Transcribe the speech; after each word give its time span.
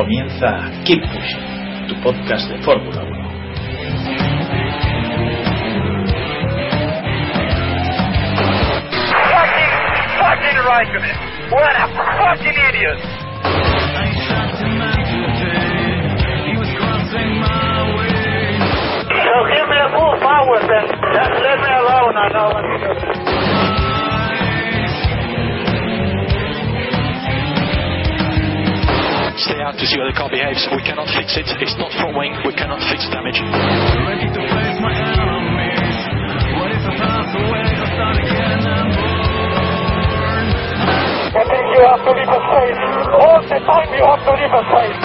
Comienza 0.00 0.64
Keep 0.86 1.02
Pushing, 1.12 1.86
tu 1.86 1.94
podcast 2.00 2.48
de 2.48 2.56
Fórmula 2.62 3.02
1. 3.02 3.10
Fucking, 9.28 9.72
fucking 10.16 10.58
Raikkonen. 10.64 11.16
What 11.52 11.76
a 11.76 11.86
fucking 12.16 12.56
idiot. 12.70 12.98
So 19.20 19.34
give 19.52 19.68
me 19.68 19.76
a 19.76 19.88
full 19.92 20.16
power 20.24 20.60
then. 20.64 20.86
Just 21.12 21.34
let 21.44 21.60
me 21.60 21.70
alone, 21.76 22.16
I 22.16 22.28
know 22.32 22.48
what 22.48 22.64
to 22.64 22.76
do. 23.04 23.19
Stay 29.50 29.58
out 29.66 29.74
to 29.74 29.82
see 29.82 29.98
how 29.98 30.06
the 30.06 30.14
car 30.14 30.30
behaves. 30.30 30.62
We 30.70 30.78
cannot 30.86 31.10
fix 31.10 31.34
it. 31.34 31.50
It's 31.58 31.74
not 31.74 31.90
front 31.98 32.14
wing. 32.14 32.38
We 32.46 32.54
cannot 32.54 32.78
fix 32.86 33.10
damage. 33.10 33.42
I 41.30 41.42
think 41.50 41.64
you 41.74 41.82
have 41.82 42.02
to 42.06 42.12
leave 42.14 42.30
a 42.30 42.40
space. 42.46 42.78
All 43.10 43.42
the 43.42 43.58
time 43.66 43.90
you 43.90 44.06
have 44.06 44.22
to 44.22 44.32
leave 44.38 44.54
a 44.54 44.62
space. 44.70 45.02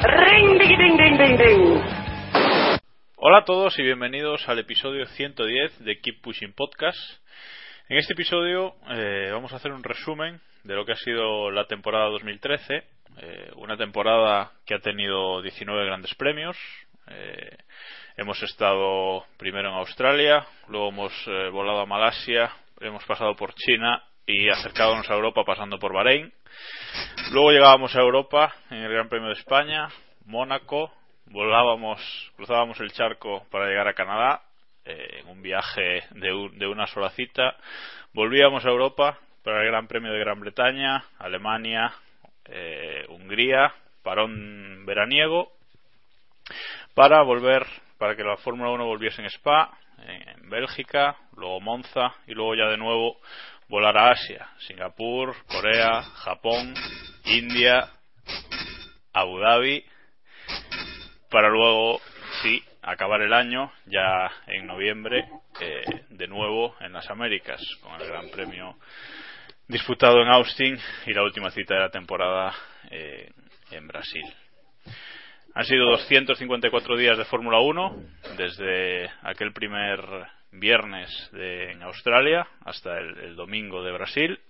Ring 0.00 0.58
ding 0.58 0.76
ding 0.78 0.96
ding 0.96 1.16
ding 1.18 1.36
ding. 1.36 1.89
Hola 3.22 3.40
a 3.40 3.44
todos 3.44 3.78
y 3.78 3.82
bienvenidos 3.82 4.48
al 4.48 4.60
episodio 4.60 5.04
110 5.04 5.84
de 5.84 6.00
Keep 6.00 6.22
Pushing 6.22 6.54
Podcast. 6.54 6.98
En 7.90 7.98
este 7.98 8.14
episodio 8.14 8.76
eh, 8.88 9.28
vamos 9.30 9.52
a 9.52 9.56
hacer 9.56 9.72
un 9.72 9.84
resumen 9.84 10.40
de 10.64 10.74
lo 10.74 10.86
que 10.86 10.92
ha 10.92 10.96
sido 10.96 11.50
la 11.50 11.66
temporada 11.66 12.06
2013, 12.06 12.82
eh, 13.18 13.50
una 13.56 13.76
temporada 13.76 14.52
que 14.64 14.72
ha 14.72 14.78
tenido 14.78 15.42
19 15.42 15.84
grandes 15.84 16.14
premios. 16.14 16.56
Eh, 17.08 17.58
hemos 18.16 18.42
estado 18.42 19.26
primero 19.36 19.68
en 19.68 19.74
Australia, 19.74 20.46
luego 20.68 20.88
hemos 20.88 21.12
eh, 21.26 21.50
volado 21.50 21.80
a 21.80 21.86
Malasia, 21.86 22.50
hemos 22.80 23.04
pasado 23.04 23.36
por 23.36 23.52
China 23.52 24.02
y 24.24 24.48
acercándonos 24.48 25.10
a 25.10 25.14
Europa 25.14 25.44
pasando 25.44 25.78
por 25.78 25.92
Bahrein. 25.92 26.32
Luego 27.32 27.50
llegábamos 27.50 27.94
a 27.94 28.00
Europa 28.00 28.54
en 28.70 28.78
el 28.78 28.90
Gran 28.90 29.10
Premio 29.10 29.28
de 29.28 29.34
España, 29.34 29.88
Mónaco, 30.24 30.90
volábamos, 31.30 32.00
cruzábamos 32.36 32.78
el 32.80 32.92
charco 32.92 33.44
para 33.50 33.66
llegar 33.66 33.88
a 33.88 33.94
Canadá, 33.94 34.42
eh, 34.84 35.20
en 35.20 35.28
un 35.28 35.42
viaje 35.42 36.02
de, 36.10 36.32
un- 36.32 36.58
de 36.58 36.66
una 36.66 36.86
sola 36.86 37.10
cita. 37.10 37.56
Volvíamos 38.12 38.64
a 38.64 38.68
Europa 38.70 39.18
para 39.42 39.62
el 39.62 39.68
Gran 39.68 39.86
Premio 39.86 40.12
de 40.12 40.18
Gran 40.18 40.40
Bretaña, 40.40 41.04
Alemania, 41.18 41.92
eh, 42.46 43.06
Hungría, 43.08 43.72
parón 44.02 44.84
veraniego, 44.86 45.52
para 46.94 47.22
volver, 47.22 47.64
para 47.98 48.16
que 48.16 48.24
la 48.24 48.36
Fórmula 48.38 48.70
1 48.70 48.84
volviese 48.84 49.22
en 49.22 49.26
Spa, 49.30 49.70
en 50.06 50.48
Bélgica, 50.50 51.16
luego 51.36 51.60
Monza 51.60 52.14
y 52.26 52.32
luego 52.34 52.54
ya 52.54 52.66
de 52.66 52.76
nuevo 52.78 53.18
volar 53.68 53.96
a 53.96 54.10
Asia, 54.10 54.48
Singapur, 54.66 55.36
Corea, 55.46 56.02
Japón, 56.02 56.74
India, 57.26 57.88
Abu 59.12 59.38
Dhabi, 59.38 59.84
para 61.30 61.48
luego, 61.48 62.00
sí, 62.42 62.62
acabar 62.82 63.20
el 63.22 63.32
año 63.32 63.72
ya 63.86 64.30
en 64.46 64.66
noviembre, 64.66 65.28
eh, 65.60 65.82
de 66.10 66.26
nuevo 66.28 66.74
en 66.80 66.92
las 66.92 67.08
Américas, 67.10 67.60
con 67.82 68.00
el 68.00 68.08
Gran 68.08 68.28
Premio 68.30 68.76
disputado 69.68 70.20
en 70.22 70.28
Austin 70.28 70.76
y 71.06 71.12
la 71.12 71.22
última 71.22 71.50
cita 71.50 71.74
de 71.74 71.80
la 71.80 71.90
temporada 71.90 72.52
eh, 72.90 73.30
en 73.70 73.86
Brasil. 73.86 74.24
Han 75.54 75.64
sido 75.64 75.86
254 75.90 76.96
días 76.96 77.18
de 77.18 77.24
Fórmula 77.24 77.60
1, 77.60 77.96
desde 78.36 79.10
aquel 79.22 79.52
primer 79.52 80.00
viernes 80.52 81.08
de- 81.32 81.72
en 81.72 81.82
Australia 81.82 82.46
hasta 82.64 82.98
el, 82.98 83.18
el 83.18 83.36
domingo 83.36 83.82
de 83.84 83.92
Brasil. 83.92 84.40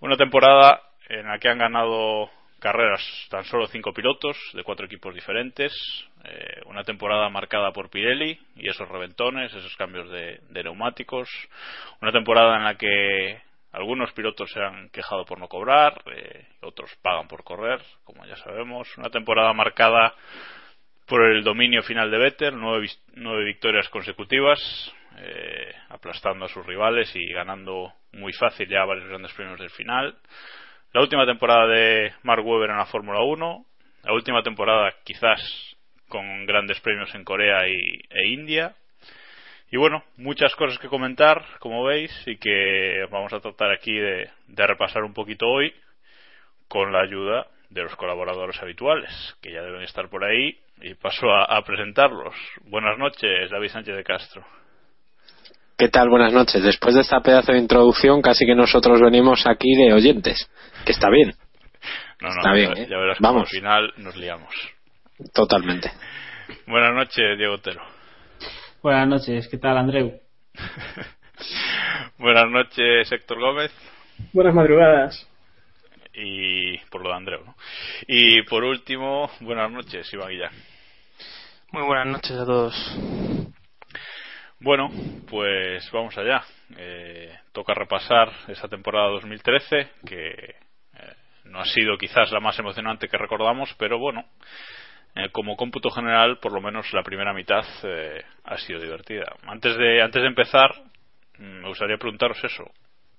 Una 0.00 0.16
temporada 0.16 0.80
en 1.08 1.26
la 1.26 1.38
que 1.38 1.48
han 1.48 1.58
ganado 1.58 2.30
carreras 2.64 3.02
tan 3.28 3.44
solo 3.44 3.66
cinco 3.66 3.92
pilotos 3.92 4.38
de 4.54 4.62
cuatro 4.62 4.86
equipos 4.86 5.14
diferentes. 5.14 5.70
eh, 6.24 6.62
una 6.64 6.82
temporada 6.82 7.28
marcada 7.28 7.70
por 7.72 7.90
Pirelli 7.90 8.40
y 8.56 8.70
esos 8.70 8.88
reventones, 8.88 9.52
esos 9.52 9.76
cambios 9.76 10.08
de, 10.08 10.40
neumáticos. 10.64 11.28
Una 12.00 12.10
temporada 12.10 12.56
en 12.56 12.64
la 12.64 12.74
que 12.76 13.42
algunos 13.72 14.10
pilotos 14.12 14.50
se 14.50 14.62
han 14.62 14.88
quejado 14.88 15.26
por 15.26 15.38
no 15.38 15.46
cobrar, 15.46 16.00
eh, 16.06 16.46
otros 16.62 16.90
pagan 17.02 17.28
por 17.28 17.44
correr, 17.44 17.82
como 18.02 18.24
ya 18.24 18.36
sabemos. 18.36 18.88
Una 18.96 19.10
temporada 19.10 19.52
marcada 19.52 20.14
por 21.06 21.22
el 21.22 21.44
dominio 21.44 21.82
final 21.82 22.10
de 22.10 22.16
Vettel, 22.16 22.58
nueve, 22.58 22.86
nueve 23.12 23.44
victorias 23.44 23.90
consecutivas, 23.90 24.58
eh, 25.18 25.70
aplastando 25.90 26.46
a 26.46 26.48
sus 26.48 26.64
rivales 26.64 27.14
y 27.14 27.30
ganando 27.30 27.92
muy 28.12 28.32
fácil 28.32 28.66
ya 28.70 28.86
varios 28.86 29.06
grandes 29.06 29.34
premios 29.34 29.60
del 29.60 29.68
final. 29.68 30.16
La 30.94 31.00
última 31.00 31.26
temporada 31.26 31.66
de 31.66 32.12
Mark 32.22 32.46
Webber 32.46 32.70
en 32.70 32.76
la 32.76 32.86
Fórmula 32.86 33.20
1, 33.20 33.66
la 34.04 34.12
última 34.12 34.44
temporada 34.44 34.94
quizás 35.02 35.40
con 36.08 36.46
grandes 36.46 36.80
premios 36.82 37.12
en 37.16 37.24
Corea 37.24 37.66
y, 37.66 37.74
e 38.08 38.28
India. 38.28 38.76
Y 39.72 39.76
bueno, 39.76 40.04
muchas 40.18 40.54
cosas 40.54 40.78
que 40.78 40.86
comentar, 40.86 41.44
como 41.58 41.82
veis, 41.82 42.12
y 42.26 42.36
que 42.36 43.08
vamos 43.10 43.32
a 43.32 43.40
tratar 43.40 43.72
aquí 43.72 43.92
de, 43.92 44.30
repasar 44.46 45.02
un 45.02 45.14
poquito 45.14 45.48
hoy 45.48 45.74
con 46.68 46.92
la 46.92 47.00
ayuda 47.00 47.48
de 47.70 47.82
los 47.82 47.96
colaboradores 47.96 48.62
habituales, 48.62 49.10
que 49.42 49.50
ya 49.50 49.62
deben 49.62 49.82
estar 49.82 50.08
por 50.08 50.22
ahí, 50.22 50.60
y 50.80 50.94
paso 50.94 51.28
a, 51.28 51.56
a 51.56 51.62
presentarlos. 51.64 52.36
Buenas 52.66 52.96
noches, 52.98 53.50
David 53.50 53.70
Sánchez 53.70 53.96
de 53.96 54.04
Castro. 54.04 54.46
¿Qué 55.76 55.88
tal? 55.88 56.08
Buenas 56.08 56.32
noches. 56.32 56.62
Después 56.62 56.94
de 56.94 57.00
esta 57.00 57.20
pedazo 57.20 57.52
de 57.52 57.58
introducción, 57.58 58.22
casi 58.22 58.46
que 58.46 58.54
nosotros 58.54 59.00
venimos 59.00 59.46
aquí 59.46 59.74
de 59.74 59.92
oyentes. 59.92 60.48
Que 60.84 60.92
está 60.92 61.10
bien, 61.10 61.34
No, 62.20 62.28
no, 62.28 62.36
Está 62.36 62.50
ya- 62.50 62.54
bien, 62.54 62.72
¿eh? 62.78 62.86
ya 62.88 62.96
verás 62.98 63.18
Vamos. 63.20 63.42
al 63.42 63.48
final 63.48 63.92
nos 63.96 64.16
liamos. 64.16 64.54
totalmente. 65.32 65.90
Buenas 66.66 66.92
noches, 66.94 67.38
Diego 67.38 67.54
Otero. 67.54 67.82
Buenas 68.82 69.08
noches, 69.08 69.48
¿qué 69.48 69.58
tal 69.58 69.78
Andreu? 69.78 70.20
Buenas 72.18 72.48
noches, 72.50 73.10
Héctor 73.10 73.40
Gómez. 73.40 73.72
Buenas 74.32 74.54
madrugadas. 74.54 75.28
Y 76.14 76.78
por 76.90 77.02
lo 77.02 77.08
de 77.08 77.16
Andreu, 77.16 77.44
¿no? 77.44 77.56
Y 78.06 78.42
por 78.42 78.62
último, 78.62 79.28
buenas 79.40 79.70
noches, 79.70 80.12
Iván 80.12 80.28
Guillán. 80.28 80.52
Muy 81.72 81.82
buenas 81.82 82.06
noches 82.06 82.32
a 82.38 82.44
todos. 82.46 82.96
Bueno, 84.60 84.88
pues 85.28 85.90
vamos 85.92 86.16
allá. 86.16 86.42
Eh, 86.76 87.34
toca 87.52 87.74
repasar 87.74 88.32
esa 88.48 88.68
temporada 88.68 89.08
2013 89.10 89.90
que 90.06 90.28
eh, 90.28 90.56
no 91.44 91.60
ha 91.60 91.64
sido 91.64 91.98
quizás 91.98 92.30
la 92.30 92.40
más 92.40 92.58
emocionante 92.58 93.08
que 93.08 93.18
recordamos, 93.18 93.74
pero 93.78 93.98
bueno, 93.98 94.24
eh, 95.16 95.28
como 95.30 95.56
cómputo 95.56 95.90
general, 95.90 96.38
por 96.38 96.52
lo 96.52 96.60
menos 96.60 96.92
la 96.92 97.02
primera 97.02 97.32
mitad 97.32 97.64
eh, 97.82 98.22
ha 98.44 98.56
sido 98.58 98.80
divertida. 98.80 99.36
Antes 99.46 99.76
de, 99.76 100.02
antes 100.02 100.22
de 100.22 100.28
empezar, 100.28 100.70
mm, 101.38 101.62
me 101.62 101.68
gustaría 101.68 101.98
preguntaros 101.98 102.42
eso. 102.42 102.64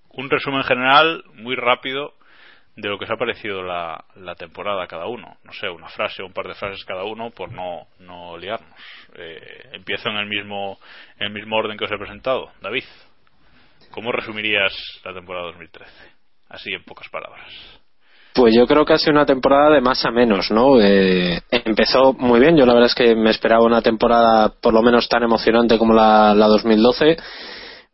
Un 0.10 0.30
resumen 0.30 0.64
general, 0.64 1.24
muy 1.34 1.56
rápido, 1.56 2.14
de 2.76 2.90
lo 2.90 2.98
que 2.98 3.06
os 3.06 3.12
ha 3.12 3.18
parecido 3.18 3.64
la, 3.64 4.04
temporada 4.38 4.88
cada 4.88 5.08
uno. 5.08 5.38
No 5.44 5.54
sé, 5.54 5.70
una 5.70 5.88
frase 5.90 6.22
o 6.22 6.26
un 6.26 6.34
par 6.34 6.48
de 6.48 6.56
frases 6.56 6.84
cada 6.84 7.04
uno 7.04 7.32
por 7.32 7.52
no, 7.52 7.88
no 8.00 8.38
liarnos. 8.38 8.80
Eh, 9.16 9.70
empiezo 9.74 10.10
en 10.10 10.18
el 10.18 10.28
mismo, 10.28 10.78
en 11.18 11.28
el 11.28 11.34
mismo 11.34 11.56
orden 11.56 11.78
que 11.78 11.86
os 11.86 11.92
he 11.92 11.98
presentado. 11.98 12.52
David, 12.62 12.84
¿cómo 13.92 14.12
resumirías 14.12 14.74
la 15.06 15.14
temporada 15.14 15.48
2013? 15.48 15.92
Así 16.50 16.74
en 16.74 16.84
pocas 16.84 17.08
palabras. 17.10 17.48
Pues 18.34 18.54
yo 18.54 18.68
creo 18.68 18.84
que 18.84 18.92
ha 18.92 18.98
sido 18.98 19.14
una 19.14 19.26
temporada 19.26 19.74
de 19.74 19.80
más 19.80 20.04
a 20.06 20.12
menos, 20.12 20.52
¿no? 20.52 20.82
Eh, 20.82 21.42
empezó 21.50 22.12
muy 22.12 22.42
bien, 22.42 22.58
yo 22.58 22.66
la 22.66 22.74
verdad 22.74 22.90
es 22.90 22.96
que 22.96 23.16
me 23.16 23.30
esperaba 23.30 23.64
una 23.64 23.82
temporada 23.82 24.50
por 24.62 24.74
lo 24.74 24.82
menos 24.82 25.08
tan 25.08 25.24
emocionante 25.24 25.78
como 25.78 25.94
la, 25.94 26.36
la 26.36 26.48
2012, 26.48 27.16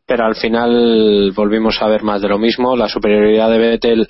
pero 0.07 0.25
al 0.25 0.35
final 0.35 1.31
volvimos 1.35 1.79
a 1.79 1.87
ver 1.87 2.01
más 2.01 2.23
de 2.23 2.29
lo 2.29 2.39
mismo. 2.39 2.75
La 2.75 2.89
superioridad 2.89 3.51
de 3.51 3.59
Vettel 3.59 4.07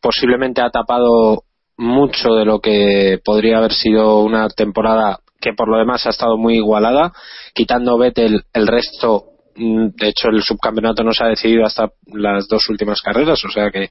posiblemente 0.00 0.60
ha 0.60 0.70
tapado 0.70 1.44
mucho 1.76 2.34
de 2.34 2.44
lo 2.44 2.60
que 2.60 3.18
podría 3.24 3.58
haber 3.58 3.72
sido 3.72 4.20
una 4.20 4.48
temporada 4.48 5.18
que 5.40 5.52
por 5.52 5.68
lo 5.68 5.78
demás 5.78 6.06
ha 6.06 6.10
estado 6.10 6.36
muy 6.36 6.54
igualada, 6.56 7.12
quitando 7.54 7.98
Vettel 7.98 8.42
el 8.52 8.66
resto 8.66 9.24
mm, 9.54 9.88
de 9.94 10.08
hecho 10.08 10.28
el 10.28 10.42
subcampeonato 10.42 11.02
no 11.02 11.12
se 11.12 11.24
ha 11.24 11.28
decidido 11.28 11.64
hasta 11.64 11.90
las 12.06 12.48
dos 12.48 12.68
últimas 12.70 13.00
carreras, 13.00 13.44
o 13.44 13.50
sea 13.50 13.70
que 13.70 13.90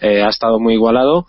eh, 0.00 0.22
ha 0.22 0.28
estado 0.28 0.58
muy 0.58 0.74
igualado 0.74 1.26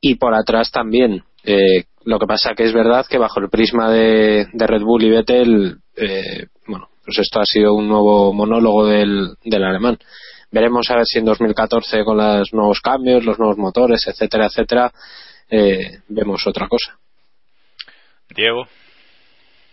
y 0.00 0.16
por 0.16 0.34
atrás 0.34 0.70
también. 0.70 1.22
Eh, 1.44 1.84
lo 2.04 2.18
que 2.18 2.26
pasa 2.26 2.54
que 2.54 2.64
es 2.64 2.72
verdad 2.72 3.06
que 3.08 3.18
bajo 3.18 3.40
el 3.40 3.50
prisma 3.50 3.90
de, 3.90 4.46
de 4.52 4.66
Red 4.66 4.82
Bull 4.82 5.04
y 5.04 5.10
Vettel, 5.10 5.76
eh, 5.96 6.46
bueno, 6.66 6.88
pues 7.04 7.18
esto 7.18 7.40
ha 7.40 7.44
sido 7.44 7.74
un 7.74 7.88
nuevo 7.88 8.32
monólogo 8.32 8.86
del, 8.86 9.34
del 9.44 9.64
alemán. 9.64 9.98
Veremos 10.52 10.90
a 10.90 10.96
ver 10.96 11.04
si 11.06 11.18
en 11.18 11.24
2014 11.24 12.04
con 12.04 12.16
los 12.16 12.52
nuevos 12.52 12.80
cambios, 12.80 13.24
los 13.24 13.38
nuevos 13.38 13.56
motores, 13.56 14.06
etcétera, 14.06 14.46
etcétera, 14.46 14.92
eh, 15.48 16.00
vemos 16.08 16.46
otra 16.46 16.68
cosa. 16.68 16.98
Diego. 18.34 18.66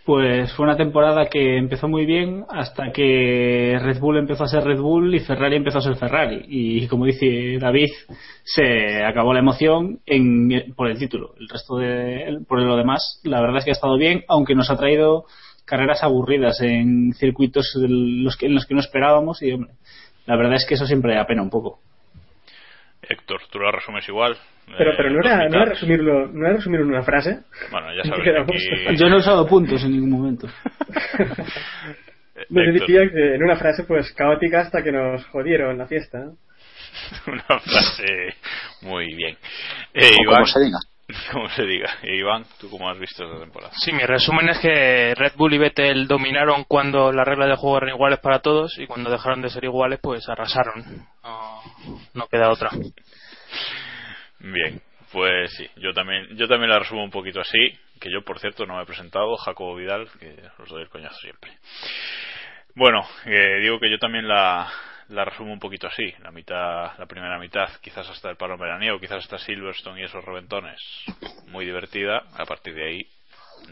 Pues 0.08 0.54
fue 0.54 0.64
una 0.64 0.76
temporada 0.76 1.28
que 1.28 1.58
empezó 1.58 1.86
muy 1.86 2.06
bien 2.06 2.46
hasta 2.48 2.92
que 2.92 3.78
Red 3.78 4.00
Bull 4.00 4.16
empezó 4.16 4.44
a 4.44 4.48
ser 4.48 4.64
Red 4.64 4.80
Bull 4.80 5.14
y 5.14 5.20
Ferrari 5.20 5.56
empezó 5.56 5.78
a 5.78 5.82
ser 5.82 5.96
Ferrari. 5.96 6.46
Y 6.48 6.88
como 6.88 7.04
dice 7.04 7.58
David, 7.60 7.90
se 8.42 9.04
acabó 9.04 9.34
la 9.34 9.40
emoción 9.40 10.00
en, 10.06 10.72
por 10.74 10.88
el 10.88 10.98
título. 10.98 11.34
El 11.38 11.46
resto 11.46 11.76
de, 11.76 12.38
por 12.48 12.62
lo 12.62 12.76
demás, 12.76 13.20
la 13.22 13.42
verdad 13.42 13.58
es 13.58 13.64
que 13.66 13.72
ha 13.72 13.74
estado 13.74 13.98
bien, 13.98 14.24
aunque 14.28 14.54
nos 14.54 14.70
ha 14.70 14.78
traído 14.78 15.26
carreras 15.66 16.02
aburridas 16.02 16.58
en 16.62 17.12
circuitos 17.12 17.76
en 17.76 18.24
los 18.24 18.38
que, 18.38 18.46
en 18.46 18.54
los 18.54 18.64
que 18.64 18.74
no 18.74 18.80
esperábamos. 18.80 19.42
Y 19.42 19.52
hombre, 19.52 19.74
la 20.28 20.36
verdad 20.36 20.56
es 20.56 20.66
que 20.66 20.74
eso 20.74 20.84
siempre 20.84 21.18
apena 21.18 21.40
un 21.40 21.48
poco. 21.48 21.80
Héctor, 23.00 23.40
tú 23.50 23.58
lo 23.58 23.72
resumes 23.72 24.06
igual. 24.06 24.36
Pero, 24.76 24.92
pero 24.94 25.08
no, 25.08 25.20
era, 25.20 25.48
no, 25.48 25.56
era 25.56 25.70
resumirlo, 25.70 26.26
no 26.26 26.46
era 26.46 26.56
resumirlo 26.56 26.84
en 26.84 26.92
una 26.92 27.02
frase. 27.02 27.40
Bueno, 27.70 27.88
ya 27.94 28.02
sabes. 28.10 28.28
Aquí... 28.42 28.96
Yo 28.96 29.08
no 29.08 29.16
he 29.16 29.20
usado 29.20 29.46
puntos 29.46 29.82
en 29.84 29.92
ningún 29.92 30.10
momento. 30.10 30.46
Nos 32.50 32.74
decía 32.74 33.10
que 33.10 33.36
en 33.36 33.42
una 33.42 33.56
frase 33.56 33.84
pues 33.84 34.12
caótica 34.12 34.60
hasta 34.60 34.82
que 34.82 34.92
nos 34.92 35.24
jodieron 35.26 35.76
la 35.76 35.86
fiesta. 35.86 36.18
una 37.26 37.58
frase 37.58 38.34
muy 38.82 39.14
bien. 39.14 39.36
Eh, 39.94 40.10
Iván, 40.22 40.34
como 40.36 40.46
se 40.46 40.60
diga. 40.60 40.78
Como 41.32 41.48
se 41.50 41.64
diga. 41.64 41.90
Iván, 42.02 42.44
¿tú 42.60 42.68
cómo 42.68 42.88
has 42.88 42.98
visto 42.98 43.24
esta 43.24 43.40
temporada? 43.40 43.72
Sí, 43.76 43.92
mi 43.92 44.04
resumen 44.04 44.48
es 44.50 44.58
que 44.58 45.14
Red 45.14 45.32
Bull 45.36 45.54
y 45.54 45.58
Vettel 45.58 46.06
dominaron 46.06 46.64
cuando 46.64 47.12
las 47.12 47.26
reglas 47.26 47.48
de 47.48 47.56
juego 47.56 47.78
eran 47.78 47.90
iguales 47.90 48.18
para 48.20 48.40
todos 48.40 48.78
y 48.78 48.86
cuando 48.86 49.10
dejaron 49.10 49.40
de 49.40 49.48
ser 49.48 49.64
iguales, 49.64 50.00
pues 50.02 50.28
arrasaron. 50.28 51.06
No, 51.22 51.62
no 52.14 52.26
queda 52.28 52.50
otra. 52.50 52.70
Bien, 54.40 54.80
pues 55.10 55.52
sí, 55.54 55.66
yo 55.76 55.92
también, 55.94 56.36
yo 56.36 56.46
también 56.46 56.70
la 56.70 56.78
resumo 56.78 57.02
un 57.02 57.10
poquito 57.10 57.40
así, 57.40 57.58
que 58.00 58.12
yo 58.12 58.22
por 58.22 58.38
cierto 58.38 58.66
no 58.66 58.76
me 58.76 58.82
he 58.82 58.86
presentado, 58.86 59.36
Jacobo 59.36 59.74
Vidal, 59.74 60.08
que 60.20 60.36
os 60.58 60.68
doy 60.68 60.82
el 60.82 60.88
coñazo 60.90 61.16
siempre. 61.16 61.52
Bueno, 62.74 63.04
eh, 63.24 63.58
digo 63.62 63.80
que 63.80 63.90
yo 63.90 63.98
también 63.98 64.28
la, 64.28 64.70
la 65.08 65.24
resumo 65.24 65.52
un 65.52 65.58
poquito 65.58 65.86
así, 65.86 66.12
la 66.22 66.30
mitad, 66.30 66.98
la 66.98 67.06
primera 67.06 67.38
mitad, 67.38 67.68
quizás 67.80 68.08
hasta 68.08 68.30
el 68.30 68.36
palo 68.36 68.58
veraniego, 68.58 69.00
quizás 69.00 69.24
hasta 69.24 69.38
Silverstone 69.38 70.00
y 70.00 70.04
esos 70.04 70.24
reventones, 70.24 70.80
muy 71.46 71.64
divertida, 71.64 72.24
a 72.36 72.44
partir 72.44 72.74
de 72.74 72.86
ahí 72.86 73.06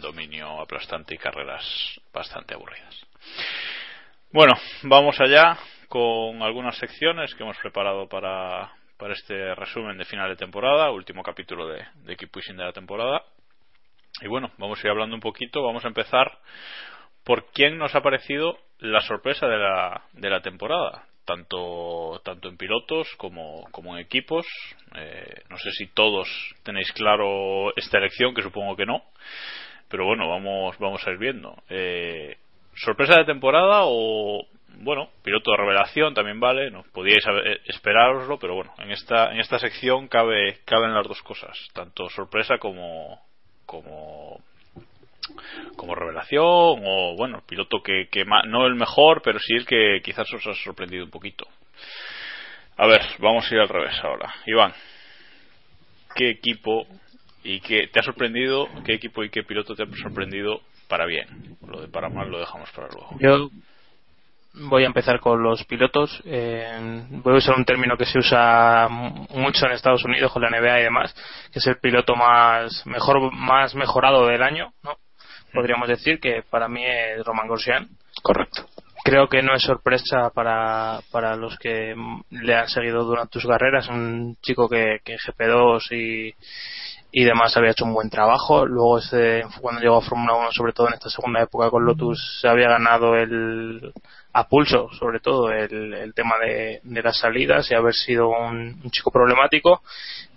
dominio 0.00 0.61
aplastante 0.61 1.15
y 1.15 1.19
carreras 1.19 1.65
bastante 2.12 2.55
aburridas. 2.55 3.06
Bueno, 4.33 4.55
vamos 4.83 5.21
allá 5.21 5.59
con 5.88 6.43
algunas 6.43 6.77
secciones 6.79 7.35
que 7.35 7.43
hemos 7.43 7.56
preparado 7.59 8.09
para, 8.09 8.73
para 8.97 9.12
este 9.12 9.55
resumen 9.55 9.99
de 9.99 10.05
final 10.05 10.29
de 10.29 10.37
temporada, 10.37 10.91
último 10.91 11.23
capítulo 11.23 11.69
de, 11.69 11.85
de 11.94 12.17
Keep 12.17 12.31
Pushing 12.31 12.56
de 12.56 12.65
la 12.65 12.73
temporada. 12.73 13.23
Y 14.21 14.29
bueno, 14.29 14.50
vamos 14.59 14.79
a 14.79 14.87
ir 14.87 14.91
hablando 14.91 15.15
un 15.15 15.21
poquito, 15.21 15.62
vamos 15.62 15.85
a 15.85 15.89
empezar 15.89 16.39
por 17.25 17.50
quién 17.53 17.77
nos 17.77 17.94
ha 17.94 18.03
parecido 18.03 18.59
la 18.79 19.00
sorpresa 19.00 19.47
de 19.47 19.59
la, 19.59 20.03
de 20.12 20.31
la 20.31 20.41
temporada, 20.41 21.06
tanto, 21.26 22.20
tanto 22.25 22.49
en 22.49 22.56
pilotos 22.56 23.08
como, 23.19 23.64
como 23.73 23.94
en 23.94 24.02
equipos. 24.02 24.46
Eh, 24.94 25.43
no 25.50 25.58
sé 25.58 25.70
si 25.73 25.88
todos 25.88 26.28
tenéis 26.62 26.90
claro 26.93 27.76
esta 27.76 27.99
elección, 27.99 28.34
que 28.34 28.43
supongo 28.43 28.76
que 28.76 28.87
no, 28.87 29.02
pero 29.88 30.06
bueno, 30.06 30.28
vamos, 30.28 30.78
vamos 30.78 31.06
a 31.06 31.11
ir 31.11 31.19
viendo. 31.19 31.62
Eh, 31.69 32.38
¿Sorpresa 32.75 33.17
de 33.19 33.25
temporada 33.25 33.82
o 33.84 34.46
bueno, 34.78 35.08
piloto 35.23 35.50
de 35.50 35.56
revelación 35.56 36.14
también 36.14 36.38
vale, 36.38 36.70
no 36.70 36.84
podíais 36.93 37.25
esperároslo, 37.64 38.38
pero 38.38 38.55
bueno, 38.55 38.75
en 38.79 38.90
esta 38.90 39.32
en 39.32 39.40
esta 39.40 39.58
sección 39.58 40.06
cabe 40.08 40.61
caben 40.67 40.93
las 40.93 41.08
dos 41.08 41.22
cosas, 41.22 41.56
tanto 41.72 42.11
sorpresa 42.11 42.58
como 42.58 43.19
como 43.64 44.43
como 45.76 45.94
revelación 45.94 46.43
o 46.44 47.14
bueno, 47.17 47.43
piloto 47.46 47.82
que, 47.82 48.08
que 48.11 48.25
no 48.25 48.67
el 48.67 48.75
mejor, 48.75 49.23
pero 49.23 49.38
sí 49.38 49.55
el 49.55 49.67
que 49.67 50.00
quizás 50.02 50.32
os 50.32 50.46
ha 50.46 50.55
sorprendido 50.55 51.05
un 51.05 51.11
poquito. 51.11 51.46
A 52.76 52.87
ver, 52.87 53.00
vamos 53.19 53.50
a 53.50 53.55
ir 53.55 53.61
al 53.61 53.69
revés 53.69 53.94
ahora. 54.02 54.34
Iván, 54.46 54.73
¿qué 56.14 56.31
equipo 56.31 56.87
y 57.43 57.61
qué 57.61 57.88
te 57.88 58.00
ha 58.00 58.02
sorprendido? 58.02 58.69
¿Qué 58.84 58.94
equipo 58.94 59.24
y 59.24 59.31
qué 59.31 59.43
piloto 59.44 59.74
te 59.74 59.84
ha 59.84 59.86
sorprendido 60.03 60.60
para 60.89 61.06
bien? 61.06 61.56
Lo 61.67 61.81
de 61.81 61.89
para 61.89 62.08
mal 62.08 62.31
lo 62.31 62.39
dejamos 62.39 62.70
para 62.72 62.89
luego. 62.89 63.17
Yo 63.19 63.51
voy 64.69 64.84
a 64.84 64.86
empezar 64.86 65.20
con 65.20 65.43
los 65.43 65.65
pilotos. 65.65 66.22
Voy 66.24 67.34
a 67.34 67.39
usar 67.39 67.56
un 67.56 67.65
término 67.65 67.96
que 67.96 68.05
se 68.05 68.19
usa 68.19 68.89
mucho 68.89 69.67
en 69.67 69.72
Estados 69.72 70.05
Unidos 70.05 70.32
con 70.32 70.43
la 70.43 70.51
NBA 70.51 70.81
y 70.81 70.84
demás, 70.84 71.15
que 71.53 71.58
es 71.58 71.67
el 71.67 71.79
piloto 71.79 72.15
más 72.15 72.84
mejor 72.86 73.32
más 73.32 73.74
mejorado 73.74 74.27
del 74.27 74.43
año, 74.43 74.72
¿no? 74.82 74.98
Podríamos 75.56 75.89
decir 75.89 76.20
que 76.20 76.43
para 76.48 76.69
mí 76.69 76.84
es 76.84 77.25
Roman 77.25 77.48
Grosjean. 77.48 77.89
Correcto. 78.22 78.67
Creo 79.03 79.29
que 79.29 79.43
no 79.43 79.55
es 79.55 79.63
sorpresa 79.63 80.31
para, 80.34 81.01
para 81.10 81.34
los 81.36 81.56
que 81.58 81.94
le 82.31 82.55
han 82.55 82.69
seguido 82.69 83.05
durante 83.05 83.41
sus 83.41 83.48
carreras. 83.48 83.89
Un 83.89 84.36
chico 84.43 84.69
que, 84.69 84.98
que 85.03 85.17
GP2 85.17 85.93
y, 85.93 86.34
y 87.13 87.25
demás 87.25 87.56
había 87.56 87.70
hecho 87.70 87.86
un 87.86 87.94
buen 87.94 88.10
trabajo. 88.10 88.67
Luego, 88.67 88.98
ese, 88.98 89.44
cuando 89.63 89.81
llegó 89.81 89.96
a 89.96 90.03
Fórmula 90.03 90.34
1, 90.34 90.53
sobre 90.53 90.75
todo 90.75 90.89
en 90.89 90.94
esta 90.94 91.08
segunda 91.08 91.41
época 91.43 91.70
con 91.70 91.86
Lotus, 91.86 92.41
se 92.43 92.48
había 92.48 92.69
ganado 92.69 93.17
el 93.17 93.93
a 94.34 94.48
pulso, 94.48 94.91
sobre 94.98 95.20
todo, 95.20 95.51
el, 95.51 95.94
el 95.94 96.13
tema 96.13 96.34
de, 96.39 96.81
de, 96.82 97.03
las 97.03 97.19
salidas 97.19 97.70
y 97.70 97.75
haber 97.75 97.94
sido 97.94 98.29
un, 98.29 98.79
un, 98.84 98.91
chico 98.91 99.10
problemático, 99.10 99.81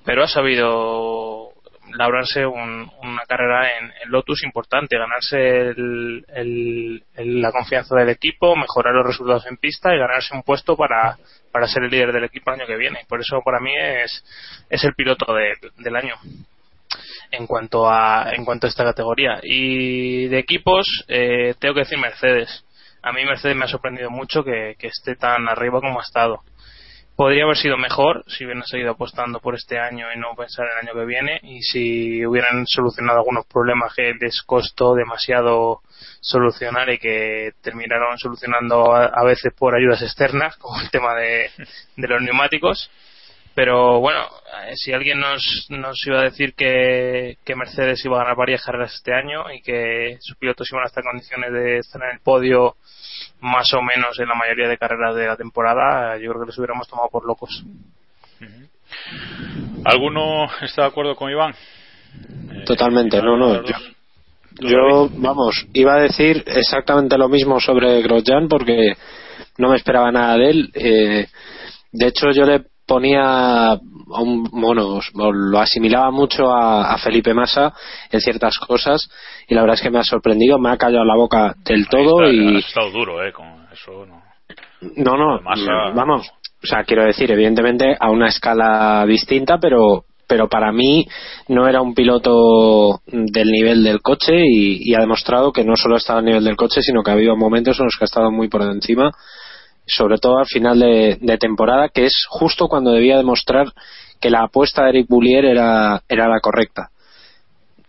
pero 0.05 0.23
ha 0.23 0.27
sabido 0.29 1.51
labrarse 1.95 2.45
un, 2.45 2.91
una 3.01 3.23
carrera 3.27 3.77
en, 3.77 3.85
en, 3.85 4.11
Lotus 4.11 4.43
importante, 4.43 4.97
ganarse 4.97 5.69
el, 5.69 7.03
la 7.15 7.51
confianza 7.51 7.95
del 7.95 8.09
equipo, 8.09 8.55
mejorar 8.55 8.93
los 8.93 9.07
resultados 9.07 9.45
en 9.47 9.57
pista 9.57 9.93
y 9.93 9.99
ganarse 9.99 10.35
un 10.35 10.43
puesto 10.43 10.75
para, 10.75 11.17
para 11.51 11.67
ser 11.67 11.83
el 11.83 11.91
líder 11.91 12.11
del 12.11 12.25
equipo 12.25 12.51
el 12.51 12.59
año 12.59 12.67
que 12.67 12.77
viene. 12.77 13.05
Por 13.07 13.19
eso, 13.19 13.41
para 13.43 13.59
mí, 13.59 13.71
es, 13.75 14.23
es 14.69 14.83
el 14.83 14.93
piloto 14.93 15.33
de, 15.33 15.53
del 15.77 15.95
año 15.95 16.15
en 17.31 17.45
cuanto 17.45 17.89
a 17.89 18.33
en 18.33 18.45
cuanto 18.45 18.67
a 18.67 18.69
esta 18.69 18.83
categoría. 18.83 19.39
Y 19.43 20.27
de 20.27 20.39
equipos 20.39 20.87
eh, 21.07 21.55
tengo 21.59 21.75
que 21.75 21.81
decir 21.81 21.97
Mercedes. 21.97 22.65
A 23.01 23.11
mí 23.13 23.23
Mercedes 23.25 23.55
me 23.55 23.65
ha 23.65 23.67
sorprendido 23.67 24.09
mucho 24.09 24.43
que, 24.43 24.75
esté 24.79 25.15
tan 25.15 25.47
arriba 25.47 25.79
como 25.79 25.99
ha 25.99 26.03
estado 26.03 26.41
podría 27.19 27.43
haber 27.43 27.57
sido 27.57 27.77
mejor 27.77 28.23
si 28.27 28.45
hubieran 28.45 28.63
seguido 28.63 28.91
apostando 28.91 29.41
por 29.41 29.53
este 29.53 29.77
año 29.77 30.07
y 30.15 30.17
no 30.17 30.37
pensar 30.37 30.67
el 30.67 30.87
año 30.87 30.97
que 30.97 31.05
viene 31.05 31.37
y 31.43 31.61
si 31.63 32.25
hubieran 32.25 32.65
solucionado 32.65 33.19
algunos 33.19 33.45
problemas 33.45 33.93
que 33.93 34.13
les 34.17 34.41
costó 34.43 34.95
demasiado 34.95 35.81
solucionar 36.21 36.89
y 36.89 36.97
que 36.97 37.51
terminaron 37.61 38.17
solucionando 38.17 38.95
a, 38.95 39.07
a 39.07 39.25
veces 39.25 39.51
por 39.53 39.75
ayudas 39.75 40.01
externas 40.01 40.55
como 40.55 40.79
el 40.79 40.89
tema 40.91 41.13
de, 41.15 41.49
de 41.97 42.07
los 42.07 42.21
neumáticos. 42.21 42.89
Pero 43.53 43.99
bueno, 43.99 44.25
eh, 44.67 44.77
si 44.77 44.93
alguien 44.93 45.19
nos, 45.19 45.67
nos 45.71 46.01
iba 46.07 46.21
a 46.21 46.23
decir 46.23 46.53
que, 46.53 47.37
que 47.43 47.55
Mercedes 47.57 48.05
iba 48.05 48.15
a 48.15 48.23
ganar 48.23 48.37
varias 48.37 48.63
carreras 48.63 48.95
este 48.95 49.13
año 49.13 49.51
y 49.51 49.61
que 49.61 50.19
sus 50.21 50.37
pilotos 50.37 50.71
iban 50.71 50.85
a 50.85 50.87
estar 50.87 51.03
en 51.03 51.11
condiciones 51.11 51.51
de 51.51 51.79
estar 51.79 52.01
en 52.01 52.11
el 52.11 52.19
podio 52.21 52.77
más 53.41 53.73
o 53.73 53.81
menos 53.81 54.19
en 54.19 54.27
la 54.27 54.35
mayoría 54.35 54.67
de 54.67 54.77
carreras 54.77 55.15
de 55.15 55.27
la 55.27 55.37
temporada, 55.37 56.17
yo 56.17 56.29
creo 56.29 56.41
que 56.41 56.47
los 56.47 56.57
hubiéramos 56.57 56.87
tomado 56.87 57.09
por 57.09 57.25
locos. 57.25 57.63
¿Alguno 59.85 60.45
está 60.61 60.83
de 60.83 60.87
acuerdo 60.87 61.15
con 61.15 61.31
Iván? 61.31 61.53
Totalmente, 62.65 63.21
no, 63.21 63.37
no. 63.37 63.63
Yo, 63.63 63.75
yo, 64.61 65.09
vamos, 65.17 65.67
iba 65.73 65.95
a 65.95 66.01
decir 66.01 66.43
exactamente 66.47 67.17
lo 67.17 67.29
mismo 67.29 67.59
sobre 67.59 68.01
Grosjean 68.01 68.47
porque 68.47 68.93
no 69.57 69.69
me 69.69 69.77
esperaba 69.77 70.11
nada 70.11 70.37
de 70.37 70.49
él. 70.49 70.71
Eh, 70.73 71.27
de 71.91 72.07
hecho, 72.07 72.31
yo 72.31 72.45
le 72.45 72.65
ponía 72.89 73.79
un, 74.07 74.43
bueno, 74.51 74.99
lo 75.13 75.59
asimilaba 75.59 76.09
mucho 76.09 76.51
a, 76.51 76.91
a, 76.91 76.97
Felipe 76.97 77.33
Massa 77.33 77.71
en 78.11 78.19
ciertas 78.19 78.57
cosas 78.57 79.07
y 79.47 79.53
la 79.53 79.61
verdad 79.61 79.75
es 79.75 79.83
que 79.83 79.91
me 79.91 79.99
ha 79.99 80.03
sorprendido, 80.03 80.57
me 80.57 80.71
ha 80.71 80.77
callado 80.77 81.05
la 81.05 81.15
boca 81.15 81.53
del 81.63 81.87
todo 81.87 82.23
está, 82.23 82.33
y 82.33 82.55
ha 82.55 82.59
estado 82.59 82.91
duro, 82.91 83.23
eh, 83.23 83.31
con 83.31 83.45
eso 83.71 84.05
no. 84.05 84.23
No, 84.95 85.17
no, 85.17 85.41
Massa... 85.41 85.91
vamos, 85.93 86.27
o 86.63 86.67
sea, 86.67 86.83
quiero 86.83 87.05
decir, 87.05 87.31
evidentemente 87.31 87.95
a 87.99 88.09
una 88.09 88.27
escala 88.27 89.05
distinta, 89.05 89.59
pero 89.59 90.05
pero 90.27 90.47
para 90.47 90.71
mí 90.71 91.07
no 91.47 91.67
era 91.67 91.81
un 91.81 91.95
piloto 91.95 93.01
del 93.07 93.47
nivel 93.47 93.83
del 93.83 93.99
coche 93.99 94.35
y, 94.45 94.79
y 94.87 94.93
ha 94.93 94.99
demostrado 94.99 95.51
que 95.51 95.63
no 95.63 95.75
solo 95.75 95.95
ha 95.95 95.97
estado 95.97 96.19
al 96.19 96.25
nivel 96.25 96.43
del 96.43 96.55
coche, 96.55 96.83
sino 96.83 97.01
que 97.01 97.09
ha 97.09 97.15
habido 97.15 97.35
momentos 97.35 97.79
en 97.79 97.85
los 97.85 97.95
que 97.97 98.03
ha 98.03 98.05
estado 98.05 98.29
muy 98.29 98.47
por 98.47 98.61
encima 98.61 99.11
sobre 99.89 100.17
todo 100.17 100.37
al 100.37 100.45
final 100.45 100.79
de, 100.79 101.37
temporada, 101.39 101.89
que 101.89 102.05
es 102.05 102.25
justo 102.29 102.67
cuando 102.67 102.91
debía 102.91 103.17
demostrar 103.17 103.67
que 104.21 104.29
la 104.29 104.43
apuesta 104.43 104.83
de 104.83 104.89
Eric 104.89 105.07
Boulier 105.09 105.45
era, 105.45 106.01
era 106.07 106.27
la 106.27 106.39
correcta. 106.39 106.89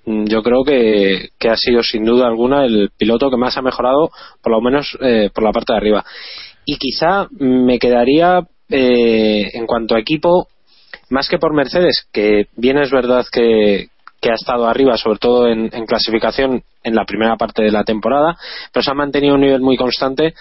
Yo 0.07 0.43
creo 0.43 0.65
que, 0.65 1.29
que, 1.39 1.51
ha 1.51 1.57
sido 1.57 1.83
sin 1.83 2.05
duda 2.05 2.27
alguna 2.27 2.65
el 2.65 2.91
piloto 2.97 3.31
que 3.31 3.37
más 3.37 3.57
ha 3.57 3.63
mejorado, 3.63 4.11
por 4.43 4.53
lo 4.53 4.61
menos 4.61 4.97
eh, 5.01 5.31
por 5.33 5.45
la 5.45 5.53
parte 5.53 5.73
de 5.73 5.77
arriba. 5.77 6.05
Y 6.65 6.77
quizá 6.77 7.29
me 7.39 7.79
quedaría 7.79 8.41
eh, 8.71 9.51
en 9.53 9.67
cuanto 9.67 9.95
a 9.95 10.01
equipo, 10.01 10.49
más 11.11 11.29
que 11.29 11.39
por 11.39 11.55
Mercedes, 11.55 12.07
que 12.13 12.47
bien 12.57 12.79
es 12.79 12.91
verdad 12.91 13.27
que, 13.31 13.89
que 14.21 14.31
ha 14.31 14.35
estado 14.35 14.67
arriba, 14.67 14.97
sobre 14.97 15.19
todo 15.19 15.49
en, 15.49 15.71
en, 15.73 15.87
clasificación 15.87 16.63
en 16.83 16.95
la 16.95 17.05
primera 17.05 17.37
parte 17.37 17.63
de 17.63 17.73
la 17.73 17.85
temporada, 17.85 18.37
pero 18.73 18.83
se 18.83 18.91
ha 18.91 18.95
mantenido 18.95 19.35
un 19.35 19.41
nivel 19.41 19.61
muy 19.61 19.77
constante. 19.77 20.35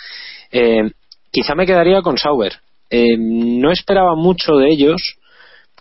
Eh, 0.52 0.92
quizá 1.32 1.56
me 1.56 1.66
quedaría 1.66 2.02
con 2.02 2.18
Sauber. 2.18 2.54
Eh, 2.90 3.18
no 3.18 3.72
esperaba 3.72 4.16
mucho 4.16 4.54
de 4.56 4.70
ellos. 4.70 5.18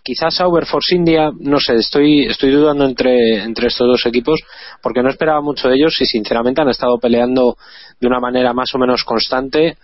Quizás 0.03 0.37
Sauber 0.37 0.65
Force 0.65 0.95
India, 0.95 1.31
no 1.39 1.59
sé, 1.61 1.75
estoy, 1.75 2.27
estoy 2.27 2.51
dudando 2.51 2.85
entre, 2.85 3.43
entre 3.43 3.67
estos 3.67 3.87
dos 3.87 4.07
equipos 4.07 4.41
porque 4.83 5.03
no 5.03 5.11
esperaba 5.11 5.43
mucho 5.43 5.69
de 5.69 5.75
ellos 5.75 6.01
y 6.01 6.07
sinceramente 6.07 6.63
han 6.63 6.69
estado 6.71 6.99
peleando 6.99 7.57
de 8.01 8.07
una 8.07 8.21
manera 8.21 8.55
más 8.55 8.75
o 8.75 8.79
menos 8.79 9.05
constante, 9.05 9.77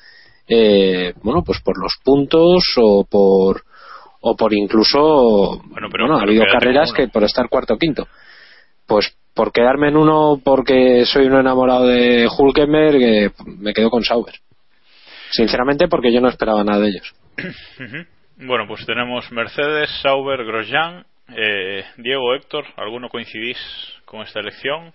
eh, 0.48 1.12
bueno, 1.22 1.42
pues 1.44 1.60
por 1.60 1.78
los 1.78 1.94
puntos 2.02 2.64
o 2.76 3.04
por, 3.04 3.64
o 4.20 4.36
por 4.36 4.54
incluso, 4.54 5.60
bueno, 5.64 5.88
pero, 5.90 6.06
bueno 6.06 6.18
ha 6.18 6.22
habido 6.22 6.44
carreras 6.50 6.92
que 6.92 7.08
por 7.08 7.24
estar 7.24 7.48
cuarto 7.50 7.74
o 7.74 7.78
quinto. 7.78 8.06
Pues 8.86 9.14
por 9.34 9.52
quedarme 9.52 9.88
en 9.88 9.96
uno 9.96 10.40
porque 10.42 11.04
soy 11.04 11.26
un 11.26 11.34
enamorado 11.34 11.86
de 11.88 12.28
Hulkenberg, 12.28 13.02
eh, 13.02 13.30
me 13.58 13.74
quedo 13.74 13.90
con 13.90 14.04
Sauber 14.04 14.34
sinceramente 15.30 15.88
porque 15.88 16.12
yo 16.12 16.20
no 16.20 16.28
esperaba 16.28 16.64
nada 16.64 16.80
de 16.80 16.88
ellos. 16.88 17.14
Bueno, 18.36 18.66
pues 18.66 18.84
tenemos 18.84 19.30
Mercedes, 19.30 19.90
Sauber, 20.02 20.44
Grosjean. 20.44 21.04
Eh, 21.34 21.84
Diego, 21.96 22.34
Héctor, 22.34 22.64
¿alguno 22.76 23.08
coincidís 23.08 23.56
con 24.04 24.22
esta 24.22 24.40
elección? 24.40 24.92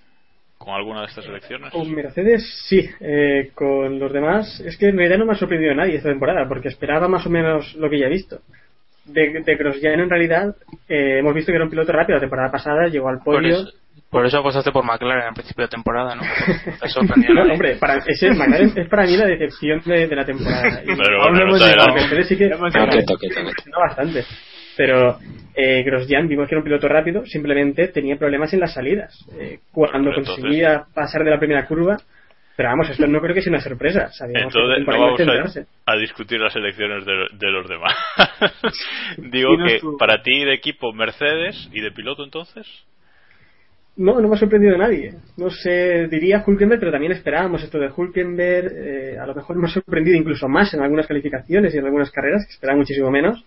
¿Con 0.57 0.73
alguna 0.73 1.01
de 1.01 1.07
estas 1.07 1.25
elecciones? 1.25 1.71
Con 1.71 1.89
Mercedes 1.93 2.65
sí, 2.67 2.87
eh, 2.99 3.51
con 3.55 3.97
los 3.97 4.11
demás 4.11 4.59
es 4.59 4.77
que 4.77 4.87
en 4.87 4.97
realidad 4.97 5.17
no 5.19 5.25
me 5.25 5.31
ha 5.31 5.35
sorprendido 5.35 5.73
nadie 5.73 5.95
esta 5.95 6.09
temporada 6.09 6.47
porque 6.49 6.67
esperaba 6.67 7.07
más 7.07 7.25
o 7.25 7.29
menos 7.29 7.73
lo 7.75 7.89
que 7.89 7.97
ya 7.97 8.07
he 8.07 8.09
visto. 8.09 8.41
De, 9.05 9.41
de 9.43 9.55
Grosjean 9.55 10.01
en 10.01 10.09
realidad 10.09 10.55
eh, 10.87 11.19
hemos 11.19 11.33
visto 11.33 11.51
que 11.51 11.55
era 11.55 11.63
un 11.63 11.71
piloto 11.71 11.93
rápido 11.93 12.17
la 12.17 12.21
temporada 12.21 12.51
pasada, 12.51 12.87
llegó 12.89 13.07
al 13.07 13.23
podio. 13.23 13.65
Por 14.09 14.25
eso 14.25 14.39
apostaste 14.39 14.71
por 14.71 14.83
McLaren 14.83 15.27
al 15.27 15.33
principio 15.33 15.65
de 15.65 15.69
temporada, 15.69 16.15
¿no? 16.15 16.21
Te 16.79 16.87
sorprendió. 16.89 17.33
no, 17.33 17.53
hombre, 17.53 17.75
para, 17.75 17.97
ese, 18.07 18.31
McLaren 18.31 18.73
es 18.75 18.87
para 18.89 19.03
mí 19.05 19.15
la 19.17 19.25
decepción 19.27 19.81
de, 19.85 20.07
de 20.07 20.15
la 20.15 20.25
temporada. 20.25 20.81
Y 20.83 20.95
Pero 20.95 21.19
bueno, 21.29 21.45
no. 21.45 21.93
Mercedes 21.93 22.27
sí 22.27 22.37
que 22.37 22.49
No, 22.49 23.79
bastante. 23.79 24.25
Pero 24.77 25.17
eh, 25.55 25.83
Grosjean 25.83 26.27
vimos 26.27 26.47
que 26.47 26.55
era 26.55 26.59
un 26.59 26.63
piloto 26.63 26.87
rápido, 26.87 27.25
simplemente 27.25 27.89
tenía 27.89 28.15
problemas 28.17 28.53
en 28.53 28.61
las 28.61 28.73
salidas. 28.73 29.13
Eh, 29.37 29.59
cuando 29.71 30.09
entonces- 30.09 30.35
conseguía 30.35 30.83
pasar 30.93 31.23
de 31.23 31.31
la 31.31 31.37
primera 31.39 31.65
curva, 31.67 31.97
pero 32.55 32.69
vamos, 32.69 32.89
esto 32.89 33.05
no 33.07 33.19
creo 33.21 33.33
que 33.35 33.41
sea 33.41 33.51
una 33.51 33.61
sorpresa. 33.61 34.09
Sabíamos 34.11 34.53
que 34.53 34.59
Entonces 34.59 34.85
por 34.85 34.95
no 34.95 35.01
vamos 35.01 35.17
centrarse. 35.17 35.65
a, 35.85 35.91
a 35.93 35.97
discutir 35.97 36.39
las 36.39 36.55
elecciones 36.55 37.05
de, 37.05 37.13
de 37.33 37.51
los 37.51 37.67
demás. 37.69 37.93
Digo 39.17 39.51
que 39.65 39.79
tú. 39.79 39.97
para 39.97 40.21
ti 40.21 40.43
de 40.45 40.53
equipo 40.53 40.93
Mercedes 40.93 41.69
y 41.73 41.81
de 41.81 41.91
piloto 41.91 42.23
entonces. 42.23 42.65
No, 43.97 44.21
no 44.21 44.27
me 44.29 44.35
ha 44.35 44.39
sorprendido 44.39 44.77
nadie. 44.77 45.13
No 45.35 45.49
sé, 45.49 46.07
diría 46.07 46.41
Hulkenberg, 46.45 46.79
pero 46.79 46.91
también 46.91 47.11
esperábamos 47.11 47.61
esto 47.63 47.77
de 47.79 47.89
Hulkenberg. 47.95 48.71
eh, 48.73 49.17
a 49.19 49.25
lo 49.25 49.35
mejor 49.35 49.57
me 49.57 49.67
ha 49.67 49.71
sorprendido 49.71 50.17
incluso 50.17 50.47
más 50.47 50.73
en 50.73 50.81
algunas 50.81 51.05
calificaciones 51.07 51.73
y 51.73 51.77
en 51.79 51.85
algunas 51.85 52.09
carreras, 52.11 52.45
que 52.45 52.53
esperaba 52.53 52.77
muchísimo 52.77 53.11
menos. 53.11 53.43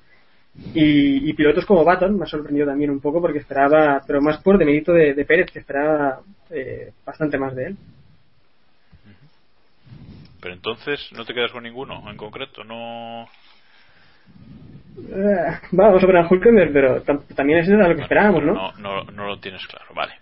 Y, 0.74 1.30
y 1.30 1.32
pilotos 1.32 1.64
como 1.64 1.84
Baton 1.84 2.18
me 2.18 2.24
ha 2.24 2.26
sorprendido 2.26 2.66
también 2.66 2.90
un 2.90 3.00
poco 3.00 3.22
porque 3.22 3.38
esperaba, 3.38 4.02
pero 4.06 4.20
más 4.20 4.42
por 4.42 4.58
demérito 4.58 4.92
de, 4.92 5.14
de 5.14 5.24
Pérez, 5.24 5.50
que 5.50 5.60
esperaba 5.60 6.20
eh, 6.50 6.92
bastante 7.06 7.38
más 7.38 7.54
de 7.56 7.68
él. 7.68 7.76
Pero 10.42 10.54
entonces 10.54 11.08
no 11.16 11.24
te 11.24 11.32
quedas 11.32 11.52
con 11.52 11.62
ninguno 11.62 12.02
en 12.10 12.16
concreto, 12.18 12.64
no. 12.64 13.26
Eh, 15.08 15.58
vamos 15.70 16.02
a 16.02 16.06
poner 16.06 16.22
a 16.22 16.28
Hulkenberg, 16.28 16.72
pero 16.72 17.02
tam- 17.04 17.22
también 17.34 17.60
es 17.60 17.68
era 17.68 17.88
lo 17.88 17.96
que 17.96 18.02
esperábamos, 18.02 18.42
¿no? 18.44 18.52
No, 18.54 18.72
no, 18.78 19.04
no 19.04 19.26
lo 19.26 19.38
tienes 19.38 19.66
claro, 19.66 19.86
vale. 19.94 20.12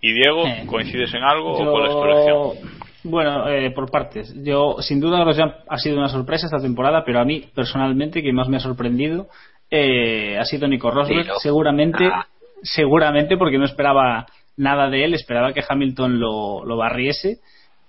¿Y 0.00 0.12
Diego, 0.12 0.46
Eh, 0.46 0.64
coincides 0.66 1.12
en 1.14 1.22
algo 1.22 1.52
o 1.54 1.64
Yo- 1.64 1.84
es 1.84 1.90
tu 1.92 2.04
elección? 2.04 2.70
Bueno, 3.04 3.48
eh, 3.48 3.70
por 3.70 3.90
partes. 3.90 4.34
Yo, 4.44 4.76
sin 4.80 5.00
duda, 5.00 5.20
Grosjean 5.20 5.54
ha 5.68 5.78
sido 5.78 5.96
una 5.98 6.08
sorpresa 6.08 6.46
esta 6.46 6.58
temporada, 6.60 7.04
pero 7.04 7.20
a 7.20 7.24
mí, 7.24 7.44
personalmente, 7.54 8.22
quien 8.22 8.34
más 8.34 8.48
me 8.48 8.56
ha 8.56 8.60
sorprendido 8.60 9.28
eh, 9.70 10.38
ha 10.38 10.44
sido 10.44 10.66
Nico 10.66 10.90
Rosberg. 10.90 11.26
Seguramente, 11.40 12.06
Ah. 12.06 12.26
seguramente 12.62 13.36
porque 13.36 13.58
no 13.58 13.64
esperaba 13.66 14.26
nada 14.56 14.88
de 14.88 15.04
él, 15.04 15.14
esperaba 15.14 15.52
que 15.52 15.62
Hamilton 15.68 16.18
lo, 16.20 16.64
lo 16.64 16.76
barriese. 16.76 17.38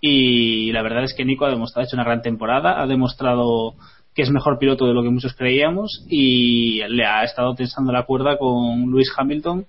Y 0.01 0.71
la 0.71 0.81
verdad 0.81 1.03
es 1.03 1.13
que 1.13 1.25
Nico 1.25 1.45
ha 1.45 1.49
demostrado, 1.49 1.83
ha 1.83 1.87
hecho 1.87 1.95
una 1.95 2.03
gran 2.05 2.21
temporada, 2.21 2.81
ha 2.81 2.85
demostrado 2.87 3.73
que 4.15 4.21
es 4.23 4.29
mejor 4.29 4.57
piloto 4.59 4.85
de 4.87 4.93
lo 4.93 5.03
que 5.03 5.09
muchos 5.09 5.33
creíamos 5.35 6.05
y 6.09 6.81
le 6.87 7.05
ha 7.05 7.23
estado 7.23 7.53
tensando 7.55 7.91
la 7.91 8.03
cuerda 8.03 8.37
con 8.37 8.89
Lewis 8.91 9.11
Hamilton 9.17 9.65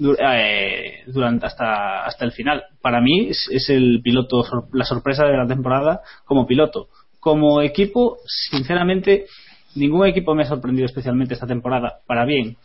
eh, 0.00 1.02
durante 1.06 1.46
hasta 1.46 2.04
hasta 2.04 2.24
el 2.24 2.32
final. 2.32 2.64
Para 2.80 3.00
mí 3.00 3.28
es, 3.28 3.68
el 3.68 4.00
piloto 4.02 4.44
la 4.72 4.84
sorpresa 4.84 5.24
de 5.26 5.36
la 5.36 5.46
temporada 5.46 6.00
como 6.24 6.46
piloto. 6.46 6.88
Como 7.18 7.60
equipo, 7.60 8.18
sinceramente, 8.50 9.26
ningún 9.74 10.06
equipo 10.06 10.34
me 10.34 10.44
ha 10.44 10.46
sorprendido 10.46 10.86
especialmente 10.86 11.34
esta 11.34 11.46
temporada 11.46 12.00
para 12.06 12.24
bien. 12.24 12.56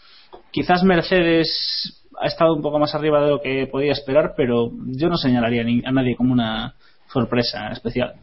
Quizás 0.51 0.83
Mercedes 0.83 2.03
ha 2.19 2.27
estado 2.27 2.53
un 2.53 2.61
poco 2.61 2.79
más 2.79 2.95
arriba 2.95 3.21
de 3.21 3.31
lo 3.31 3.41
que 3.41 3.67
podía 3.67 3.91
esperar, 3.91 4.33
pero 4.37 4.71
yo 4.87 5.09
no 5.09 5.17
señalaría 5.17 5.63
a 5.85 5.91
nadie 5.91 6.15
como 6.15 6.31
una 6.31 6.75
sorpresa 7.11 7.67
especial. 7.69 8.15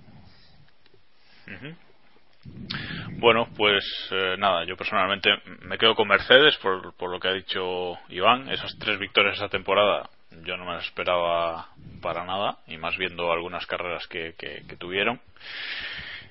Bueno, 3.17 3.49
pues 3.57 3.85
eh, 4.11 4.37
nada, 4.39 4.65
yo 4.65 4.77
personalmente 4.77 5.29
me 5.63 5.77
quedo 5.79 5.95
con 5.95 6.09
Mercedes 6.09 6.57
por, 6.59 6.95
por 6.95 7.11
lo 7.11 7.21
que 7.21 7.29
ha 7.29 7.33
dicho 7.33 7.99
Iván. 8.09 8.51
Esas 8.51 8.77
tres 8.79 8.99
victorias 8.99 9.37
esa 9.37 9.49
temporada 9.49 10.09
yo 10.45 10.57
no 10.57 10.65
me 10.65 10.73
las 10.75 10.85
esperaba 10.87 11.69
para 12.01 12.25
nada, 12.25 12.59
y 12.67 12.79
más 12.79 12.97
viendo 12.97 13.31
algunas 13.31 13.67
carreras 13.67 14.07
que, 14.09 14.35
que- 14.39 14.63
que 14.67 14.77
tuvieron. 14.77 15.21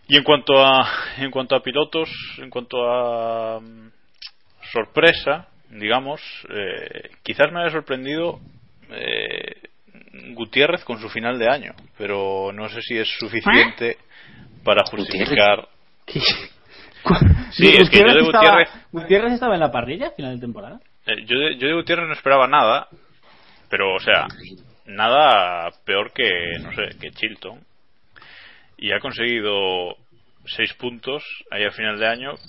Y 0.08 0.18
en 0.18 0.24
cuanto 0.24 0.66
a 0.66 0.86
en 1.18 1.32
cuanto 1.32 1.56
a 1.56 1.62
pilotos, 1.64 2.10
en 2.40 2.50
cuanto 2.50 2.78
a 2.92 3.60
mm, 3.62 3.90
sorpresa, 4.74 5.48
digamos, 5.70 6.20
eh, 6.50 7.12
quizás 7.24 7.52
me 7.52 7.62
haya 7.62 7.70
sorprendido 7.72 8.40
eh, 8.90 9.70
Gutiérrez 10.34 10.84
con 10.84 11.00
su 11.00 11.08
final 11.10 11.38
de 11.40 11.48
año, 11.50 11.74
pero 11.98 12.52
no 12.54 12.68
sé 12.70 12.82
si 12.82 12.98
es 12.98 13.08
suficiente 13.20 13.98
para 14.64 14.84
justificar. 14.90 15.68
Sí, 17.52 17.68
es 17.68 17.90
que 17.90 18.00
yo 18.00 18.06
de 18.06 18.22
estaba, 18.22 18.44
Gutiérrez, 18.44 18.70
Gutiérrez 18.92 19.34
estaba 19.34 19.56
en 19.56 19.60
la 19.60 19.72
parrilla 19.72 20.10
a 20.10 20.12
final 20.12 20.36
de 20.36 20.42
temporada. 20.42 20.80
eh, 21.08 21.26
yo 21.26 21.40
de, 21.40 21.58
yo 21.58 21.68
de 21.68 21.74
Gutiérrez 21.74 22.08
no 22.08 22.14
esperaba 22.14 22.48
nada, 22.48 22.88
pero 23.70 23.96
o 23.96 24.00
sea, 24.00 24.28
nada 24.86 25.72
peor 25.84 26.12
que, 26.14 26.30
no 26.62 26.72
sé, 26.74 26.90
que 27.00 27.10
Chilton. 27.10 27.60
Y 28.78 28.92
ha 28.92 29.00
conseguido 29.00 29.96
seis 30.46 30.74
puntos 30.76 31.24
ahí 31.50 31.64
a 31.66 31.72
final 31.72 32.00
de 32.00 32.08
año. 32.08 32.34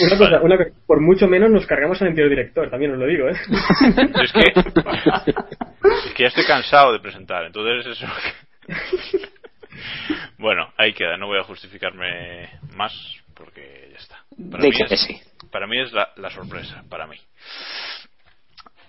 Una 0.00 0.16
cosa, 0.16 0.40
una 0.40 0.56
cosa, 0.56 0.70
por 0.86 1.00
mucho 1.00 1.26
menos 1.26 1.50
nos 1.50 1.66
cargamos 1.66 2.00
al 2.00 2.08
anterior 2.08 2.30
director, 2.30 2.70
también 2.70 2.92
os 2.92 2.98
lo 2.98 3.06
digo, 3.06 3.28
¿eh? 3.28 3.32
Es 4.22 4.32
que, 4.32 4.40
es 6.06 6.12
que 6.14 6.22
ya 6.22 6.28
estoy 6.28 6.44
cansado 6.44 6.92
de 6.92 7.00
presentar, 7.00 7.44
entonces 7.44 7.98
eso. 7.98 8.06
Bueno, 10.42 10.70
ahí 10.76 10.92
queda, 10.92 11.16
no 11.16 11.26
voy 11.28 11.38
a 11.38 11.44
justificarme 11.44 12.50
más 12.76 12.92
porque 13.34 13.88
ya 13.92 13.96
está. 13.98 14.16
Para 14.50 14.62
mí 14.64 14.70
que 14.72 14.94
es, 14.94 15.00
sí. 15.00 15.20
para 15.50 15.66
mí 15.66 15.80
es 15.80 15.92
la, 15.92 16.10
la 16.16 16.28
sorpresa, 16.30 16.84
para 16.90 17.06
mí. 17.06 17.16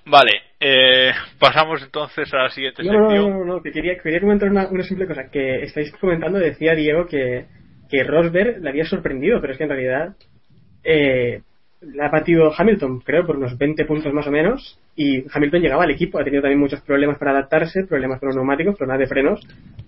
Vale, 0.06 0.32
eh, 0.60 1.12
pasamos 1.40 1.82
entonces 1.82 2.34
a 2.34 2.44
la 2.44 2.50
siguiente 2.50 2.84
No, 2.84 2.92
no, 2.92 3.10
sección. 3.10 3.30
no, 3.32 3.38
no, 3.40 3.46
no, 3.46 3.62
que 3.62 3.72
quería, 3.72 3.98
quería 3.98 4.20
comentar 4.20 4.50
una, 4.50 4.68
una 4.68 4.84
simple 4.84 5.08
cosa. 5.08 5.30
Que 5.32 5.64
estáis 5.64 5.92
comentando, 5.94 6.40
decía 6.40 6.76
Diego 6.76 7.06
que, 7.08 7.46
que 7.90 8.04
Rosberg 8.04 8.62
le 8.62 8.70
había 8.70 8.86
sorprendido, 8.86 9.40
pero 9.40 9.54
es 9.54 9.58
que 9.58 9.64
en 9.64 9.70
realidad 9.70 10.16
eh, 10.84 11.42
le 11.82 12.04
ha 12.04 12.10
batido 12.10 12.52
Hamilton, 12.56 13.00
creo, 13.00 13.26
por 13.26 13.38
unos 13.38 13.58
20 13.58 13.86
puntos 13.86 14.12
más 14.14 14.28
o 14.28 14.32
menos. 14.32 14.78
Y 14.96 15.24
Hamilton 15.34 15.62
llegaba 15.62 15.84
al 15.86 15.92
equipo, 15.92 16.20
ha 16.20 16.24
tenido 16.24 16.42
también 16.44 16.60
muchos 16.60 16.82
problemas 16.82 17.18
para 17.18 17.32
adaptarse, 17.32 17.86
problemas 17.88 18.20
con 18.20 18.28
los 18.28 18.36
neumáticos, 18.36 18.76
problemas 18.78 19.00
de 19.00 19.08
frenos. 19.08 19.40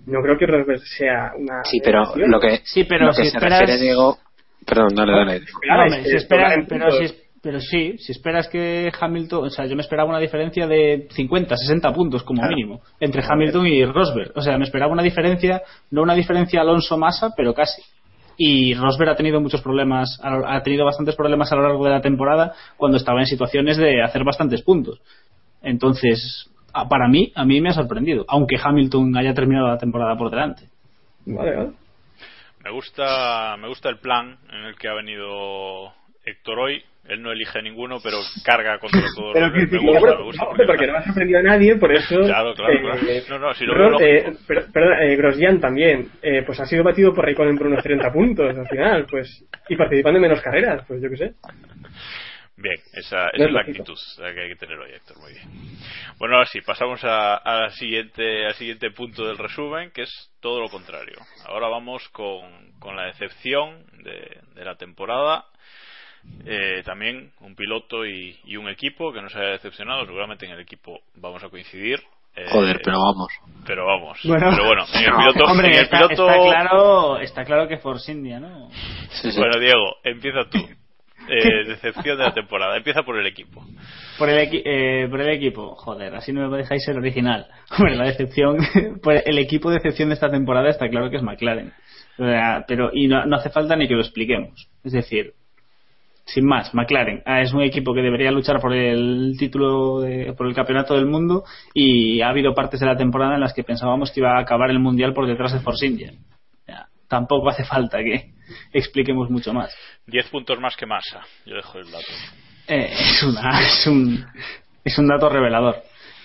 No 0.06 0.20
creo 0.22 0.36
que 0.36 0.46
Rosberg 0.46 0.80
sea 0.80 1.32
una. 1.38 1.62
Sí, 1.64 1.80
pero 1.84 2.02
excepción. 2.02 2.30
lo 2.30 2.40
que, 2.40 2.60
Sí, 2.64 2.84
pero 2.84 3.06
lo 3.06 3.12
que 3.12 3.22
si 3.24 3.30
se 3.30 3.36
esperas- 3.38 3.60
refiere 3.60 3.80
Diego. 3.82 4.18
Perdón, 4.66 4.94
dale, 4.96 5.12
dale. 5.12 5.40
Claro, 5.60 5.82
Hombre, 5.82 5.98
es 6.00 6.04
si 6.06 6.10
que 6.10 6.16
esperas- 6.16 6.66
pero, 6.68 6.90
si- 6.90 7.14
pero 7.40 7.60
sí, 7.60 7.98
si 7.98 8.10
esperas 8.12 8.48
que 8.48 8.90
Hamilton, 9.00 9.44
o 9.46 9.50
sea, 9.50 9.66
yo 9.66 9.76
me 9.76 9.82
esperaba 9.82 10.08
una 10.10 10.18
diferencia 10.18 10.66
de 10.66 11.06
50, 11.12 11.56
60 11.56 11.92
puntos 11.92 12.24
como 12.24 12.40
Claro. 12.40 12.56
mínimo 12.56 12.80
entre 12.98 13.22
Hamilton 13.24 13.64
y 13.68 13.84
Rosberg. 13.84 14.32
O 14.34 14.40
sea, 14.40 14.58
me 14.58 14.64
esperaba 14.64 14.92
una 14.92 15.04
diferencia, 15.04 15.62
no 15.92 16.02
una 16.02 16.14
diferencia 16.16 16.62
Alonso-Massa, 16.62 17.30
pero 17.36 17.54
casi. 17.54 17.80
Y 18.36 18.74
Rosberg 18.74 19.10
ha 19.10 19.16
tenido 19.16 19.40
muchos 19.40 19.62
problemas, 19.62 20.20
ha 20.22 20.62
tenido 20.62 20.84
bastantes 20.84 21.16
problemas 21.16 21.50
a 21.52 21.56
lo 21.56 21.62
largo 21.62 21.84
de 21.84 21.90
la 21.90 22.00
temporada 22.00 22.52
cuando 22.76 22.98
estaba 22.98 23.20
en 23.20 23.26
situaciones 23.26 23.76
de 23.76 24.02
hacer 24.02 24.24
bastantes 24.24 24.62
puntos. 24.62 25.00
Entonces, 25.62 26.50
para 26.88 27.08
mí, 27.08 27.32
a 27.34 27.44
mí 27.44 27.60
me 27.60 27.70
ha 27.70 27.72
sorprendido, 27.72 28.24
aunque 28.28 28.56
Hamilton 28.62 29.16
haya 29.16 29.34
terminado 29.34 29.68
la 29.68 29.78
temporada 29.78 30.16
por 30.16 30.30
delante. 30.30 30.68
Vale, 31.24 31.56
vale. 31.56 31.70
Me 32.62 32.70
gusta, 32.72 33.56
me 33.58 33.68
gusta 33.68 33.88
el 33.88 33.98
plan 33.98 34.38
en 34.50 34.64
el 34.64 34.76
que 34.76 34.88
ha 34.88 34.94
venido 34.94 35.92
Héctor 36.24 36.58
hoy. 36.58 36.82
Él 37.08 37.22
no 37.22 37.32
elige 37.32 37.62
ninguno, 37.62 37.98
pero 38.02 38.18
carga 38.44 38.78
contra 38.78 39.00
todos. 39.16 39.32
Pero 39.34 39.46
los- 39.48 39.70
que, 39.70 39.76
gusta, 39.78 40.00
bueno, 40.00 40.24
gusta 40.24 40.44
no, 40.44 40.48
porque 40.50 40.72
está- 40.72 40.86
no 40.86 40.98
ha 40.98 41.02
sorprendido 41.04 41.38
a 41.38 41.42
nadie, 41.42 41.76
por 41.76 41.92
eso. 41.92 42.20
Claro, 42.20 42.54
claro, 42.54 42.72
eh, 42.74 42.80
claro. 42.80 43.00
eh, 43.08 43.22
No, 43.28 43.38
no, 43.38 43.54
si 43.54 43.64
lo 43.64 43.74
veo 43.74 44.00
eh, 44.00 44.22
lógico. 44.26 44.44
per- 44.46 44.66
perdón, 44.72 44.92
eh, 45.02 45.16
Grosjean 45.16 45.60
también, 45.60 46.08
pues 46.44 46.60
ha 46.60 46.66
sido 46.66 46.82
batido 46.84 47.12
por 47.14 47.24
Raikkonen 47.24 47.56
por 47.56 47.66
unos 47.68 47.82
30 47.82 48.12
puntos 48.12 48.56
al 48.56 48.68
final, 48.68 49.06
pues, 49.10 49.44
y 49.68 49.76
participando 49.76 50.18
en 50.18 50.22
menos 50.22 50.40
carreras, 50.40 50.84
pues 50.86 51.00
yo 51.02 51.08
qué 51.10 51.16
sé. 51.16 51.32
Bien, 52.58 52.76
esa, 52.94 53.28
esa 53.28 53.28
Es 53.34 53.34
es 53.34 53.52
la 53.52 53.60
lógico. 53.60 53.82
actitud 53.82 53.98
la 54.18 54.32
que 54.32 54.40
hay 54.40 54.48
que 54.48 54.56
tener 54.56 54.78
hoy, 54.78 54.90
Héctor. 54.92 55.18
Muy 55.20 55.32
bien. 55.32 55.46
Bueno, 56.18 56.36
ahora 56.36 56.46
sí, 56.46 56.62
pasamos 56.62 57.04
a, 57.04 57.34
a 57.36 57.60
la 57.60 57.70
siguiente, 57.70 58.46
al 58.46 58.54
siguiente 58.54 58.90
punto 58.92 59.26
del 59.26 59.36
resumen, 59.36 59.90
que 59.90 60.02
es 60.04 60.30
todo 60.40 60.60
lo 60.62 60.68
contrario. 60.70 61.16
Ahora 61.46 61.68
vamos 61.68 62.08
con, 62.08 62.72
con 62.78 62.96
la 62.96 63.04
decepción 63.08 63.84
de, 64.02 64.40
de 64.54 64.64
la 64.64 64.74
temporada. 64.76 65.44
Eh, 66.44 66.82
también 66.84 67.32
un 67.40 67.56
piloto 67.56 68.06
y, 68.06 68.36
y 68.44 68.56
un 68.56 68.68
equipo 68.68 69.12
que 69.12 69.20
nos 69.20 69.34
haya 69.34 69.48
decepcionado. 69.50 70.04
Seguramente 70.06 70.46
en 70.46 70.52
el 70.52 70.60
equipo 70.60 71.00
vamos 71.16 71.42
a 71.42 71.48
coincidir. 71.48 72.00
Eh, 72.36 72.46
Joder, 72.50 72.80
pero 72.84 72.98
vamos. 73.00 73.28
Pero 73.66 73.86
vamos. 73.86 74.18
Bueno. 74.24 74.50
pero 74.50 74.66
bueno, 74.66 74.84
en 74.94 75.04
el 75.04 75.10
No, 75.10 75.18
piloto. 75.18 75.44
hombre, 75.50 75.68
en 75.68 75.74
el 75.74 75.80
está, 75.84 75.96
piloto 75.96 76.28
está 76.30 76.42
claro, 76.44 77.18
está 77.18 77.44
claro 77.44 77.66
que 77.68 77.78
Force 77.78 78.12
India, 78.12 78.38
¿no? 78.38 78.68
Sí, 79.10 79.32
sí. 79.32 79.38
Bueno, 79.38 79.58
Diego, 79.58 79.96
empieza 80.04 80.44
tú. 80.50 80.58
Eh, 81.28 81.64
decepción 81.66 82.16
de 82.18 82.22
la 82.22 82.32
temporada. 82.32 82.76
Empieza 82.76 83.02
por 83.02 83.18
el 83.18 83.26
equipo. 83.26 83.60
Por 84.16 84.28
el, 84.28 84.38
equi- 84.48 84.62
eh, 84.64 85.08
por 85.10 85.20
el 85.20 85.30
equipo, 85.30 85.74
joder, 85.74 86.14
así 86.14 86.32
no 86.32 86.48
me 86.48 86.56
dejáis 86.58 86.84
ser 86.84 86.96
original. 86.96 87.48
Hombre, 87.76 87.96
la 87.96 88.04
decepción, 88.04 88.58
pues 89.02 89.24
el 89.26 89.36
equipo 89.38 89.68
de 89.70 89.76
decepción 89.78 90.10
de 90.10 90.14
esta 90.14 90.30
temporada 90.30 90.68
está 90.70 90.88
claro 90.88 91.10
que 91.10 91.16
es 91.16 91.24
McLaren. 91.24 91.72
O 92.18 92.24
sea, 92.24 92.64
pero, 92.68 92.90
y 92.92 93.08
no, 93.08 93.26
no 93.26 93.36
hace 93.38 93.50
falta 93.50 93.74
ni 93.74 93.88
que 93.88 93.94
lo 93.94 94.02
expliquemos. 94.02 94.68
Es 94.84 94.92
decir, 94.92 95.32
sin 96.26 96.44
más, 96.44 96.74
McLaren 96.74 97.22
ah, 97.24 97.40
es 97.40 97.52
un 97.52 97.62
equipo 97.62 97.94
que 97.94 98.02
debería 98.02 98.30
luchar 98.32 98.60
por 98.60 98.74
el 98.74 99.34
título, 99.38 100.00
de- 100.00 100.32
por 100.36 100.46
el 100.48 100.54
campeonato 100.54 100.94
del 100.94 101.06
mundo 101.06 101.44
y 101.72 102.20
ha 102.20 102.28
habido 102.30 102.52
partes 102.52 102.80
de 102.80 102.86
la 102.86 102.96
temporada 102.96 103.34
en 103.36 103.40
las 103.40 103.54
que 103.54 103.62
pensábamos 103.62 104.10
que 104.10 104.20
iba 104.20 104.36
a 104.36 104.40
acabar 104.40 104.70
el 104.70 104.80
mundial 104.80 105.14
por 105.14 105.26
detrás 105.26 105.52
de 105.52 105.60
Force 105.60 105.86
India. 105.86 106.12
Tampoco 107.08 107.48
hace 107.48 107.62
falta 107.64 107.98
que 107.98 108.32
expliquemos 108.72 109.30
mucho 109.30 109.52
más. 109.52 109.72
10 110.08 110.28
puntos 110.28 110.58
más 110.60 110.74
que 110.76 110.86
Massa. 110.86 111.20
Yo 111.46 111.54
dejo 111.54 111.78
el 111.78 111.90
dato. 111.90 112.04
Eh, 112.66 112.88
es, 112.92 113.22
una, 113.22 113.60
es, 113.62 113.86
un, 113.86 114.26
es 114.84 114.98
un 114.98 115.06
dato 115.06 115.28
revelador. 115.28 115.76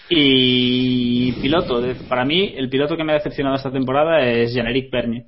Y 0.09 1.31
piloto, 1.33 1.81
para 2.09 2.25
mí, 2.25 2.53
el 2.57 2.67
piloto 2.69 2.97
que 2.97 3.03
me 3.03 3.11
ha 3.11 3.15
decepcionado 3.15 3.55
esta 3.55 3.71
temporada 3.71 4.21
es 4.21 4.53
Jean-Éric 4.53 4.91
Vergne. 4.91 5.25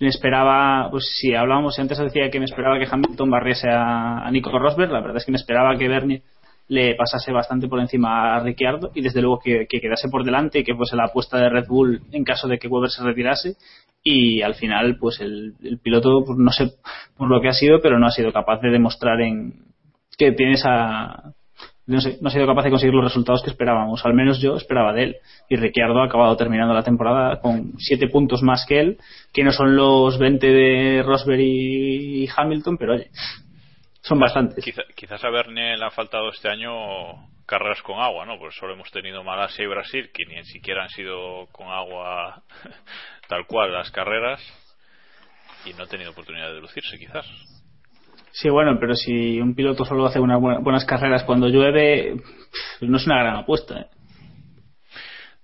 Me 0.00 0.08
esperaba, 0.08 0.88
pues 0.90 1.04
si 1.20 1.34
hablábamos 1.34 1.78
antes, 1.78 1.98
decía 1.98 2.30
que 2.30 2.38
me 2.38 2.44
esperaba 2.44 2.78
que 2.78 2.86
Hamilton 2.90 3.30
barriese 3.30 3.68
a, 3.68 4.26
a 4.26 4.30
Nico 4.30 4.56
Rosberg. 4.56 4.92
La 4.92 5.00
verdad 5.00 5.16
es 5.16 5.24
que 5.24 5.32
me 5.32 5.38
esperaba 5.38 5.76
que 5.76 5.88
Vergne 5.88 6.22
le 6.68 6.94
pasase 6.94 7.32
bastante 7.32 7.66
por 7.66 7.80
encima 7.80 8.36
a 8.36 8.40
Ricciardo 8.40 8.90
y 8.94 9.00
desde 9.00 9.22
luego 9.22 9.40
que, 9.40 9.66
que 9.68 9.80
quedase 9.80 10.08
por 10.10 10.24
delante 10.24 10.58
y 10.58 10.64
que 10.64 10.74
fuese 10.74 10.96
la 10.96 11.06
apuesta 11.06 11.38
de 11.38 11.48
Red 11.48 11.66
Bull 11.66 12.02
en 12.12 12.24
caso 12.24 12.46
de 12.46 12.58
que 12.58 12.68
Weber 12.68 12.90
se 12.90 13.02
retirase 13.02 13.56
y 14.02 14.42
al 14.42 14.54
final 14.54 14.98
pues 14.98 15.18
el, 15.20 15.54
el 15.62 15.78
piloto 15.78 16.22
pues, 16.26 16.38
no 16.38 16.52
sé 16.52 16.72
por 17.16 17.28
lo 17.28 17.40
que 17.40 17.48
ha 17.48 17.52
sido 17.52 17.80
pero 17.80 17.98
no 17.98 18.06
ha 18.06 18.10
sido 18.10 18.32
capaz 18.32 18.60
de 18.60 18.70
demostrar 18.70 19.18
en 19.22 19.54
que 20.18 20.32
tiene 20.32 20.52
esa 20.52 21.32
no, 21.88 21.98
ha 21.98 22.30
sido 22.30 22.46
capaz 22.46 22.62
de 22.64 22.70
conseguir 22.70 22.94
los 22.94 23.04
resultados 23.04 23.42
que 23.42 23.50
esperábamos 23.50 24.04
al 24.04 24.14
menos 24.14 24.40
yo 24.40 24.56
esperaba 24.56 24.92
de 24.92 25.02
él 25.02 25.16
y 25.48 25.56
Ricciardo 25.56 26.00
ha 26.00 26.06
acabado 26.06 26.36
terminando 26.36 26.74
la 26.74 26.82
temporada 26.84 27.40
con 27.40 27.72
7 27.78 28.06
puntos 28.08 28.42
más 28.42 28.64
que 28.66 28.78
él 28.80 28.98
que 29.32 29.42
no 29.42 29.50
son 29.50 29.74
los 29.74 30.18
20 30.18 30.46
de 30.46 31.02
Rosberg 31.02 31.40
y 31.40 32.28
Hamilton 32.36 32.76
pero 32.78 32.94
oye 32.94 33.10
son 34.02 34.20
bastantes 34.20 34.64
Quizá- 34.64 34.84
quizás 34.94 35.24
a 35.24 35.30
Bernie 35.30 35.76
le 35.76 35.84
ha 35.84 35.90
faltado 35.90 36.28
este 36.30 36.48
año 36.48 36.70
carreras 37.46 37.80
con 37.80 37.98
agua, 37.98 38.26
¿no? 38.26 38.38
Pues 38.38 38.54
solo 38.56 38.74
hemos 38.74 38.90
tenido 38.90 39.24
Malasia 39.24 39.64
y 39.64 39.68
Brasil, 39.68 40.10
que 40.12 40.26
ni 40.26 40.44
siquiera 40.44 40.82
han 40.82 40.90
sido 40.90 41.46
con 41.50 41.66
agua 41.68 42.42
tal 43.28 43.46
cual 43.46 43.72
las 43.72 43.90
carreras, 43.90 44.38
y 45.64 45.72
no 45.72 45.84
ha 45.84 45.86
tenido 45.86 46.10
oportunidad 46.10 46.52
de 46.52 46.60
lucirse, 46.60 46.98
quizás. 46.98 47.24
Sí, 48.40 48.48
bueno, 48.50 48.76
pero 48.78 48.94
si 48.94 49.40
un 49.40 49.54
piloto 49.54 49.84
solo 49.84 50.06
hace 50.06 50.20
unas 50.20 50.40
buena- 50.40 50.60
buenas 50.60 50.84
carreras 50.84 51.24
cuando 51.24 51.48
llueve, 51.48 52.14
no 52.82 52.96
es 52.96 53.06
una 53.06 53.18
gran 53.18 53.36
apuesta. 53.36 53.80
¿eh? 53.80 53.86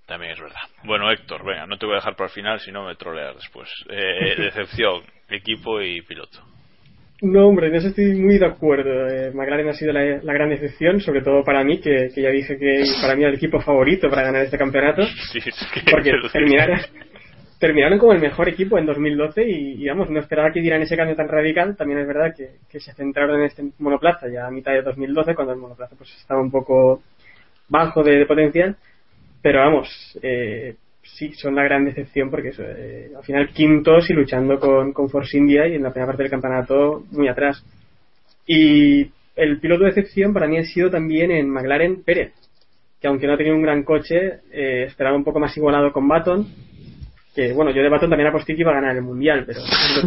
También 0.07 0.33
es 0.33 0.41
verdad. 0.41 0.61
Bueno, 0.85 1.11
Héctor, 1.11 1.45
venga, 1.45 1.67
no 1.67 1.77
te 1.79 1.87
voy 1.87 1.95
a 1.95 1.99
dejar 1.99 2.15
para 2.15 2.29
el 2.29 2.35
final, 2.35 2.61
si 2.61 2.71
no 2.71 2.87
me 2.87 2.95
troleas 2.95 3.35
después. 3.35 3.69
Eh, 3.89 4.35
decepción, 4.39 5.03
equipo 5.29 5.81
y 5.81 6.03
piloto. 6.03 6.39
No, 7.23 7.47
hombre, 7.49 7.69
en 7.69 7.77
eso 7.77 7.89
estoy 7.89 8.13
muy 8.15 8.39
de 8.39 8.47
acuerdo. 8.47 9.09
Eh, 9.09 9.33
McLaren 9.33 9.69
ha 9.69 9.73
sido 9.73 9.93
la, 9.93 10.05
la 10.23 10.33
gran 10.35 10.51
decepción, 10.51 11.01
sobre 11.01 11.23
todo 11.23 11.43
para 11.43 11.65
mí, 11.65 11.81
que, 11.81 12.11
que 12.15 12.23
ya 12.23 12.29
dije 12.29 12.59
que 12.59 12.85
para 13.01 13.17
mí 13.17 13.23
era 13.23 13.31
el 13.31 13.37
equipo 13.37 13.61
favorito 13.61 14.11
para 14.11 14.23
ganar 14.23 14.45
este 14.45 14.59
campeonato. 14.59 15.03
Sí, 15.33 15.39
es 15.39 15.67
que- 15.73 15.91
porque 15.91 16.13
terminaron, 16.33 16.79
terminaron 17.65 17.99
como 17.99 18.13
el 18.13 18.21
mejor 18.21 18.47
equipo 18.51 18.77
en 18.77 18.85
2012 18.85 19.43
y, 19.49 19.83
y, 19.83 19.89
vamos, 19.89 20.11
no 20.11 20.21
esperaba 20.21 20.53
que 20.53 20.61
dieran 20.61 20.83
ese 20.83 20.99
cambio 20.99 21.17
tan 21.17 21.29
radical. 21.29 21.75
También 21.77 22.01
es 22.01 22.07
verdad 22.07 22.35
que, 22.37 22.79
se 22.79 22.93
centraron 22.93 23.41
en 23.41 23.47
este 23.47 23.63
monoplaza 23.79 24.29
ya 24.29 24.47
a 24.47 24.51
mitad 24.51 24.73
de 24.73 24.83
2012, 24.83 25.35
cuando 25.35 25.55
el 25.55 25.61
monoplaza 25.61 25.97
pues 25.97 26.15
estaba 26.15 26.43
un 26.43 26.51
poco 26.51 27.03
bajo 27.69 28.03
de, 28.03 28.19
de 28.19 28.27
potencial. 28.27 28.77
Pero 29.41 29.61
vamos, 29.61 29.89
eh, 30.23 30.77
sí, 31.03 31.33
son 31.33 31.55
la 31.55 31.65
gran 31.65 31.87
decepción 31.87 32.31
porque 32.31 32.49
eso, 32.49 32.63
eh, 32.67 33.13
al 33.17 33.23
final 33.25 33.49
quintos 33.49 34.11
y 34.11 34.13
luchando 34.13 34.59
con, 34.59 34.93
con 34.93 35.09
Force 35.09 35.39
India 35.39 35.67
y 35.67 35.77
en 35.77 35.83
la 35.83 35.91
primera 35.91 36.09
parte 36.09 36.23
del 36.23 36.31
campeonato 36.31 37.05
muy 37.13 37.29
atrás. 37.29 37.65
Y 38.47 39.11
el 39.37 39.59
piloto 39.59 39.85
de 39.85 39.91
excepción 39.91 40.35
para 40.35 40.47
mí 40.47 40.59
ha 40.59 40.65
sido 40.65 40.91
también 40.91 41.31
en 41.31 41.49
McLaren 41.49 42.03
Pérez, 42.03 42.35
que 43.01 43.09
aunque 43.09 43.27
no 43.27 43.35
ha 43.35 43.37
tenido 43.39 43.57
un 43.57 43.63
gran 43.63 43.85
coche, 43.85 44.41
eh, 44.53 44.85
esperaba 44.87 45.17
un 45.17 45.25
poco 45.25 45.41
más 45.41 45.57
igualado 45.57 45.93
con 45.93 46.07
Baton. 46.07 46.47
Que 47.35 47.53
bueno, 47.53 47.73
yo 47.73 47.83
de 47.83 47.89
Baton 47.89 48.11
también 48.11 48.29
aposté 48.29 48.55
que 48.55 48.61
iba 48.61 48.71
a 48.71 48.81
ganar 48.81 48.95
el 48.95 49.03
mundial, 49.03 49.45
pero 49.45 49.61
es 49.61 50.03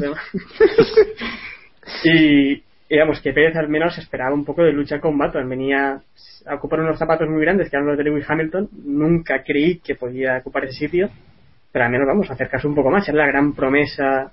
y 2.05 2.63
digamos 2.89 3.19
que 3.21 3.33
Pérez 3.33 3.55
al 3.57 3.67
menos 3.67 3.97
esperaba 3.97 4.33
un 4.33 4.45
poco 4.45 4.63
de 4.63 4.71
lucha 4.71 5.01
con 5.01 5.17
Baton. 5.17 5.47
Venía 5.49 6.01
a 6.45 6.55
ocupar 6.55 6.79
unos 6.79 6.97
zapatos 6.97 7.27
muy 7.27 7.41
grandes 7.41 7.69
que 7.69 7.75
eran 7.75 7.87
los 7.87 7.97
de 7.97 8.05
Lewis 8.05 8.25
Hamilton. 8.29 8.69
Nunca 8.85 9.43
creí 9.43 9.79
que 9.79 9.95
podía 9.95 10.37
ocupar 10.37 10.63
ese 10.65 10.79
sitio, 10.79 11.09
pero 11.71 11.85
al 11.85 11.91
menos 11.91 12.07
vamos 12.07 12.29
a 12.29 12.33
acercarse 12.33 12.67
un 12.67 12.75
poco 12.75 12.89
más. 12.89 13.07
Era 13.09 13.17
la 13.17 13.27
gran 13.27 13.53
promesa 13.53 14.31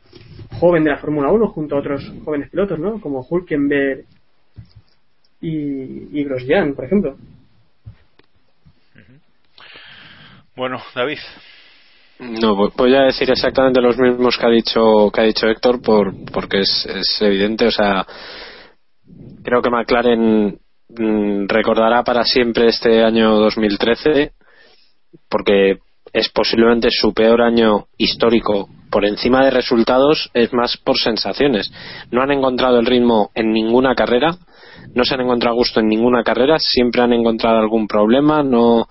joven 0.61 0.85
de 0.85 0.91
la 0.91 0.99
Fórmula 0.99 1.33
1 1.33 1.49
junto 1.49 1.75
a 1.75 1.81
otros 1.81 2.13
jóvenes 2.25 2.51
pilotos, 2.51 2.79
¿no? 2.79 3.01
Como 3.01 3.27
Hulkenberg 3.29 4.05
y, 5.41 6.21
y 6.21 6.25
Grosjean, 6.25 6.75
por 6.75 6.85
ejemplo. 6.85 7.17
Bueno, 10.55 10.81
David. 10.95 11.19
No, 12.21 12.55
vo- 12.57 12.73
voy 12.77 12.95
a 12.95 13.03
decir 13.03 13.31
exactamente 13.31 13.81
los 13.81 13.99
mismos 13.99 14.37
que 14.39 14.47
ha 14.47 14.51
dicho 14.51 15.11
que 15.13 15.21
ha 15.21 15.25
dicho 15.25 15.47
Héctor 15.49 15.83
por 15.83 16.15
porque 16.33 16.61
es, 16.61 16.87
es 16.87 17.21
evidente, 17.23 17.67
o 17.67 17.71
sea, 17.71 18.07
Creo 19.45 19.61
que 19.61 19.69
McLaren 19.71 20.59
mm, 20.89 21.47
recordará 21.49 22.03
para 22.03 22.25
siempre 22.25 22.69
este 22.69 23.05
año 23.05 23.35
2013 23.37 24.33
porque 25.29 25.79
es 26.13 26.29
posiblemente 26.31 26.89
su 26.91 27.13
peor 27.13 27.43
año 27.43 27.87
histórico 27.99 28.69
por 28.91 29.05
encima 29.05 29.45
de 29.45 29.51
resultados 29.51 30.31
es 30.33 30.53
más 30.55 30.77
por 30.79 30.97
sensaciones. 30.99 31.71
No 32.11 32.23
han 32.23 32.31
encontrado 32.31 32.79
el 32.79 32.87
ritmo 32.87 33.31
en 33.35 33.53
ninguna 33.53 33.95
carrera 33.95 34.37
no 34.95 35.05
se 35.05 35.15
han 35.15 35.21
encontrado 35.23 35.57
gusto 35.57 35.81
en 35.81 35.89
ninguna 35.89 36.23
carrera 36.23 36.57
siempre 36.59 37.03
han 37.03 37.13
encontrado 37.13 37.59
algún 37.59 37.87
problema 37.89 38.43
no 38.43 38.87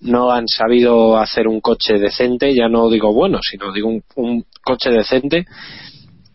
no 0.00 0.30
han 0.30 0.46
sabido 0.48 1.18
hacer 1.18 1.48
un 1.48 1.60
coche 1.60 1.98
decente 1.98 2.54
ya 2.54 2.68
no 2.68 2.88
digo 2.90 3.12
bueno 3.12 3.38
sino 3.42 3.72
digo 3.72 3.88
un, 3.88 4.44
coche 4.62 4.90
decente 4.90 5.46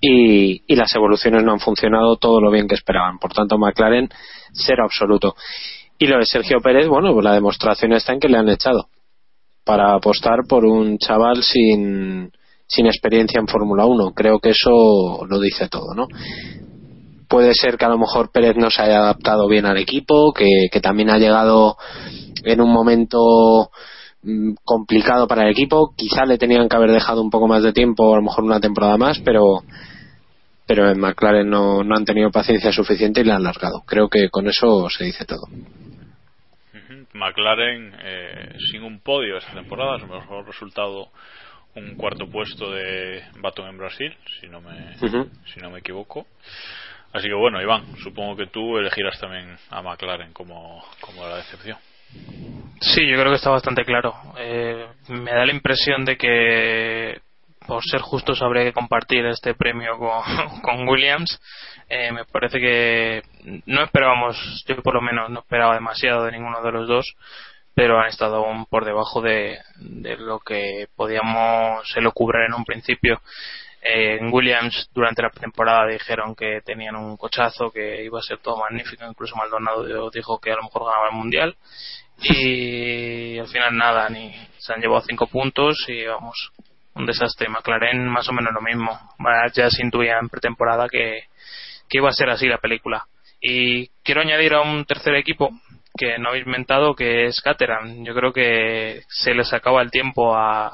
y, 0.03 0.63
y, 0.65 0.75
las 0.75 0.95
evoluciones 0.95 1.43
no 1.43 1.51
han 1.51 1.59
funcionado 1.59 2.15
todo 2.15 2.41
lo 2.41 2.49
bien 2.49 2.67
que 2.67 2.73
esperaban. 2.73 3.19
Por 3.19 3.33
tanto, 3.33 3.59
McLaren, 3.59 4.09
cero 4.51 4.83
absoluto. 4.83 5.35
Y 5.99 6.07
lo 6.07 6.17
de 6.17 6.25
Sergio 6.25 6.59
Pérez, 6.59 6.87
bueno, 6.87 7.13
pues 7.13 7.23
la 7.23 7.35
demostración 7.35 7.93
está 7.93 8.11
en 8.11 8.19
que 8.19 8.27
le 8.27 8.39
han 8.39 8.49
echado 8.49 8.87
para 9.63 9.93
apostar 9.93 10.39
por 10.49 10.65
un 10.65 10.97
chaval 10.97 11.43
sin, 11.43 12.31
sin 12.67 12.85
experiencia 12.87 13.39
en 13.39 13.47
Fórmula 13.47 13.85
1. 13.85 14.13
Creo 14.15 14.39
que 14.39 14.49
eso 14.49 15.25
lo 15.27 15.39
dice 15.39 15.67
todo, 15.69 15.93
¿no? 15.93 16.07
Puede 17.31 17.53
ser 17.53 17.77
que 17.77 17.85
a 17.85 17.89
lo 17.89 17.97
mejor 17.97 18.29
Pérez 18.29 18.57
no 18.57 18.69
se 18.69 18.81
haya 18.81 18.99
adaptado 18.99 19.47
bien 19.47 19.65
al 19.65 19.77
equipo, 19.77 20.33
que, 20.33 20.67
que 20.69 20.81
también 20.81 21.09
ha 21.09 21.17
llegado 21.17 21.77
en 22.43 22.59
un 22.59 22.73
momento 22.73 23.71
mm, 24.21 24.55
complicado 24.65 25.29
para 25.29 25.43
el 25.43 25.51
equipo. 25.51 25.93
Quizá 25.95 26.25
le 26.25 26.37
tenían 26.37 26.67
que 26.67 26.75
haber 26.75 26.91
dejado 26.91 27.21
un 27.21 27.29
poco 27.29 27.47
más 27.47 27.63
de 27.63 27.71
tiempo, 27.71 28.13
a 28.13 28.17
lo 28.17 28.23
mejor 28.23 28.43
una 28.43 28.59
temporada 28.59 28.97
más, 28.97 29.19
pero 29.19 29.61
pero 30.67 30.89
en 30.89 30.99
McLaren 30.99 31.49
no, 31.49 31.83
no 31.83 31.95
han 31.95 32.05
tenido 32.05 32.31
paciencia 32.31 32.73
suficiente 32.73 33.21
y 33.21 33.23
le 33.23 33.31
han 33.31 33.43
largado. 33.43 33.81
Creo 33.85 34.09
que 34.09 34.29
con 34.29 34.47
eso 34.47 34.89
se 34.89 35.05
dice 35.05 35.25
todo. 35.25 35.47
McLaren 37.13 37.93
eh, 38.03 38.55
sin 38.71 38.83
un 38.83 38.99
podio 38.99 39.37
esta 39.37 39.53
temporada, 39.53 39.99
su 39.99 40.07
mejor 40.07 40.45
resultado 40.45 41.09
un 41.75 41.95
cuarto 41.95 42.29
puesto 42.29 42.71
de 42.71 43.23
Baton 43.39 43.69
en 43.69 43.77
Brasil, 43.77 44.13
si 44.39 44.47
no 44.47 44.61
me, 44.61 44.71
uh 44.71 45.07
-huh. 45.07 45.29
si 45.53 45.59
no 45.61 45.71
me 45.71 45.79
equivoco. 45.79 46.25
Así 47.13 47.27
que 47.27 47.33
bueno, 47.33 47.61
Iván, 47.61 47.97
supongo 47.97 48.35
que 48.35 48.47
tú 48.47 48.77
elegirás 48.77 49.19
también 49.19 49.57
a 49.69 49.81
McLaren 49.81 50.33
como, 50.33 50.83
como 51.01 51.27
la 51.27 51.37
decepción. 51.37 51.77
Sí, 52.79 53.07
yo 53.07 53.17
creo 53.17 53.29
que 53.29 53.35
está 53.35 53.49
bastante 53.49 53.85
claro. 53.85 54.15
Eh, 54.37 54.87
me 55.09 55.31
da 55.31 55.45
la 55.45 55.53
impresión 55.53 56.03
de 56.03 56.17
que 56.17 57.21
por 57.67 57.83
ser 57.83 58.01
justos 58.01 58.41
habría 58.41 58.63
que 58.63 58.73
compartir 58.73 59.25
este 59.25 59.53
premio 59.53 59.97
con, 60.63 60.87
Williams. 60.87 61.39
Eh, 61.89 62.11
me 62.11 62.25
parece 62.25 62.59
que 62.59 63.21
no 63.65 63.83
esperábamos, 63.83 64.63
yo 64.67 64.81
por 64.81 64.95
lo 64.95 65.01
menos 65.01 65.29
no 65.29 65.39
esperaba 65.39 65.75
demasiado 65.75 66.25
de 66.25 66.31
ninguno 66.31 66.61
de 66.61 66.71
los 66.71 66.87
dos, 66.87 67.15
pero 67.73 67.99
han 67.99 68.07
estado 68.07 68.37
aún 68.37 68.65
por 68.65 68.85
debajo 68.85 69.21
de, 69.21 69.59
lo 70.19 70.39
que 70.39 70.87
podíamos 70.95 71.85
elucubrar 71.95 72.45
en 72.47 72.53
un 72.53 72.65
principio. 72.65 73.21
Eh, 73.81 74.17
en 74.19 74.31
Williams 74.31 74.89
durante 74.93 75.23
la 75.23 75.29
temporada 75.31 75.87
dijeron 75.87 76.35
que 76.35 76.61
tenían 76.63 76.95
un 76.95 77.17
cochazo, 77.17 77.71
que 77.71 78.03
iba 78.03 78.19
a 78.19 78.23
ser 78.23 78.37
todo 78.37 78.57
magnífico, 78.57 79.03
incluso 79.05 79.35
Maldonado 79.35 80.09
dijo 80.11 80.39
que 80.39 80.51
a 80.51 80.55
lo 80.55 80.63
mejor 80.63 80.85
ganaba 80.85 81.09
el 81.09 81.15
mundial 81.15 81.55
y 82.21 83.39
al 83.39 83.47
final 83.47 83.75
nada, 83.75 84.09
ni 84.09 84.31
se 84.57 84.73
han 84.73 84.81
llevado 84.81 85.01
cinco 85.01 85.25
puntos 85.27 85.85
y 85.87 86.05
vamos, 86.05 86.51
un 86.93 87.05
desastre. 87.05 87.49
McLaren 87.49 88.07
más 88.07 88.29
o 88.29 88.33
menos 88.33 88.53
lo 88.53 88.61
mismo. 88.61 88.99
Ya 89.53 89.69
se 89.69 89.83
intuía 89.83 90.19
en 90.19 90.29
pretemporada 90.29 90.87
que, 90.87 91.25
que 91.89 91.97
iba 91.97 92.09
a 92.09 92.13
ser 92.13 92.29
así 92.29 92.47
la 92.47 92.59
película. 92.59 93.05
Y 93.41 93.87
quiero 94.03 94.21
añadir 94.21 94.53
a 94.53 94.61
un 94.61 94.85
tercer 94.85 95.15
equipo 95.15 95.49
que 95.97 96.17
no 96.19 96.29
habéis 96.29 96.45
mentado 96.45 96.95
que 96.95 97.25
es 97.25 97.41
Caterham. 97.41 98.05
Yo 98.05 98.13
creo 98.13 98.31
que 98.31 99.01
se 99.07 99.33
les 99.33 99.51
acaba 99.53 99.81
el 99.81 99.89
tiempo 99.89 100.35
a, 100.35 100.71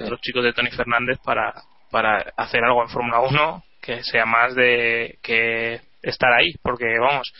los 0.00 0.20
chicos 0.20 0.44
de 0.44 0.52
Tony 0.52 0.70
Fernández 0.70 1.18
para, 1.24 1.54
para 1.90 2.32
hacer 2.36 2.64
algo 2.64 2.82
en 2.82 2.88
Fórmula 2.88 3.20
1 3.20 3.64
que 3.80 4.02
sea 4.02 4.26
más 4.26 4.54
de 4.54 5.18
que 5.22 5.80
estar 6.02 6.32
ahí, 6.32 6.54
porque 6.62 6.98
vamos, 6.98 7.32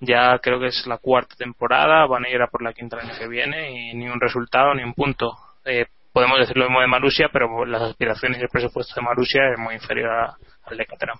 ya 0.00 0.38
creo 0.38 0.60
que 0.60 0.66
es 0.66 0.86
la 0.86 0.98
cuarta 0.98 1.34
temporada, 1.36 2.06
van 2.06 2.24
a 2.24 2.28
ir 2.28 2.40
a 2.40 2.48
por 2.48 2.62
la 2.62 2.72
quinta 2.72 2.96
el 2.96 3.08
año 3.08 3.18
que 3.18 3.28
viene 3.28 3.70
y 3.70 3.94
ni 3.94 4.08
un 4.08 4.20
resultado 4.20 4.74
ni 4.74 4.82
un 4.82 4.94
punto. 4.94 5.32
Eh, 5.64 5.86
podemos 6.12 6.38
decir 6.38 6.56
lo 6.56 6.64
mismo 6.64 6.80
de 6.80 6.86
Marusia, 6.86 7.28
pero 7.32 7.64
las 7.64 7.82
aspiraciones 7.82 8.38
y 8.38 8.42
el 8.42 8.48
presupuesto 8.48 8.94
de 8.96 9.02
Marusia 9.06 9.50
es 9.52 9.58
muy 9.58 9.74
inferior 9.74 10.10
a, 10.10 10.36
al 10.64 10.76
de 10.76 10.86
Caterham. 10.86 11.18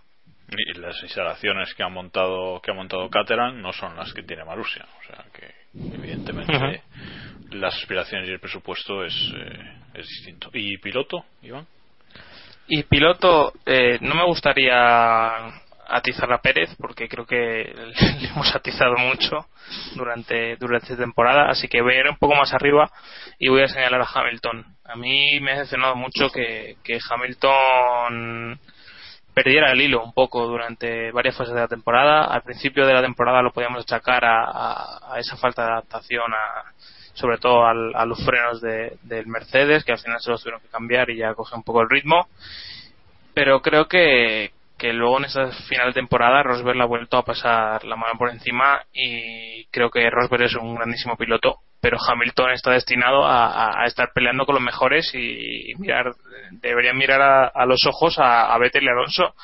Y 0.50 0.78
las 0.78 1.02
instalaciones 1.02 1.74
que 1.74 1.82
ha 1.82 1.88
montado 1.88 2.60
que 2.62 2.70
ha 2.70 2.74
montado 2.74 3.10
Caterham 3.10 3.60
no 3.60 3.72
son 3.72 3.96
las 3.96 4.14
que 4.14 4.22
tiene 4.22 4.44
Marusia, 4.44 4.86
o 4.98 5.06
sea 5.06 5.24
que 5.32 5.54
evidentemente 5.74 6.56
uh 6.56 6.60
-huh. 6.60 6.80
las 7.52 7.74
aspiraciones 7.76 8.28
y 8.28 8.32
el 8.32 8.40
presupuesto 8.40 9.04
es, 9.04 9.14
eh, 9.36 9.72
es 9.94 10.08
distinto. 10.08 10.48
¿Y 10.54 10.78
piloto, 10.78 11.26
Iván? 11.42 11.66
Y 12.68 12.82
piloto, 12.82 13.54
eh, 13.64 13.98
no 14.02 14.14
me 14.14 14.26
gustaría 14.26 15.36
atizar 15.88 16.30
a 16.30 16.42
Pérez 16.42 16.74
porque 16.78 17.08
creo 17.08 17.24
que 17.24 17.36
le 18.20 18.28
hemos 18.28 18.54
atizado 18.54 18.94
mucho 18.98 19.46
durante 19.94 20.56
durante 20.56 20.92
esta 20.92 21.02
temporada 21.02 21.48
así 21.48 21.66
que 21.66 21.80
voy 21.80 21.94
a 21.94 22.00
ir 22.00 22.08
un 22.08 22.18
poco 22.18 22.34
más 22.34 22.52
arriba 22.52 22.90
y 23.38 23.48
voy 23.48 23.62
a 23.62 23.68
señalar 23.68 24.02
a 24.02 24.08
Hamilton. 24.12 24.66
A 24.84 24.96
mí 24.96 25.40
me 25.40 25.52
ha 25.52 25.54
decepcionado 25.54 25.96
mucho 25.96 26.30
que, 26.30 26.76
Hamilton 27.10 28.60
perdiera 29.32 29.72
el 29.72 29.80
hilo 29.80 30.04
un 30.04 30.12
poco 30.12 30.46
durante 30.46 31.10
varias 31.12 31.36
fases 31.36 31.54
de 31.54 31.60
la 31.60 31.68
temporada. 31.68 32.24
Al 32.24 32.42
principio 32.42 32.86
de 32.86 32.92
la 32.92 33.02
temporada 33.02 33.40
lo 33.40 33.52
podíamos 33.52 33.82
achacar 33.82 34.24
a, 34.26 34.44
a, 34.44 35.14
a 35.14 35.18
esa 35.18 35.36
falta 35.36 35.64
de 35.64 35.72
adaptación 35.72 36.34
a 36.34 36.74
sobre 37.18 37.38
todo 37.38 37.66
al, 37.66 37.94
a 37.94 38.04
los 38.04 38.24
frenos 38.24 38.60
de, 38.60 38.96
del 39.02 39.26
Mercedes 39.26 39.84
que 39.84 39.92
al 39.92 39.98
final 39.98 40.20
se 40.20 40.30
los 40.30 40.40
tuvieron 40.40 40.60
que 40.60 40.68
cambiar 40.68 41.10
y 41.10 41.16
ya 41.18 41.34
coge 41.34 41.56
un 41.56 41.64
poco 41.64 41.82
el 41.82 41.90
ritmo. 41.90 42.28
Pero 43.34 43.60
creo 43.60 43.86
que, 43.86 44.52
que 44.78 44.92
luego 44.92 45.18
en 45.18 45.24
esa 45.24 45.50
final 45.68 45.88
de 45.88 46.00
temporada 46.00 46.42
Rosberg 46.42 46.76
le 46.76 46.82
ha 46.82 46.86
vuelto 46.86 47.16
a 47.16 47.24
pasar 47.24 47.84
la 47.84 47.96
mano 47.96 48.18
por 48.18 48.30
encima 48.30 48.82
y 48.92 49.64
creo 49.66 49.90
que 49.90 50.08
Rosberg 50.08 50.44
es 50.44 50.54
un 50.54 50.74
grandísimo 50.74 51.16
piloto 51.16 51.58
pero 51.80 51.96
Hamilton 52.04 52.50
está 52.50 52.72
destinado 52.72 53.24
a, 53.24 53.82
a 53.82 53.86
estar 53.86 54.10
peleando 54.12 54.44
con 54.44 54.56
los 54.56 54.64
mejores 54.64 55.14
y, 55.14 55.72
mirar 55.78 56.12
deberían 56.50 56.96
mirar 56.96 57.20
a, 57.20 57.46
a 57.46 57.66
los 57.66 57.86
ojos 57.86 58.18
a, 58.18 58.52
a, 58.52 58.58
Vettel 58.58 58.84
y 58.84 58.88
Alonso 58.88 59.34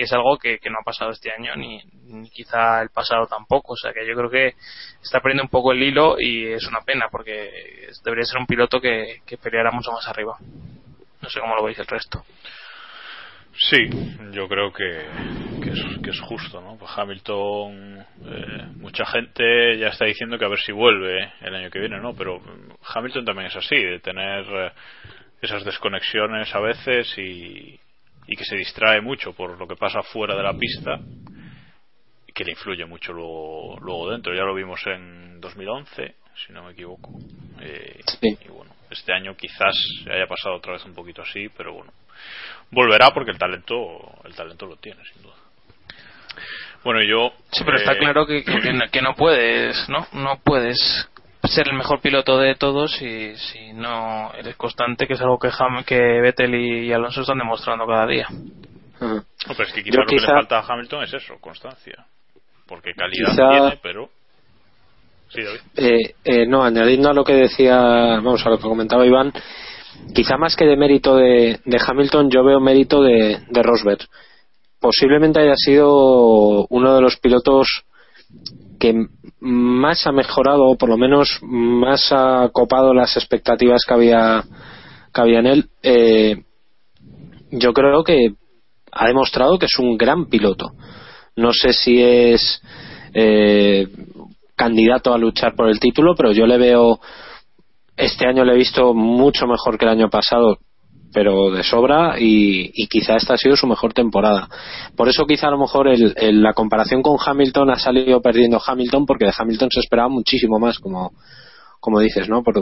y 0.00 0.04
es 0.04 0.12
algo 0.14 0.38
que, 0.38 0.58
que 0.58 0.70
no 0.70 0.78
ha 0.80 0.82
pasado 0.82 1.10
este 1.10 1.30
año 1.30 1.54
ni, 1.56 1.78
ni, 2.04 2.30
quizá 2.30 2.80
el 2.80 2.88
pasado 2.88 3.26
tampoco 3.26 3.74
o 3.74 3.76
sea 3.76 3.92
que 3.92 4.06
yo 4.06 4.14
creo 4.14 4.30
que 4.30 4.54
está 5.02 5.20
perdiendo 5.20 5.42
un 5.42 5.50
poco 5.50 5.72
el 5.72 5.82
hilo 5.82 6.16
y 6.18 6.46
es 6.46 6.66
una 6.66 6.80
pena 6.80 7.08
porque 7.10 7.90
debería 8.02 8.24
ser 8.24 8.38
un 8.38 8.46
piloto 8.46 8.80
que, 8.80 9.20
que 9.26 9.36
peleara 9.36 9.70
mucho 9.70 9.92
más 9.92 10.08
arriba 10.08 10.38
no 11.20 11.28
sé 11.28 11.38
cómo 11.38 11.54
lo 11.54 11.64
veis 11.64 11.78
el 11.78 11.86
resto 11.86 12.24
Sí, 13.52 13.90
yo 14.32 14.48
creo 14.48 14.72
que, 14.72 15.04
que, 15.62 15.70
es, 15.70 15.84
que 16.02 16.10
es 16.10 16.20
justo, 16.20 16.62
¿no? 16.62 16.78
Pues 16.78 16.90
Hamilton, 16.96 17.98
eh, 18.24 18.66
mucha 18.76 19.04
gente 19.04 19.76
ya 19.76 19.88
está 19.88 20.06
diciendo 20.06 20.38
que 20.38 20.46
a 20.46 20.48
ver 20.48 20.60
si 20.60 20.72
vuelve 20.72 21.30
el 21.42 21.54
año 21.56 21.68
que 21.68 21.80
viene, 21.80 21.98
¿no? 21.98 22.14
Pero 22.14 22.40
Hamilton 22.94 23.24
también 23.24 23.48
es 23.48 23.56
así, 23.56 23.76
de 23.76 23.98
tener 23.98 24.46
eh, 24.48 24.72
esas 25.42 25.64
desconexiones 25.64 26.54
a 26.54 26.60
veces 26.60 27.12
y, 27.18 27.78
y 28.30 28.36
que 28.36 28.44
se 28.44 28.56
distrae 28.56 29.02
mucho 29.02 29.34
por 29.34 29.58
lo 29.58 29.66
que 29.66 29.76
pasa 29.76 30.02
fuera 30.02 30.34
de 30.34 30.42
la 30.42 30.54
pista 30.54 30.98
que 32.32 32.44
le 32.44 32.52
influye 32.52 32.86
mucho 32.86 33.12
luego, 33.12 33.76
luego 33.82 34.10
dentro. 34.10 34.32
Ya 34.32 34.44
lo 34.44 34.54
vimos 34.54 34.80
en 34.86 35.40
2011, 35.40 36.14
si 36.46 36.52
no 36.52 36.64
me 36.64 36.72
equivoco. 36.72 37.10
Eh, 37.60 38.00
sí. 38.06 38.38
Y 38.46 38.48
bueno, 38.48 38.72
este 38.88 39.12
año 39.12 39.36
quizás 39.36 39.74
haya 40.10 40.26
pasado 40.26 40.56
otra 40.56 40.72
vez 40.72 40.84
un 40.86 40.94
poquito 40.94 41.22
así, 41.22 41.48
pero 41.54 41.74
bueno, 41.74 41.92
volverá 42.70 43.10
porque 43.12 43.32
el 43.32 43.38
talento 43.38 43.74
el 44.24 44.34
talento 44.34 44.66
lo 44.66 44.76
tiene 44.76 45.00
sin 45.12 45.22
duda 45.22 45.34
bueno 46.84 47.02
yo 47.02 47.32
sí 47.50 47.62
pero 47.64 47.78
eh... 47.78 47.80
está 47.80 47.98
claro 47.98 48.26
que, 48.26 48.44
que, 48.44 48.60
que, 48.90 49.02
no 49.02 49.14
puedes 49.14 49.88
no 49.88 50.06
no 50.12 50.40
puedes 50.42 51.08
ser 51.44 51.68
el 51.68 51.76
mejor 51.76 52.00
piloto 52.00 52.38
de 52.38 52.54
todos 52.54 52.92
si, 52.92 53.34
si 53.36 53.72
no 53.72 54.32
eres 54.34 54.56
constante 54.56 55.06
que 55.06 55.14
es 55.14 55.20
algo 55.20 55.38
que 55.38 55.48
Ham, 55.48 55.84
que 55.84 55.96
Vettel 55.96 56.54
y 56.54 56.92
Alonso 56.92 57.22
están 57.22 57.38
demostrando 57.38 57.86
cada 57.86 58.06
día. 58.06 58.26
No, 59.00 59.24
pero 59.48 59.64
es 59.64 59.72
que 59.72 59.82
quizá 59.82 60.00
lo 60.00 60.06
que 60.06 60.16
le 60.16 60.26
falta 60.26 60.58
a 60.58 60.64
Hamilton 60.66 61.04
es 61.04 61.14
eso 61.14 61.34
constancia. 61.40 62.06
Porque 62.66 62.92
calidad 62.94 63.30
quizá... 63.30 63.50
tiene 63.50 63.78
pero 63.82 64.10
sí 65.30 65.42
David. 65.42 65.60
Eh, 65.76 66.14
eh, 66.24 66.46
no 66.46 66.62
añadiendo 66.62 67.08
a 67.08 67.14
lo 67.14 67.24
que 67.24 67.32
decía 67.32 67.76
vamos 67.76 68.44
a 68.44 68.50
lo 68.50 68.58
que 68.58 68.64
comentaba 68.64 69.06
Iván 69.06 69.32
quizá 70.14 70.36
más 70.36 70.56
que 70.56 70.64
de 70.64 70.76
mérito 70.76 71.16
de, 71.16 71.60
de 71.64 71.80
Hamilton, 71.84 72.30
yo 72.30 72.44
veo 72.44 72.60
mérito 72.60 73.02
de, 73.02 73.40
de, 73.48 73.62
Rosberg. 73.62 74.00
Posiblemente 74.80 75.40
haya 75.40 75.56
sido 75.56 76.66
uno 76.68 76.94
de 76.94 77.00
los 77.02 77.16
pilotos 77.18 77.84
que 78.80 78.94
más 79.38 80.06
ha 80.06 80.12
mejorado, 80.12 80.64
o 80.64 80.76
por 80.76 80.88
lo 80.88 80.96
menos 80.96 81.38
más 81.42 82.08
ha 82.10 82.48
copado 82.52 82.92
las 82.92 83.16
expectativas 83.16 83.82
que 83.86 83.94
había, 83.94 84.42
que 85.14 85.20
había 85.20 85.38
en 85.38 85.46
él. 85.46 85.68
Eh, 85.82 86.42
yo 87.52 87.72
creo 87.72 88.02
que 88.02 88.34
ha 88.90 89.06
demostrado 89.06 89.58
que 89.58 89.66
es 89.66 89.78
un 89.78 89.96
gran 89.96 90.26
piloto. 90.26 90.72
No 91.36 91.52
sé 91.52 91.72
si 91.72 92.02
es 92.02 92.60
eh, 93.14 93.86
candidato 94.56 95.12
a 95.14 95.18
luchar 95.18 95.54
por 95.54 95.68
el 95.68 95.78
título, 95.78 96.14
pero 96.16 96.32
yo 96.32 96.46
le 96.46 96.58
veo 96.58 96.98
este 98.00 98.26
año 98.26 98.44
le 98.44 98.54
he 98.54 98.56
visto 98.56 98.94
mucho 98.94 99.46
mejor 99.46 99.78
que 99.78 99.84
el 99.84 99.90
año 99.90 100.08
pasado 100.08 100.58
pero 101.12 101.50
de 101.50 101.62
sobra 101.62 102.16
y, 102.18 102.70
quizá 102.88 103.16
esta 103.16 103.34
ha 103.34 103.38
sido 103.38 103.56
su 103.56 103.66
mejor 103.66 103.92
temporada. 103.92 104.48
Por 104.96 105.08
eso 105.08 105.26
quizá 105.26 105.48
a 105.48 105.52
lo 105.52 105.58
mejor 105.58 105.88
el, 105.88 106.14
el, 106.16 106.42
la 106.42 106.52
comparación 106.52 107.02
con 107.02 107.16
Hamilton 107.24 107.70
ha 107.70 107.78
salido 107.78 108.20
perdiendo 108.20 108.60
Hamilton 108.64 109.06
porque 109.06 109.26
de 109.26 109.32
Hamilton 109.36 109.68
se 109.72 109.80
esperaba 109.80 110.08
muchísimo 110.08 110.58
más, 110.58 110.78
como, 110.78 111.12
como 111.80 112.00
dices, 112.00 112.28
¿no? 112.28 112.42
Porque, 112.42 112.60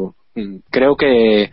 creo 0.70 0.96
que 0.96 1.50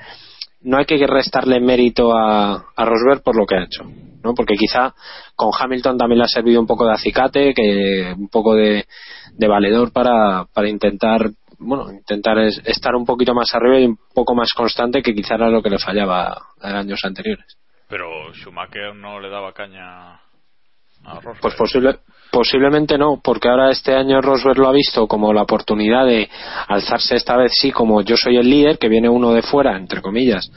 no 0.61 0.77
hay 0.77 0.85
que 0.85 0.97
restarle 1.05 1.59
mérito 1.59 2.15
a, 2.17 2.65
a 2.75 2.85
Rosberg 2.85 3.21
por 3.23 3.37
lo 3.37 3.45
que 3.45 3.55
ha 3.55 3.63
hecho, 3.63 3.83
¿no? 4.23 4.33
Porque 4.33 4.55
quizá 4.55 4.93
con 5.35 5.51
Hamilton 5.57 5.97
también 5.97 6.19
le 6.19 6.25
ha 6.25 6.27
servido 6.27 6.59
un 6.59 6.67
poco 6.67 6.85
de 6.85 6.93
acicate, 6.93 7.53
que 7.53 8.13
un 8.17 8.29
poco 8.29 8.55
de, 8.55 8.85
de 9.33 9.47
valedor 9.47 9.91
para, 9.91 10.45
para 10.53 10.69
intentar 10.69 11.29
bueno, 11.65 11.91
intentar 11.91 12.37
es 12.39 12.61
estar 12.65 12.95
un 12.95 13.05
poquito 13.05 13.33
más 13.33 13.53
arriba 13.53 13.79
y 13.79 13.85
un 13.85 13.97
poco 14.13 14.35
más 14.35 14.53
constante 14.53 15.01
que 15.01 15.13
quizá 15.13 15.35
era 15.35 15.49
lo 15.49 15.61
que 15.61 15.69
le 15.69 15.79
fallaba 15.79 16.37
en 16.61 16.75
años 16.75 16.99
anteriores. 17.03 17.57
Pero 17.89 18.33
Schumacher 18.33 18.95
no 18.95 19.19
le 19.19 19.29
daba 19.29 19.53
caña 19.53 20.13
a 20.13 21.15
Rosberg. 21.15 21.41
Pues 21.41 21.55
posible, 21.55 21.99
posiblemente 22.31 22.97
no, 22.97 23.19
porque 23.23 23.49
ahora 23.49 23.71
este 23.71 23.93
año 23.93 24.21
Rosberg 24.21 24.57
lo 24.57 24.67
ha 24.67 24.71
visto 24.71 25.07
como 25.07 25.33
la 25.33 25.43
oportunidad 25.43 26.05
de 26.05 26.29
alzarse 26.67 27.15
esta 27.15 27.37
vez 27.37 27.51
sí 27.53 27.71
como 27.71 28.01
yo 28.01 28.17
soy 28.17 28.37
el 28.37 28.49
líder, 28.49 28.77
que 28.77 28.89
viene 28.89 29.09
uno 29.09 29.33
de 29.33 29.41
fuera, 29.41 29.77
entre 29.77 30.01
comillas, 30.01 30.49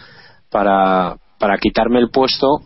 para, 0.50 1.16
para 1.38 1.58
quitarme 1.58 1.98
el 1.98 2.10
puesto 2.10 2.62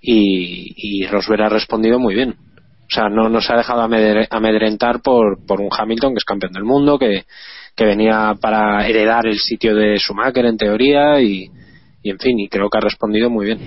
y, 0.00 0.74
y 0.76 1.06
Rosberg 1.06 1.42
ha 1.42 1.48
respondido 1.48 1.98
muy 1.98 2.14
bien. 2.14 2.36
O 2.84 2.94
sea, 2.94 3.08
no, 3.08 3.28
no 3.28 3.40
se 3.40 3.52
ha 3.52 3.56
dejado 3.56 3.82
amedrentar 3.82 5.00
por, 5.00 5.46
por 5.46 5.60
un 5.60 5.70
Hamilton 5.70 6.12
que 6.12 6.18
es 6.18 6.24
campeón 6.24 6.52
del 6.52 6.64
mundo, 6.64 6.98
que, 6.98 7.24
venía 7.78 8.34
para 8.40 8.86
heredar 8.86 9.26
el 9.26 9.38
sitio 9.38 9.74
de 9.74 9.98
Schumacher 9.98 10.44
en 10.44 10.56
teoría 10.56 11.20
y, 11.20 11.46
en 12.04 12.18
fin, 12.18 12.38
y 12.38 12.48
creo 12.48 12.68
que 12.68 12.78
ha 12.78 12.82
respondido 12.82 13.28
muy 13.28 13.46
bien. 13.46 13.58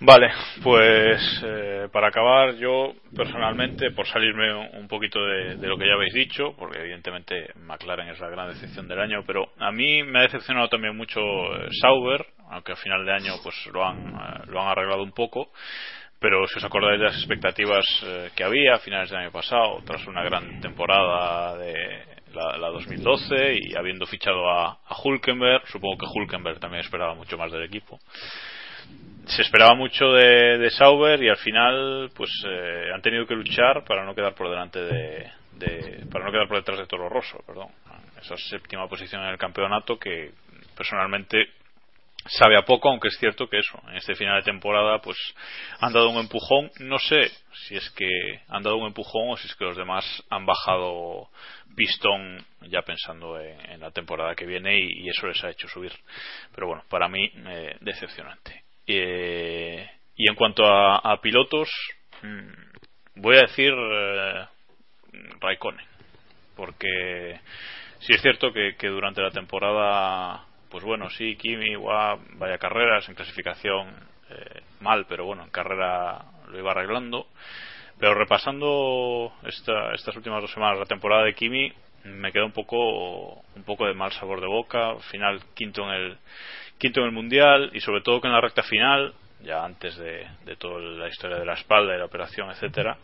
Vale, 0.00 0.28
pues 0.62 1.42
eh, 1.44 1.88
para 1.92 2.08
acabar 2.08 2.54
yo 2.54 2.94
personalmente, 3.16 3.90
por 3.90 4.06
salirme 4.06 4.54
un 4.78 4.86
poquito 4.86 5.18
de, 5.26 5.56
de, 5.56 5.66
lo 5.66 5.76
que 5.76 5.88
ya 5.88 5.94
habéis 5.94 6.14
dicho, 6.14 6.54
porque 6.56 6.78
evidentemente 6.78 7.48
McLaren 7.56 8.08
es 8.08 8.20
la 8.20 8.28
gran 8.28 8.48
decepción 8.48 8.86
del 8.86 9.00
año, 9.00 9.24
pero 9.26 9.48
a 9.58 9.72
mí 9.72 10.04
me 10.04 10.20
ha 10.20 10.22
decepcionado 10.22 10.68
también 10.68 10.96
mucho 10.96 11.20
eh, 11.20 11.68
Sauber, 11.80 12.24
aunque 12.48 12.72
a 12.72 12.76
final 12.76 13.04
de 13.04 13.12
año 13.12 13.32
pues 13.42 13.56
lo 13.72 13.84
han, 13.84 13.98
eh, 14.14 14.42
lo 14.46 14.62
han 14.62 14.68
arreglado 14.68 15.02
un 15.02 15.12
poco 15.12 15.50
pero 16.20 16.46
si 16.48 16.58
os 16.58 16.64
acordáis 16.64 16.98
de 16.98 17.06
las 17.06 17.16
expectativas 17.16 17.84
eh, 18.04 18.30
que 18.34 18.44
había 18.44 18.74
a 18.74 18.78
finales 18.78 19.10
del 19.10 19.20
año 19.20 19.30
pasado, 19.30 19.80
tras 19.84 20.06
una 20.06 20.22
gran 20.22 20.60
temporada 20.60 21.56
de 21.56 22.04
la, 22.34 22.56
la 22.58 22.68
2012 22.68 23.54
y 23.54 23.76
habiendo 23.76 24.06
fichado 24.06 24.48
a, 24.50 24.78
a, 24.84 25.00
Hulkenberg, 25.02 25.66
supongo 25.68 25.98
que 25.98 26.06
Hulkenberg 26.06 26.58
también 26.58 26.82
esperaba 26.82 27.14
mucho 27.14 27.38
más 27.38 27.52
del 27.52 27.64
equipo. 27.64 27.98
Se 29.26 29.42
esperaba 29.42 29.74
mucho 29.74 30.12
de, 30.12 30.58
de 30.58 30.70
Sauber 30.70 31.22
y 31.22 31.28
al 31.28 31.36
final 31.36 32.10
pues 32.14 32.30
eh, 32.46 32.90
han 32.94 33.02
tenido 33.02 33.26
que 33.26 33.34
luchar 33.34 33.84
para 33.84 34.04
no 34.04 34.14
quedar 34.14 34.34
por 34.34 34.48
delante 34.48 34.80
de, 34.80 35.30
de, 35.52 36.06
para 36.10 36.24
no 36.24 36.32
quedar 36.32 36.48
por 36.48 36.56
detrás 36.56 36.78
de 36.78 36.86
Toro 36.86 37.08
Rosso, 37.08 37.38
perdón. 37.46 37.68
Esa 38.20 38.36
séptima 38.36 38.88
posición 38.88 39.22
en 39.22 39.28
el 39.28 39.38
campeonato 39.38 39.98
que 39.98 40.32
personalmente 40.76 41.57
sabe 42.28 42.56
a 42.56 42.62
poco, 42.62 42.88
aunque 42.88 43.08
es 43.08 43.18
cierto 43.18 43.48
que 43.48 43.58
eso, 43.58 43.80
en 43.88 43.96
este 43.96 44.14
final 44.14 44.36
de 44.36 44.50
temporada, 44.50 45.00
pues 45.00 45.16
han 45.80 45.92
dado 45.92 46.10
un 46.10 46.18
empujón. 46.18 46.70
No 46.80 46.98
sé 46.98 47.30
si 47.66 47.76
es 47.76 47.90
que 47.90 48.08
han 48.48 48.62
dado 48.62 48.76
un 48.76 48.86
empujón 48.86 49.30
o 49.30 49.36
si 49.36 49.46
es 49.46 49.54
que 49.54 49.64
los 49.64 49.76
demás 49.76 50.04
han 50.30 50.46
bajado 50.46 51.28
pistón 51.76 52.44
ya 52.62 52.82
pensando 52.82 53.40
en, 53.40 53.80
la 53.80 53.90
temporada 53.90 54.34
que 54.34 54.46
viene 54.46 54.78
y, 54.78 55.08
eso 55.08 55.26
les 55.26 55.42
ha 55.44 55.50
hecho 55.50 55.68
subir. 55.68 55.92
Pero 56.54 56.66
bueno, 56.66 56.82
para 56.88 57.08
mí, 57.08 57.30
eh, 57.34 57.76
decepcionante. 57.80 58.64
Eh, 58.86 59.88
y 60.16 60.28
en 60.28 60.34
cuanto 60.34 60.64
a, 60.64 61.20
pilotos, 61.20 61.70
mmm, 62.22 62.50
voy 63.16 63.36
a 63.36 63.42
decir 63.42 63.72
eh, 63.72 64.46
Raikkonen, 65.40 65.86
porque 66.56 67.40
si 68.00 68.14
es 68.14 68.22
cierto 68.22 68.52
que, 68.52 68.74
que 68.76 68.88
durante 68.88 69.22
la 69.22 69.30
temporada 69.30 70.47
pues 70.70 70.84
bueno, 70.84 71.08
sí, 71.10 71.36
Kimi, 71.36 71.74
guau, 71.74 72.20
vaya 72.34 72.58
carreras, 72.58 73.08
en 73.08 73.14
clasificación 73.14 73.88
eh, 74.30 74.62
mal, 74.80 75.06
pero 75.08 75.24
bueno, 75.24 75.44
en 75.44 75.50
carrera 75.50 76.24
lo 76.48 76.58
iba 76.58 76.72
arreglando. 76.72 77.26
Pero 77.98 78.14
repasando 78.14 79.32
esta, 79.44 79.92
estas 79.94 80.14
últimas 80.16 80.40
dos 80.40 80.52
semanas 80.52 80.78
la 80.78 80.84
temporada 80.84 81.24
de 81.24 81.34
Kimi, 81.34 81.72
me 82.04 82.30
quedó 82.32 82.46
un 82.46 82.52
poco, 82.52 83.42
un 83.56 83.64
poco 83.64 83.86
de 83.86 83.94
mal 83.94 84.12
sabor 84.12 84.40
de 84.40 84.46
boca. 84.46 84.96
Final 85.10 85.42
quinto 85.54 85.82
en 85.82 85.90
el, 85.90 86.18
quinto 86.78 87.00
en 87.00 87.06
el 87.06 87.12
mundial 87.12 87.70
y 87.72 87.80
sobre 87.80 88.02
todo 88.02 88.20
que 88.20 88.28
en 88.28 88.34
la 88.34 88.40
recta 88.40 88.62
final, 88.62 89.14
ya 89.42 89.64
antes 89.64 89.96
de, 89.96 90.26
de 90.44 90.56
toda 90.56 90.80
la 90.80 91.08
historia 91.08 91.38
de 91.38 91.46
la 91.46 91.54
espalda 91.54 91.94
y 91.94 91.98
la 91.98 92.04
operación, 92.04 92.50
etcétera, 92.50 92.98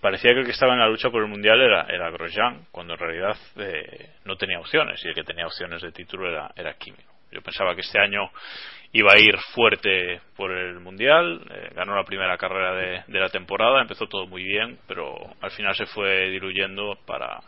parecía 0.00 0.32
que 0.32 0.40
el 0.40 0.46
que 0.46 0.52
estaba 0.52 0.72
en 0.72 0.80
la 0.80 0.88
lucha 0.88 1.10
por 1.10 1.22
el 1.22 1.28
mundial 1.28 1.60
era, 1.60 2.10
Grosjean, 2.10 2.66
cuando 2.70 2.94
en 2.94 2.98
realidad 2.98 3.36
eh, 3.56 4.10
no 4.24 4.36
tenía 4.36 4.58
opciones 4.58 5.04
y 5.04 5.08
el 5.08 5.14
que 5.14 5.24
tenía 5.24 5.46
opciones 5.46 5.82
de 5.82 5.92
título 5.92 6.28
era, 6.28 6.50
era 6.56 6.74
Kimi. 6.74 6.98
Yo 7.30 7.42
pensaba 7.42 7.74
que 7.74 7.82
este 7.82 8.00
año 8.00 8.30
iba 8.92 9.12
a 9.12 9.18
ir 9.18 9.36
fuerte 9.54 10.20
por 10.36 10.50
el 10.50 10.80
mundial, 10.80 11.40
eh, 11.50 11.70
ganó 11.74 11.94
la 11.94 12.04
primera 12.04 12.36
carrera 12.36 12.74
de, 12.74 13.04
de, 13.06 13.20
la 13.20 13.28
temporada, 13.28 13.80
empezó 13.80 14.06
todo 14.08 14.26
muy 14.26 14.42
bien, 14.42 14.78
pero 14.88 15.14
al 15.40 15.50
final 15.52 15.76
se 15.76 15.86
fue 15.86 16.28
diluyendo 16.30 16.98
para, 17.06 17.40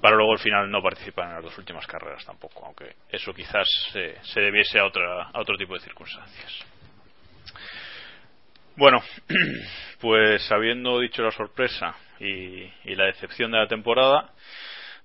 para 0.00 0.16
luego 0.16 0.32
al 0.32 0.38
final 0.38 0.70
no 0.70 0.82
participar 0.82 1.28
en 1.28 1.34
las 1.36 1.44
dos 1.44 1.56
últimas 1.58 1.86
carreras 1.86 2.24
tampoco, 2.26 2.64
aunque 2.66 2.96
eso 3.10 3.32
quizás 3.32 3.66
eh, 3.94 4.18
se 4.22 4.40
debiese 4.40 4.78
a, 4.78 4.84
otra, 4.84 5.30
a 5.32 5.40
otro 5.40 5.56
tipo 5.56 5.74
de 5.74 5.80
circunstancias. 5.80 6.66
Bueno, 8.76 9.02
pues 10.00 10.50
habiendo 10.50 10.98
dicho 10.98 11.22
la 11.22 11.30
sorpresa 11.30 11.94
y, 12.18 12.62
y, 12.84 12.94
la 12.94 13.04
decepción 13.04 13.52
de 13.52 13.58
la 13.58 13.66
temporada, 13.66 14.32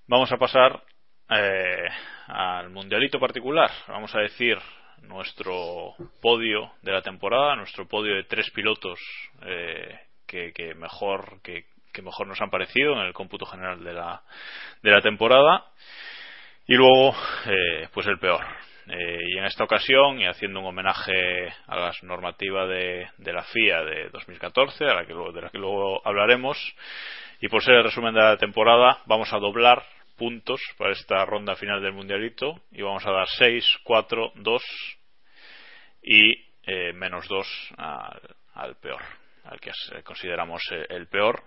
vamos 0.07 0.31
a 0.31 0.37
pasar 0.37 0.81
eh, 1.29 1.87
al 2.27 2.69
mundialito 2.69 3.19
particular. 3.19 3.69
Vamos 3.89 4.15
a 4.15 4.19
decir 4.19 4.57
nuestro 5.01 5.95
podio 6.21 6.71
de 6.81 6.93
la 6.93 7.01
temporada, 7.01 7.57
nuestro 7.57 7.85
podio 7.87 8.15
de 8.15 8.23
tres 8.23 8.49
pilotos 8.51 8.99
eh, 9.41 9.99
que, 10.25 10.73
mejor 10.75 11.41
que, 11.41 11.65
que, 11.91 12.01
mejor 12.01 12.25
nos 12.27 12.39
han 12.39 12.49
parecido 12.49 12.93
en 12.93 12.99
el 12.99 13.13
cómputo 13.13 13.45
general 13.45 13.83
de 13.83 13.93
la, 13.93 14.21
de 14.81 14.91
la 14.91 15.01
temporada 15.01 15.65
y 16.65 16.75
luego 16.75 17.13
eh, 17.45 17.89
pues 17.93 18.07
el 18.07 18.17
peor 18.17 18.45
eh, 18.89 19.19
y 19.29 19.37
en 19.37 19.45
esta 19.45 19.63
ocasión, 19.63 20.19
y 20.19 20.25
haciendo 20.25 20.59
un 20.59 20.67
homenaje 20.67 21.53
a 21.67 21.75
la 21.77 21.91
normativa 22.03 22.65
de, 22.65 23.07
de 23.17 23.33
la 23.33 23.43
FIA 23.43 23.83
de 23.83 24.09
2014, 24.09 24.85
a 24.85 24.93
la 24.93 25.05
que 25.05 25.13
luego, 25.13 25.31
de 25.31 25.41
la 25.41 25.49
que 25.49 25.57
luego 25.57 26.05
hablaremos, 26.07 26.57
y 27.39 27.49
por 27.49 27.63
ser 27.63 27.75
el 27.75 27.83
resumen 27.83 28.13
de 28.13 28.21
la 28.21 28.37
temporada, 28.37 28.99
vamos 29.05 29.31
a 29.33 29.39
doblar 29.39 29.83
puntos 30.17 30.59
para 30.77 30.93
esta 30.93 31.23
ronda 31.25 31.55
final 31.55 31.81
del 31.81 31.93
Mundialito 31.93 32.59
y 32.71 32.81
vamos 32.81 33.05
a 33.05 33.11
dar 33.11 33.27
6, 33.37 33.79
4, 33.83 34.31
2 34.35 34.63
y 36.01 36.31
eh, 36.63 36.93
menos 36.93 37.27
2 37.27 37.73
al, 37.77 38.21
al, 38.55 38.75
peor, 38.77 39.01
al 39.43 39.59
que 39.59 39.71
consideramos 40.03 40.63
el 40.89 41.07
peor 41.07 41.43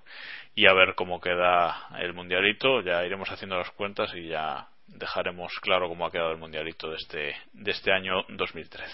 y 0.55 0.67
a 0.67 0.73
ver 0.73 0.95
cómo 0.95 1.21
queda 1.21 1.89
el 1.99 2.13
Mundialito. 2.13 2.81
Ya 2.83 3.05
iremos 3.05 3.31
haciendo 3.31 3.59
las 3.59 3.71
cuentas 3.73 4.15
y 4.15 4.29
ya 4.29 4.69
dejaremos 4.97 5.53
claro 5.61 5.89
cómo 5.89 6.07
ha 6.07 6.11
quedado 6.11 6.33
el 6.33 6.39
mundialito 6.39 6.91
de 6.91 6.97
este, 6.97 7.35
de 7.53 7.71
este 7.71 7.93
año 7.93 8.23
2013. 8.29 8.85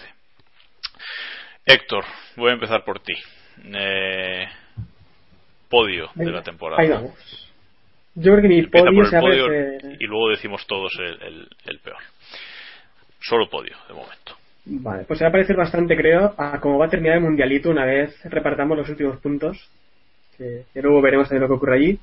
Héctor, 1.65 2.05
voy 2.37 2.51
a 2.51 2.55
empezar 2.55 2.85
por 2.85 3.01
ti. 3.01 3.15
Eh, 3.65 4.47
podio 5.69 6.11
de 6.15 6.31
la 6.31 6.43
temporada. 6.43 6.83
Ahí 6.83 6.89
vamos. 6.89 7.47
Yo 8.15 8.33
creo 8.33 8.43
que 8.43 8.49
mi 8.49 8.59
Empieza 8.61 8.87
podio, 8.87 9.05
por 9.05 9.15
el 9.15 9.21
podio 9.21 9.49
que... 9.49 9.97
y 10.01 10.07
luego 10.07 10.31
decimos 10.31 10.67
todos 10.67 10.97
el, 10.99 11.23
el, 11.23 11.49
el, 11.67 11.79
peor. 11.81 11.99
Solo 13.21 13.49
podio, 13.51 13.77
de 13.89 13.95
momento. 13.95 14.37
Vale, 14.65 15.05
pues 15.05 15.19
se 15.19 15.25
va 15.25 15.29
a 15.29 15.33
parecer 15.33 15.57
bastante, 15.57 15.97
creo, 15.97 16.35
a 16.39 16.59
cómo 16.61 16.79
va 16.79 16.87
a 16.87 16.91
terminar 16.91 17.19
el 17.19 17.25
mundialito 17.25 17.71
una 17.71 17.85
vez 17.85 18.19
repartamos 18.25 18.77
los 18.77 18.89
últimos 18.89 19.19
puntos. 19.21 19.69
Que, 20.37 20.65
que 20.73 20.83
luego 20.83 21.03
veremos 21.03 21.29
también 21.29 21.43
lo 21.43 21.49
que 21.49 21.55
ocurre 21.55 21.77
allí. 21.77 21.99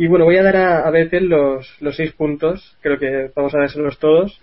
Y 0.00 0.06
bueno, 0.06 0.26
voy 0.26 0.36
a 0.36 0.44
dar 0.44 0.54
a, 0.54 0.86
a 0.86 0.90
Vettel 0.92 1.26
los, 1.26 1.76
los 1.80 1.96
seis 1.96 2.12
puntos, 2.12 2.76
creo 2.80 3.00
que 3.00 3.32
vamos 3.34 3.52
a 3.52 3.58
dárselos 3.58 3.98
todos. 3.98 4.40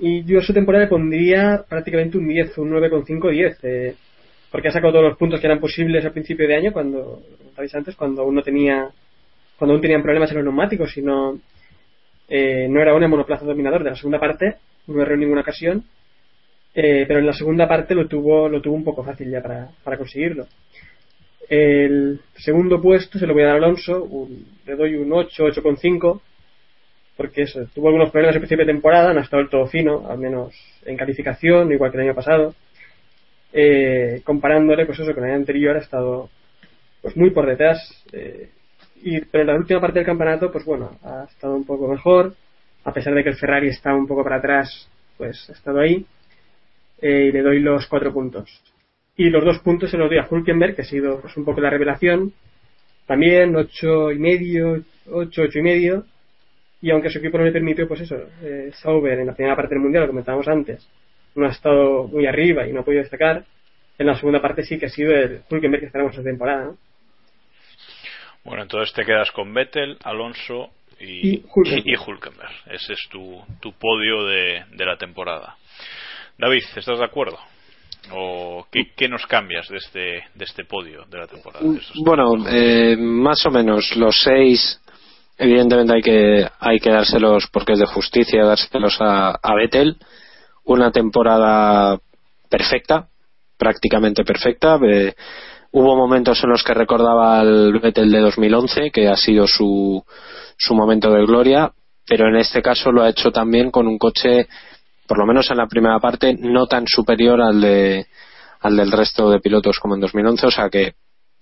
Y 0.00 0.24
yo 0.24 0.40
a 0.40 0.42
su 0.42 0.52
temporada 0.52 0.82
le 0.82 0.90
pondría 0.90 1.64
prácticamente 1.68 2.18
un 2.18 2.26
10, 2.26 2.58
un 2.58 2.72
9,5 2.72 3.30
10, 3.30 3.58
eh, 3.62 3.94
porque 4.50 4.66
ha 4.66 4.72
sacado 4.72 4.94
todos 4.94 5.10
los 5.10 5.16
puntos 5.16 5.40
que 5.40 5.46
eran 5.46 5.60
posibles 5.60 6.04
al 6.04 6.10
principio 6.10 6.48
de 6.48 6.56
año, 6.56 6.72
cuando, 6.72 7.22
como 7.54 7.68
antes, 7.72 7.94
cuando 7.94 8.22
aún 8.22 8.34
no 8.34 8.42
tenía, 8.42 8.88
cuando 9.56 9.74
aún 9.74 9.80
tenían 9.80 10.02
problemas 10.02 10.32
en 10.32 10.38
los 10.38 10.44
neumáticos 10.44 10.96
y 10.96 11.02
no, 11.02 11.38
eh, 12.28 12.66
no 12.68 12.82
era 12.82 12.96
un 12.96 13.08
monoplaza 13.08 13.44
dominador 13.44 13.84
de 13.84 13.90
la 13.90 13.96
segunda 13.96 14.18
parte, 14.18 14.56
no 14.88 15.00
erró 15.00 15.14
en 15.14 15.20
ninguna 15.20 15.42
ocasión, 15.42 15.84
eh, 16.74 17.04
pero 17.06 17.20
en 17.20 17.26
la 17.26 17.32
segunda 17.32 17.68
parte 17.68 17.94
lo 17.94 18.08
tuvo, 18.08 18.48
lo 18.48 18.60
tuvo 18.60 18.74
un 18.74 18.82
poco 18.82 19.04
fácil 19.04 19.30
ya 19.30 19.40
para, 19.40 19.68
para 19.84 19.96
conseguirlo. 19.96 20.48
El 21.48 22.20
segundo 22.36 22.80
puesto 22.80 23.18
se 23.18 23.26
lo 23.26 23.34
voy 23.34 23.42
a 23.42 23.46
dar 23.46 23.54
a 23.56 23.58
Alonso, 23.58 24.02
un- 24.04 24.46
le 24.66 24.74
doy 24.76 24.94
un 24.96 25.12
8, 25.12 25.44
8,5, 25.44 26.20
porque 27.16 27.42
eso, 27.42 27.66
tuvo 27.74 27.88
algunos 27.88 28.10
problemas 28.10 28.34
al 28.36 28.40
principio 28.40 28.66
de 28.66 28.72
temporada, 28.72 29.12
no 29.12 29.20
ha 29.20 29.22
estado 29.22 29.42
del 29.42 29.50
todo 29.50 29.66
fino, 29.66 30.08
al 30.10 30.18
menos 30.18 30.54
en 30.84 30.96
calificación, 30.96 31.70
igual 31.72 31.90
que 31.90 31.98
el 31.98 32.04
año 32.04 32.14
pasado. 32.14 32.54
Eh, 33.52 34.20
comparándole, 34.24 34.84
pues 34.86 34.98
eso, 34.98 35.14
con 35.14 35.22
el 35.24 35.30
año 35.30 35.38
anterior 35.40 35.76
ha 35.76 35.80
estado 35.80 36.28
pues 37.02 37.16
muy 37.16 37.30
por 37.30 37.46
detrás. 37.46 37.78
eh, 38.12 38.50
y, 39.02 39.20
pero 39.20 39.42
en 39.42 39.48
la 39.48 39.56
última 39.56 39.80
parte 39.80 39.98
del 39.98 40.06
campeonato, 40.06 40.50
pues 40.50 40.64
bueno, 40.64 40.98
ha 41.04 41.24
estado 41.30 41.54
un 41.54 41.64
poco 41.66 41.86
mejor, 41.88 42.34
a 42.84 42.92
pesar 42.92 43.14
de 43.14 43.22
que 43.22 43.28
el 43.30 43.36
Ferrari 43.36 43.68
está 43.68 43.94
un 43.94 44.06
poco 44.06 44.24
para 44.24 44.36
atrás, 44.36 44.88
pues 45.18 45.48
ha 45.50 45.52
estado 45.52 45.80
ahí. 45.80 46.06
Eh, 47.02 47.26
y 47.28 47.32
le 47.32 47.42
doy 47.42 47.60
los 47.60 47.86
cuatro 47.86 48.12
puntos. 48.12 48.62
Y 49.16 49.30
los 49.30 49.44
dos 49.44 49.60
puntos 49.60 49.90
se 49.90 49.96
los 49.96 50.08
doy 50.08 50.18
a 50.18 50.26
Hulkenberg, 50.28 50.74
que 50.74 50.82
ha 50.82 50.84
sido 50.84 51.20
pues, 51.20 51.36
un 51.36 51.44
poco 51.44 51.60
la 51.60 51.70
revelación. 51.70 52.32
También 53.06 53.54
ocho 53.54 54.10
y 54.10 54.18
medio, 54.18 54.82
ocho, 55.10 55.42
ocho 55.42 55.58
y 55.58 55.62
medio. 55.62 56.04
Y 56.80 56.90
aunque 56.90 57.10
su 57.10 57.18
equipo 57.18 57.38
no 57.38 57.44
le 57.44 57.52
permitió, 57.52 57.86
pues 57.86 58.00
eso, 58.00 58.16
eh, 58.42 58.70
Sauber 58.74 59.18
en 59.18 59.26
la 59.26 59.34
primera 59.34 59.56
parte 59.56 59.74
del 59.74 59.82
mundial, 59.82 60.02
lo 60.02 60.08
comentábamos 60.08 60.48
antes, 60.48 60.86
no 61.34 61.46
ha 61.46 61.50
estado 61.50 62.08
muy 62.08 62.26
arriba 62.26 62.66
y 62.66 62.72
no 62.72 62.80
ha 62.80 62.84
podido 62.84 63.02
destacar. 63.02 63.44
En 63.96 64.06
la 64.06 64.16
segunda 64.16 64.42
parte 64.42 64.64
sí 64.64 64.78
que 64.78 64.86
ha 64.86 64.90
sido 64.90 65.14
el 65.14 65.42
Hulkenberg 65.48 65.80
que 65.80 65.86
esperamos 65.86 66.12
esta 66.12 66.24
temporada, 66.24 66.64
¿no? 66.64 66.76
Bueno, 68.44 68.62
entonces 68.62 68.92
te 68.94 69.04
quedas 69.04 69.30
con 69.30 69.54
Vettel, 69.54 69.96
Alonso 70.04 70.70
y, 71.00 71.42
Hülkenberg. 71.54 72.52
Ese 72.66 72.92
es 72.92 73.08
tu, 73.10 73.42
tu 73.60 73.72
podio 73.72 74.24
de, 74.26 74.64
de 74.72 74.84
la 74.84 74.98
temporada. 74.98 75.56
David, 76.36 76.64
¿estás 76.76 76.98
de 76.98 77.04
acuerdo? 77.04 77.38
¿O 78.12 78.66
qué, 78.70 78.92
qué 78.96 79.08
nos 79.08 79.26
cambias 79.26 79.68
de 79.68 79.76
este, 79.76 80.00
de 80.34 80.44
este 80.44 80.64
podio 80.64 81.04
de 81.06 81.18
la 81.18 81.26
temporada? 81.26 81.64
de 81.64 81.80
Bueno, 82.04 82.48
eh, 82.48 82.96
más 82.98 83.44
o 83.46 83.50
menos 83.50 83.96
los 83.96 84.22
seis, 84.22 84.80
evidentemente 85.38 85.94
hay 85.94 86.02
que 86.02 86.48
hay 86.60 86.78
que 86.80 86.90
dárselos 86.90 87.48
porque 87.52 87.72
es 87.72 87.78
de 87.78 87.86
justicia 87.86 88.44
dárselos 88.44 89.00
a, 89.00 89.38
a 89.42 89.54
Vettel. 89.54 89.96
Una 90.64 90.90
temporada 90.90 91.98
perfecta, 92.48 93.08
prácticamente 93.58 94.24
perfecta. 94.24 94.78
Eh, 94.82 95.14
hubo 95.72 95.96
momentos 95.96 96.42
en 96.44 96.50
los 96.50 96.62
que 96.62 96.74
recordaba 96.74 97.40
al 97.40 97.78
Vettel 97.80 98.10
de 98.10 98.20
2011, 98.20 98.90
que 98.90 99.08
ha 99.08 99.16
sido 99.16 99.46
su, 99.46 100.02
su 100.56 100.74
momento 100.74 101.10
de 101.10 101.26
gloria, 101.26 101.72
pero 102.06 102.28
en 102.28 102.36
este 102.36 102.62
caso 102.62 102.92
lo 102.92 103.02
ha 103.02 103.10
hecho 103.10 103.30
también 103.30 103.70
con 103.70 103.86
un 103.86 103.98
coche, 103.98 104.46
por 105.06 105.18
lo 105.18 105.26
menos 105.26 105.50
en 105.50 105.56
la 105.58 105.66
primera 105.66 105.98
parte, 106.00 106.34
no 106.38 106.66
tan 106.66 106.84
superior 106.86 107.40
al 107.40 107.60
de 107.60 108.06
al 108.60 108.76
del 108.76 108.90
resto 108.92 109.28
de 109.30 109.40
pilotos 109.40 109.78
como 109.78 109.94
en 109.94 110.00
2011, 110.00 110.46
o 110.46 110.50
sea 110.50 110.70
que 110.70 110.94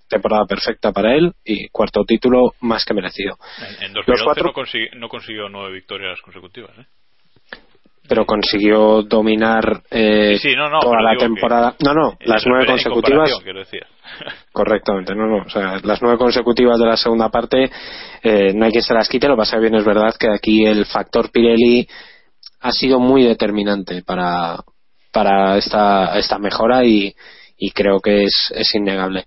temporada 0.09 0.45
perfecta 0.45 0.93
para 0.93 1.15
él 1.15 1.33
y 1.45 1.69
cuarto 1.69 2.05
título 2.05 2.53
más 2.61 2.85
que 2.85 2.93
merecido. 2.95 3.37
En, 3.81 3.85
en 3.87 3.95
Los 3.95 4.05
2011 4.07 4.25
cuatro- 4.25 4.45
no, 4.47 4.53
consiguió, 4.53 4.89
no 4.97 5.09
consiguió 5.09 5.49
nueve 5.49 5.73
victorias 5.73 6.21
consecutivas. 6.21 6.71
¿eh? 6.79 6.85
Pero 8.09 8.27
consiguió 8.27 9.03
dominar 9.03 9.83
eh, 9.91 10.37
Sí, 10.39 10.51
sí, 10.51 10.57
no, 10.57 10.69
no, 10.69 10.81
toda 10.81 11.01
la 11.01 11.17
temporada. 11.17 11.77
No, 11.85 11.95
no, 11.95 12.19
las 12.21 12.45
nueve 12.47 12.67
consecutivas. 12.67 13.31
Correctamente, 14.53 15.15
no, 15.15 15.27
no. 15.27 15.45
O 15.45 15.49
sea, 15.49 15.79
las 15.83 16.03
nueve 16.03 16.19
consecutivas 16.19 16.79
de 16.79 16.87
la 16.87 16.97
segunda 16.97 17.29
parte 17.31 17.71
eh, 18.23 18.53
no 18.55 18.65
hay 18.65 18.71
quien 18.73 18.83
se 18.83 18.93
las 18.95 19.09
quite. 19.09 19.29
Lo 19.29 19.35
que 19.35 19.43
pasa 19.43 19.59
bien 19.59 19.77
es 19.77 19.85
verdad 19.85 20.15
que 20.19 20.29
aquí 20.29 20.67
el 20.67 20.85
factor 20.85 21.31
Pirelli 21.31 21.87
ha 22.63 22.73
sido 22.73 23.01
muy 23.01 23.25
determinante 23.25 24.03
para, 24.03 24.65
para 25.13 25.59
esta, 25.59 26.19
esta 26.19 26.39
mejora 26.39 26.85
y, 26.85 27.15
y 27.59 27.71
creo 27.73 28.01
que 28.01 28.25
es, 28.25 28.53
es 28.55 28.75
innegable. 28.75 29.27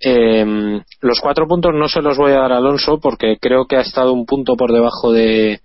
Eh, 0.00 0.80
los 1.00 1.20
cuatro 1.20 1.46
puntos 1.48 1.72
no 1.74 1.88
se 1.88 2.02
los 2.02 2.16
voy 2.16 2.32
a 2.32 2.40
dar 2.40 2.52
a 2.52 2.58
Alonso 2.58 3.00
porque 3.00 3.36
creo 3.40 3.66
que 3.66 3.76
ha 3.76 3.80
estado 3.80 4.12
un 4.12 4.26
punto 4.26 4.54
por 4.54 4.72
debajo 4.72 5.12
de, 5.12 5.60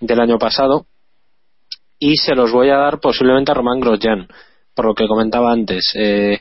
del 0.00 0.20
año 0.20 0.38
pasado 0.38 0.86
y 1.98 2.16
se 2.16 2.34
los 2.34 2.50
voy 2.50 2.70
a 2.70 2.76
dar 2.76 3.00
posiblemente 3.00 3.50
a 3.50 3.54
Román 3.54 3.80
Grosjean 3.80 4.28
por 4.74 4.86
lo 4.86 4.94
que 4.94 5.08
comentaba 5.08 5.52
antes. 5.52 5.92
Eh, 5.96 6.38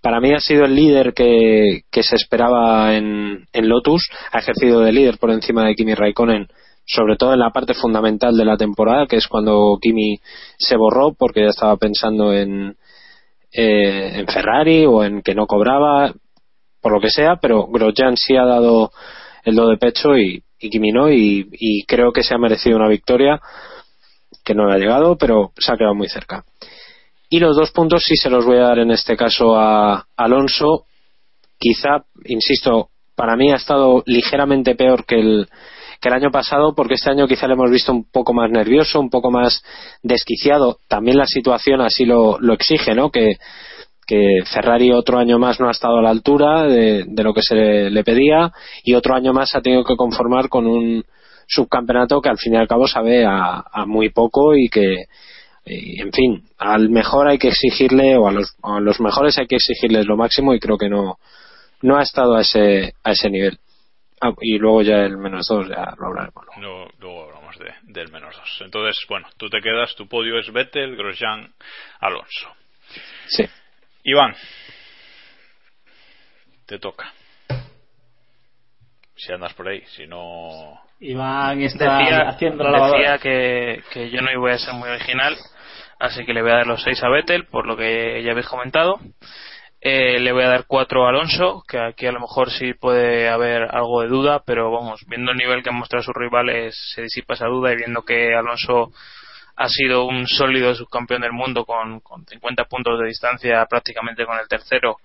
para 0.00 0.20
mí 0.20 0.32
ha 0.32 0.40
sido 0.40 0.64
el 0.64 0.74
líder 0.74 1.14
que, 1.14 1.82
que 1.90 2.02
se 2.02 2.16
esperaba 2.16 2.94
en, 2.94 3.46
en 3.52 3.68
Lotus, 3.68 4.08
ha 4.32 4.38
ejercido 4.38 4.80
de 4.80 4.92
líder 4.92 5.18
por 5.18 5.30
encima 5.30 5.66
de 5.66 5.74
Kimi 5.74 5.94
Raikkonen, 5.94 6.48
sobre 6.86 7.16
todo 7.16 7.32
en 7.32 7.40
la 7.40 7.50
parte 7.50 7.74
fundamental 7.74 8.36
de 8.36 8.44
la 8.44 8.56
temporada, 8.56 9.06
que 9.06 9.16
es 9.16 9.26
cuando 9.26 9.78
Kimi 9.80 10.18
se 10.58 10.76
borró 10.76 11.14
porque 11.14 11.42
ya 11.42 11.50
estaba 11.50 11.76
pensando 11.76 12.32
en, 12.32 12.76
eh, 13.52 14.12
en 14.14 14.26
Ferrari 14.26 14.86
o 14.86 15.04
en 15.04 15.22
que 15.22 15.34
no 15.34 15.46
cobraba, 15.46 16.12
por 16.80 16.92
lo 16.92 17.00
que 17.00 17.10
sea, 17.10 17.36
pero 17.36 17.66
Grosjean 17.66 18.16
sí 18.16 18.36
ha 18.36 18.44
dado 18.44 18.92
el 19.44 19.54
do 19.54 19.68
de 19.68 19.78
pecho 19.78 20.16
y, 20.16 20.42
y 20.58 20.70
Kimi 20.70 20.92
no, 20.92 21.10
y, 21.10 21.48
y 21.52 21.84
creo 21.84 22.12
que 22.12 22.22
se 22.22 22.34
ha 22.34 22.38
merecido 22.38 22.76
una 22.76 22.88
victoria 22.88 23.40
que 24.44 24.54
no 24.54 24.66
le 24.66 24.74
ha 24.74 24.78
llegado, 24.78 25.16
pero 25.16 25.52
se 25.56 25.72
ha 25.72 25.76
quedado 25.76 25.94
muy 25.94 26.08
cerca. 26.08 26.44
Y 27.30 27.40
los 27.40 27.56
dos 27.56 27.70
puntos 27.72 28.04
sí 28.06 28.16
se 28.16 28.28
los 28.28 28.44
voy 28.44 28.58
a 28.58 28.68
dar 28.68 28.78
en 28.78 28.90
este 28.90 29.16
caso 29.16 29.56
a 29.56 30.06
Alonso. 30.16 30.84
Quizá, 31.58 32.04
insisto, 32.26 32.90
para 33.16 33.36
mí 33.36 33.50
ha 33.50 33.56
estado 33.56 34.02
ligeramente 34.06 34.74
peor 34.74 35.06
que 35.06 35.18
el, 35.18 35.48
que 36.04 36.10
el 36.10 36.16
año 36.16 36.30
pasado, 36.30 36.74
porque 36.74 36.94
este 36.94 37.08
año 37.08 37.26
quizá 37.26 37.46
le 37.46 37.54
hemos 37.54 37.70
visto 37.70 37.90
un 37.90 38.04
poco 38.04 38.34
más 38.34 38.50
nervioso, 38.50 39.00
un 39.00 39.08
poco 39.08 39.30
más 39.30 39.64
desquiciado. 40.02 40.76
También 40.86 41.16
la 41.16 41.24
situación 41.24 41.80
así 41.80 42.04
lo, 42.04 42.38
lo 42.40 42.52
exige, 42.52 42.94
¿no? 42.94 43.10
Que, 43.10 43.36
que 44.06 44.42
Ferrari 44.44 44.92
otro 44.92 45.18
año 45.18 45.38
más 45.38 45.60
no 45.60 45.68
ha 45.68 45.70
estado 45.70 45.96
a 45.96 46.02
la 46.02 46.10
altura 46.10 46.64
de, 46.64 47.04
de 47.06 47.22
lo 47.22 47.32
que 47.32 47.40
se 47.40 47.54
le, 47.88 48.04
pedía 48.04 48.52
y 48.82 48.92
otro 48.92 49.14
año 49.14 49.32
más 49.32 49.54
ha 49.54 49.62
tenido 49.62 49.82
que 49.82 49.96
conformar 49.96 50.50
con 50.50 50.66
un 50.66 51.02
subcampeonato 51.48 52.20
que 52.20 52.28
al 52.28 52.36
fin 52.36 52.52
y 52.52 52.56
al 52.58 52.68
cabo 52.68 52.86
sabe 52.86 53.24
a, 53.24 53.64
a 53.72 53.86
muy 53.86 54.10
poco 54.10 54.54
y 54.54 54.68
que 54.68 55.06
y, 55.64 56.02
en 56.02 56.12
fin, 56.12 56.44
al 56.58 56.90
mejor 56.90 57.28
hay 57.28 57.38
que 57.38 57.48
exigirle, 57.48 58.18
o 58.18 58.28
a 58.28 58.32
los, 58.32 58.54
a 58.62 58.78
los 58.78 59.00
mejores 59.00 59.38
hay 59.38 59.46
que 59.46 59.56
exigirles 59.56 60.04
lo 60.04 60.18
máximo 60.18 60.52
y 60.52 60.60
creo 60.60 60.76
que 60.76 60.90
no, 60.90 61.16
no 61.80 61.96
ha 61.96 62.02
estado 62.02 62.34
a 62.34 62.42
ese, 62.42 62.92
a 63.02 63.12
ese 63.12 63.30
nivel. 63.30 63.58
Ah, 64.26 64.32
y 64.40 64.56
luego 64.56 64.80
ya 64.80 65.04
el 65.04 65.18
menos 65.18 65.46
dos, 65.46 65.68
ya 65.68 65.92
lo 65.98 66.06
hablaremos. 66.06 66.46
Luego, 66.56 66.88
luego 66.98 67.24
hablamos 67.24 67.58
de, 67.58 67.74
del 67.82 68.10
menos 68.10 68.34
dos. 68.34 68.62
Entonces, 68.64 68.96
bueno, 69.06 69.28
tú 69.36 69.50
te 69.50 69.60
quedas, 69.60 69.94
tu 69.96 70.08
podio 70.08 70.38
es 70.38 70.50
Vettel, 70.50 70.96
Grosjean, 70.96 71.52
Alonso. 72.00 72.56
Sí. 73.26 73.44
Iván, 74.04 74.34
te 76.64 76.78
toca. 76.78 77.12
Si 79.14 79.30
andas 79.30 79.52
por 79.52 79.68
ahí, 79.68 79.82
si 79.88 80.06
no. 80.06 80.80
Iván 81.00 81.60
está 81.60 81.98
decía, 81.98 82.26
haciendo 82.26 82.64
la 82.64 82.70
lavadora. 82.70 82.98
decía 82.98 83.18
que, 83.18 83.82
que 83.92 84.10
yo 84.10 84.22
no 84.22 84.32
iba 84.32 84.54
a 84.54 84.58
ser 84.58 84.72
muy 84.72 84.88
original, 84.88 85.36
así 85.98 86.24
que 86.24 86.32
le 86.32 86.40
voy 86.40 86.50
a 86.50 86.56
dar 86.56 86.66
los 86.66 86.82
6 86.82 87.02
a 87.02 87.10
Vettel, 87.10 87.44
por 87.44 87.66
lo 87.66 87.76
que 87.76 88.22
ya 88.22 88.30
habéis 88.30 88.48
comentado. 88.48 88.98
Eh, 89.86 90.18
le 90.18 90.32
voy 90.32 90.44
a 90.44 90.48
dar 90.48 90.64
4 90.66 91.04
a 91.04 91.10
Alonso, 91.10 91.62
que 91.68 91.78
aquí 91.78 92.06
a 92.06 92.12
lo 92.12 92.20
mejor 92.20 92.50
sí 92.50 92.72
puede 92.72 93.28
haber 93.28 93.64
algo 93.64 94.00
de 94.00 94.08
duda, 94.08 94.42
pero 94.46 94.70
vamos, 94.70 95.04
viendo 95.06 95.30
el 95.32 95.36
nivel 95.36 95.62
que 95.62 95.68
han 95.68 95.76
mostrado 95.76 96.02
sus 96.02 96.14
rivales, 96.14 96.74
se 96.94 97.02
disipa 97.02 97.34
esa 97.34 97.46
duda 97.48 97.70
y 97.72 97.76
viendo 97.76 98.00
que 98.02 98.34
Alonso 98.34 98.92
ha 99.56 99.68
sido 99.68 100.06
un 100.06 100.26
sólido 100.26 100.74
subcampeón 100.74 101.20
del 101.20 101.32
mundo 101.32 101.66
con, 101.66 102.00
con 102.00 102.24
50 102.26 102.64
puntos 102.64 102.98
de 102.98 103.08
distancia 103.08 103.64
prácticamente 103.66 104.24
con 104.24 104.38
el 104.38 104.48
tercero 104.48 104.96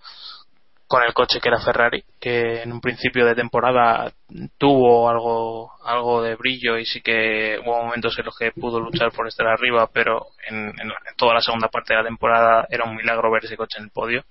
con 0.88 1.04
el 1.04 1.14
coche 1.14 1.40
que 1.40 1.50
era 1.50 1.60
Ferrari, 1.60 2.04
que 2.20 2.64
en 2.64 2.72
un 2.72 2.82
principio 2.82 3.24
de 3.24 3.36
temporada 3.36 4.12
tuvo 4.58 5.08
algo, 5.08 5.72
algo 5.86 6.24
de 6.24 6.36
brillo 6.36 6.80
y 6.80 6.86
sí 6.86 7.02
que 7.02 7.60
hubo 7.64 7.84
momentos 7.84 8.18
en 8.18 8.26
los 8.26 8.36
que 8.36 8.52
pudo 8.54 8.80
luchar 8.80 9.12
por 9.12 9.28
estar 9.28 9.46
arriba, 9.46 9.88
pero 9.94 10.26
en, 10.48 10.70
en- 10.70 10.90
en 10.90 11.16
toda 11.16 11.36
la 11.36 11.42
segunda 11.42 11.68
parte 11.68 11.94
de 11.94 12.00
la 12.02 12.08
temporada 12.08 12.66
era 12.72 12.86
un 12.86 12.96
milagro 12.96 13.30
ver 13.30 13.46
ese 13.46 13.56
coche 13.56 13.78
en 13.78 13.84
el 13.86 13.92
podio. 13.92 14.24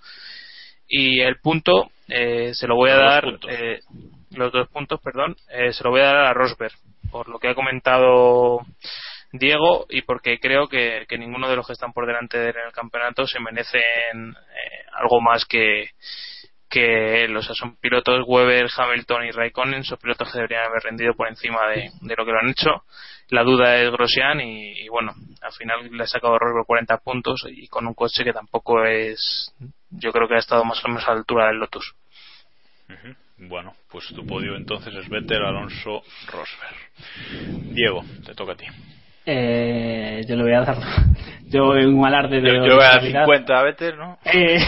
Y 0.88 1.20
el 1.20 1.38
punto 1.40 1.90
eh, 2.08 2.52
se 2.54 2.66
lo 2.66 2.74
voy 2.74 2.90
a 2.90 2.96
Los 2.96 3.04
dar, 3.04 3.24
eh, 3.50 3.80
los 4.30 4.52
dos 4.52 4.68
puntos, 4.68 5.00
perdón, 5.00 5.36
eh, 5.50 5.72
se 5.72 5.84
lo 5.84 5.90
voy 5.90 6.00
a 6.00 6.06
dar 6.06 6.16
a 6.26 6.34
Rosberg, 6.34 6.72
por 7.10 7.28
lo 7.28 7.38
que 7.38 7.48
ha 7.48 7.54
comentado 7.54 8.64
Diego 9.32 9.86
y 9.90 10.02
porque 10.02 10.38
creo 10.38 10.68
que, 10.68 11.04
que 11.08 11.18
ninguno 11.18 11.48
de 11.48 11.56
los 11.56 11.66
que 11.66 11.74
están 11.74 11.92
por 11.92 12.06
delante 12.06 12.38
de 12.38 12.50
él 12.50 12.56
en 12.56 12.66
el 12.66 12.72
campeonato 12.72 13.26
se 13.26 13.40
merecen 13.40 13.80
eh, 13.82 14.84
algo 14.94 15.20
más 15.20 15.44
que, 15.44 15.90
que 16.68 17.28
sea, 17.42 17.54
son 17.54 17.76
pilotos 17.76 18.24
Weber, 18.26 18.68
Hamilton 18.74 19.26
y 19.26 19.30
Raikkonen, 19.30 19.84
son 19.84 19.98
pilotos 19.98 20.30
que 20.30 20.38
deberían 20.38 20.64
haber 20.64 20.82
rendido 20.82 21.14
por 21.14 21.28
encima 21.28 21.68
de, 21.68 21.90
de 22.00 22.16
lo 22.16 22.24
que 22.24 22.32
lo 22.32 22.38
han 22.38 22.50
hecho. 22.50 22.84
La 23.30 23.42
duda 23.42 23.76
es 23.76 23.90
Grosjean 23.90 24.40
y, 24.40 24.80
y 24.80 24.88
bueno, 24.88 25.14
al 25.42 25.52
final 25.52 25.90
le 25.90 26.02
ha 26.02 26.06
sacado 26.06 26.38
Rosberg 26.38 26.66
40 26.66 26.98
puntos 26.98 27.46
y 27.50 27.68
con 27.68 27.86
un 27.86 27.94
coche 27.94 28.24
que 28.24 28.32
tampoco 28.32 28.84
es, 28.84 29.54
yo 29.90 30.12
creo 30.12 30.28
que 30.28 30.34
ha 30.34 30.38
estado 30.38 30.64
más 30.64 30.84
o 30.84 30.88
menos 30.88 31.04
a 31.06 31.12
la 31.12 31.18
altura 31.18 31.46
del 31.46 31.58
Lotus. 31.58 31.94
Bueno, 33.38 33.74
pues 33.90 34.08
tu 34.08 34.26
podio 34.26 34.56
entonces 34.56 34.94
es 34.94 35.08
Vettel, 35.08 35.44
Alonso, 35.44 36.02
Rosberg. 36.26 37.72
Diego, 37.74 38.04
te 38.24 38.34
toca 38.34 38.52
a 38.52 38.56
ti. 38.56 38.66
Eh, 39.30 40.24
yo 40.26 40.36
le 40.36 40.42
voy 40.42 40.52
a 40.54 40.60
dar. 40.60 40.78
Yo 41.50 41.76
en 41.76 41.94
un 41.94 42.04
alarde 42.04 42.42
de. 42.42 42.48
Yo, 42.48 42.66
yo 42.66 42.74
voy 42.76 42.84
a 42.84 42.88
dar 42.88 42.98
originalidad- 42.98 43.24
50 43.24 43.58
a 43.58 43.62
Vettel, 43.62 43.96
¿no? 43.96 44.18
Eh, 44.24 44.58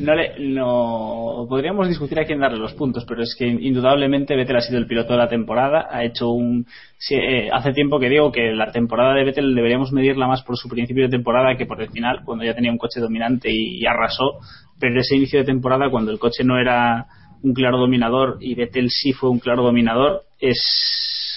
no 0.00 0.14
le, 0.14 0.38
no 0.38 1.46
podríamos 1.48 1.88
discutir 1.88 2.20
a 2.20 2.24
quién 2.24 2.40
darle 2.40 2.58
los 2.58 2.74
puntos, 2.74 3.04
pero 3.06 3.22
es 3.22 3.34
que 3.38 3.46
indudablemente 3.46 4.36
Vettel 4.36 4.56
ha 4.56 4.60
sido 4.60 4.78
el 4.78 4.86
piloto 4.86 5.12
de 5.14 5.18
la 5.18 5.28
temporada, 5.28 5.88
ha 5.90 6.04
hecho 6.04 6.28
un 6.28 6.66
eh, 7.10 7.48
hace 7.52 7.72
tiempo 7.72 7.98
que 7.98 8.08
digo 8.08 8.30
que 8.30 8.52
la 8.52 8.70
temporada 8.72 9.14
de 9.14 9.24
Vettel 9.24 9.54
deberíamos 9.54 9.92
medirla 9.92 10.26
más 10.26 10.42
por 10.42 10.56
su 10.56 10.68
principio 10.68 11.04
de 11.04 11.10
temporada 11.10 11.56
que 11.56 11.66
por 11.66 11.80
el 11.80 11.88
final, 11.90 12.20
cuando 12.24 12.44
ya 12.44 12.54
tenía 12.54 12.72
un 12.72 12.78
coche 12.78 13.00
dominante 13.00 13.48
y, 13.50 13.84
arrasó, 13.86 14.38
pero 14.78 15.00
ese 15.00 15.16
inicio 15.16 15.38
de 15.38 15.46
temporada 15.46 15.90
cuando 15.90 16.10
el 16.10 16.18
coche 16.18 16.44
no 16.44 16.58
era 16.58 17.06
un 17.42 17.54
claro 17.54 17.78
dominador 17.78 18.36
y 18.40 18.54
Vettel 18.54 18.90
sí 18.90 19.12
fue 19.12 19.30
un 19.30 19.38
claro 19.38 19.62
dominador, 19.62 20.22
es, 20.40 20.58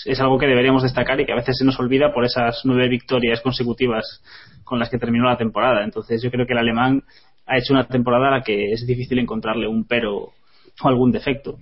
es 0.05 0.19
algo 0.19 0.37
que 0.37 0.47
deberíamos 0.47 0.83
destacar 0.83 1.19
y 1.19 1.25
que 1.25 1.31
a 1.31 1.35
veces 1.35 1.57
se 1.57 1.65
nos 1.65 1.79
olvida 1.79 2.13
por 2.13 2.25
esas 2.25 2.61
nueve 2.65 2.87
victorias 2.87 3.41
consecutivas 3.41 4.21
con 4.63 4.79
las 4.79 4.89
que 4.89 4.97
terminó 4.97 5.25
la 5.25 5.37
temporada. 5.37 5.83
Entonces 5.83 6.21
yo 6.21 6.31
creo 6.31 6.45
que 6.45 6.53
el 6.53 6.59
alemán 6.59 7.03
ha 7.45 7.57
hecho 7.57 7.73
una 7.73 7.87
temporada 7.87 8.27
a 8.27 8.31
la 8.31 8.41
que 8.41 8.71
es 8.71 8.85
difícil 8.85 9.19
encontrarle 9.19 9.67
un 9.67 9.85
pero 9.85 10.29
o 10.81 10.87
algún 10.87 11.11
defecto. 11.11 11.57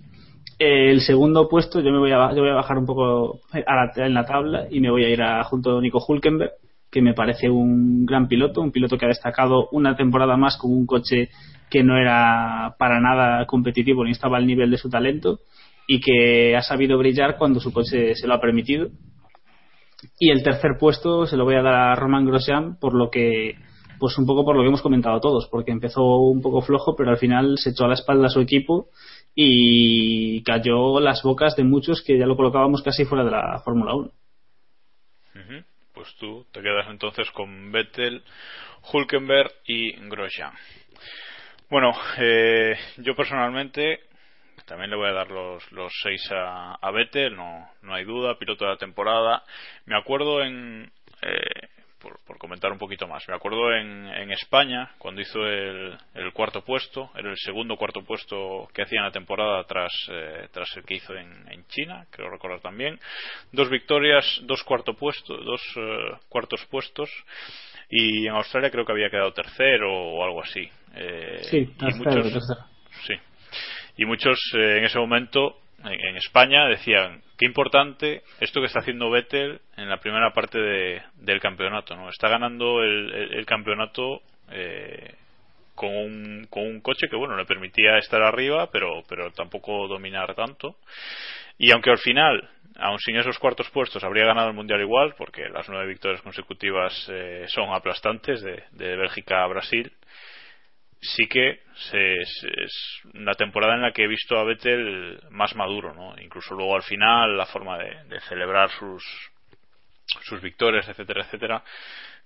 El 0.57 1.01
segundo 1.01 1.47
puesto, 1.47 1.79
yo 1.79 1.91
me 1.91 1.99
voy 1.99 2.11
a, 2.11 2.33
yo 2.33 2.41
voy 2.41 2.49
a 2.49 2.55
bajar 2.55 2.77
un 2.77 2.85
poco 2.85 3.39
en 3.53 4.13
la 4.13 4.25
tabla 4.25 4.67
y 4.69 4.81
me 4.81 4.91
voy 4.91 5.05
a 5.05 5.09
ir 5.09 5.21
a, 5.21 5.43
junto 5.45 5.77
a 5.77 5.81
Nico 5.81 6.03
Hulkenberg, 6.05 6.51
que 6.91 7.01
me 7.01 7.13
parece 7.13 7.49
un 7.49 8.05
gran 8.05 8.27
piloto, 8.27 8.61
un 8.61 8.71
piloto 8.71 8.97
que 8.97 9.05
ha 9.05 9.09
destacado 9.09 9.69
una 9.71 9.95
temporada 9.95 10.35
más 10.37 10.57
con 10.57 10.71
un 10.71 10.85
coche 10.85 11.29
que 11.69 11.83
no 11.83 11.97
era 11.97 12.75
para 12.77 12.99
nada 12.99 13.45
competitivo 13.45 14.03
ni 14.03 14.11
estaba 14.11 14.37
al 14.37 14.47
nivel 14.47 14.71
de 14.71 14.77
su 14.77 14.89
talento 14.89 15.39
y 15.91 15.99
que 15.99 16.55
ha 16.55 16.61
sabido 16.61 16.99
brillar 16.99 17.35
cuando 17.35 17.59
su 17.59 17.73
coche 17.73 18.13
se 18.13 18.27
lo 18.27 18.35
ha 18.35 18.39
permitido. 18.39 18.89
Y 20.19 20.29
el 20.29 20.43
tercer 20.43 20.77
puesto 20.79 21.25
se 21.25 21.35
lo 21.35 21.45
voy 21.45 21.55
a 21.55 21.63
dar 21.63 21.73
a 21.73 21.95
Roman 21.95 22.27
Grosjean 22.27 22.77
por 22.79 22.93
lo 22.93 23.09
que 23.09 23.55
pues 23.97 24.15
un 24.19 24.27
poco 24.27 24.45
por 24.45 24.55
lo 24.55 24.61
que 24.61 24.67
hemos 24.67 24.83
comentado 24.83 25.19
todos, 25.19 25.47
porque 25.47 25.71
empezó 25.71 26.03
un 26.03 26.43
poco 26.43 26.61
flojo, 26.61 26.95
pero 26.95 27.09
al 27.09 27.17
final 27.17 27.57
se 27.57 27.71
echó 27.71 27.85
a 27.85 27.87
la 27.87 27.95
espalda 27.95 28.27
a 28.27 28.29
su 28.29 28.39
equipo 28.39 28.89
y 29.33 30.43
cayó 30.43 30.99
las 30.99 31.23
bocas 31.23 31.55
de 31.55 31.63
muchos 31.63 32.03
que 32.03 32.19
ya 32.19 32.27
lo 32.27 32.37
colocábamos 32.37 32.83
casi 32.83 33.03
fuera 33.05 33.25
de 33.25 33.31
la 33.31 33.59
Fórmula 33.65 33.95
1. 33.95 34.11
Pues 35.91 36.15
tú 36.19 36.45
te 36.51 36.61
quedas 36.61 36.85
entonces 36.87 37.29
con 37.31 37.71
Vettel, 37.71 38.23
Hulkenberg 38.93 39.51
y 39.65 39.93
Grosjean. 40.07 40.53
Bueno, 41.69 41.91
eh, 42.19 42.75
yo 42.97 43.15
personalmente 43.15 44.08
también 44.65 44.89
le 44.89 44.95
voy 44.95 45.09
a 45.09 45.13
dar 45.13 45.29
los, 45.29 45.71
los 45.71 45.91
seis 46.03 46.21
a, 46.31 46.75
a 46.75 46.91
Vettel, 46.91 47.35
no, 47.35 47.69
no 47.81 47.93
hay 47.93 48.03
duda, 48.03 48.37
piloto 48.37 48.65
de 48.65 48.71
la 48.71 48.77
temporada. 48.77 49.43
Me 49.85 49.97
acuerdo 49.97 50.41
en, 50.43 50.91
eh, 51.21 51.67
por, 51.99 52.37
comentar 52.37 52.71
un 52.71 52.77
poquito 52.77 53.07
más. 53.07 53.27
Me 53.27 53.35
acuerdo 53.35 53.73
en, 53.73 54.07
en 54.07 54.31
España, 54.31 54.91
cuando 54.97 55.21
hizo 55.21 55.45
el, 55.45 55.97
el, 56.15 56.33
cuarto 56.33 56.63
puesto, 56.63 57.11
era 57.15 57.29
el 57.29 57.37
segundo 57.37 57.75
cuarto 57.75 58.03
puesto 58.03 58.67
que 58.73 58.83
hacía 58.83 58.99
en 58.99 59.05
la 59.05 59.11
temporada 59.11 59.63
tras, 59.65 59.91
eh, 60.09 60.47
tras 60.51 60.75
el 60.77 60.83
que 60.83 60.95
hizo 60.95 61.13
en, 61.15 61.29
en, 61.51 61.65
China, 61.67 62.05
creo 62.09 62.29
recordar 62.29 62.61
también. 62.61 62.99
Dos 63.51 63.69
victorias, 63.69 64.25
dos, 64.43 64.63
cuarto 64.63 64.93
puesto, 64.93 65.35
dos 65.37 65.61
eh, 65.75 66.17
cuartos 66.29 66.65
puestos. 66.67 67.09
Y 67.89 68.27
en 68.27 68.33
Australia 68.33 68.69
creo 68.69 68.85
que 68.85 68.91
había 68.91 69.09
quedado 69.09 69.33
tercero 69.33 69.91
o 69.91 70.23
algo 70.23 70.41
así. 70.41 70.69
Eh, 70.95 71.39
sí, 71.43 71.65
tercero, 71.77 72.21
y 72.21 72.23
muchos, 72.23 72.47
Sí. 72.47 72.78
Y 73.99 74.05
muchos 74.05 74.39
en 74.53 74.85
ese 74.85 74.97
momento 74.97 75.57
en 75.83 76.15
España 76.15 76.67
decían 76.67 77.21
qué 77.37 77.45
importante 77.45 78.21
esto 78.39 78.61
que 78.61 78.67
está 78.67 78.79
haciendo 78.79 79.09
Vettel 79.09 79.59
en 79.75 79.89
la 79.89 79.97
primera 79.97 80.31
parte 80.31 80.57
de, 80.57 81.01
del 81.15 81.41
campeonato 81.41 81.97
no 81.97 82.07
está 82.07 82.29
ganando 82.29 82.81
el, 82.81 83.45
campeonato 83.45 84.21
eh, 84.51 85.15
con 85.75 85.89
un, 85.89 86.79
coche 86.81 87.09
que 87.09 87.17
bueno 87.17 87.35
le 87.35 87.43
permitía 87.43 87.97
estar 87.97 88.21
arriba 88.21 88.69
pero 88.71 89.03
pero 89.09 89.31
tampoco 89.31 89.89
dominar 89.89 90.33
tanto. 90.33 90.77
Y 91.57 91.71
aunque 91.71 91.91
al 91.91 91.97
final 91.97 92.49
aun 92.77 92.99
sin 92.99 93.17
esos 93.17 93.37
cuartos 93.37 93.69
puestos 93.69 94.01
habría 94.05 94.27
ganado 94.27 94.47
el 94.47 94.55
mundial 94.55 94.79
igual 94.79 95.13
porque 95.17 95.49
las 95.49 95.67
nueve 95.67 95.87
victorias 95.87 96.21
consecutivas 96.21 97.05
eh, 97.11 97.43
son 97.49 97.73
aplastantes 97.73 98.41
de 98.41 98.95
Bélgica 98.95 99.43
a 99.43 99.47
Brasil 99.47 99.91
sí 101.01 101.27
que 101.27 101.61
es 101.93 103.01
una 103.13 103.33
temporada 103.33 103.75
en 103.75 103.81
la 103.81 103.91
que 103.91 104.03
he 104.03 104.07
visto 104.07 104.37
a 104.37 104.43
Vettel 104.43 105.19
más 105.29 105.55
maduro, 105.55 105.93
¿no? 105.93 106.19
Incluso 106.21 106.53
luego 106.55 106.75
al 106.75 106.83
final 106.83 107.37
la 107.37 107.45
forma 107.45 107.77
de, 107.77 108.19
celebrar 108.27 108.69
sus 108.71 109.03
sus 110.23 110.41
victorias, 110.41 110.87
etcétera, 110.89 111.23
etcétera. 111.23 111.63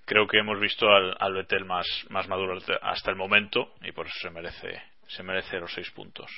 Creo 0.05 0.28
que 0.28 0.39
hemos 0.39 0.59
visto 0.59 0.89
al, 0.89 1.15
al 1.19 1.34
Vettel 1.34 1.65
más, 1.65 1.86
más 2.09 2.28
maduro 2.28 2.57
hasta 2.82 3.11
el 3.11 3.17
momento 3.17 3.74
y 3.82 3.91
por 3.91 4.07
eso 4.07 4.15
se 4.21 4.30
merece 4.30 4.82
se 5.07 5.24
merece 5.24 5.59
los 5.59 5.74
seis 5.74 5.89
puntos. 5.91 6.32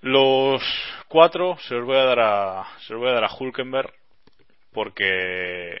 Los 0.00 0.62
cuatro 1.08 1.56
se 1.62 1.74
los 1.74 1.84
voy 1.84 1.96
a 1.96 2.04
dar 2.04 2.20
a 2.20 2.66
se 2.80 2.92
los 2.92 3.00
voy 3.00 3.10
a 3.10 3.14
dar 3.14 3.24
a 3.24 3.34
Hulkenberg 3.34 3.92
porque 4.72 5.78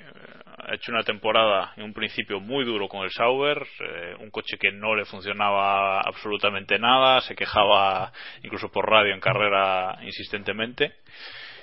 ha 0.66 0.74
hecho 0.74 0.92
una 0.92 1.02
temporada 1.02 1.72
en 1.76 1.84
un 1.84 1.92
principio 1.92 2.40
muy 2.40 2.64
duro 2.64 2.88
con 2.88 3.02
el 3.02 3.10
Sauber, 3.10 3.66
eh, 3.80 4.16
un 4.20 4.30
coche 4.30 4.56
que 4.58 4.72
no 4.72 4.94
le 4.94 5.04
funcionaba 5.04 6.00
absolutamente 6.00 6.78
nada, 6.78 7.20
se 7.20 7.34
quejaba 7.34 8.12
incluso 8.42 8.70
por 8.70 8.88
radio 8.88 9.14
en 9.14 9.20
carrera 9.20 9.98
insistentemente 10.02 10.94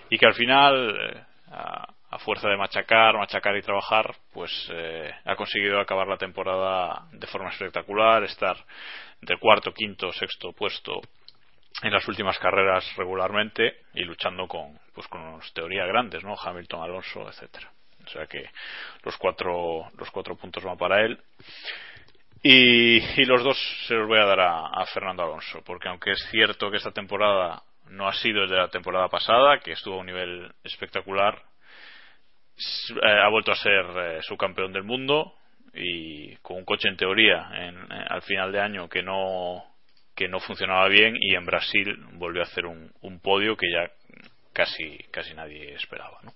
y 0.09 0.17
que 0.17 0.25
al 0.25 0.33
final, 0.33 0.97
eh, 0.99 1.23
a, 1.51 1.87
fuerza 2.19 2.49
de 2.49 2.57
machacar, 2.57 3.17
machacar 3.17 3.55
y 3.55 3.61
trabajar, 3.61 4.13
pues 4.33 4.69
eh, 4.71 5.09
ha 5.25 5.35
conseguido 5.35 5.79
acabar 5.79 6.07
la 6.07 6.17
temporada 6.17 7.07
de 7.13 7.25
forma 7.25 7.49
espectacular, 7.49 8.23
estar 8.23 8.57
entre 9.21 9.37
cuarto, 9.37 9.73
quinto, 9.73 10.11
sexto 10.11 10.51
puesto 10.51 10.99
en 11.81 11.91
las 11.91 12.07
últimas 12.07 12.37
carreras 12.37 12.85
regularmente 12.97 13.77
y 13.93 14.03
luchando 14.03 14.47
con 14.47 14.77
pues 14.93 15.07
con 15.07 15.39
teorías 15.53 15.87
grandes, 15.87 16.23
¿no? 16.23 16.35
Hamilton, 16.35 16.83
Alonso, 16.83 17.27
etcétera. 17.27 17.71
O 18.12 18.18
sea 18.18 18.28
que 18.28 18.49
los 19.03 19.18
cuatro, 19.18 19.89
los 19.97 20.12
cuatro 20.12 20.36
puntos 20.36 20.64
van 20.64 20.78
para 20.78 21.01
él. 21.01 21.18
Y, 22.43 23.24
los 23.26 23.43
dos 23.43 23.57
se 23.88 23.93
los 23.93 24.07
voy 24.07 24.20
a 24.20 24.26
dar 24.26 24.39
a, 24.39 24.86
Fernando 24.88 25.24
Alonso, 25.24 25.62
porque 25.64 25.88
aunque 25.88 26.12
es 26.12 26.28
cierto 26.32 26.70
que 26.70 26.78
esta 26.78 26.91
temporada 26.91 27.62
no 27.89 28.07
ha 28.07 28.14
sido 28.14 28.43
el 28.43 28.49
de 28.49 28.57
la 28.57 28.68
temporada 28.68 29.07
pasada, 29.09 29.59
que 29.59 29.74
estuvo 29.74 29.95
a 29.95 29.99
un 29.99 30.07
nivel 30.07 30.51
espectacular, 30.64 31.39
eh, 32.57 33.22
ha 33.24 33.30
vuelto 33.30 33.51
a 33.51 33.55
ser 33.55 33.86
eh, 33.95 34.20
su 34.24 34.36
campeón 34.38 34.74
del 34.74 34.84
mundo 34.84 35.36
y 35.74 36.36
con 36.38 36.57
un 36.57 36.66
coche 36.66 36.89
en 36.89 36.97
teoría 36.97 37.49
en, 37.53 37.78
eh, 37.91 38.05
al 38.09 38.22
final 38.24 38.51
de 38.51 38.59
año 38.59 38.89
que 38.89 39.01
no 39.01 39.64
que 40.16 40.28
no 40.28 40.39
funcionaba 40.41 40.88
bien 40.89 41.16
y 41.20 41.34
en 41.34 41.45
Brasil 41.45 41.95
volvió 42.14 42.41
a 42.41 42.45
hacer 42.45 42.66
un, 42.66 42.91
un 43.01 43.20
podio 43.22 43.55
que 43.55 43.72
ya 43.72 43.89
casi 44.53 44.97
casi 45.12 45.34
nadie 45.34 45.74
esperaba 45.74 46.20
¿no? 46.24 46.34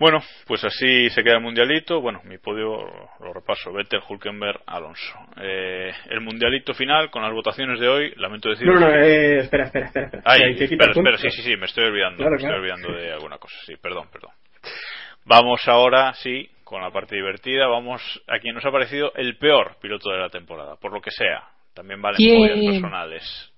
Bueno, 0.00 0.20
pues 0.46 0.64
así 0.64 1.10
se 1.10 1.22
queda 1.22 1.34
el 1.34 1.42
mundialito. 1.42 2.00
Bueno, 2.00 2.22
mi 2.24 2.38
podio 2.38 2.86
lo 3.20 3.34
repaso: 3.34 3.70
Vettel, 3.70 4.00
Hulkenberg, 4.08 4.62
Alonso. 4.64 5.12
Eh, 5.38 5.92
el 6.08 6.22
mundialito 6.22 6.72
final 6.72 7.10
con 7.10 7.20
las 7.20 7.34
votaciones 7.34 7.78
de 7.78 7.86
hoy, 7.86 8.14
lamento 8.16 8.48
decir. 8.48 8.66
No, 8.66 8.80
no, 8.80 8.88
eh, 8.88 9.40
espera, 9.40 9.64
espera, 9.64 9.84
espera. 9.84 10.22
Ay, 10.24 10.56
espera, 10.58 10.92
espera, 10.92 11.18
sí, 11.18 11.30
sí, 11.30 11.42
sí, 11.42 11.56
me 11.58 11.66
estoy 11.66 11.84
olvidando. 11.84 12.24
me 12.30 12.36
estoy 12.36 12.50
olvidando 12.50 12.92
de 12.94 13.12
alguna 13.12 13.36
cosa. 13.36 13.54
Sí, 13.66 13.74
perdón, 13.76 14.08
perdón. 14.10 14.30
Vamos 15.26 15.68
ahora, 15.68 16.14
sí, 16.14 16.48
con 16.64 16.80
la 16.80 16.90
parte 16.90 17.16
divertida. 17.16 17.66
Vamos 17.66 18.00
a 18.26 18.38
quien 18.38 18.54
nos 18.54 18.64
ha 18.64 18.70
parecido 18.70 19.12
el 19.16 19.36
peor 19.36 19.76
piloto 19.82 20.10
de 20.10 20.18
la 20.18 20.30
temporada, 20.30 20.76
por 20.76 20.94
lo 20.94 21.02
que 21.02 21.10
sea. 21.10 21.46
También 21.74 22.00
valen 22.00 22.16
podios 22.16 22.72
personales. 22.72 23.52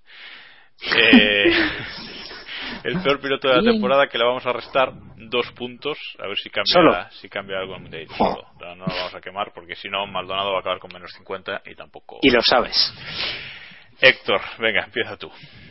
Eh, 0.97 1.53
el 2.85 3.03
peor 3.03 3.21
piloto 3.21 3.49
de 3.49 3.57
la 3.57 3.73
temporada 3.73 4.07
que 4.07 4.19
le 4.19 4.25
vamos 4.25 4.45
a 4.47 4.53
restar 4.53 4.93
dos 5.17 5.51
puntos. 5.53 5.99
A 6.19 6.27
ver 6.27 6.37
si 6.37 6.51
cambia 6.51 7.11
si 7.11 7.29
cambia 7.29 7.59
algo 7.59 7.77
en 7.77 7.83
Mundial 7.83 8.07
solo. 8.17 8.45
No, 8.61 8.75
lo 8.75 8.87
vamos 8.87 9.15
a 9.15 9.21
quemar 9.21 9.53
porque 9.55 9.75
si 9.75 9.89
no 9.89 10.07
Maldonado 10.07 10.53
va 10.53 10.59
a 10.59 10.61
acabar 10.61 10.79
con 10.79 10.93
menos 10.93 11.13
50 11.13 11.63
y 11.67 11.75
tampoco 11.75 12.19
y 12.23 12.31
lo 12.31 12.41
sabes. 12.43 12.77
Héctor 14.01 14.41
venga 14.59 14.85
empieza 14.85 15.17
tú. 15.17 15.31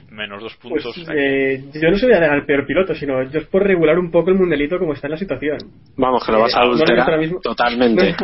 Menos 0.09 0.41
dos 0.41 0.55
puntos 0.57 0.93
pues, 0.93 1.07
eh, 1.15 1.63
yo 1.73 1.89
no 1.89 1.97
soy 1.97 2.11
al 2.11 2.45
peor 2.45 2.65
piloto 2.65 2.93
sino 2.95 3.23
yo 3.23 3.39
es 3.39 3.47
por 3.47 3.63
regular 3.63 3.97
un 3.97 4.11
poco 4.11 4.29
el 4.29 4.37
mundialito 4.37 4.77
como 4.77 4.93
está 4.93 5.07
en 5.07 5.11
la 5.11 5.17
situación. 5.17 5.57
Vamos 5.97 6.25
que 6.25 6.31
lo 6.31 6.41
vas 6.41 6.55
a 6.55 6.59
eh, 6.59 6.63
adulterar 6.63 7.29
totalmente 7.41 8.15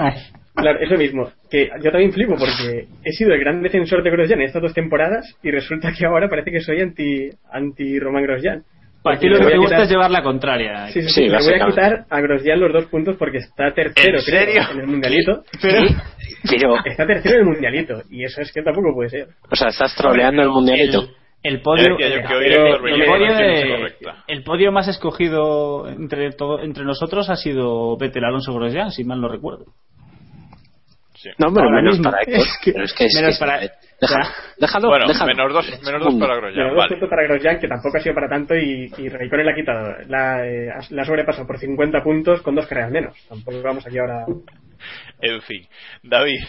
Claro, 0.58 0.80
eso 0.80 0.95
mismo. 0.95 1.32
Que 1.49 1.70
yo 1.84 1.91
también 1.91 2.12
flipo 2.12 2.36
porque 2.36 2.88
he 3.03 3.12
sido 3.12 3.32
el 3.34 3.39
gran 3.39 3.62
defensor 3.62 4.03
de 4.03 4.10
Grosjean 4.10 4.41
en 4.41 4.47
estas 4.47 4.62
dos 4.62 4.74
temporadas 4.74 5.38
y 5.43 5.51
resulta 5.51 5.91
que 5.97 6.05
ahora 6.05 6.28
parece 6.28 6.51
que 6.51 6.62
soy 6.62 6.82
anti, 6.82 7.30
anti 7.51 7.99
Roman 7.99 8.24
Grosjean. 8.24 8.64
Para 9.03 9.20
ti 9.20 9.30
lo 9.30 9.38
que 9.38 9.45
te 9.45 9.58
gusta 9.58 9.84
es 9.84 9.89
llevar 9.89 10.10
la 10.10 10.24
contraria. 10.24 10.88
Sí, 10.88 11.03
sí, 11.03 11.10
sí, 11.10 11.30
me 11.30 11.38
voy 11.38 11.53
a 11.62 11.66
quitar 11.68 12.05
a 12.10 12.22
Grosjean 12.22 12.60
los 12.60 12.74
dos 12.74 12.86
puntos 12.88 13.16
porque 13.18 13.38
está 13.38 13.72
tercero, 13.72 14.18
¿En, 14.28 14.49
en 14.49 14.80
el 14.82 14.88
mundialito. 14.88 15.43
Pero... 15.62 16.76
Está 16.84 17.05
tercero 17.05 17.36
en 17.36 17.41
el 17.41 17.45
mundialito 17.45 18.01
y 18.10 18.24
eso 18.24 18.41
es 18.41 18.51
que 18.51 18.64
tampoco 18.64 18.95
puede 18.95 19.10
ser. 19.10 19.28
O 19.51 19.55
sea, 19.55 19.68
estás 19.70 19.95
troleando 19.95 20.41
el 20.41 20.49
mundialito. 20.49 21.08
El, 21.43 21.62
podio, 21.62 21.95
el, 24.28 24.43
podio 24.43 24.72
más 24.72 24.88
escogido 24.88 25.88
entre 25.88 26.32
todo, 26.32 26.62
entre 26.62 26.84
nosotros 26.84 27.30
ha 27.30 27.36
sido 27.36 27.95
Vettel 27.95 28.26
Alonso 28.26 28.53
Grosjean, 28.53 28.91
si 28.91 29.03
mal 29.03 29.22
no 29.22 29.30
recuerdo. 29.30 29.66
No, 31.38 31.53
pero 31.53 31.68
Ahora 31.68 31.82
menos 31.82 31.99
para 31.99 32.20
Héctor. 32.22 32.36
Es 32.36 32.57
que- 32.63 32.72
Pero 32.74 32.86
es 32.86 32.93
que 32.93 33.05
es 33.05 33.15
menos 33.15 33.36
que- 33.36 33.39
para- 33.39 33.59
deja- 33.59 34.24
ya. 34.24 34.32
déjalo, 34.57 34.89
bueno, 34.89 35.05
déjalo. 35.07 35.28
menos 35.36 35.53
dos, 35.53 35.82
menos 35.84 36.03
dos 36.03 36.15
para 36.15 36.36
Grosjean. 36.36 36.68
dos 36.68 36.78
Vale. 36.78 36.89
puntos 36.89 37.09
para 37.09 37.24
Grosjean, 37.24 37.59
que 37.59 37.68
tampoco 37.68 37.97
ha 37.97 38.01
sido 38.01 38.15
para 38.15 38.30
tanto, 38.30 38.55
y, 38.55 38.91
y 38.97 39.09
Raikkonen 39.09 39.45
la 39.45 39.51
ha 39.51 39.55
quitado. 39.55 39.95
La, 40.07 40.45
eh, 40.47 40.70
la 40.91 41.01
ha 41.01 41.05
sobrepasado 41.05 41.47
por 41.47 41.57
50 41.57 42.03
puntos 42.03 42.41
con 42.41 42.55
dos 42.55 42.68
carreras 42.68 42.91
menos. 42.91 43.15
Tampoco 43.28 43.61
vamos 43.63 43.86
aquí 43.88 43.97
ahora. 43.97 44.26
En 45.22 45.41
fin, 45.41 45.68
David. 46.03 46.39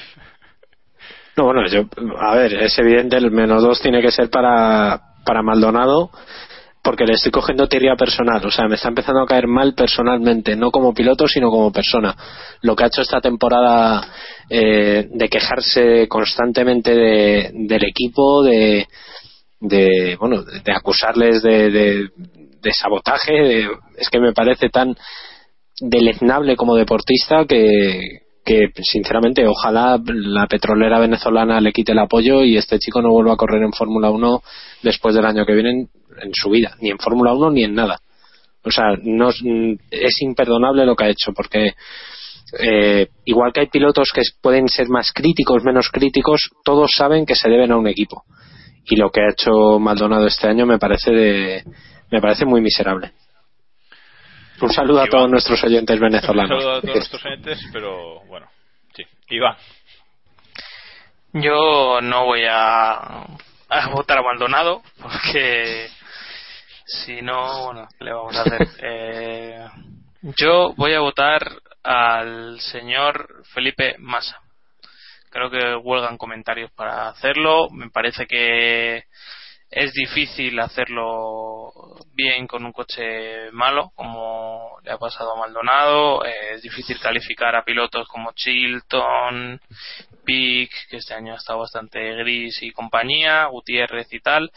No, 1.37 1.45
bueno, 1.45 1.67
yo, 1.69 1.85
a 2.19 2.35
ver, 2.35 2.53
es 2.55 2.77
evidente, 2.79 3.17
el 3.17 3.31
menos 3.31 3.63
dos 3.63 3.81
tiene 3.81 4.03
que 4.03 4.11
ser 4.11 4.29
para, 4.29 5.01
para 5.25 5.41
Maldonado, 5.43 6.11
porque 6.83 7.05
le 7.05 7.15
estoy 7.15 7.31
cogiendo 7.33 7.67
teoría 7.69 7.97
personal. 7.97 8.45
O 8.47 8.51
sea, 8.51 8.67
me 8.69 8.77
está 8.77 8.89
empezando 8.89 9.21
a 9.23 9.27
caer 9.27 9.47
mal 9.47 9.75
personalmente, 9.75 10.57
no 10.57 10.71
como 10.71 10.95
piloto, 10.95 11.27
sino 11.27 11.51
como 11.51 11.73
persona. 11.73 12.17
Lo 12.63 12.75
que 12.77 12.85
ha 12.85 12.87
hecho 12.87 13.03
esta 13.03 13.21
temporada 13.21 14.07
eh, 14.49 15.07
de 15.13 15.29
quejarse 15.29 16.07
constantemente 16.09 16.95
de- 16.95 17.51
del 17.53 17.85
equipo, 17.85 18.43
de, 18.43 18.87
de 19.61 20.17
bueno, 20.19 20.43
de, 20.43 20.73
acusarles 20.73 21.43
de, 21.43 22.09
sabotaje, 22.73 23.63
es 23.97 24.11
que 24.11 24.21
me 24.21 24.33
parece 24.33 24.69
tan 24.69 24.95
deleznable 25.81 26.55
como 26.57 26.75
deportista 26.77 27.45
que, 27.47 28.01
que 28.45 28.69
sinceramente 28.83 29.47
ojalá 29.47 29.99
la 30.07 30.47
petrolera 30.47 30.99
venezolana 30.99 31.61
le 31.61 31.73
quite 31.73 31.93
el 31.93 31.99
apoyo 31.99 32.43
y 32.43 32.57
este 32.57 32.79
chico 32.79 33.01
no 33.01 33.11
vuelva 33.11 33.35
a 33.35 33.37
correr 33.37 33.63
en 33.63 33.73
Fórmula 33.73 34.11
1 34.11 34.43
después 34.83 35.15
del 35.15 35.25
año 35.25 35.47
que 35.47 35.55
viene 35.55 35.87
en, 36.23 36.31
su 36.35 36.51
vida, 36.51 36.77
ni 36.81 36.91
en 36.91 36.99
Fórmula 36.99 37.33
1 37.33 37.51
ni 37.51 37.65
en 37.65 37.75
nada. 37.75 37.99
O 38.65 38.71
sea, 38.71 38.97
no, 39.03 39.31
es- 39.31 39.43
mm, 39.43 39.73
es 39.91 40.21
imperdonable 40.23 40.85
lo 40.85 40.95
que 40.97 41.05
ha 41.05 41.09
hecho 41.09 41.33
porque 41.33 41.75
eh, 42.61 43.09
igual 43.27 43.53
que 43.53 43.61
hay 43.61 43.67
pilotos 43.69 44.11
que 44.15 44.23
pueden 44.41 44.69
ser 44.69 44.89
más 44.89 45.13
críticos, 45.13 45.63
menos 45.65 45.91
críticos, 45.91 46.49
todos 46.65 46.91
saben 46.95 47.27
que 47.27 47.35
se 47.35 47.49
deben 47.49 47.73
a 47.73 47.77
un 47.77 47.87
equipo. 47.89 48.25
Y 48.85 48.97
lo 48.97 49.11
que 49.11 49.21
ha 49.21 49.31
hecho 49.33 49.79
Maldonado 49.79 50.27
este 50.27 50.49
año 50.49 50.65
me 50.65 50.79
parece 50.79 51.11
de, 51.11 51.65
me 52.11 52.21
parece 52.23 52.47
muy 52.47 52.63
miserable. 52.63 53.13
Un 54.63 54.73
saludo 54.73 55.03
a 55.03 55.07
todos 55.07 55.31
nuestros 55.31 55.63
oyentes 55.63 55.97
Un 55.97 56.03
venezolanos. 56.03 56.49
saludo 56.63 56.77
a 56.79 56.81
todos 56.81 56.95
nuestros 56.97 57.25
oyentes, 57.27 57.61
pero 57.73 58.25
bueno, 58.27 58.47
sí. 58.97 59.05
Iván. 59.29 59.57
Yo 61.35 62.01
no 62.01 62.25
voy 62.25 62.43
a, 62.49 62.95
a 63.69 63.89
votar 63.95 64.19
a 64.19 64.23
Maldonado 64.23 64.83
porque 65.01 65.87
si 66.89 67.21
no, 67.21 67.67
bueno, 67.67 67.89
¿qué 67.99 68.05
le 68.05 68.13
vamos 68.13 68.37
a 68.37 68.43
hacer? 68.43 68.67
Eh, 68.83 69.69
yo 70.37 70.75
voy 70.77 70.95
a 70.95 71.01
votar 71.01 71.47
al 71.83 72.61
señor 72.61 73.45
Felipe 73.53 73.97
Massa. 73.99 74.41
Creo 75.31 75.51
que 75.51 75.77
huelgan 75.77 76.17
comentarios 76.17 76.73
para 76.73 77.09
hacerlo. 77.09 77.69
Me 77.71 77.91
parece 77.91 78.27
que 78.27 79.05
es 79.71 79.93
difícil 79.93 80.59
hacerlo 80.61 81.73
bien 82.15 82.47
con 82.47 82.65
un 82.65 82.73
coche 82.73 83.51
malo, 83.53 83.93
como 83.95 84.79
le 84.83 84.93
ha 84.93 84.99
pasado 84.99 85.35
a 85.35 85.39
Maldonado. 85.39 86.25
Eh, 86.25 86.55
es 86.55 86.63
difícil 86.63 86.99
calificar 86.99 87.55
a 87.55 87.65
pilotos 87.65 88.09
como 88.09 88.33
Chilton, 88.33 89.61
Pic, 90.25 90.71
que 90.89 90.97
este 90.97 91.15
año 91.15 91.35
ha 91.35 91.37
estado 91.37 91.61
bastante 91.61 92.15
gris 92.15 92.63
y 92.63 92.73
compañía, 92.73 93.45
Gutiérrez 93.47 94.13
y 94.13 94.21
tal. 94.21 94.51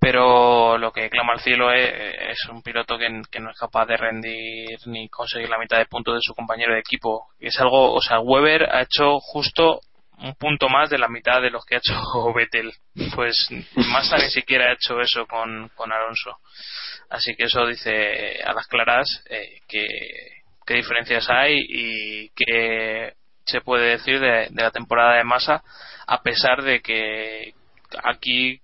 Pero 0.00 0.78
lo 0.78 0.92
que 0.92 1.10
clama 1.10 1.32
al 1.32 1.40
cielo 1.40 1.72
es, 1.72 2.38
un 2.50 2.62
piloto 2.62 2.96
que, 2.96 3.22
que 3.30 3.40
no 3.40 3.50
es 3.50 3.58
capaz 3.58 3.86
de 3.86 3.96
rendir 3.96 4.78
ni 4.86 5.08
conseguir 5.08 5.48
la 5.48 5.58
mitad 5.58 5.78
de 5.78 5.86
puntos 5.86 6.14
de 6.14 6.20
su 6.22 6.34
compañero 6.34 6.72
de 6.72 6.80
equipo. 6.80 7.26
Es 7.40 7.60
algo, 7.60 7.92
o 7.92 8.00
sea, 8.00 8.20
Weber 8.20 8.68
ha 8.70 8.82
hecho 8.82 9.18
justo 9.18 9.80
un 10.20 10.34
punto 10.34 10.68
más 10.68 10.90
de 10.90 10.98
la 10.98 11.08
mitad 11.08 11.40
de 11.40 11.50
los 11.50 11.64
que 11.64 11.76
ha 11.76 11.78
hecho 11.78 11.94
Vettel. 12.34 12.72
Pues 13.14 13.48
Massa 13.74 14.18
ni 14.18 14.30
siquiera 14.30 14.66
ha 14.66 14.74
hecho 14.74 15.00
eso 15.00 15.26
con, 15.26 15.68
con 15.74 15.92
Alonso. 15.92 16.38
Así 17.10 17.34
que 17.34 17.44
eso 17.44 17.66
dice 17.66 18.40
a 18.44 18.52
las 18.52 18.66
claras 18.66 19.24
eh, 19.30 19.60
que 19.66 19.86
qué 20.66 20.74
diferencias 20.74 21.28
hay 21.30 21.58
y 21.66 22.28
qué 22.30 23.14
se 23.46 23.62
puede 23.62 23.92
decir 23.92 24.20
de, 24.20 24.48
de 24.50 24.62
la 24.62 24.70
temporada 24.70 25.16
de 25.16 25.24
Massa 25.24 25.62
a 26.06 26.22
pesar 26.22 26.62
de 26.62 26.80
que 26.80 27.54
aquí 28.04 28.60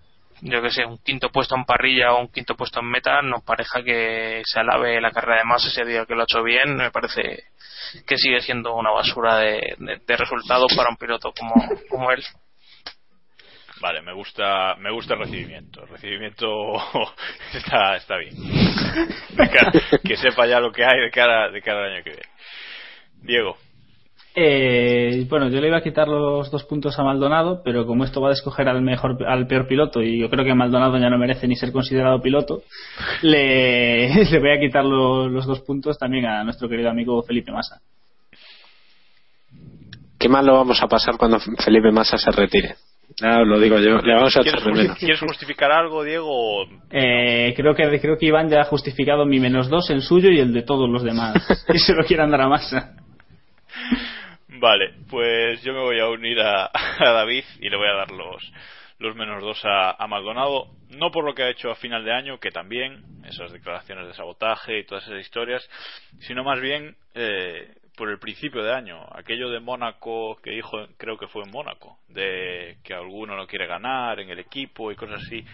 yo 0.46 0.60
que 0.62 0.70
sé 0.70 0.84
un 0.84 0.98
quinto 0.98 1.30
puesto 1.30 1.56
en 1.56 1.64
parrilla 1.64 2.12
o 2.12 2.20
un 2.20 2.28
quinto 2.28 2.54
puesto 2.54 2.80
en 2.80 2.86
meta 2.90 3.22
nos 3.22 3.42
pareja 3.42 3.82
que 3.82 4.42
se 4.44 4.60
alabe 4.60 5.00
la 5.00 5.10
carrera 5.10 5.38
de 5.38 5.44
Massa 5.44 5.68
ese 5.68 5.84
día 5.84 6.04
que 6.06 6.14
lo 6.14 6.20
ha 6.20 6.24
hecho 6.24 6.42
bien 6.42 6.76
me 6.76 6.90
parece 6.90 7.44
que 8.06 8.16
sigue 8.18 8.40
siendo 8.40 8.74
una 8.74 8.90
basura 8.90 9.38
de, 9.38 9.74
de, 9.78 10.00
de 10.06 10.16
resultados 10.16 10.72
para 10.76 10.90
un 10.90 10.96
piloto 10.96 11.32
como, 11.32 11.54
como 11.88 12.10
él 12.10 12.22
Vale, 13.80 14.00
me 14.02 14.14
gusta, 14.14 14.76
me 14.76 14.90
gusta 14.90 15.14
el 15.14 15.20
recibimiento. 15.20 15.82
El 15.82 15.88
recibimiento 15.88 16.46
está, 17.52 17.96
está 17.96 18.16
bien. 18.16 18.32
De 19.36 19.50
cara- 19.50 19.72
que 20.02 20.16
sepa 20.16 20.46
ya 20.46 20.58
lo 20.60 20.72
que 20.72 20.84
hay 20.84 21.00
de 21.00 21.10
cara, 21.10 21.50
de 21.50 21.60
cara 21.60 21.84
al 21.84 21.92
año 21.92 22.04
que 22.04 22.10
viene. 22.10 22.28
Diego. 23.22 23.58
Eh, 24.36 25.24
bueno, 25.28 25.48
yo 25.48 25.60
le 25.60 25.68
iba 25.68 25.76
a 25.76 25.82
quitar 25.82 26.08
los 26.08 26.50
dos 26.50 26.64
puntos 26.64 26.98
a 26.98 27.04
Maldonado, 27.04 27.62
pero 27.64 27.86
como 27.86 28.02
esto 28.04 28.20
va 28.20 28.30
a 28.30 28.32
escoger 28.32 28.68
al 28.68 28.82
mejor, 28.82 29.16
al 29.28 29.46
peor 29.46 29.68
piloto 29.68 30.02
y 30.02 30.18
yo 30.20 30.28
creo 30.28 30.44
que 30.44 30.54
Maldonado 30.54 30.98
ya 30.98 31.08
no 31.08 31.18
merece 31.18 31.46
ni 31.46 31.54
ser 31.54 31.70
considerado 31.70 32.20
piloto, 32.20 32.62
le, 33.22 34.24
le 34.30 34.38
voy 34.40 34.50
a 34.50 34.58
quitar 34.60 34.84
lo- 34.84 35.28
los 35.28 35.46
dos 35.46 35.60
puntos 35.60 35.96
también 35.98 36.26
a 36.26 36.42
nuestro 36.42 36.68
querido 36.68 36.90
amigo 36.90 37.22
Felipe 37.22 37.52
Massa. 37.52 37.80
Qué 40.18 40.28
mal 40.28 40.44
lo 40.46 40.54
vamos 40.54 40.82
a 40.82 40.88
pasar 40.88 41.16
cuando 41.16 41.38
Felipe 41.38 41.92
Massa 41.92 42.16
se 42.18 42.30
retire. 42.32 42.74
Os 43.22 43.46
lo 43.46 43.60
digo 43.60 43.78
yo. 43.78 43.98
Le 43.98 44.14
vamos 44.14 44.36
a 44.36 44.40
¿Quieres, 44.40 44.62
quieres 44.98 45.20
justificar 45.20 45.70
algo, 45.70 46.02
Diego? 46.02 46.26
o- 46.28 46.66
Eh, 46.90 47.52
creo 47.56 47.74
que 47.74 48.00
creo 48.00 48.16
que 48.18 48.26
Iván 48.26 48.48
ya 48.48 48.62
ha 48.62 48.64
justificado 48.64 49.26
mi 49.26 49.38
menos 49.38 49.68
dos, 49.68 49.90
el 49.90 50.02
suyo 50.02 50.30
y 50.30 50.40
el 50.40 50.52
de 50.52 50.62
todos 50.62 50.88
los 50.90 51.04
demás. 51.04 51.34
y 51.72 51.78
se 51.78 51.92
lo 51.94 52.02
quieran 52.04 52.30
dar 52.32 52.40
a 52.40 52.48
Massa. 52.48 52.94
Vale, 54.64 54.94
pues 55.10 55.62
yo 55.62 55.74
me 55.74 55.80
voy 55.80 56.00
a 56.00 56.08
unir 56.08 56.40
a, 56.40 56.70
David 56.98 57.44
y 57.60 57.68
le 57.68 57.76
voy 57.76 57.86
a 57.86 57.96
dar 57.96 58.10
los, 58.10 58.50
los 58.98 59.14
menos 59.14 59.42
dos 59.42 59.62
a, 59.62 60.02
a 60.02 60.06
Maldonado. 60.06 60.70
No 60.88 61.10
por 61.10 61.22
lo 61.22 61.34
que 61.34 61.42
ha 61.42 61.50
hecho 61.50 61.70
a 61.70 61.74
final 61.74 62.02
de 62.02 62.14
año, 62.14 62.40
que 62.40 62.50
también, 62.50 63.04
esas 63.26 63.52
declaraciones 63.52 64.06
de 64.06 64.14
sabotaje 64.14 64.78
y 64.78 64.86
todas 64.86 65.04
esas 65.04 65.20
historias, 65.20 65.68
sino 66.20 66.44
más 66.44 66.62
bien 66.62 66.96
eh, 67.14 67.74
por 67.94 68.08
el 68.08 68.18
principio 68.18 68.62
de 68.62 68.72
año. 68.72 69.04
Aquello 69.14 69.50
de 69.50 69.60
Mónaco 69.60 70.36
que 70.42 70.52
dijo, 70.52 70.78
creo 70.96 71.18
que 71.18 71.28
fue 71.28 71.42
en 71.42 71.50
Mónaco, 71.50 71.98
de 72.08 72.78
que 72.82 72.94
alguno 72.94 73.36
no 73.36 73.46
quiere 73.46 73.66
ganar 73.66 74.18
en 74.18 74.30
el 74.30 74.38
equipo 74.38 74.90
y 74.90 74.96
cosas 74.96 75.24
así. 75.26 75.44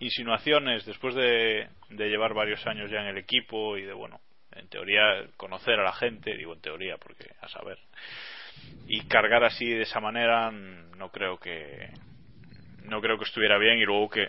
Insinuaciones 0.00 0.84
después 0.84 1.14
de, 1.14 1.66
de 1.88 2.08
llevar 2.10 2.34
varios 2.34 2.66
años 2.66 2.90
ya 2.90 3.00
en 3.00 3.06
el 3.06 3.16
equipo 3.16 3.78
y 3.78 3.84
de, 3.84 3.94
bueno, 3.94 4.20
en 4.52 4.68
teoría 4.68 5.00
conocer 5.38 5.80
a 5.80 5.84
la 5.84 5.94
gente, 5.94 6.36
digo 6.36 6.52
en 6.52 6.60
teoría 6.60 6.98
porque 6.98 7.24
a 7.40 7.48
saber 7.48 7.78
y 8.86 9.02
cargar 9.06 9.44
así 9.44 9.68
de 9.68 9.82
esa 9.82 10.00
manera 10.00 10.50
no 10.50 11.10
creo 11.10 11.38
que 11.38 11.90
no 12.84 13.00
creo 13.00 13.18
que 13.18 13.24
estuviera 13.24 13.58
bien. 13.58 13.78
Y 13.78 13.84
luego 13.84 14.08
que 14.08 14.28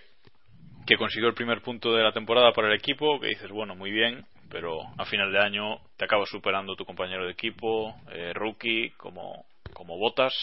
que 0.86 0.98
consiguió 0.98 1.30
el 1.30 1.36
primer 1.36 1.62
punto 1.62 1.94
de 1.94 2.04
la 2.04 2.12
temporada 2.12 2.52
para 2.54 2.68
el 2.68 2.74
equipo 2.74 3.20
que 3.20 3.28
dices 3.28 3.52
bueno 3.52 3.76
muy 3.76 3.92
bien 3.92 4.26
pero 4.50 4.82
a 4.98 5.06
final 5.06 5.32
de 5.32 5.40
año 5.40 5.80
te 5.98 6.06
acabas 6.06 6.30
superando 6.30 6.76
tu 6.76 6.86
compañero 6.86 7.26
de 7.26 7.32
equipo 7.32 7.96
eh, 8.12 8.34
rookie 8.34 8.92
como 8.98 9.46
como 9.74 9.98
botas 9.98 10.34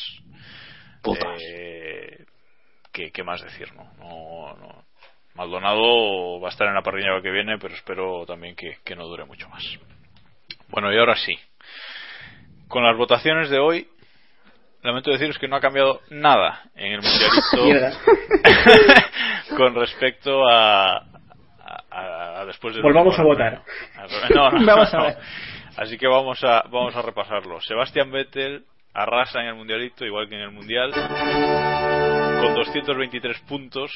Botas. 1.03 1.41
Eh, 1.43 2.25
¿qué, 2.93 3.11
qué 3.11 3.23
más 3.23 3.43
decir 3.43 3.73
no, 3.75 3.85
no, 3.99 4.57
no. 4.57 4.85
Maldonado 5.35 6.41
va 6.41 6.49
a 6.49 6.51
estar 6.51 6.67
en 6.67 6.75
la 6.75 6.83
parrilla 6.83 7.21
que 7.23 7.31
viene 7.31 7.59
pero 7.59 7.75
espero 7.75 8.25
también 8.27 8.57
que, 8.57 8.79
que 8.85 8.97
no 8.97 9.07
dure 9.07 9.25
mucho 9.25 9.49
más. 9.49 9.63
Bueno 10.69 10.93
y 10.93 10.99
ahora 10.99 11.17
sí 11.17 11.39
con 12.69 12.85
las 12.85 12.97
votaciones 12.97 13.51
de 13.51 13.59
hoy 13.59 13.89
lamento 14.83 15.11
deciros 15.11 15.39
que 15.39 15.49
no 15.49 15.57
ha 15.57 15.61
cambiado 15.61 16.01
nada 16.11 16.63
en 16.77 16.93
el 16.93 17.01
mundialito 17.03 17.87
con 19.57 19.75
respecto 19.75 20.47
a, 20.49 20.99
a- 21.91 22.41
a 22.41 22.45
después 22.47 22.75
de 22.77 22.83
Volvamos 22.83 23.19
a 23.19 23.23
votar. 23.23 23.63
no, 24.35 24.51
no, 24.53 24.67
Vamos 24.67 24.95
a 24.95 25.03
ver. 25.03 25.17
así 25.77 25.97
que 25.99 26.07
vamos 26.07 26.43
a 26.45 26.63
vamos 26.71 26.95
a 26.95 27.03
repasarlo. 27.03 27.61
Sebastián 27.61 28.11
Vettel 28.11 28.65
arrasa 28.95 29.41
en 29.41 29.47
el 29.49 29.55
mundialito 29.55 30.05
igual 30.05 30.29
que 30.29 30.35
en 30.37 30.43
el 30.43 30.51
mundial 30.51 30.93
con 30.93 32.55
223 32.55 33.41
puntos 33.41 33.91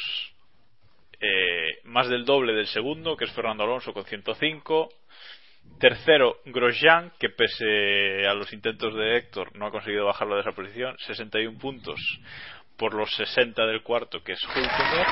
eh, 1.20 1.78
más 1.84 2.08
del 2.08 2.24
doble 2.24 2.52
del 2.52 2.66
segundo 2.66 3.16
que 3.16 3.24
es 3.26 3.32
Fernando 3.32 3.62
Alonso 3.64 3.92
con 3.92 4.04
105 4.04 4.88
Tercero, 5.78 6.36
Grosjean, 6.44 7.12
que 7.18 7.28
pese 7.28 8.26
a 8.28 8.34
los 8.34 8.52
intentos 8.52 8.94
de 8.94 9.16
Héctor 9.16 9.56
no 9.56 9.66
ha 9.66 9.70
conseguido 9.72 10.06
bajarlo 10.06 10.36
de 10.36 10.42
esa 10.42 10.52
posición, 10.52 10.96
61 10.98 11.58
puntos 11.58 11.98
por 12.76 12.94
los 12.94 13.12
60 13.16 13.66
del 13.66 13.82
cuarto, 13.82 14.22
que 14.22 14.32
es 14.32 14.44
Hulkenberg. 14.44 15.06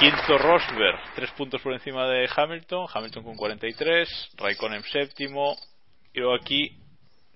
Quinto, 0.00 0.38
Rosberg, 0.38 0.98
3 1.14 1.30
puntos 1.32 1.62
por 1.62 1.72
encima 1.72 2.08
de 2.08 2.28
Hamilton, 2.34 2.86
Hamilton 2.92 3.22
con 3.22 3.36
43, 3.36 4.32
Raikkonen 4.36 4.82
séptimo, 4.82 5.56
y 6.12 6.18
luego 6.18 6.34
aquí 6.34 6.76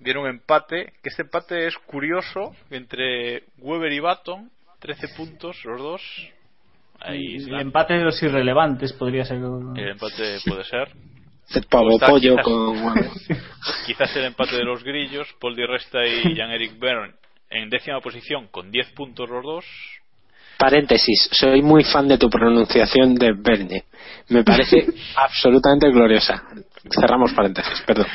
viene 0.00 0.20
un 0.20 0.28
empate, 0.28 0.94
que 1.00 1.10
este 1.10 1.22
empate 1.22 1.68
es 1.68 1.78
curioso, 1.78 2.56
entre 2.70 3.44
Weber 3.58 3.92
y 3.92 4.00
Baton, 4.00 4.50
13 4.80 5.08
puntos 5.16 5.64
los 5.64 5.80
dos. 5.80 6.02
Ahí 7.00 7.36
el 7.36 7.42
está. 7.44 7.60
empate 7.60 7.94
de 7.94 8.04
los 8.04 8.22
irrelevantes 8.22 8.92
podría 8.92 9.24
ser. 9.24 9.38
El 9.38 9.88
empate 9.88 10.38
puede 10.46 10.64
ser. 10.64 10.88
El 11.54 11.64
pavo 11.64 11.92
Está, 11.92 12.06
pollo 12.08 12.36
quizás- 12.36 12.44
con 12.44 12.76
Quizás 13.86 14.16
el 14.16 14.24
empate 14.26 14.56
de 14.56 14.64
los 14.64 14.84
grillos, 14.84 15.26
Paul 15.40 15.56
Di 15.56 15.64
Resta 15.64 16.04
y 16.06 16.34
Jan-Eric 16.36 16.78
Bern 16.78 17.14
en 17.50 17.70
décima 17.70 18.00
posición 18.00 18.48
con 18.48 18.70
10 18.70 18.90
puntos 18.92 19.28
los 19.30 19.42
dos. 19.42 19.64
Paréntesis, 20.58 21.28
soy 21.32 21.62
muy 21.62 21.84
fan 21.84 22.08
de 22.08 22.18
tu 22.18 22.28
pronunciación 22.28 23.14
de 23.14 23.32
Verne. 23.32 23.84
Me 24.28 24.42
parece 24.44 24.86
absolutamente 25.16 25.88
gloriosa. 25.90 26.42
Cerramos 26.90 27.32
paréntesis, 27.32 27.80
perdón. 27.86 28.06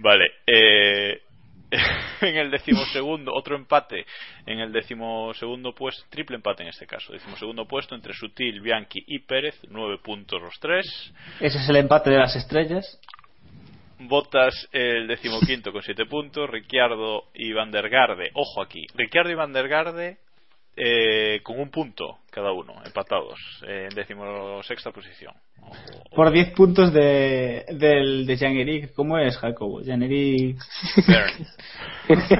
Vale, 0.00 0.24
eh, 0.46 1.20
en 2.20 2.36
el 2.36 2.50
decimosegundo, 2.50 3.32
otro 3.34 3.56
empate 3.56 4.06
en 4.46 4.60
el 4.60 4.72
decimosegundo 4.72 5.74
puesto, 5.74 6.04
triple 6.08 6.36
empate 6.36 6.62
en 6.62 6.70
este 6.70 6.86
caso, 6.86 7.12
decimosegundo 7.12 7.66
puesto 7.66 7.94
entre 7.94 8.14
Sutil, 8.14 8.60
Bianchi 8.60 9.04
y 9.06 9.20
Pérez, 9.20 9.60
nueve 9.68 9.98
puntos 10.02 10.40
los 10.40 10.58
tres. 10.58 10.86
Ese 11.40 11.58
es 11.58 11.68
el 11.68 11.76
empate 11.76 12.10
de 12.10 12.18
las 12.18 12.34
estrellas. 12.36 13.00
Botas 14.00 14.68
el 14.72 15.08
decimoquinto 15.08 15.72
con 15.72 15.82
siete 15.82 16.06
puntos, 16.06 16.48
Ricciardo 16.48 17.24
y 17.34 17.52
Van 17.52 17.70
der 17.70 17.88
Garde, 17.88 18.30
ojo 18.34 18.62
aquí, 18.62 18.86
Ricciardo 18.94 19.30
y 19.30 19.34
Van 19.34 19.52
der 19.52 19.68
Garde 19.68 20.18
eh, 20.76 21.40
con 21.42 21.58
un 21.58 21.70
punto 21.70 22.20
cada 22.30 22.52
uno, 22.52 22.80
empatados, 22.84 23.38
eh, 23.66 23.88
en 23.90 23.94
decimosexta 23.96 24.92
posición. 24.92 25.34
Por 26.14 26.30
10 26.32 26.50
puntos 26.54 26.92
de, 26.92 27.64
del, 27.70 28.26
de 28.26 28.36
Jean-Eric. 28.36 28.92
¿Cómo 28.94 29.18
es, 29.18 29.36
Jacobo? 29.38 29.82
Jean-Eric. 29.82 30.56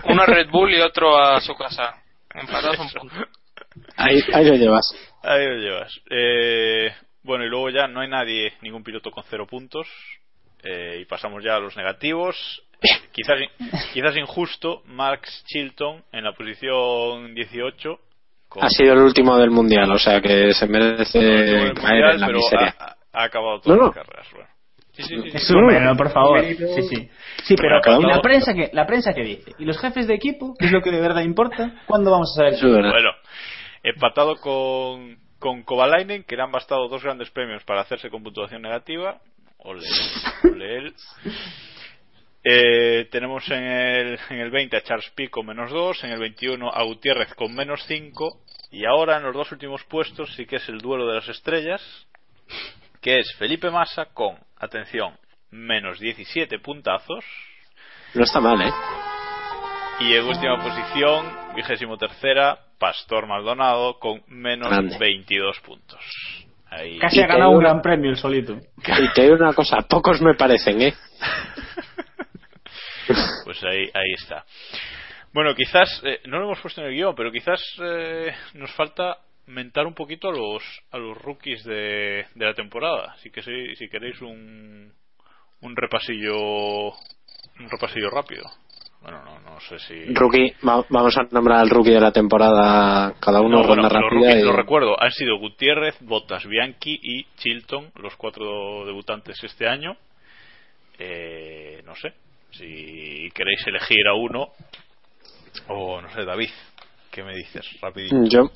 Uno 0.05 0.23
a 0.23 0.27
Red 0.27 0.49
Bull 0.51 0.75
y 0.75 0.81
otro 0.81 1.17
a 1.17 1.41
su 1.41 1.55
casa. 1.55 1.95
Empatados 2.35 2.79
un 2.79 2.89
punto. 2.91 3.15
Ahí, 3.97 4.21
ahí 4.33 4.45
lo 4.47 4.55
llevas. 4.55 4.95
Ahí 5.23 5.47
lo 5.47 5.57
llevas. 5.57 6.01
Eh, 6.11 6.93
bueno, 7.23 7.45
y 7.45 7.49
luego 7.49 7.71
ya 7.71 7.87
no 7.87 8.01
hay 8.01 8.09
nadie, 8.09 8.53
ningún 8.63 8.83
piloto 8.83 9.11
con 9.11 9.25
cero 9.29 9.47
puntos. 9.49 9.87
Eh, 10.65 10.99
y 11.01 11.05
pasamos 11.05 11.45
ya 11.45 11.57
a 11.57 11.61
los 11.61 11.77
negativos. 11.77 12.63
Quizás, 13.13 13.39
quizás 13.93 14.17
injusto, 14.17 14.83
Max 14.87 15.45
Chilton 15.47 16.03
en 16.13 16.25
la 16.25 16.33
posición 16.33 17.35
18. 17.35 17.99
con- 18.49 18.65
Ha 18.65 18.69
sido 18.69 18.93
el 18.95 19.01
último 19.01 19.37
del 19.37 19.51
mundial, 19.51 19.91
o 19.91 19.99
sea 19.99 20.21
que 20.21 20.53
se 20.55 20.67
merece 20.67 21.19
caer 21.21 21.75
Mundial, 21.75 22.15
en 22.15 22.21
la 22.21 22.29
miseria. 22.29 22.75
ha, 22.79 22.97
ha 23.13 23.25
acabado 23.25 23.61
todas 23.61 23.79
No, 23.79 23.85
no. 23.87 23.93
las 23.95 23.95
carreras. 24.05 24.27
Bueno. 24.33 24.49
Sí, 24.93 25.03
sí, 25.05 25.17
sí, 25.23 25.31
sí. 25.31 25.37
Es 25.37 25.51
un 25.51 25.65
bueno, 25.67 25.97
por 25.97 26.11
favor. 26.11 26.41
Sí, 26.45 26.83
sí. 26.89 27.09
Sí, 27.45 27.55
pero 27.57 27.81
Cada 27.81 27.97
¿y 27.97 28.01
uno- 28.01 28.09
la 28.09 28.21
prensa 28.21 28.53
que 28.53 28.71
la 28.73 28.85
prensa 28.87 29.15
que 29.15 29.23
dice 29.23 29.53
y 29.59 29.65
los 29.65 29.79
jefes 29.79 30.07
de 30.09 30.15
equipo, 30.15 30.55
que 30.59 30.67
es 30.67 30.73
lo 30.73 30.83
que 30.83 30.91
de 30.91 31.01
verdad 31.01 31.23
importa, 31.23 31.83
¿cuándo 31.87 32.11
vamos 32.11 32.33
a 32.33 32.37
saber 32.37 32.55
Eso. 32.55 32.69
Bueno, 32.69 33.11
empatado 33.85 34.37
con, 34.37 35.19
con 35.39 35.63
Kovalainen, 35.63 36.25
que 36.25 36.37
le 36.37 36.43
han 36.43 36.51
bastado 36.51 36.89
dos 36.89 37.03
grandes 37.05 37.31
premios 37.31 37.63
para 37.65 37.83
hacerse 37.83 38.11
con 38.11 38.23
puntuación 38.25 38.61
negativa. 38.63 39.19
Ole, 39.59 39.83
ole 40.53 40.77
él. 40.79 40.95
Eh, 42.45 43.09
tenemos 43.11 43.47
en 43.51 43.63
el, 43.65 44.19
en 44.31 44.39
el 44.39 44.51
20 44.51 44.77
a 44.77 44.83
Charles 44.83 45.11
Pic 45.15 45.29
con 45.29 45.45
menos 45.45 45.71
2, 45.71 46.05
en 46.05 46.11
el 46.13 46.21
21 46.21 46.71
a 46.73 46.83
Gutiérrez 46.85 47.35
con 47.35 47.53
menos 47.55 47.83
5, 47.87 48.41
y 48.71 48.85
ahora 48.87 49.17
en 49.19 49.25
los 49.25 49.35
dos 49.35 49.51
últimos 49.53 49.83
puestos 49.85 50.33
sí 50.37 50.47
que 50.47 50.57
es 50.57 50.69
el 50.69 50.79
duelo 50.79 51.07
de 51.09 51.17
las 51.17 51.29
estrellas, 51.29 51.83
que 53.01 53.19
es 53.19 53.35
Felipe 53.39 53.71
Massa 53.71 54.07
con, 54.07 54.37
atención, 54.59 55.17
menos 55.51 55.99
17 56.01 56.59
puntazos, 56.59 57.25
No 58.15 58.25
está 58.25 58.41
mal, 58.41 58.61
¿eh? 58.63 58.73
y 60.01 60.15
en 60.15 60.25
última 60.25 60.63
posición, 60.63 61.55
vigésimo 61.57 61.97
tercera, 61.97 62.59
Pastor 62.79 63.27
Maldonado 63.27 63.99
con 63.99 64.23
menos 64.29 64.69
Grande. 64.71 64.97
22 64.99 65.59
puntos. 65.61 66.01
Ahí. 66.71 66.99
Casi 66.99 67.19
Y 67.19 67.23
ha 67.23 67.27
ganado 67.27 67.51
un 67.51 67.57
una- 67.59 67.69
gran 67.71 67.83
premio 67.83 68.11
el 68.11 68.17
solito. 68.17 68.53
Y 68.77 69.13
te 69.15 69.23
digo 69.23 69.35
una 69.37 69.53
cosa, 69.55 69.79
pocos 69.89 70.21
me 70.21 70.35
parecen, 70.35 70.83
¿eh? 70.83 70.95
Pues 73.45 73.63
ahí, 73.65 73.85
ahí 73.95 74.13
está. 74.15 74.45
Bueno, 75.33 75.55
quizás, 75.55 76.01
eh, 76.05 76.21
no 76.27 76.39
lo 76.39 76.45
hemos 76.47 76.61
puesto 76.61 76.81
en 76.83 76.89
el 76.89 76.95
guion, 76.95 77.15
pero 77.15 77.33
quizás 77.33 77.61
eh, 77.83 78.35
nos 78.55 78.71
falta 78.73 79.17
mentar 79.49 79.87
un 79.87 79.95
poquito 79.95 80.29
a 80.29 80.33
los, 80.33 80.63
a 80.91 80.99
los 80.99 81.17
rookies 81.19 81.65
de, 81.65 82.27
de 82.35 82.45
la 82.45 82.55
temporada. 82.55 83.13
Así 83.15 83.31
que 83.31 83.43
si, 83.43 83.75
si 83.77 83.89
queréis 83.89 84.21
un, 84.23 84.93
un 85.63 85.77
repasillo 85.77 86.89
un 87.61 87.69
repasillo 87.71 88.11
rápido. 88.11 88.45
Bueno, 89.01 89.23
no, 89.25 89.39
no 89.41 89.61
sé 89.61 89.79
si... 89.81 90.15
Rookie, 90.15 90.55
va- 90.67 90.85
vamos 90.89 91.17
a 91.17 91.23
nombrar 91.31 91.61
al 91.61 91.71
rookie 91.71 91.91
de 91.93 92.01
la 92.01 92.13
temporada, 92.13 93.15
cada 93.21 93.41
uno 93.41 93.61
No, 93.63 93.67
bueno, 93.67 93.83
ronda 93.83 94.01
los 94.01 94.11
rookies, 94.13 94.43
y- 94.43 94.45
lo 94.45 94.53
recuerdo, 94.57 95.01
han 95.01 95.13
sido 95.13 95.39
Gutiérrez, 95.39 95.97
Botas, 96.01 96.45
Bianchi 96.47 96.99
y 97.03 97.25
Chilton, 97.37 97.93
los 97.97 98.17
cuatro 98.17 98.85
debutantes 98.87 99.43
este 99.45 99.69
año. 99.69 99.97
Eh, 100.99 101.81
no 101.87 101.95
sé, 101.95 102.13
si 102.51 103.29
queréis 103.35 103.65
elegir 103.67 104.07
a 104.09 104.15
uno, 104.15 104.49
o 105.69 106.01
no 106.01 106.11
sé, 106.11 106.25
David, 106.25 106.51
¿qué 107.13 107.23
me 107.23 107.35
dices? 107.37 107.65
Rapidito. 107.81 108.17
Yo, 108.25 108.51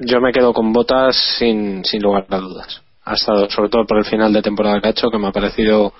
yo 0.00 0.20
me 0.20 0.32
quedo 0.32 0.52
con 0.52 0.72
botas 0.72 1.16
sin, 1.38 1.84
sin 1.84 2.02
lugar 2.02 2.26
a 2.30 2.38
dudas. 2.38 2.82
Ha 3.04 3.14
estado, 3.14 3.48
sobre 3.50 3.68
todo 3.68 3.86
por 3.86 3.98
el 3.98 4.04
final 4.04 4.32
de 4.32 4.42
temporada 4.42 4.80
que 4.80 4.88
ha 4.88 4.90
hecho, 4.90 5.10
que 5.10 5.18
me 5.18 5.28
ha 5.28 5.32
parecido 5.32 5.92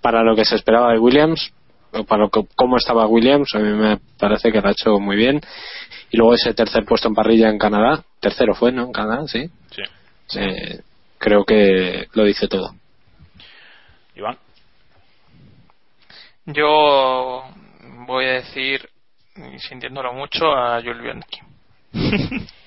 para 0.00 0.22
lo 0.22 0.34
que 0.34 0.44
se 0.44 0.56
esperaba 0.56 0.92
de 0.92 0.98
Williams, 0.98 1.52
o 1.92 2.04
para 2.04 2.22
lo 2.22 2.30
que, 2.30 2.42
cómo 2.56 2.76
estaba 2.76 3.06
Williams, 3.06 3.54
a 3.54 3.58
mí 3.58 3.70
me 3.70 3.98
parece 4.18 4.50
que 4.50 4.60
lo 4.60 4.68
ha 4.68 4.72
hecho 4.72 4.98
muy 4.98 5.16
bien. 5.16 5.40
Y 6.10 6.16
luego 6.16 6.34
ese 6.34 6.54
tercer 6.54 6.84
puesto 6.84 7.08
en 7.08 7.14
parrilla 7.14 7.48
en 7.48 7.58
Canadá, 7.58 8.04
tercero 8.20 8.54
fue, 8.54 8.72
¿no? 8.72 8.84
En 8.84 8.92
Canadá, 8.92 9.26
sí. 9.26 9.48
Sí. 9.70 10.40
Eh, 10.40 10.80
creo 11.18 11.44
que 11.44 12.08
lo 12.12 12.24
dice 12.24 12.48
todo. 12.48 12.74
Iván. 14.14 14.38
Yo 16.46 17.44
voy 18.06 18.24
a 18.26 18.32
decir, 18.32 18.88
y 19.36 19.58
sintiéndolo 19.58 20.12
mucho, 20.12 20.46
a 20.46 20.80
Jules 20.82 21.02
Bianchi. 21.02 21.40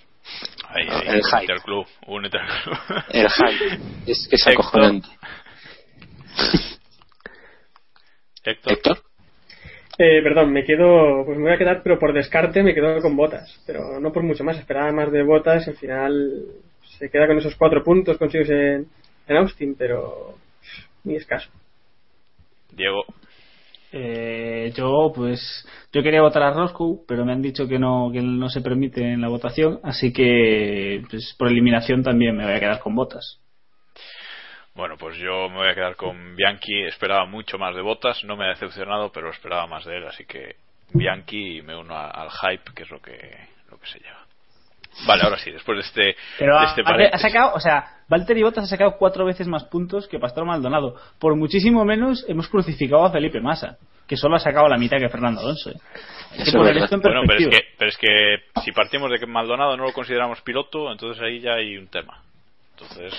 Ahí, 0.69 0.88
ahí, 0.89 1.07
El 1.17 1.23
hype. 1.23 1.53
al 1.53 1.61
club, 1.61 1.86
únete 2.07 2.38
al 2.38 2.47
club. 2.63 2.78
El 3.09 3.28
hype 3.30 3.80
es, 4.11 4.28
es 4.32 4.47
Héctor. 4.47 4.53
acojonante. 4.65 5.07
Héctor. 8.43 8.73
Héctor. 8.73 8.97
Eh, 9.99 10.21
perdón, 10.21 10.53
me 10.53 10.63
quedo, 10.63 11.25
pues 11.25 11.38
me 11.38 11.45
voy 11.45 11.53
a 11.53 11.57
quedar, 11.57 11.82
pero 11.82 11.97
por 11.97 12.13
descarte 12.13 12.61
me 12.61 12.73
quedo 12.75 13.01
con 13.01 13.15
botas, 13.15 13.59
pero 13.65 13.99
no 13.99 14.11
por 14.13 14.21
mucho 14.23 14.43
más. 14.43 14.57
Esperaba 14.57 14.91
más 14.91 15.11
de 15.11 15.23
botas, 15.23 15.67
al 15.67 15.75
final 15.75 16.43
se 16.97 17.09
queda 17.09 17.25
con 17.28 17.38
esos 17.38 17.55
cuatro 17.55 17.84
puntos 17.84 18.17
consigues 18.17 18.49
en, 18.49 18.88
en 19.28 19.38
Austin, 19.38 19.75
pero 19.75 20.36
muy 21.03 21.15
escaso. 21.15 21.49
Diego. 22.71 23.03
Eh, 23.91 24.73
yo, 24.75 25.11
pues, 25.15 25.67
yo 25.93 26.03
quería 26.03 26.21
votar 26.21 26.43
a 26.43 26.51
Roscoe, 26.51 26.99
pero 27.07 27.25
me 27.25 27.31
han 27.31 27.41
dicho 27.41 27.67
que 27.67 27.79
no, 27.79 28.09
que 28.11 28.21
no 28.21 28.49
se 28.49 28.61
permite 28.61 29.13
en 29.13 29.21
la 29.21 29.29
votación, 29.29 29.79
así 29.83 30.11
que, 30.11 31.03
pues, 31.09 31.35
por 31.38 31.47
eliminación 31.47 32.03
también 32.03 32.35
me 32.35 32.45
voy 32.45 32.53
a 32.53 32.59
quedar 32.59 32.79
con 32.79 32.95
botas. 32.95 33.39
Bueno, 34.77 34.95
pues 34.95 35.17
yo 35.17 35.49
me 35.49 35.55
voy 35.55 35.69
a 35.69 35.73
quedar 35.73 35.95
con 35.95 36.35
Bianchi. 36.35 36.83
Esperaba 36.83 37.25
mucho 37.25 37.57
más 37.57 37.75
de 37.75 37.81
botas. 37.81 38.23
No 38.23 38.38
me 38.38 38.45
ha 38.45 38.49
decepcionado, 38.49 39.11
pero 39.11 39.31
esperaba 39.31 39.65
más 39.65 39.83
de 39.85 39.97
él. 39.97 40.05
Así 40.05 40.25
que 40.25 40.55
Bianchi 40.93 41.63
me 41.63 41.75
uno 41.75 41.97
al 41.97 42.29
hype, 42.29 42.73
que 42.75 42.83
es 42.83 42.91
lo 42.91 43.01
que, 43.01 43.17
lo 43.71 43.79
que 43.79 43.88
se 43.88 43.97
lleva. 43.97 44.26
Vale, 45.05 45.23
ahora 45.23 45.37
sí, 45.37 45.51
después 45.51 45.77
de 45.77 45.81
este, 45.83 46.21
Pero 46.39 46.59
de 46.59 46.65
este 46.65 46.81
ha- 46.85 47.09
ha 47.15 47.17
sacado, 47.19 47.53
o 47.53 47.59
sea, 47.59 47.85
Valtteri 48.07 48.41
Bottas 48.41 48.63
ha 48.63 48.67
sacado 48.67 48.95
cuatro 48.97 49.25
veces 49.25 49.47
más 49.47 49.63
puntos 49.65 50.07
que 50.07 50.17
Pastor 50.19 50.45
Maldonado. 50.45 50.95
Por 51.19 51.35
muchísimo 51.35 51.85
menos 51.85 52.25
hemos 52.27 52.47
crucificado 52.47 53.05
a 53.05 53.11
Felipe 53.11 53.39
Massa, 53.39 53.77
que 54.07 54.17
solo 54.17 54.37
ha 54.37 54.39
sacado 54.39 54.67
la 54.67 54.77
mitad 54.77 54.97
que 54.97 55.09
Fernando 55.09 55.41
Alonso. 55.41 55.69
¿eh? 55.71 55.75
Hay 56.31 56.37
que 56.37 56.43
Eso 56.43 56.57
poner 56.57 56.77
es 56.77 56.83
esto 56.85 56.95
en 56.95 57.01
Bueno, 57.01 57.21
pero 57.27 57.39
es, 57.39 57.47
que, 57.49 57.59
pero 57.77 57.89
es 57.89 57.97
que 57.97 58.61
si 58.63 58.71
partimos 58.71 59.11
de 59.11 59.19
que 59.19 59.27
Maldonado 59.27 59.77
no 59.77 59.83
lo 59.85 59.93
consideramos 59.93 60.41
piloto, 60.41 60.91
entonces 60.91 61.21
ahí 61.21 61.39
ya 61.41 61.53
hay 61.53 61.77
un 61.77 61.87
tema. 61.89 62.21
Entonces 62.71 63.13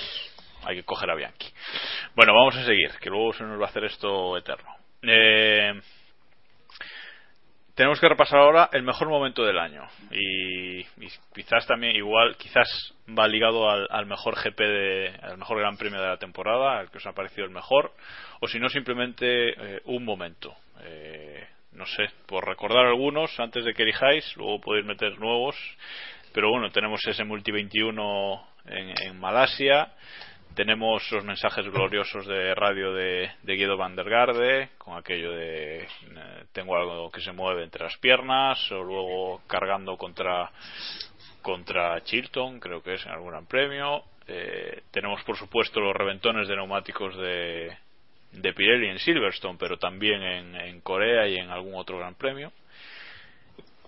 hay 0.65 0.75
que 0.75 0.83
coger 0.83 1.09
a 1.11 1.15
Bianchi. 1.15 1.47
Bueno, 2.15 2.33
vamos 2.33 2.55
a 2.57 2.65
seguir, 2.65 2.89
que 2.99 3.09
luego 3.09 3.31
se 3.33 3.43
nos 3.43 3.59
va 3.59 3.65
a 3.65 3.69
hacer 3.69 3.85
esto 3.85 4.35
eterno. 4.37 4.69
Eh, 5.03 5.79
tenemos 7.79 8.01
que 8.01 8.09
repasar 8.09 8.39
ahora 8.39 8.69
el 8.73 8.83
mejor 8.83 9.07
momento 9.07 9.45
del 9.45 9.57
año. 9.57 9.87
Y, 10.11 10.79
y 10.79 11.09
quizás 11.33 11.65
también 11.65 11.95
igual 11.95 12.35
quizás 12.35 12.67
va 13.17 13.25
ligado 13.25 13.69
al, 13.69 14.05
mejor 14.05 14.35
GP 14.35 14.59
de, 14.59 15.13
al 15.21 15.37
mejor 15.37 15.59
Gran 15.59 15.77
Premio 15.77 16.01
de 16.01 16.07
la 16.09 16.17
temporada 16.17 16.77
al 16.77 16.91
que 16.91 16.97
os 16.97 17.05
ha 17.05 17.13
parecido 17.13 17.45
el 17.45 17.53
mejor 17.53 17.93
o 18.41 18.49
si 18.49 18.59
no 18.59 18.67
simplemente 18.67 19.51
eh, 19.51 19.81
un 19.85 20.03
momento. 20.03 20.53
Eh, 20.83 21.47
no 21.71 21.85
sé 21.85 22.09
por 22.25 22.45
recordar 22.45 22.85
algunos 22.85 23.39
antes 23.39 23.63
de 23.63 23.73
que 23.73 23.83
elijáis 23.83 24.35
luego 24.35 24.59
podéis 24.59 24.85
meter 24.85 25.17
nuevos 25.17 25.55
pero 26.33 26.49
bueno 26.49 26.71
tenemos 26.71 26.99
ese 27.07 27.23
multi 27.23 27.51
21 27.51 28.47
en, 28.65 28.93
en 29.07 29.19
Malasia 29.21 29.93
tenemos 30.55 31.09
los 31.11 31.23
mensajes 31.23 31.65
gloriosos 31.69 32.25
de 32.27 32.53
radio 32.55 32.93
de, 32.93 33.31
de 33.43 33.55
Guido 33.55 33.77
van 33.77 33.95
con 34.77 34.97
aquello 34.97 35.31
de 35.31 35.81
eh, 35.81 35.87
tengo 36.51 36.75
algo 36.75 37.11
que 37.11 37.21
se 37.21 37.31
mueve 37.31 37.63
entre 37.63 37.83
las 37.83 37.97
piernas, 37.97 38.71
o 38.71 38.83
luego 38.83 39.41
cargando 39.47 39.97
contra 39.97 40.51
contra 41.41 42.01
Chilton, 42.03 42.59
creo 42.59 42.83
que 42.83 42.95
es 42.95 43.05
en 43.05 43.11
algún 43.11 43.31
gran 43.31 43.45
premio. 43.45 44.03
Eh, 44.27 44.83
tenemos, 44.91 45.23
por 45.23 45.37
supuesto, 45.37 45.79
los 45.79 45.95
reventones 45.95 46.47
de 46.47 46.55
neumáticos 46.55 47.15
de, 47.17 47.75
de 48.33 48.53
Pirelli 48.53 48.87
en 48.89 48.99
Silverstone, 48.99 49.57
pero 49.57 49.77
también 49.77 50.21
en, 50.21 50.55
en 50.55 50.81
Corea 50.81 51.27
y 51.27 51.37
en 51.37 51.49
algún 51.49 51.75
otro 51.75 51.97
gran 51.97 52.15
premio. 52.15 52.51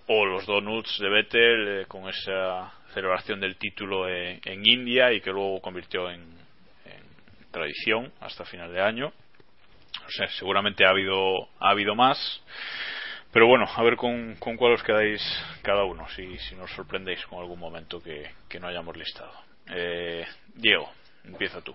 O 0.06 0.24
los 0.24 0.46
donuts 0.46 0.98
de 0.98 1.08
Vettel 1.08 1.68
eh, 1.68 1.84
con 1.86 2.08
esa 2.08 2.72
celebración 2.94 3.40
del 3.40 3.56
título 3.56 4.08
en, 4.08 4.40
en 4.44 4.66
India 4.66 5.12
y 5.12 5.20
que 5.20 5.30
luego 5.30 5.60
convirtió 5.60 6.10
en 6.10 6.41
tradición 7.52 8.10
hasta 8.20 8.44
final 8.44 8.72
de 8.72 8.80
año. 8.80 9.12
O 10.06 10.10
sea, 10.10 10.28
seguramente 10.38 10.84
ha 10.84 10.90
habido, 10.90 11.48
ha 11.60 11.70
habido 11.70 11.94
más. 11.94 12.42
Pero 13.32 13.46
bueno, 13.46 13.66
a 13.74 13.82
ver 13.82 13.96
con, 13.96 14.34
con 14.36 14.56
cuál 14.56 14.72
os 14.72 14.82
quedáis 14.82 15.22
cada 15.62 15.84
uno, 15.84 16.06
si, 16.08 16.36
si 16.38 16.54
nos 16.54 16.70
sorprendéis 16.72 17.24
con 17.26 17.38
algún 17.38 17.58
momento 17.58 18.02
que, 18.02 18.30
que 18.48 18.60
no 18.60 18.66
hayamos 18.66 18.96
listado. 18.96 19.32
Eh, 19.72 20.24
Diego, 20.54 20.90
empieza 21.24 21.62
tú. 21.62 21.74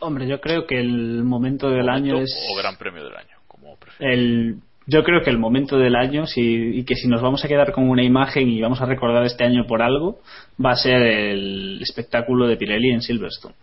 Hombre, 0.00 0.26
yo 0.26 0.40
creo 0.40 0.66
que 0.66 0.78
el 0.78 1.22
momento 1.24 1.70
del 1.70 1.86
Momento 1.86 2.16
año 2.16 2.22
es 2.22 2.36
O 2.52 2.56
gran 2.58 2.76
premio 2.76 3.04
del 3.04 3.16
año, 3.16 3.36
como 3.46 3.78
el 3.98 4.56
yo 4.86 5.04
creo 5.04 5.22
que 5.22 5.30
el 5.30 5.38
momento 5.38 5.78
del 5.78 5.94
año 5.94 6.26
si, 6.26 6.40
y 6.40 6.84
que 6.84 6.96
si 6.96 7.06
nos 7.06 7.22
vamos 7.22 7.44
a 7.44 7.48
quedar 7.48 7.70
con 7.70 7.88
una 7.88 8.02
imagen 8.02 8.48
y 8.48 8.60
vamos 8.60 8.80
a 8.80 8.86
recordar 8.86 9.24
este 9.24 9.44
año 9.44 9.64
por 9.66 9.82
algo 9.82 10.20
va 10.62 10.72
a 10.72 10.76
ser 10.76 11.00
el 11.02 11.80
espectáculo 11.80 12.48
de 12.48 12.56
Pirelli 12.56 12.90
en 12.90 13.00
Silverstone 13.00 13.54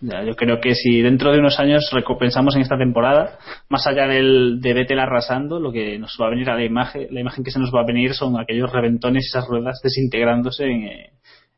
yo 0.00 0.34
creo 0.36 0.60
que 0.60 0.74
si 0.74 1.00
dentro 1.00 1.32
de 1.32 1.38
unos 1.38 1.58
años 1.58 1.88
reco- 1.92 2.18
pensamos 2.18 2.54
en 2.56 2.62
esta 2.62 2.76
temporada 2.76 3.38
más 3.70 3.86
allá 3.86 4.06
del 4.06 4.60
de 4.60 4.74
Vettel 4.74 4.98
arrasando 4.98 5.58
lo 5.60 5.72
que 5.72 5.98
nos 5.98 6.18
va 6.20 6.26
a 6.26 6.30
venir 6.30 6.50
a 6.50 6.56
la 6.56 6.64
imagen 6.64 7.06
la 7.10 7.20
imagen 7.20 7.42
que 7.42 7.50
se 7.50 7.58
nos 7.58 7.70
va 7.74 7.80
a 7.80 7.86
venir 7.86 8.12
son 8.12 8.38
aquellos 8.38 8.70
reventones 8.70 9.24
y 9.24 9.28
esas 9.28 9.46
ruedas 9.48 9.80
desintegrándose 9.82 10.64
en, 10.66 10.82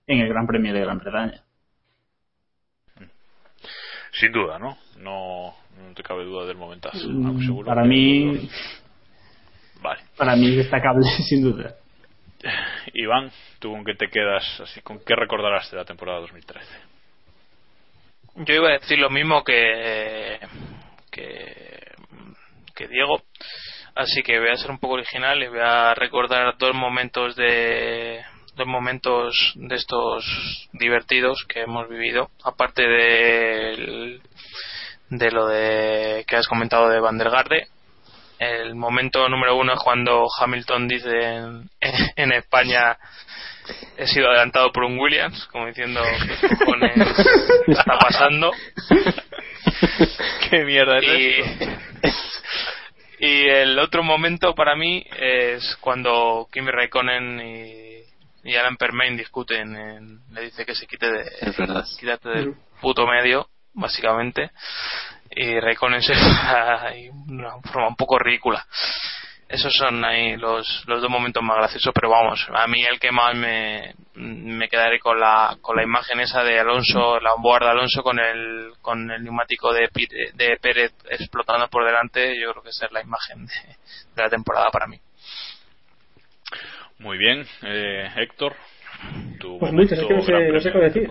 en 0.06 0.20
el 0.20 0.28
Gran 0.28 0.46
Premio 0.46 0.72
de 0.72 0.80
Gran 0.80 0.98
Bretaña 0.98 1.42
Sin 4.12 4.32
duda, 4.32 4.58
¿no? 4.58 4.78
No, 4.98 5.54
no 5.76 5.94
te 5.94 6.02
cabe 6.02 6.24
duda 6.24 6.46
del 6.46 6.56
momentazo. 6.56 7.08
Mm, 7.08 7.26
aunque 7.26 7.44
seguro 7.46 7.66
para 7.66 7.84
mí 7.84 8.48
Vale. 9.82 10.00
para 10.16 10.36
mí 10.36 10.48
es 10.50 10.56
destacable 10.56 11.04
sin 11.28 11.42
duda 11.42 11.74
Iván, 12.94 13.30
¿tú 13.58 13.72
con 13.72 13.84
qué 13.84 13.94
te 13.94 14.08
quedas? 14.08 14.60
así 14.60 14.80
¿Con 14.82 15.00
qué 15.04 15.16
recordarás 15.16 15.70
de 15.70 15.78
la 15.78 15.84
temporada 15.84 16.20
2013? 16.20 16.64
Yo 18.38 18.54
iba 18.54 18.68
a 18.68 18.78
decir 18.78 18.98
lo 18.98 19.08
mismo 19.08 19.42
que, 19.42 20.38
que, 21.10 22.86
Diego, 22.86 23.22
así 23.94 24.22
que 24.22 24.38
voy 24.38 24.50
a 24.50 24.56
ser 24.56 24.70
un 24.70 24.78
poco 24.78 24.94
original 24.94 25.42
y 25.42 25.48
voy 25.48 25.60
a 25.62 25.94
recordar 25.94 26.54
dos 26.58 26.74
momentos 26.74 27.34
de 27.34 28.22
dos 28.54 28.66
momentos 28.66 29.54
de 29.54 29.74
estos 29.74 30.68
divertidos 30.72 31.46
que 31.48 31.62
hemos 31.62 31.88
vivido, 31.88 32.30
aparte 32.44 32.82
de 32.82 34.20
de 35.08 35.30
lo 35.30 35.46
de 35.46 36.26
que 36.28 36.36
has 36.36 36.46
comentado 36.46 36.90
de 36.90 37.00
Van 37.00 37.16
der 37.16 37.30
Garde. 37.30 37.68
El 38.38 38.74
momento 38.74 39.30
número 39.30 39.56
uno 39.56 39.72
es 39.72 39.80
cuando 39.80 40.26
Hamilton 40.38 40.88
dice 40.88 41.22
en, 41.22 41.70
en 42.16 42.32
España 42.32 42.98
he 43.96 44.06
sido 44.06 44.28
adelantado 44.28 44.70
por 44.72 44.84
un 44.84 44.98
Williams, 44.98 45.46
como 45.52 45.66
diciendo 45.66 46.00
¿qué 46.40 46.48
cojones 46.56 46.92
está 47.68 47.98
pasando? 47.98 48.52
¿Qué 50.50 50.64
mierda 50.64 50.98
es 50.98 51.04
y, 51.04 51.34
y 53.26 53.48
el 53.48 53.78
otro 53.78 54.02
momento 54.02 54.54
para 54.54 54.76
mí 54.76 55.04
es 55.18 55.76
cuando 55.80 56.48
Kimi 56.52 56.70
Raikkonen 56.70 57.40
y, 57.40 58.50
y 58.50 58.56
Alan 58.56 58.76
Permain 58.76 59.16
discuten, 59.16 59.74
en- 59.76 60.20
le 60.32 60.42
dice 60.42 60.64
que 60.64 60.74
se 60.74 60.86
quite 60.86 61.10
de, 61.10 61.22
Es 61.40 61.56
verdad. 61.56 61.84
quítate 61.98 62.28
del 62.28 62.54
puto 62.80 63.06
medio, 63.06 63.48
básicamente, 63.72 64.50
y 65.30 65.58
Raikkonen 65.58 66.02
se 66.02 66.12
va 66.14 66.90
de 66.90 67.10
una 67.28 67.52
forma 67.62 67.88
un 67.88 67.96
poco 67.96 68.18
ridícula. 68.18 68.64
Esos 69.48 69.72
son 69.76 70.04
ahí 70.04 70.36
los, 70.36 70.82
los 70.88 71.00
dos 71.00 71.08
momentos 71.10 71.40
más 71.42 71.56
graciosos, 71.58 71.92
pero 71.94 72.10
vamos, 72.10 72.48
a 72.52 72.66
mí 72.66 72.82
el 72.82 72.98
que 72.98 73.12
más 73.12 73.32
me, 73.36 73.94
me 74.14 74.68
quedaré 74.68 74.98
con 74.98 75.20
la, 75.20 75.56
con 75.60 75.76
la 75.76 75.84
imagen 75.84 76.18
esa 76.18 76.42
de 76.42 76.58
Alonso, 76.58 77.20
la 77.20 77.32
onboard 77.34 77.62
de 77.62 77.70
Alonso 77.70 78.02
con 78.02 78.18
el, 78.18 78.72
con 78.82 79.08
el 79.08 79.22
neumático 79.22 79.72
de, 79.72 79.86
Pi- 79.88 80.08
de 80.34 80.56
Pérez 80.60 80.92
explotando 81.10 81.68
por 81.68 81.84
delante, 81.86 82.34
yo 82.40 82.50
creo 82.50 82.62
que 82.64 82.70
esa 82.70 82.86
es 82.86 82.92
la 82.92 83.02
imagen 83.02 83.46
de, 83.46 83.52
de 84.16 84.22
la 84.22 84.28
temporada 84.28 84.66
para 84.72 84.88
mí. 84.88 84.98
Muy 86.98 87.16
bien, 87.18 87.46
eh, 87.62 88.08
Héctor. 88.16 88.56
Tu 89.38 89.58
Pues 89.60 89.72
muchos, 89.72 89.92
es 89.92 90.04
que 90.06 90.14
no 90.14 90.22
sé, 90.22 90.32
no 90.52 90.60
sé 90.60 90.72
cómo 90.72 90.84
decir. 90.84 91.10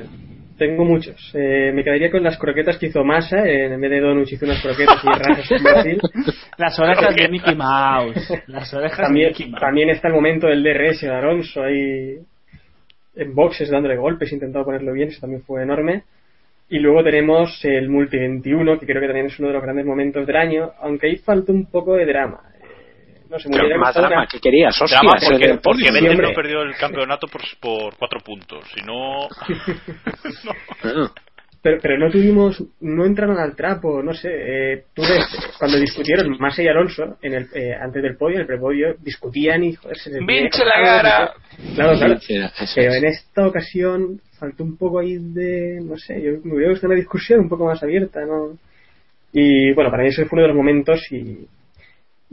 Tengo 0.57 0.85
muchos. 0.85 1.31
Eh, 1.33 1.71
me 1.73 1.83
quedaría 1.83 2.09
con 2.09 2.23
las 2.23 2.37
croquetas 2.37 2.77
que 2.77 2.87
hizo 2.87 3.03
Massa. 3.03 3.45
eh, 3.45 3.65
en 3.65 3.81
vez 3.81 3.91
de 3.91 3.99
donuts 3.99 4.31
hizo 4.31 4.45
unas 4.45 4.61
croquetas 4.61 5.03
y 5.03 5.07
rajas 5.07 5.51
en 5.51 5.63
Brasil. 5.63 6.01
las 6.57 6.79
orejas 6.79 7.15
de 7.15 7.27
Mickey 7.27 7.55
Mouse 7.55 8.41
las 8.47 8.73
orejas 8.73 8.99
También, 8.99 9.27
de 9.27 9.31
Mickey 9.31 9.49
Mouse 9.49 9.61
también 9.61 9.89
está 9.89 10.07
el 10.07 10.13
momento 10.13 10.47
del 10.47 10.63
DRS 10.63 11.01
de 11.01 11.11
Alonso 11.11 11.63
ahí 11.63 12.19
en 13.15 13.33
boxes 13.33 13.69
dándole 13.69 13.95
golpes, 13.95 14.31
intentando 14.31 14.65
ponerlo 14.65 14.93
bien, 14.93 15.09
eso 15.09 15.21
también 15.21 15.41
fue 15.41 15.63
enorme. 15.63 16.03
Y 16.67 16.79
luego 16.79 17.03
tenemos 17.03 17.63
el 17.63 17.89
Multi 17.89 18.17
21, 18.17 18.79
que 18.79 18.85
creo 18.85 18.99
que 18.99 19.07
también 19.07 19.27
es 19.27 19.39
uno 19.39 19.49
de 19.49 19.53
los 19.53 19.63
grandes 19.63 19.85
momentos 19.85 20.25
del 20.25 20.35
año, 20.35 20.71
aunque 20.79 21.07
ahí 21.07 21.17
falta 21.17 21.51
un 21.51 21.67
poco 21.67 21.95
de 21.95 22.05
drama. 22.05 22.41
No 23.45 23.51
Pero 23.51 23.63
hubiera 23.65 23.79
más 23.79 23.93
drama, 23.95 24.25
que- 24.27 24.38
¿qué 24.38 24.41
querías? 24.41 24.81
Hostia, 24.81 24.99
Drama 25.01 25.17
porque, 25.29 25.47
del 25.47 25.59
porque. 25.59 25.91
Vettel 25.91 26.17
no 26.21 26.33
perdió 26.33 26.61
el 26.61 26.75
campeonato 26.75 27.27
por, 27.27 27.41
por 27.59 27.95
cuatro 27.97 28.19
puntos. 28.21 28.63
Si 28.73 28.81
no. 28.81 29.27
Ah. 30.83 31.11
Pero, 31.61 31.79
pero 31.81 31.97
no 31.97 32.11
tuvimos, 32.11 32.63
no 32.81 33.05
entraron 33.05 33.39
al 33.39 33.55
trapo, 33.55 34.03
no 34.03 34.13
sé. 34.13 34.29
Eh, 34.31 34.83
tú 34.93 35.01
ves, 35.01 35.25
cuando 35.57 35.79
discutieron 35.79 36.38
Massa 36.38 36.61
y 36.61 36.67
Alonso, 36.67 37.17
en 37.23 37.33
el, 37.33 37.47
eh, 37.55 37.73
antes 37.73 38.03
del 38.03 38.17
podio, 38.17 38.36
en 38.36 38.41
el 38.41 38.45
prepodio, 38.45 38.95
discutían 38.99 39.63
y 39.63 39.73
joder, 39.73 39.97
se 39.97 40.11
¡Vinche 40.19 40.63
la 40.63 40.83
cara! 40.83 41.33
no. 41.69 41.73
Claro, 41.73 41.97
claro. 41.97 42.19
Pero 42.75 42.93
en 42.93 43.05
esta 43.05 43.47
ocasión 43.47 44.21
faltó 44.39 44.63
un 44.63 44.77
poco 44.77 44.99
ahí 44.99 45.17
de, 45.17 45.79
no 45.83 45.97
sé, 45.97 46.21
yo 46.21 46.33
me 46.43 46.53
hubiera 46.53 46.69
gustado 46.69 46.91
una 46.93 46.99
discusión 46.99 47.39
un 47.39 47.49
poco 47.49 47.65
más 47.65 47.81
abierta, 47.81 48.19
¿no? 48.23 48.59
Y 49.33 49.73
bueno, 49.73 49.89
para 49.89 50.03
mí 50.03 50.09
ese 50.09 50.25
fue 50.25 50.38
uno 50.38 50.43
de 50.43 50.47
los 50.49 50.57
momentos 50.57 51.01
y, 51.11 51.47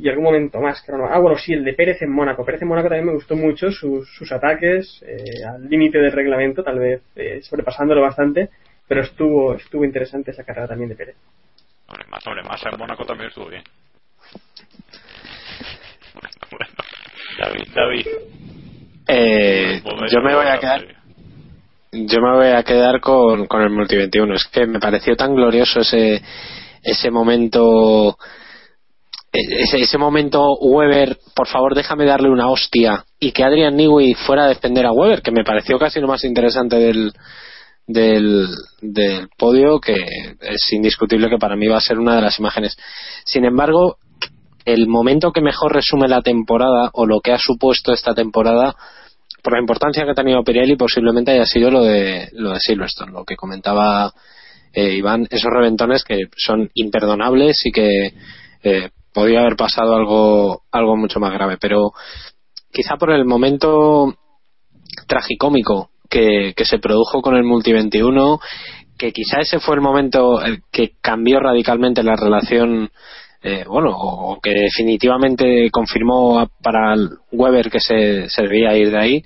y 0.03 0.09
algún 0.09 0.24
momento 0.24 0.61
más, 0.61 0.82
claro. 0.82 1.07
no. 1.07 1.14
Ah, 1.14 1.20
bueno, 1.20 1.38
sí, 1.38 1.53
el 1.53 1.64
de 1.64 1.74
Pérez 1.74 2.03
en 2.03 2.11
Mónaco. 2.11 2.44
Pérez 2.44 2.61
en 2.62 2.66
Mónaco 2.66 2.88
también 2.88 3.07
me 3.07 3.12
gustó 3.12 3.36
mucho, 3.36 3.70
sus, 3.70 4.12
sus 4.12 4.32
ataques 4.32 5.00
eh, 5.07 5.44
al 5.44 5.68
límite 5.68 5.98
del 5.98 6.11
reglamento, 6.11 6.64
tal 6.64 6.80
vez 6.80 7.03
eh, 7.14 7.40
sobrepasándolo 7.42 8.03
bastante, 8.03 8.48
pero 8.88 9.03
estuvo 9.03 9.55
estuvo 9.55 9.84
interesante 9.84 10.32
esa 10.32 10.42
carrera 10.42 10.66
también 10.66 10.88
de 10.88 10.96
Pérez. 10.96 11.16
Hombre, 11.86 12.05
más, 12.11 12.26
hombre, 12.26 12.42
Massa 12.42 12.70
en 12.70 12.78
Mónaco 12.80 13.05
también 13.05 13.28
estuvo 13.28 13.48
bien. 13.48 13.62
Bueno, 16.50 16.66
David, 17.38 17.68
David. 17.72 18.07
Eh, 19.07 19.82
yo 20.11 20.20
me 20.20 20.34
voy 20.34 20.46
a 20.46 20.59
quedar 20.59 20.84
yo 21.92 22.20
me 22.20 22.32
voy 22.32 22.48
a 22.48 22.62
quedar 22.64 23.00
con, 23.00 23.46
con 23.46 23.62
el 23.62 23.70
Multi 23.70 23.96
21 23.96 24.34
es 24.34 24.48
que 24.50 24.66
me 24.66 24.80
pareció 24.80 25.14
tan 25.14 25.34
glorioso 25.34 25.80
ese 25.80 26.20
ese 26.82 27.11
momento 27.11 28.16
ese, 29.33 29.80
ese 29.80 29.99
momento 29.99 30.55
Weber 30.61 31.16
por 31.35 31.49
favor 31.49 31.74
déjame 31.74 32.05
darle 32.05 32.28
una 32.28 32.51
hostia 32.51 33.05
y 33.18 33.33
que 33.33 33.45
Adrian 33.45 33.76
Newey 33.76 34.14
fuera 34.14 34.45
a 34.45 34.49
defender 34.49 34.85
a 34.85 34.93
Weber 34.93 35.22
que 35.22 35.33
me 35.33 35.45
pareció 35.45 35.78
casi 35.78 36.01
lo 36.01 36.09
más 36.09 36.24
interesante 36.24 36.76
del 36.76 37.12
del, 37.87 38.47
del 38.80 39.28
podio 39.37 39.80
que 39.80 39.95
es 39.95 40.72
indiscutible 40.72 41.28
que 41.28 41.39
para 41.39 41.57
mí 41.57 41.66
va 41.66 41.78
a 41.78 41.80
ser 41.80 41.99
una 41.99 42.14
de 42.14 42.22
las 42.22 42.39
imágenes. 42.39 42.76
Sin 43.24 43.45
embargo 43.45 43.97
el 44.64 44.87
momento 44.87 45.33
que 45.33 45.41
mejor 45.41 45.72
resume 45.72 46.09
la 46.09 46.22
temporada 46.22 46.91
o 46.93 47.07
lo 47.07 47.20
que 47.20 47.33
ha 47.33 47.39
supuesto 47.39 47.93
esta 47.93 48.14
temporada 48.14 48.76
por 49.43 49.55
la 49.55 49.61
importancia 49.61 50.05
que 50.05 50.11
ha 50.11 50.14
tenido 50.14 50.45
Pirelli 50.45 50.76
posiblemente 50.76 51.33
haya 51.33 51.47
sido 51.47 51.70
lo 51.70 51.83
de 51.83 52.28
lo 52.33 52.53
de 52.53 52.61
Silverstone. 52.61 53.12
Lo 53.12 53.24
que 53.24 53.37
comentaba 53.37 54.12
eh, 54.74 54.95
Iván 54.95 55.26
esos 55.30 55.51
reventones 55.51 56.05
que 56.05 56.26
son 56.37 56.70
imperdonables 56.74 57.64
y 57.64 57.72
que 57.72 58.12
eh, 58.62 58.91
podía 59.12 59.40
haber 59.40 59.56
pasado 59.56 59.94
algo 59.94 60.62
algo 60.70 60.96
mucho 60.96 61.20
más 61.20 61.32
grave 61.32 61.58
pero 61.60 61.92
quizá 62.72 62.96
por 62.96 63.10
el 63.10 63.24
momento 63.24 64.14
tragicómico 65.06 65.90
que, 66.08 66.54
que 66.56 66.64
se 66.64 66.78
produjo 66.78 67.22
con 67.22 67.36
el 67.36 67.44
Multi 67.44 67.72
21 67.72 68.40
que 68.98 69.12
quizá 69.12 69.40
ese 69.40 69.58
fue 69.58 69.74
el 69.76 69.80
momento 69.80 70.40
que 70.70 70.92
cambió 71.00 71.40
radicalmente 71.40 72.02
la 72.02 72.16
relación 72.16 72.90
eh, 73.44 73.64
bueno, 73.66 73.90
o 73.92 74.40
que 74.40 74.50
definitivamente 74.50 75.68
confirmó 75.72 76.48
para 76.62 76.94
Weber 77.32 77.70
que 77.70 77.80
se, 77.80 78.30
se 78.30 78.42
debía 78.42 78.76
ir 78.76 78.92
de 78.92 78.98
ahí, 78.98 79.24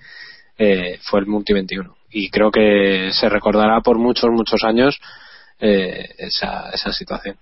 eh, 0.56 0.98
fue 1.02 1.20
el 1.20 1.26
Multi 1.26 1.52
21. 1.52 1.94
Y 2.10 2.30
creo 2.30 2.50
que 2.50 3.10
se 3.12 3.28
recordará 3.28 3.82
por 3.82 3.98
muchos, 3.98 4.30
muchos 4.30 4.64
años 4.64 4.98
eh, 5.60 6.08
esa, 6.16 6.70
esa 6.70 6.92
situación. 6.92 7.36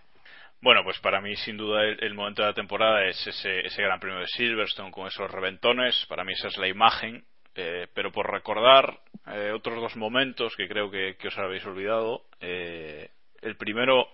Bueno, 0.64 0.82
pues 0.82 0.98
para 1.00 1.20
mí 1.20 1.36
sin 1.36 1.58
duda 1.58 1.84
el, 1.84 2.14
momento 2.14 2.40
de 2.40 2.48
la 2.48 2.54
temporada 2.54 3.04
es 3.04 3.26
ese, 3.26 3.66
ese 3.66 3.82
Gran 3.82 4.00
Premio 4.00 4.20
de 4.20 4.26
Silverstone 4.28 4.90
con 4.90 5.06
esos 5.06 5.30
reventones. 5.30 6.06
Para 6.08 6.24
mí 6.24 6.32
esa 6.32 6.48
es 6.48 6.56
la 6.56 6.66
imagen. 6.66 7.22
Eh, 7.54 7.86
pero 7.92 8.10
por 8.10 8.32
recordar 8.32 8.98
eh, 9.26 9.52
otros 9.54 9.78
dos 9.78 9.94
momentos 9.94 10.56
que 10.56 10.66
creo 10.66 10.90
que, 10.90 11.16
que 11.18 11.28
os 11.28 11.36
habéis 11.36 11.66
olvidado. 11.66 12.22
Eh, 12.40 13.10
el 13.42 13.56
primero, 13.56 14.08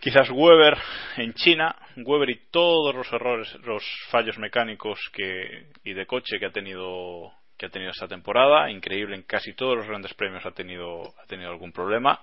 quizás 0.00 0.28
Weber 0.30 0.76
en 1.18 1.32
China. 1.34 1.76
Weber 1.94 2.30
y 2.30 2.40
todos 2.50 2.92
los 2.92 3.12
errores, 3.12 3.54
los 3.62 3.84
fallos 4.10 4.38
mecánicos 4.38 4.98
que, 5.12 5.68
y 5.84 5.92
de 5.92 6.06
coche 6.06 6.40
que 6.40 6.46
ha 6.46 6.52
tenido 6.52 7.32
que 7.62 7.66
ha 7.66 7.70
tenido 7.70 7.92
esta 7.92 8.08
temporada, 8.08 8.68
increíble 8.72 9.14
en 9.14 9.22
casi 9.22 9.54
todos 9.54 9.76
los 9.76 9.86
grandes 9.86 10.12
premios 10.14 10.44
ha 10.44 10.50
tenido 10.50 11.14
ha 11.22 11.26
tenido 11.26 11.48
algún 11.48 11.70
problema, 11.70 12.20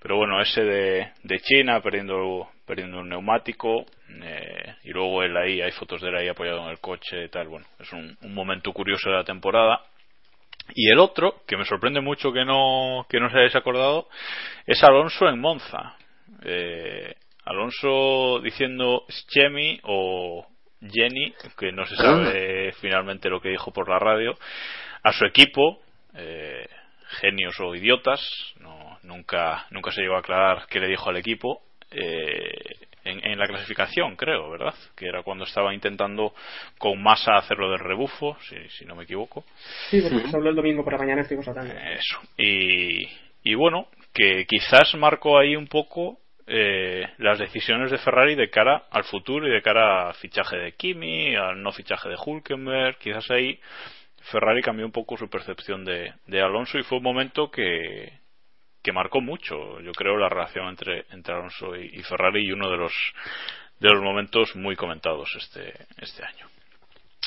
pero 0.00 0.16
bueno 0.16 0.40
ese 0.40 0.62
de, 0.64 1.40
China 1.40 1.82
perdiendo 1.82 2.48
perdiendo 2.64 3.00
un 3.00 3.10
neumático 3.10 3.84
eh, 4.22 4.76
y 4.84 4.88
luego 4.88 5.22
él 5.22 5.36
ahí 5.36 5.60
hay 5.60 5.70
fotos 5.72 6.00
de 6.00 6.08
él 6.08 6.16
ahí 6.16 6.28
apoyado 6.28 6.64
en 6.64 6.70
el 6.70 6.80
coche 6.80 7.24
y 7.24 7.28
tal, 7.28 7.48
bueno 7.48 7.66
es 7.78 7.92
un, 7.92 8.16
un 8.22 8.32
momento 8.32 8.72
curioso 8.72 9.10
de 9.10 9.16
la 9.16 9.24
temporada. 9.24 9.82
Y 10.74 10.90
el 10.90 10.98
otro 10.98 11.42
que 11.46 11.58
me 11.58 11.66
sorprende 11.66 12.00
mucho 12.00 12.32
que 12.32 12.46
no 12.46 13.04
que 13.06 13.20
no 13.20 13.28
se 13.28 13.36
hayáis 13.36 13.56
acordado 13.56 14.08
es 14.64 14.82
Alonso 14.82 15.28
en 15.28 15.40
Monza. 15.40 15.96
Eh, 16.42 17.14
Alonso 17.44 18.40
diciendo 18.42 19.04
Schemi 19.10 19.78
o 19.82 20.46
Jenny, 20.80 21.34
que 21.58 21.72
no 21.72 21.84
se 21.86 21.96
sabe 21.96 22.72
finalmente 22.80 23.28
lo 23.28 23.40
que 23.40 23.50
dijo 23.50 23.72
por 23.72 23.88
la 23.88 23.98
radio, 23.98 24.36
a 25.02 25.12
su 25.12 25.24
equipo, 25.24 25.80
eh, 26.14 26.66
genios 27.20 27.58
o 27.60 27.74
idiotas, 27.74 28.20
no, 28.60 28.98
nunca, 29.02 29.66
nunca 29.70 29.90
se 29.90 30.02
llegó 30.02 30.16
a 30.16 30.20
aclarar 30.20 30.66
qué 30.68 30.80
le 30.80 30.88
dijo 30.88 31.10
al 31.10 31.16
equipo, 31.16 31.62
eh, 31.90 32.76
en, 33.04 33.24
en, 33.24 33.38
la 33.38 33.46
clasificación, 33.46 34.14
creo, 34.14 34.50
¿verdad? 34.50 34.74
Que 34.94 35.06
era 35.06 35.22
cuando 35.22 35.44
estaba 35.44 35.74
intentando 35.74 36.34
con 36.78 37.02
masa 37.02 37.36
hacerlo 37.36 37.70
del 37.70 37.80
rebufo, 37.80 38.36
si, 38.42 38.56
si 38.68 38.84
no 38.84 38.94
me 38.94 39.04
equivoco. 39.04 39.44
Sí, 39.90 40.00
porque 40.02 40.28
se 40.28 40.36
habló 40.36 40.50
el 40.50 40.56
domingo 40.56 40.84
por 40.84 40.92
la 40.92 40.98
mañana, 40.98 41.22
estuvimos 41.22 41.48
hablando. 41.48 41.74
Eso. 41.74 42.20
Y, 42.36 43.08
y 43.42 43.54
bueno, 43.54 43.88
que 44.12 44.44
quizás 44.46 44.94
marcó 44.96 45.38
ahí 45.38 45.56
un 45.56 45.66
poco 45.66 46.18
eh, 46.52 47.08
las 47.18 47.38
decisiones 47.38 47.92
de 47.92 47.98
Ferrari 47.98 48.34
de 48.34 48.50
cara 48.50 48.86
al 48.90 49.04
futuro 49.04 49.46
y 49.46 49.52
de 49.52 49.62
cara 49.62 50.08
al 50.08 50.14
fichaje 50.14 50.56
de 50.56 50.72
Kimi, 50.72 51.36
al 51.36 51.62
no 51.62 51.70
fichaje 51.70 52.08
de 52.08 52.16
Hulkenberg. 52.16 52.98
Quizás 52.98 53.30
ahí 53.30 53.60
Ferrari 54.32 54.60
cambió 54.60 54.84
un 54.84 54.90
poco 54.90 55.16
su 55.16 55.30
percepción 55.30 55.84
de, 55.84 56.12
de 56.26 56.42
Alonso 56.42 56.76
y 56.76 56.82
fue 56.82 56.98
un 56.98 57.04
momento 57.04 57.52
que, 57.52 58.18
que 58.82 58.92
marcó 58.92 59.20
mucho, 59.20 59.78
yo 59.80 59.92
creo, 59.92 60.16
la 60.16 60.28
relación 60.28 60.66
entre, 60.68 61.06
entre 61.10 61.34
Alonso 61.34 61.76
y, 61.76 62.02
Ferrari 62.02 62.44
y 62.44 62.50
uno 62.50 62.68
de 62.68 62.78
los, 62.78 62.92
de 63.78 63.90
los 63.90 64.02
momentos 64.02 64.56
muy 64.56 64.74
comentados 64.74 65.30
este, 65.36 65.72
este 65.98 66.24
año. 66.24 66.48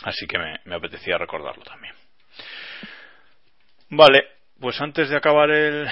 Así 0.04 0.28
que 0.28 0.38
me 0.66 0.76
apetecía 0.76 1.18
recordarlo 1.18 1.64
también. 1.64 1.94
Vale, 3.90 4.28
pues 4.60 4.82
antes 4.82 5.10
de 5.10 5.16
acabar 5.16 5.50
el, 5.50 5.88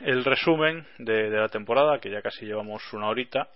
el 0.00 0.24
resumen 0.24 0.86
de, 0.98 1.30
la 1.30 1.48
temporada, 1.48 2.00
que 2.00 2.10
ya 2.10 2.22
casi 2.22 2.46
llevamos 2.46 2.82
una 2.92 3.08
horita. 3.08 3.48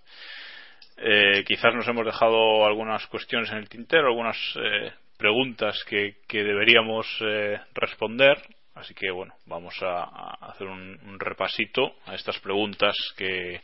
Eh, 0.97 1.45
quizás 1.47 1.75
nos 1.75 1.89
hemos 1.89 2.05
dejado 2.07 2.65
algunas 2.65 3.07
cuestiones 3.09 3.51
en 3.51 3.59
el 3.59 3.69
tintero, 3.69 4.09
algunas 4.09 4.37
eh, 4.57 4.93
preguntas 5.17 5.83
que, 5.89 6.17
deberíamos 6.31 7.07
eh, 7.21 7.59
responder. 7.75 8.39
Así 8.75 8.93
que 8.95 9.11
bueno, 9.11 9.35
vamos 9.47 9.75
a, 9.83 10.49
hacer 10.49 10.67
un, 10.67 10.99
un, 11.07 11.21
repasito 11.21 11.95
a 12.07 12.15
estas 12.15 12.39
preguntas 12.41 12.97
que, 13.17 13.61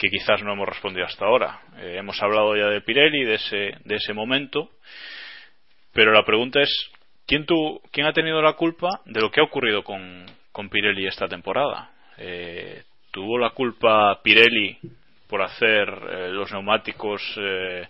que 0.00 0.08
quizás 0.08 0.42
no 0.42 0.54
hemos 0.54 0.66
respondido 0.66 1.04
hasta 1.04 1.26
ahora. 1.26 1.60
Eh, 1.76 1.96
hemos 1.98 2.20
hablado 2.22 2.56
ya 2.56 2.68
de 2.68 2.80
Pirelli, 2.80 3.22
de 3.22 3.34
ese, 3.34 3.74
de 3.84 3.96
ese 3.96 4.14
momento, 4.14 4.70
pero 5.92 6.10
la 6.10 6.24
pregunta 6.24 6.62
es 6.62 6.90
¿quién, 7.26 7.44
tu, 7.44 7.82
quién 7.92 8.06
ha 8.06 8.14
tenido 8.14 8.40
la 8.40 8.54
culpa 8.54 8.88
de 9.04 9.20
lo 9.20 9.30
que 9.30 9.40
ha 9.40 9.44
ocurrido 9.44 9.84
con, 9.84 10.24
con 10.52 10.70
Pirelli 10.70 11.06
esta 11.06 11.28
temporada? 11.28 11.90
Eh, 12.20 12.82
tuvo 13.10 13.38
la 13.38 13.50
culpa 13.50 14.20
Pirelli 14.22 14.78
por 15.26 15.42
hacer 15.42 15.88
eh, 15.88 16.28
los 16.28 16.52
neumáticos 16.52 17.22
eh, 17.38 17.88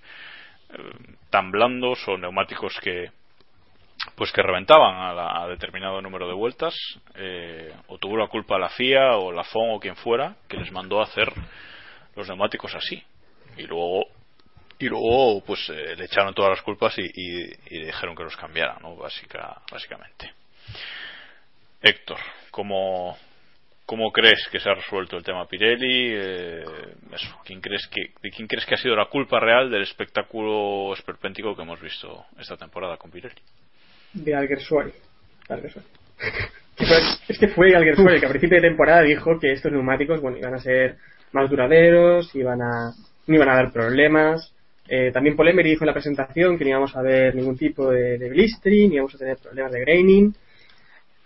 tan 1.30 1.50
blandos 1.50 2.06
o 2.06 2.16
neumáticos 2.16 2.78
que 2.80 3.10
pues 4.14 4.32
que 4.32 4.42
reventaban 4.42 4.96
a, 4.96 5.12
la, 5.12 5.42
a 5.42 5.48
determinado 5.48 6.00
número 6.00 6.26
de 6.26 6.34
vueltas. 6.34 6.74
Eh, 7.14 7.74
o 7.88 7.98
tuvo 7.98 8.16
la 8.16 8.28
culpa 8.28 8.58
la 8.58 8.70
FIA 8.70 9.16
o 9.16 9.32
la 9.32 9.44
FON 9.44 9.70
o 9.72 9.80
quien 9.80 9.96
fuera 9.96 10.36
que 10.48 10.56
les 10.56 10.72
mandó 10.72 11.00
a 11.00 11.04
hacer 11.04 11.32
los 12.16 12.28
neumáticos 12.28 12.74
así. 12.74 13.02
Y 13.56 13.62
luego 13.64 14.06
y 14.78 14.86
luego 14.86 15.42
pues 15.44 15.68
eh, 15.68 15.94
le 15.96 16.06
echaron 16.06 16.32
todas 16.32 16.52
las 16.52 16.62
culpas 16.62 16.96
y, 16.98 17.02
y, 17.14 17.84
dijeron 17.84 18.16
que 18.16 18.22
los 18.22 18.36
cambiara 18.36 18.78
no 18.80 18.96
Básica, 18.96 19.60
básicamente. 19.70 20.32
Héctor 21.82 22.18
como 22.50 23.16
¿Cómo 23.90 24.12
crees 24.12 24.46
que 24.52 24.60
se 24.60 24.70
ha 24.70 24.74
resuelto 24.74 25.16
el 25.16 25.24
tema 25.24 25.48
Pirelli? 25.48 26.12
Eh, 26.14 26.62
eso, 27.12 27.36
¿quién 27.44 27.60
crees 27.60 27.88
que, 27.88 28.12
¿De 28.22 28.30
quién 28.30 28.46
crees 28.46 28.64
que 28.64 28.76
ha 28.76 28.78
sido 28.78 28.94
la 28.94 29.06
culpa 29.06 29.40
real 29.40 29.68
del 29.68 29.82
espectáculo 29.82 30.94
esperpéntico 30.94 31.56
que 31.56 31.62
hemos 31.62 31.80
visto 31.80 32.26
esta 32.38 32.56
temporada 32.56 32.96
con 32.98 33.10
Pirelli? 33.10 33.34
De 34.12 34.32
Alguersuari. 34.36 34.92
es 37.28 37.36
que 37.36 37.48
fue 37.48 37.74
Alguersuari 37.74 38.20
que 38.20 38.26
a 38.26 38.28
principio 38.28 38.60
de 38.60 38.68
temporada 38.68 39.02
dijo 39.02 39.40
que 39.40 39.50
estos 39.50 39.72
neumáticos 39.72 40.20
bueno, 40.20 40.38
iban 40.38 40.54
a 40.54 40.60
ser 40.60 40.94
más 41.32 41.50
duraderos, 41.50 42.32
iban 42.36 42.62
a, 42.62 42.92
no 43.26 43.34
iban 43.34 43.48
a 43.48 43.56
dar 43.56 43.72
problemas. 43.72 44.54
Eh, 44.88 45.10
también 45.12 45.34
Polemery 45.34 45.70
dijo 45.70 45.82
en 45.82 45.88
la 45.88 45.94
presentación 45.94 46.56
que 46.56 46.62
no 46.62 46.70
íbamos 46.70 46.94
a 46.94 47.02
ver 47.02 47.34
ningún 47.34 47.58
tipo 47.58 47.90
de, 47.90 48.18
de 48.18 48.28
blistering, 48.28 48.90
ni 48.90 48.94
íbamos 48.94 49.16
a 49.16 49.18
tener 49.18 49.36
problemas 49.38 49.72
de 49.72 49.80
graining. 49.80 50.32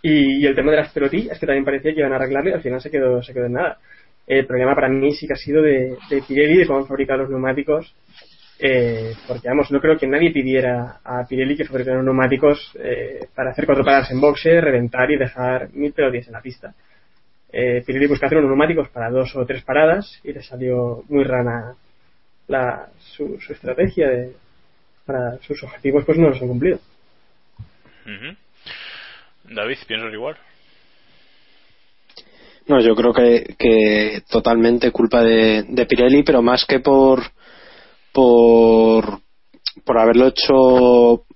Y, 0.07 0.45
el 0.45 0.55
tema 0.55 0.71
de 0.71 0.77
las 0.77 0.93
pelotillas, 0.93 1.39
que 1.39 1.47
también 1.47 1.65
parecía 1.65 1.95
que 1.95 2.01
iban 2.01 2.13
a 2.13 2.17
arreglarlo 2.17 2.51
y 2.51 2.53
al 2.53 2.61
final 2.61 2.79
se 2.79 2.91
quedó, 2.91 3.23
se 3.23 3.33
quedó 3.33 3.47
en 3.47 3.55
nada. 3.55 3.79
El 4.27 4.47
problema 4.47 4.75
para 4.75 4.91
mí 4.91 5.15
sí 5.15 5.27
que 5.27 5.33
ha 5.33 5.37
sido 5.37 5.63
de, 5.63 5.97
Pirelli, 6.29 6.59
de 6.59 6.67
cómo 6.67 6.85
fabricar 6.85 7.19
los 7.19 7.31
neumáticos, 7.31 7.95
eh, 8.59 9.15
porque 9.27 9.49
vamos, 9.49 9.71
no 9.71 9.81
creo 9.81 9.97
que 9.97 10.07
nadie 10.07 10.31
pidiera 10.31 11.01
a 11.03 11.27
Pirelli 11.27 11.57
que 11.57 11.65
fabricara 11.65 12.03
neumáticos 12.03 12.77
eh, 12.79 13.29
para 13.35 13.53
hacer 13.53 13.65
cuatro 13.65 13.83
paradas 13.83 14.11
en 14.11 14.21
boxe, 14.21 14.61
reventar 14.61 15.11
y 15.11 15.17
dejar 15.17 15.71
mil 15.73 15.95
pelotillas 15.95 16.27
en 16.27 16.35
la 16.35 16.43
pista. 16.43 16.75
Eh, 17.51 17.83
Pirelli 17.87 18.07
buscó 18.07 18.27
hacer 18.27 18.37
unos 18.37 18.51
neumáticos 18.51 18.91
para 18.91 19.09
dos 19.09 19.35
o 19.37 19.47
tres 19.47 19.65
paradas 19.65 20.21
y 20.23 20.35
le 20.35 20.43
salió 20.43 21.03
muy 21.09 21.25
rana 21.25 21.77
la, 22.49 22.91
su, 22.99 23.39
estrategia 23.49 24.11
de, 24.11 24.33
para 25.07 25.39
sus 25.39 25.63
objetivos, 25.63 26.05
pues 26.05 26.19
no 26.19 26.29
los 26.29 26.43
han 26.43 26.49
cumplido. 26.49 26.79
Uh. 28.05 28.44
David, 29.45 29.79
¿piensas 29.87 30.13
igual? 30.13 30.37
No, 32.67 32.81
yo 32.81 32.95
creo 32.95 33.13
que, 33.13 33.55
que 33.59 34.23
totalmente 34.31 34.91
culpa 34.91 35.23
de, 35.23 35.87
Pirelli, 35.89 36.23
pero 36.23 36.41
más 36.41 36.65
que 36.65 36.81
por, 36.81 37.23
por, 38.13 39.21
por 39.85 39.99
haberlo 39.99 40.29
hecho 40.29 41.27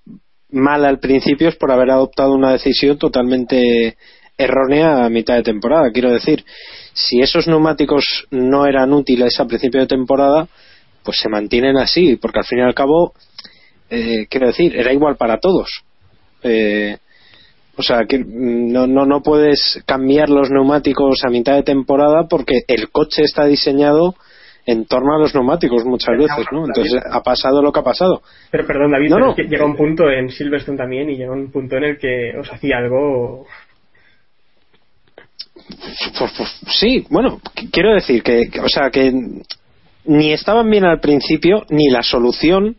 mal 0.51 0.87
al 0.87 0.99
principio 0.99 1.51
es 1.51 1.57
por 1.57 1.71
haber 1.71 1.91
adoptado 1.91 2.33
una 2.33 2.53
decisión 2.53 2.97
totalmente 2.97 3.99
errónea 4.39 5.05
a 5.05 5.11
mitad 5.11 5.35
de 5.35 5.43
temporada. 5.43 5.91
Quiero 5.93 6.11
decir, 6.11 6.45
si 6.95 7.21
esos 7.21 7.47
neumáticos 7.47 8.27
no 8.31 8.67
eran 8.67 8.95
útiles 8.95 9.39
a 9.39 9.47
principio 9.47 9.81
de 9.81 9.87
temporada, 9.87 10.49
pues 11.03 11.19
se 11.19 11.29
mantienen 11.29 11.77
así, 11.77 12.17
porque 12.17 12.39
al 12.39 12.47
fin 12.47 12.61
y 12.61 12.63
al 12.63 12.75
cabo, 12.75 13.13
eh, 13.91 14.27
quiero 14.31 14.47
decir, 14.47 14.75
era 14.75 14.95
igual 14.95 15.17
para 15.17 15.39
todos. 15.41 15.83
Eh, 16.43 16.97
o 17.79 17.83
sea, 17.83 18.07
que 18.07 18.19
no, 18.19 18.89
no, 18.89 19.07
no 19.07 19.23
puedes 19.23 19.81
cambiar 19.87 20.29
los 20.31 20.51
neumáticos 20.51 21.21
a 21.25 21.31
mitad 21.31 21.55
de 21.55 21.63
temporada 21.63 22.27
porque 22.29 22.63
el 22.67 22.91
coche 22.91 23.23
está 23.23 23.47
diseñado 23.47 24.17
en 24.67 24.85
torno 24.85 25.15
a 25.15 25.19
los 25.19 25.33
neumáticos 25.33 25.85
muchas 25.85 26.19
veces, 26.19 26.45
¿no? 26.51 26.67
Entonces 26.67 27.01
ha 27.09 27.23
pasado 27.23 27.63
lo 27.63 27.73
que 27.73 27.79
ha 27.79 27.85
pasado. 27.85 28.21
Pero 28.51 28.67
perdón, 28.67 28.91
David, 28.91 29.11
no, 29.11 29.19
no. 29.19 29.31
Es 29.31 29.37
que 29.37 29.45
llega 29.45 29.65
un 29.65 29.77
punto 29.77 30.11
en 30.11 30.29
Silverstone 30.29 30.77
también 30.77 31.09
y 31.09 31.17
llega 31.17 31.33
un 31.33 31.53
punto 31.53 31.77
en 31.77 31.85
el 31.85 31.99
que 31.99 32.37
os 32.39 32.53
hacía 32.53 32.79
algo. 32.79 33.47
Pues, 36.19 36.33
pues, 36.37 36.61
sí, 36.67 37.07
bueno, 37.11 37.41
quiero 37.71 37.95
decir 37.95 38.23
que, 38.23 38.51
o 38.63 38.69
sea, 38.69 38.91
que 38.91 39.13
ni 40.05 40.33
estaban 40.33 40.69
bien 40.69 40.85
al 40.85 41.01
principio 41.01 41.65
ni 41.71 41.89
la 41.91 42.03
solución 42.03 42.77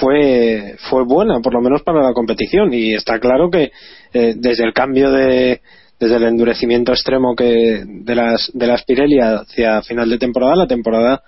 fue 0.00 0.76
fue 0.78 1.04
buena 1.04 1.40
por 1.40 1.54
lo 1.54 1.60
menos 1.60 1.82
para 1.82 2.02
la 2.02 2.12
competición. 2.12 2.72
Y 2.72 2.94
está 2.94 3.18
claro 3.18 3.50
que 3.50 3.72
eh, 4.12 4.34
desde 4.36 4.64
el 4.64 4.72
cambio 4.72 5.10
de 5.10 5.60
desde 5.98 6.16
el 6.16 6.24
endurecimiento 6.24 6.92
extremo 6.92 7.34
que 7.36 7.84
de 7.86 8.14
las 8.14 8.50
de 8.54 8.66
las 8.66 8.84
Pirelli 8.84 9.18
hacia 9.20 9.82
final 9.82 10.10
de 10.10 10.18
temporada 10.18 10.56
la 10.56 10.66
temporada 10.66 11.22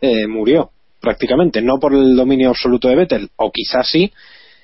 eh, 0.00 0.26
murió 0.26 0.70
prácticamente. 1.00 1.62
No 1.62 1.78
por 1.78 1.94
el 1.94 2.16
dominio 2.16 2.50
absoluto 2.50 2.88
de 2.88 2.96
Vettel 2.96 3.30
o 3.36 3.50
quizás 3.50 3.88
sí 3.88 4.12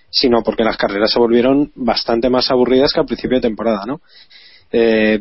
sino 0.09 0.43
porque 0.43 0.65
las 0.65 0.77
carreras 0.77 1.11
se 1.11 1.19
volvieron 1.19 1.73
bastante 1.75 2.31
más 2.31 2.51
aburridas 2.51 2.93
que 2.93 3.01
al 3.01 3.07
principio 3.07 3.39
de 3.39 3.49
temporada 3.49 3.85
no 3.87 4.01
eh, 4.73 5.21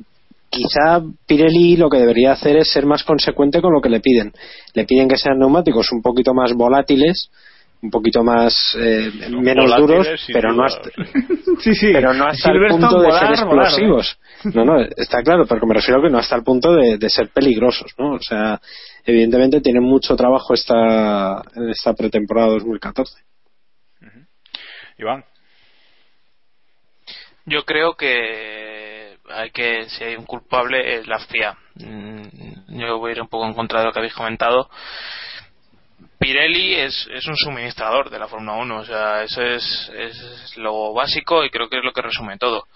quizá 0.49 1.01
Pirelli 1.25 1.75
lo 1.75 1.89
que 1.89 1.97
debería 1.97 2.31
hacer 2.31 2.57
es 2.57 2.71
ser 2.71 2.85
más 2.85 3.03
consecuente 3.03 3.61
con 3.61 3.73
lo 3.73 3.81
que 3.81 3.89
le 3.89 3.99
piden. 3.99 4.31
Le 4.73 4.85
piden 4.85 5.07
que 5.07 5.17
sean 5.17 5.39
neumáticos 5.39 5.91
un 5.91 6.01
poquito 6.01 6.33
más 6.33 6.53
volátiles, 6.53 7.29
un 7.85 7.91
poquito 7.91 8.23
más 8.23 8.75
eh, 8.79 9.11
menos 9.29 9.75
duros, 9.77 10.07
pero 10.33 10.53
no 10.53 10.65
hasta, 10.65 10.89
sí, 11.59 11.73
sí. 11.75 11.91
pero 11.93 12.13
no 12.13 12.25
hasta 12.25 12.51
el 12.51 12.67
punto 12.67 12.99
de 12.99 13.05
volar, 13.05 13.35
ser 13.35 13.45
volar, 13.45 13.65
explosivos. 13.65 14.19
No, 14.53 14.65
no, 14.65 14.81
está 14.81 15.21
claro, 15.23 15.45
pero 15.47 15.61
que 15.61 15.67
me 15.67 15.75
refiero 15.75 16.01
que 16.01 16.09
no 16.09 16.17
hasta 16.17 16.35
el 16.35 16.43
punto 16.43 16.73
de, 16.73 16.97
de 16.97 17.09
ser 17.09 17.29
peligrosos, 17.29 17.93
¿no? 17.97 18.13
O 18.13 18.19
sea, 18.19 18.59
evidentemente 19.05 19.61
tienen 19.61 19.83
mucho 19.83 20.15
trabajo 20.15 20.53
esta 20.53 21.41
en 21.55 21.69
esta 21.69 21.93
pretemporada 21.93 22.49
2014. 22.49 23.23
Iván. 24.97 25.23
Yo 27.45 27.63
creo 27.63 27.95
que 27.95 29.17
hay 29.29 29.51
que 29.51 29.89
si 29.89 30.03
hay 30.03 30.15
un 30.15 30.25
culpable 30.25 30.97
es 30.97 31.07
la 31.07 31.19
FIA. 31.19 31.57
Mm, 31.75 32.79
Yo 32.79 32.97
voy 32.97 33.11
a 33.11 33.15
ir 33.15 33.21
un 33.21 33.27
poco 33.27 33.45
en 33.45 33.53
contra 33.53 33.79
de 33.79 33.85
lo 33.85 33.91
que 33.91 33.99
habéis 33.99 34.13
comentado. 34.13 34.69
Pirelli 36.19 36.75
es, 36.75 37.07
es 37.11 37.27
un 37.27 37.35
suministrador 37.35 38.09
de 38.09 38.19
la 38.19 38.27
Fórmula 38.27 38.53
1, 38.53 38.77
o 38.77 38.85
sea, 38.85 39.23
eso 39.23 39.41
es, 39.41 39.91
es 39.93 40.57
lo 40.57 40.93
básico 40.93 41.43
y 41.43 41.49
creo 41.49 41.69
que 41.69 41.77
es 41.77 41.83
lo 41.83 41.91
que 41.91 42.01
resume 42.01 42.37
todo. 42.37 42.67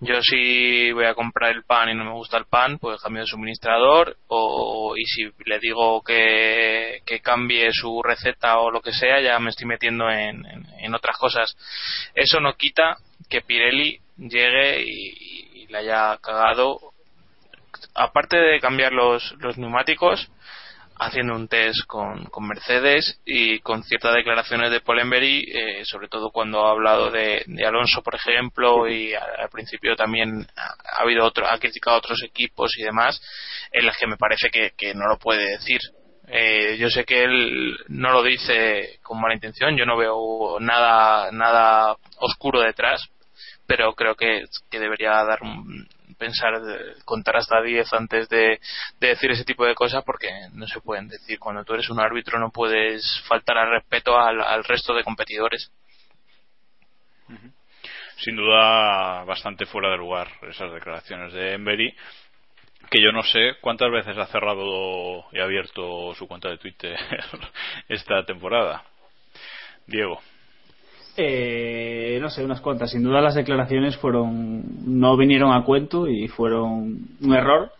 Yo 0.00 0.20
si 0.20 0.92
voy 0.92 1.06
a 1.06 1.14
comprar 1.14 1.52
el 1.52 1.64
pan 1.64 1.88
y 1.88 1.94
no 1.94 2.04
me 2.04 2.12
gusta 2.12 2.36
el 2.36 2.44
pan, 2.44 2.78
pues 2.78 3.00
cambio 3.00 3.22
de 3.22 3.28
suministrador 3.28 4.18
o 4.28 4.94
y 4.94 5.04
si 5.06 5.30
le 5.46 5.58
digo 5.58 6.02
que, 6.02 7.00
que 7.06 7.20
cambie 7.20 7.70
su 7.72 8.02
receta 8.02 8.58
o 8.58 8.70
lo 8.70 8.82
que 8.82 8.92
sea, 8.92 9.20
ya 9.22 9.38
me 9.38 9.48
estoy 9.48 9.66
metiendo 9.66 10.10
en, 10.10 10.44
en, 10.78 10.94
otras 10.94 11.16
cosas. 11.16 11.56
Eso 12.14 12.40
no 12.40 12.56
quita 12.56 12.98
que 13.30 13.40
Pirelli 13.40 13.98
llegue 14.18 14.82
y, 14.82 15.62
y 15.62 15.66
le 15.68 15.78
haya 15.78 16.18
cagado, 16.18 16.78
aparte 17.94 18.36
de 18.36 18.60
cambiar 18.60 18.92
los, 18.92 19.34
los 19.38 19.56
neumáticos, 19.56 20.30
haciendo 20.98 21.34
un 21.34 21.48
test 21.48 21.84
con, 21.86 22.24
con 22.26 22.46
Mercedes 22.48 23.20
y 23.24 23.58
con 23.60 23.82
ciertas 23.84 24.14
declaraciones 24.14 24.70
de 24.70 24.80
Polenberry, 24.80 25.44
eh, 25.52 25.84
sobre 25.84 26.08
todo 26.08 26.30
cuando 26.30 26.66
ha 26.66 26.70
hablado 26.70 27.10
de, 27.10 27.42
de 27.46 27.66
Alonso, 27.66 28.02
por 28.02 28.14
ejemplo, 28.14 28.88
y 28.88 29.12
a- 29.14 29.24
al 29.42 29.48
principio 29.50 29.94
también 29.96 30.46
ha, 30.56 30.98
ha 30.98 31.02
habido 31.02 31.24
otro, 31.24 31.46
ha 31.46 31.58
criticado 31.58 31.98
otros 31.98 32.22
equipos 32.22 32.72
y 32.78 32.82
demás, 32.82 33.20
en 33.72 33.86
las 33.86 33.96
que 33.98 34.06
me 34.06 34.16
parece 34.16 34.50
que, 34.50 34.72
que 34.76 34.94
no 34.94 35.06
lo 35.06 35.18
puede 35.18 35.50
decir. 35.50 35.80
Eh, 36.28 36.76
yo 36.78 36.88
sé 36.90 37.04
que 37.04 37.22
él 37.22 37.76
no 37.88 38.10
lo 38.10 38.22
dice 38.22 38.98
con 39.02 39.20
mala 39.20 39.34
intención, 39.34 39.76
yo 39.76 39.86
no 39.86 39.96
veo 39.96 40.58
nada, 40.60 41.30
nada 41.30 41.94
oscuro 42.18 42.60
detrás, 42.60 43.00
pero 43.66 43.92
creo 43.94 44.14
que, 44.16 44.44
que 44.70 44.78
debería 44.80 45.10
dar 45.24 45.42
un- 45.42 45.86
pensar 46.18 46.60
contar 47.04 47.36
hasta 47.36 47.62
10 47.62 47.92
antes 47.92 48.28
de, 48.28 48.60
de 49.00 49.08
decir 49.08 49.30
ese 49.30 49.44
tipo 49.44 49.64
de 49.64 49.74
cosas 49.74 50.02
porque 50.04 50.28
no 50.52 50.66
se 50.66 50.80
pueden 50.80 51.08
decir 51.08 51.38
cuando 51.38 51.64
tú 51.64 51.74
eres 51.74 51.88
un 51.90 52.00
árbitro 52.00 52.38
no 52.38 52.50
puedes 52.50 53.22
faltar 53.28 53.58
al 53.58 53.70
respeto 53.70 54.18
al, 54.18 54.40
al 54.40 54.64
resto 54.64 54.94
de 54.94 55.04
competidores 55.04 55.70
Sin 58.18 58.34
duda, 58.36 59.24
bastante 59.24 59.66
fuera 59.66 59.90
de 59.90 59.98
lugar 59.98 60.28
esas 60.48 60.72
declaraciones 60.72 61.32
de 61.32 61.52
Embery. 61.54 61.94
Que 62.90 63.02
yo 63.02 63.12
no 63.12 63.22
sé 63.22 63.56
cuántas 63.60 63.90
veces 63.90 64.16
ha 64.16 64.26
cerrado 64.26 65.26
y 65.32 65.40
abierto 65.40 66.14
su 66.14 66.26
cuenta 66.26 66.48
de 66.48 66.58
Twitter 66.58 66.96
esta 67.88 68.24
temporada. 68.24 68.84
Diego. 69.86 70.20
Eh, 71.16 72.18
no 72.20 72.28
sé, 72.30 72.44
unas 72.44 72.60
cuantas. 72.60 72.90
Sin 72.90 73.02
duda 73.02 73.20
las 73.20 73.34
declaraciones 73.34 73.96
fueron 73.96 74.64
no 74.86 75.16
vinieron 75.16 75.52
a 75.52 75.64
cuento 75.64 76.08
y 76.08 76.28
fueron 76.28 76.98
un 77.22 77.34
error, 77.34 77.70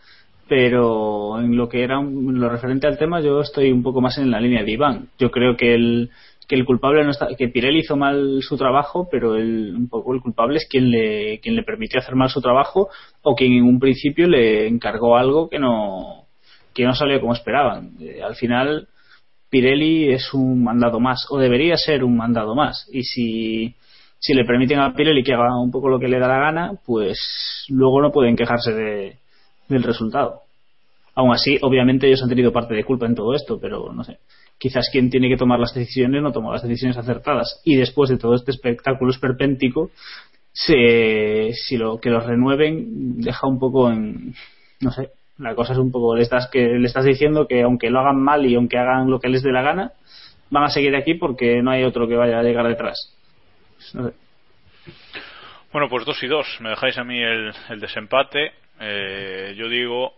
pero 0.47 1.39
en 1.39 1.55
lo 1.55 1.69
que 1.69 1.83
era 1.83 1.99
un- 1.99 2.29
en 2.35 2.39
lo 2.41 2.49
referente 2.49 2.87
al 2.87 2.97
tema 2.97 3.21
yo 3.21 3.41
estoy 3.41 3.71
un 3.71 3.83
poco 3.83 4.01
más 4.01 4.17
en 4.17 4.31
la 4.31 4.39
línea 4.39 4.63
de 4.63 4.71
Iván. 4.71 5.09
Yo 5.19 5.29
creo 5.31 5.55
que 5.55 5.73
el 5.75 6.09
que 6.47 6.55
el 6.55 6.63
culpable 6.65 7.03
no 7.03 7.11
está, 7.11 7.27
que 7.37 7.49
Pirelli 7.49 7.79
hizo 7.79 7.97
mal 7.97 8.41
su 8.41 8.55
trabajo, 8.57 9.09
pero 9.11 9.35
el, 9.35 9.73
un 9.75 9.89
poco 9.89 10.13
el 10.13 10.21
culpable 10.21 10.57
es 10.57 10.67
quien 10.69 10.89
le 10.89 11.39
quien 11.41 11.55
le 11.57 11.63
permitió 11.63 11.99
hacer 11.99 12.15
mal 12.15 12.29
su 12.29 12.41
trabajo 12.41 12.87
o 13.21 13.35
quien 13.35 13.51
en 13.53 13.63
un 13.65 13.79
principio 13.79 14.27
le 14.27 14.65
encargó 14.67 15.17
algo 15.17 15.49
que 15.49 15.59
no 15.59 16.25
que 16.73 16.85
no 16.85 16.93
salió 16.95 17.19
como 17.19 17.33
esperaban. 17.33 17.91
Eh, 17.99 18.21
al 18.23 18.35
final 18.35 18.87
Pirelli 19.49 20.11
es 20.11 20.33
un 20.33 20.63
mandado 20.63 20.99
más, 20.99 21.25
o 21.29 21.37
debería 21.37 21.77
ser 21.77 22.03
un 22.03 22.17
mandado 22.17 22.55
más. 22.55 22.87
Y 22.91 23.03
si, 23.03 23.75
si 24.19 24.33
le 24.33 24.45
permiten 24.45 24.79
a 24.79 24.93
Pirelli 24.93 25.23
que 25.23 25.33
haga 25.33 25.59
un 25.59 25.71
poco 25.71 25.89
lo 25.89 25.99
que 25.99 26.07
le 26.07 26.19
da 26.19 26.27
la 26.27 26.39
gana, 26.39 26.73
pues 26.85 27.65
luego 27.69 28.01
no 28.01 28.11
pueden 28.11 28.35
quejarse 28.35 28.73
de, 28.73 29.17
del 29.67 29.83
resultado. 29.83 30.41
Aún 31.15 31.33
así, 31.33 31.57
obviamente 31.61 32.07
ellos 32.07 32.21
han 32.21 32.29
tenido 32.29 32.51
parte 32.51 32.75
de 32.75 32.83
culpa 32.83 33.05
en 33.05 33.15
todo 33.15 33.33
esto, 33.33 33.59
pero 33.59 33.91
no 33.91 34.03
sé. 34.03 34.19
Quizás 34.59 34.89
quien 34.91 35.09
tiene 35.09 35.29
que 35.29 35.37
tomar 35.37 35.59
las 35.59 35.73
decisiones 35.73 36.21
no 36.21 36.31
tomó 36.31 36.51
las 36.51 36.63
decisiones 36.63 36.97
acertadas. 36.97 37.61
Y 37.63 37.75
después 37.75 38.09
de 38.09 38.17
todo 38.17 38.35
este 38.35 38.51
espectáculo 38.51 39.11
esperpéntico, 39.11 39.91
se, 40.51 41.53
si 41.53 41.77
lo 41.77 41.99
que 41.99 42.09
los 42.09 42.25
renueven 42.25 43.19
deja 43.19 43.47
un 43.47 43.59
poco 43.59 43.91
en, 43.91 44.33
no 44.81 44.91
sé, 44.91 45.09
la 45.37 45.55
cosa 45.55 45.73
es 45.73 45.79
un 45.79 45.91
poco 45.91 46.15
le 46.15 46.23
estás 46.23 46.49
que 46.49 46.59
le 46.65 46.87
estás 46.87 47.05
diciendo 47.05 47.47
que 47.47 47.61
aunque 47.61 47.89
lo 47.89 47.99
hagan 47.99 48.21
mal 48.21 48.45
y 48.45 48.55
aunque 48.55 48.77
hagan 48.77 49.09
lo 49.09 49.19
que 49.19 49.29
les 49.29 49.43
dé 49.43 49.51
la 49.51 49.61
gana, 49.61 49.91
van 50.49 50.63
a 50.63 50.69
seguir 50.69 50.95
aquí 50.95 51.13
porque 51.13 51.61
no 51.61 51.71
hay 51.71 51.83
otro 51.83 52.07
que 52.07 52.15
vaya 52.15 52.39
a 52.39 52.43
llegar 52.43 52.67
detrás. 52.67 53.13
Sé. 53.77 53.99
Bueno, 55.71 55.89
pues 55.89 56.05
dos 56.05 56.21
y 56.23 56.27
dos. 56.27 56.47
Me 56.61 56.69
dejáis 56.69 56.97
a 56.97 57.03
mí 57.03 57.21
el, 57.21 57.53
el 57.69 57.79
desempate. 57.79 58.51
Eh, 58.79 59.53
yo 59.57 59.67
digo 59.69 60.13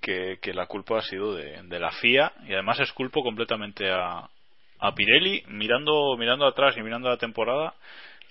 que, 0.00 0.38
que 0.40 0.52
la 0.52 0.66
culpa 0.66 0.98
ha 0.98 1.02
sido 1.02 1.34
de, 1.34 1.62
de 1.64 1.80
la 1.80 1.90
FIA 1.90 2.32
y 2.46 2.52
además 2.52 2.80
esculpo 2.80 3.22
completamente 3.22 3.90
a, 3.90 4.28
a 4.78 4.94
Pirelli. 4.94 5.42
Mirando, 5.48 6.16
mirando 6.18 6.46
atrás 6.46 6.76
y 6.76 6.82
mirando 6.82 7.08
la 7.08 7.16
temporada, 7.16 7.74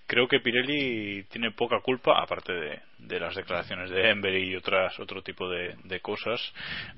creo 0.09 0.27
que 0.27 0.39
Pirelli 0.39 1.23
tiene 1.25 1.51
poca 1.51 1.79
culpa, 1.81 2.19
aparte 2.19 2.51
de, 2.51 2.79
de 2.97 3.19
las 3.19 3.35
declaraciones 3.35 3.91
de 3.91 4.09
Embery 4.09 4.49
y 4.49 4.55
otras, 4.55 4.99
otro 4.99 5.21
tipo 5.21 5.47
de, 5.47 5.75
de 5.83 5.99
cosas. 5.99 6.41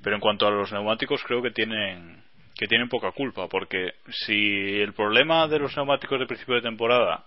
Pero 0.02 0.16
en 0.16 0.20
cuanto 0.20 0.46
a 0.46 0.50
los 0.50 0.72
neumáticos, 0.72 1.22
creo 1.24 1.42
que 1.42 1.50
tienen 1.50 2.22
que 2.56 2.66
tienen 2.66 2.88
poca 2.88 3.12
culpa, 3.12 3.48
porque 3.48 3.94
si 4.08 4.80
el 4.80 4.92
problema 4.92 5.46
de 5.48 5.58
los 5.58 5.76
neumáticos 5.76 6.20
de 6.20 6.26
principio 6.26 6.54
de 6.54 6.60
temporada 6.60 7.24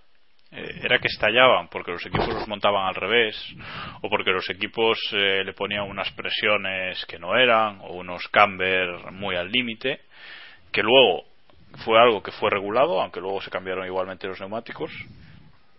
eh, 0.51 0.81
era 0.83 0.99
que 0.99 1.07
estallaban 1.07 1.67
porque 1.67 1.91
los 1.91 2.05
equipos 2.05 2.27
los 2.29 2.47
montaban 2.47 2.87
al 2.87 2.95
revés 2.95 3.35
o 4.01 4.09
porque 4.09 4.31
los 4.31 4.47
equipos 4.49 4.99
eh, 5.13 5.43
le 5.43 5.53
ponían 5.53 5.89
unas 5.89 6.11
presiones 6.11 7.03
que 7.07 7.17
no 7.17 7.35
eran 7.35 7.79
o 7.81 7.95
unos 7.95 8.27
camber 8.29 9.11
muy 9.11 9.35
al 9.35 9.51
límite 9.51 10.01
que 10.71 10.83
luego 10.83 11.25
fue 11.83 11.99
algo 11.99 12.21
que 12.21 12.31
fue 12.31 12.51
regulado 12.51 13.01
aunque 13.01 13.19
luego 13.19 13.41
se 13.41 13.49
cambiaron 13.49 13.87
igualmente 13.87 14.27
los 14.27 14.39
neumáticos 14.39 14.91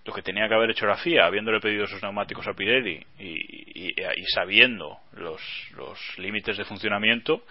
lo 0.07 0.13
que 0.13 0.23
tenía 0.23 0.49
que 0.49 0.55
haber 0.55 0.71
hecho 0.71 0.87
la 0.87 0.97
FIA 0.97 1.27
habiéndole 1.27 1.61
pedido 1.61 1.85
esos 1.85 2.03
neumáticos 2.03 2.47
a 2.47 2.55
Pirelli 2.55 3.05
y, 3.19 3.91
y- 3.91 4.27
sabiendo 4.35 4.99
los, 5.13 5.41
los 5.77 5.99
límites 6.19 6.57
de 6.57 6.65
funcionamiento 6.65 7.43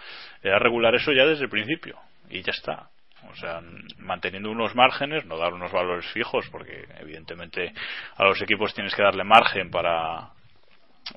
era 0.42 0.58
regular 0.58 0.94
eso 0.94 1.12
ya 1.12 1.26
desde 1.26 1.44
el 1.44 1.50
principio. 1.50 1.98
Y 2.30 2.42
ya 2.42 2.52
está. 2.52 2.88
O 3.30 3.34
sea, 3.36 3.60
manteniendo 3.98 4.50
unos 4.50 4.74
márgenes, 4.74 5.24
no 5.26 5.36
dar 5.36 5.52
unos 5.52 5.72
valores 5.72 6.06
fijos, 6.12 6.48
porque 6.50 6.84
evidentemente 7.00 7.72
a 8.16 8.24
los 8.24 8.40
equipos 8.40 8.72
tienes 8.74 8.94
que 8.94 9.02
darle 9.02 9.24
margen 9.24 9.70
para, 9.70 10.30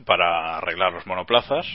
para 0.06 0.58
arreglar 0.58 0.92
los 0.94 1.06
monoplazas, 1.08 1.66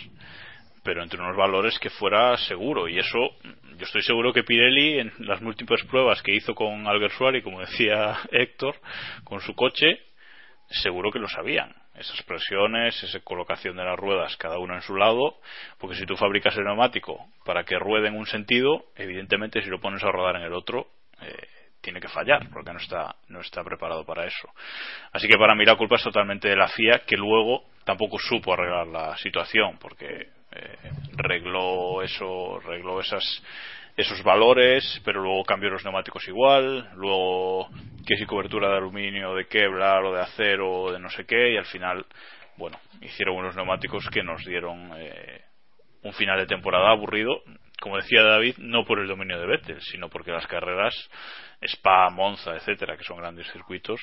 pero 0.85 1.03
entre 1.03 1.20
unos 1.20 1.37
valores 1.37 1.78
que 1.78 1.91
fuera 1.91 2.37
seguro. 2.37 2.87
Y 2.89 2.99
eso, 2.99 3.18
yo 3.43 3.85
estoy 3.85 4.03
seguro 4.03 4.32
que 4.32 4.45
Pirelli, 4.45 5.01
en 5.01 5.12
las 5.20 5.41
múltiples 5.41 5.82
pruebas 5.85 6.22
que 6.22 6.35
hizo 6.35 6.55
con 6.55 6.87
Alguersuari, 6.87 7.43
como 7.43 7.61
decía 7.61 8.18
Héctor, 8.30 8.76
con 9.24 9.41
su 9.41 9.55
coche, 9.55 9.99
seguro 10.68 11.11
que 11.11 11.18
lo 11.18 11.28
sabían. 11.28 11.74
Esas 11.95 12.22
presiones, 12.24 13.03
esa 13.03 13.20
colocación 13.20 13.76
de 13.76 13.85
las 13.85 13.99
ruedas, 13.99 14.37
cada 14.37 14.59
una 14.59 14.76
en 14.76 14.82
su 14.82 14.95
lado, 14.97 15.39
porque 15.78 15.97
si 15.97 16.05
tú 16.05 16.16
fabricas 16.16 16.57
el 16.57 16.64
neumático 16.64 17.18
para 17.45 17.64
que 17.64 17.78
ruede 17.78 18.09
en 18.09 18.16
un 18.16 18.26
sentido, 18.26 18.87
evidentemente 18.97 19.62
si 19.62 19.70
lo 19.70 19.80
pones 19.80 20.03
a 20.03 20.11
rodar 20.11 20.37
en 20.37 20.43
el 20.43 20.53
otro, 20.53 20.89
eh, 21.22 21.49
tiene 21.80 22.01
que 22.01 22.09
fallar, 22.09 22.49
porque 22.51 22.72
no 22.72 22.78
está, 22.78 23.14
no 23.28 23.41
está 23.41 23.62
preparado 23.62 24.05
para 24.05 24.26
eso. 24.26 24.49
Así 25.12 25.28
que 25.28 25.37
para 25.37 25.55
mí 25.55 25.64
la 25.64 25.76
culpa 25.76 25.97
es 25.97 26.03
totalmente 26.03 26.49
de 26.49 26.57
la 26.57 26.66
FIA, 26.66 27.03
que 27.07 27.16
luego 27.16 27.64
tampoco 27.85 28.18
supo 28.18 28.55
arreglar 28.55 28.87
la 28.89 29.16
situación, 29.18 29.78
porque 29.78 30.28
eh, 30.55 30.76
regló 31.16 32.02
eso, 32.02 32.61
regló 32.61 33.00
esas 33.00 33.42
esos 33.96 34.22
valores, 34.24 35.00
pero 35.05 35.22
luego 35.22 35.44
cambió 35.44 35.70
los 35.70 35.84
neumáticos 35.84 36.26
igual, 36.26 36.90
luego 36.96 37.68
que 38.07 38.16
si 38.16 38.26
cobertura 38.26 38.68
de 38.68 38.78
aluminio, 38.78 39.34
de 39.34 39.46
Kevlar 39.46 40.05
o 40.05 40.12
de 40.12 40.20
acero 40.20 40.82
o 40.82 40.92
de 40.92 40.98
no 40.98 41.09
sé 41.11 41.24
qué, 41.24 41.52
y 41.52 41.57
al 41.57 41.66
final, 41.66 42.05
bueno, 42.57 42.78
hicieron 43.00 43.36
unos 43.36 43.55
neumáticos 43.55 44.09
que 44.12 44.24
nos 44.24 44.44
dieron 44.44 44.90
eh, 44.96 45.42
un 46.02 46.12
final 46.12 46.38
de 46.38 46.46
temporada 46.46 46.90
aburrido, 46.90 47.42
como 47.80 47.96
decía 47.96 48.22
David, 48.22 48.57
no 48.59 48.84
por 48.84 48.98
el 48.98 49.07
dominio 49.07 49.38
de 49.38 49.46
Vettel, 49.46 49.80
sino 49.80 50.09
porque 50.09 50.32
las 50.32 50.46
carreras 50.46 50.94
Spa, 51.61 52.11
Monza, 52.11 52.57
etcétera, 52.57 52.96
que 52.96 53.05
son 53.05 53.18
grandes 53.18 53.50
circuitos, 53.52 54.00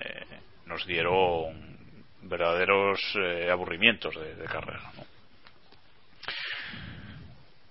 eh, 0.00 0.26
nos 0.66 0.86
dieron 0.86 1.76
verdaderos 2.22 3.00
eh, 3.16 3.50
aburrimientos 3.50 4.14
de, 4.14 4.36
de 4.36 4.44
carrera. 4.44 4.92
¿no? 4.96 5.13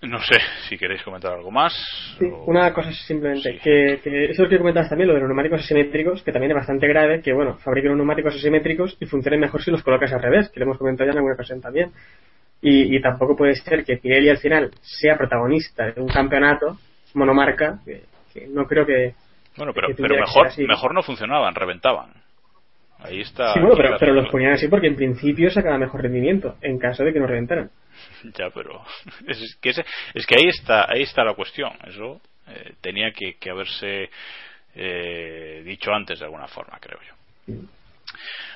No 0.04 0.20
sé 0.20 0.36
si 0.68 0.78
queréis 0.78 1.02
comentar 1.02 1.34
algo 1.34 1.50
más. 1.50 1.74
Sí, 2.20 2.26
una 2.46 2.74
cosa 2.74 2.92
simplemente, 2.92 3.58
que, 3.64 4.00
que, 4.04 4.26
eso 4.26 4.48
que 4.50 4.58
comentabas 4.58 4.90
también, 4.90 5.08
lo 5.08 5.14
de 5.14 5.22
los 5.22 5.30
neumáticos 5.30 5.62
asimétricos, 5.62 6.22
que 6.24 6.32
también 6.32 6.52
es 6.52 6.58
bastante 6.58 6.88
grave, 6.88 7.22
que 7.22 7.32
bueno, 7.32 7.58
fabriquen 7.58 7.92
unos 7.92 8.00
neumáticos 8.00 8.36
asimétricos 8.36 8.98
y 9.00 9.06
funcionen 9.06 9.40
mejor 9.40 9.64
si 9.64 9.72
los 9.72 9.82
colocas 9.82 10.12
al 10.12 10.22
revés, 10.22 10.50
que 10.50 10.60
lo 10.60 10.66
hemos 10.66 10.78
comentado 10.78 11.08
ya 11.08 11.12
en 11.12 11.18
alguna 11.18 11.36
ocasión 11.36 11.62
también. 11.62 11.92
Y, 12.62 12.96
y 12.96 13.02
tampoco 13.02 13.36
puede 13.36 13.56
ser 13.56 13.86
que 13.86 13.98
Pirelli 13.98 14.30
al 14.30 14.38
final 14.38 14.72
sea 14.82 15.18
protagonista 15.18 15.92
de 15.92 16.02
un 16.02 16.08
campeonato 16.08 16.78
monomarca, 17.14 17.80
que, 17.86 18.04
que 18.34 18.48
no 18.48 18.66
creo 18.66 18.86
que. 18.86 19.14
Bueno, 19.56 19.72
pero, 19.74 19.88
que 19.88 19.96
pero 19.96 20.16
mejor, 20.16 20.50
mejor 20.58 20.94
no 20.94 21.04
funcionaban, 21.04 21.56
reventaban. 21.56 22.23
Ahí 23.04 23.22
está. 23.22 23.54
Sí, 23.54 23.60
bueno, 23.60 23.76
pero, 23.76 23.98
pero 24.00 24.14
los 24.14 24.30
ponían 24.30 24.54
así 24.54 24.68
porque 24.68 24.88
en 24.88 24.96
principio 24.96 25.50
sacaba 25.52 25.78
mejor 25.78 26.02
rendimiento, 26.02 26.56
en 26.62 26.80
caso 26.80 27.04
de 27.04 27.14
que 27.14 27.20
no 27.20 27.28
reventaran. 27.28 27.70
Ya, 28.38 28.50
pero 28.50 28.82
es 29.28 29.58
que, 29.62 29.70
ese- 29.70 29.86
es 30.14 30.26
que 30.26 30.36
ahí 30.40 30.48
está 30.48 30.90
ahí 30.92 31.02
está 31.04 31.24
la 31.24 31.34
cuestión. 31.36 31.72
Eso 31.86 32.22
eh, 32.48 32.74
tenía 32.82 33.12
que, 33.12 33.36
que 33.40 33.50
haberse 33.52 34.10
eh, 34.76 35.62
dicho 35.66 35.92
antes 35.94 36.20
de 36.20 36.26
alguna 36.26 36.48
forma, 36.48 36.80
creo 36.80 37.00
yo. 37.08 37.54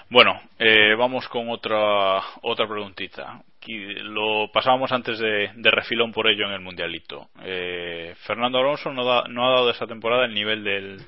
Bueno, 0.10 0.40
eh, 0.58 0.96
vamos 0.98 1.28
con 1.28 1.50
otra 1.50 2.20
otra 2.42 2.68
preguntita. 2.68 3.42
Lo 3.68 4.50
pasábamos 4.54 4.92
antes 4.94 5.20
de, 5.20 5.52
de 5.54 5.72
refilón 5.72 6.14
por 6.14 6.28
ello 6.28 6.46
en 6.46 6.54
el 6.54 6.62
mundialito. 6.62 7.28
Eh, 7.44 8.16
Fernando 8.26 8.60
Alonso 8.60 8.94
no, 8.94 9.04
da- 9.04 9.26
no 9.28 9.46
ha 9.46 9.56
dado 9.56 9.70
esta 9.72 9.86
temporada 9.86 10.26
el 10.26 10.34
nivel 10.34 10.64
del, 10.64 11.02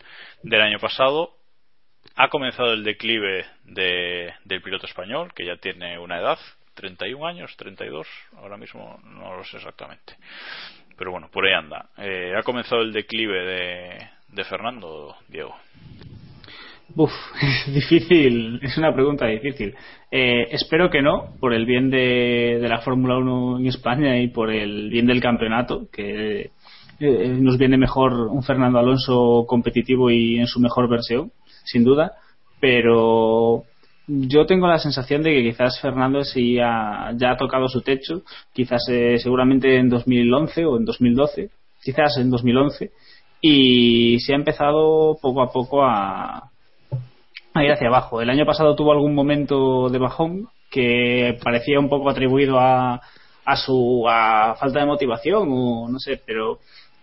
del 0.44 0.62
año 0.62 0.78
pasado. 0.80 1.32
Ha 2.16 2.30
comenzado 2.30 2.74
el 2.74 2.84
declive 2.84 3.45
de- 3.66 4.34
del 4.45 4.62
piloto 4.62 4.86
español, 4.86 5.32
que 5.34 5.45
ya 5.45 5.55
tiene 5.57 5.97
una 5.97 6.20
edad, 6.20 6.38
31 6.76 7.26
años, 7.28 7.55
32, 7.57 8.07
ahora 8.38 8.57
mismo 8.57 8.99
no 9.05 9.36
lo 9.38 9.43
sé 9.43 9.57
exactamente. 9.57 10.14
Pero 10.97 11.12
bueno, 11.12 11.30
por 11.32 11.45
ahí 11.45 11.53
anda. 11.53 11.89
Eh, 11.97 12.34
ha 12.38 12.43
comenzado 12.43 12.82
el 12.82 12.91
declive 12.91 13.43
de, 13.45 14.07
de 14.34 14.43
Fernando, 14.43 15.16
Diego. 15.28 15.55
Uf, 16.95 17.12
es 17.68 17.74
difícil, 17.74 18.60
es 18.62 18.78
una 18.78 18.93
pregunta 18.93 19.28
difícil. 19.28 19.76
Eh, 20.12 20.47
espero 20.51 20.89
que 20.89 21.01
no, 21.01 21.36
por 21.39 21.53
el 21.53 21.66
bien 21.66 21.89
de, 21.89 22.60
la 22.62 22.80
Fórmula 22.80 23.18
1 23.18 23.60
en 23.60 23.68
España 23.68 24.18
y 24.20 24.28
por 24.30 24.51
el 24.51 24.89
bien 24.89 25.05
del 25.05 25.22
campeonato, 25.22 25.88
que 25.91 26.49
eh, 26.99 27.28
nos 27.39 27.57
viene 27.57 27.78
mejor 27.78 28.14
un 28.14 28.43
Fernando 28.43 28.80
Alonso 28.80 29.45
competitivo 29.47 30.10
y 30.10 30.39
en 30.39 30.47
su 30.47 30.60
mejor 30.60 30.89
versión, 30.89 31.32
sin 31.66 31.84
duda. 31.84 32.14
Pero 32.60 33.64
yo 34.07 34.45
tengo 34.45 34.68
la 34.68 34.80
sensación 34.80 35.22
de 35.22 35.32
que 35.32 35.43
quizás 35.43 35.80
Fernando 35.80 36.24
sí 36.24 36.60
ha- 36.60 37.12
ya 37.16 37.32
ha 37.32 37.38
tocado 37.38 37.68
su 37.68 37.82
techo, 37.82 38.24
quizás 38.53 38.82
eh, 38.89 39.18
seguramente 39.20 39.78
en 39.78 39.89
2011 39.89 40.66
o 40.66 40.78
en 40.78 40.86
2012, 40.86 41.49
quizás 41.84 42.18
en 42.18 42.32
2011, 42.32 42.91
y 43.41 44.20
se 44.20 44.34
ha 44.34 44.36
empezado 44.36 45.18
poco 45.22 45.41
a 45.41 45.51
poco 45.51 45.84
a, 45.86 46.49
ir 47.55 47.72
hacia 47.72 47.88
abajo. 47.88 48.22
El 48.22 48.30
año 48.30 48.45
pasado 48.45 48.76
tuvo 48.76 48.91
algún 48.91 49.14
momento 49.14 49.89
de 49.89 49.99
bajón 49.99 50.47
que 50.72 51.38
parecía 51.43 51.80
un 51.80 51.89
poco 51.89 52.10
atribuido 52.10 52.60
a, 52.60 53.01
a 53.45 53.55
su 53.57 54.05
a 54.07 54.55
falta 54.60 54.80
de 54.80 54.86
motivación 54.86 55.49
o 55.51 55.88
no 55.89 55.99
sé, 55.99 56.22
pero 56.26 56.60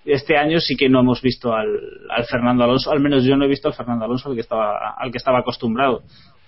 este 0.07 0.36
año 0.36 0.61
sí 0.61 0.76
que 0.76 0.88
no 0.88 1.00
hemos 1.00 1.20
visto 1.20 1.52
al, 1.52 1.68
al 2.11 2.24
Fernando 2.24 2.64
Alonso, 2.64 2.90
al 2.90 3.00
menos 3.00 3.24
yo 3.24 3.36
no 3.36 3.44
he 3.44 3.48
visto 3.48 3.68
al 3.68 3.74
Fernando 3.74 4.04
Alonso 4.04 4.28
al 4.28 4.34
que 4.34 4.40
estaba, 4.40 4.94
al 4.96 5.11
que 5.11 5.18
estaba 5.18 5.40
acostumbrado. 5.40 6.02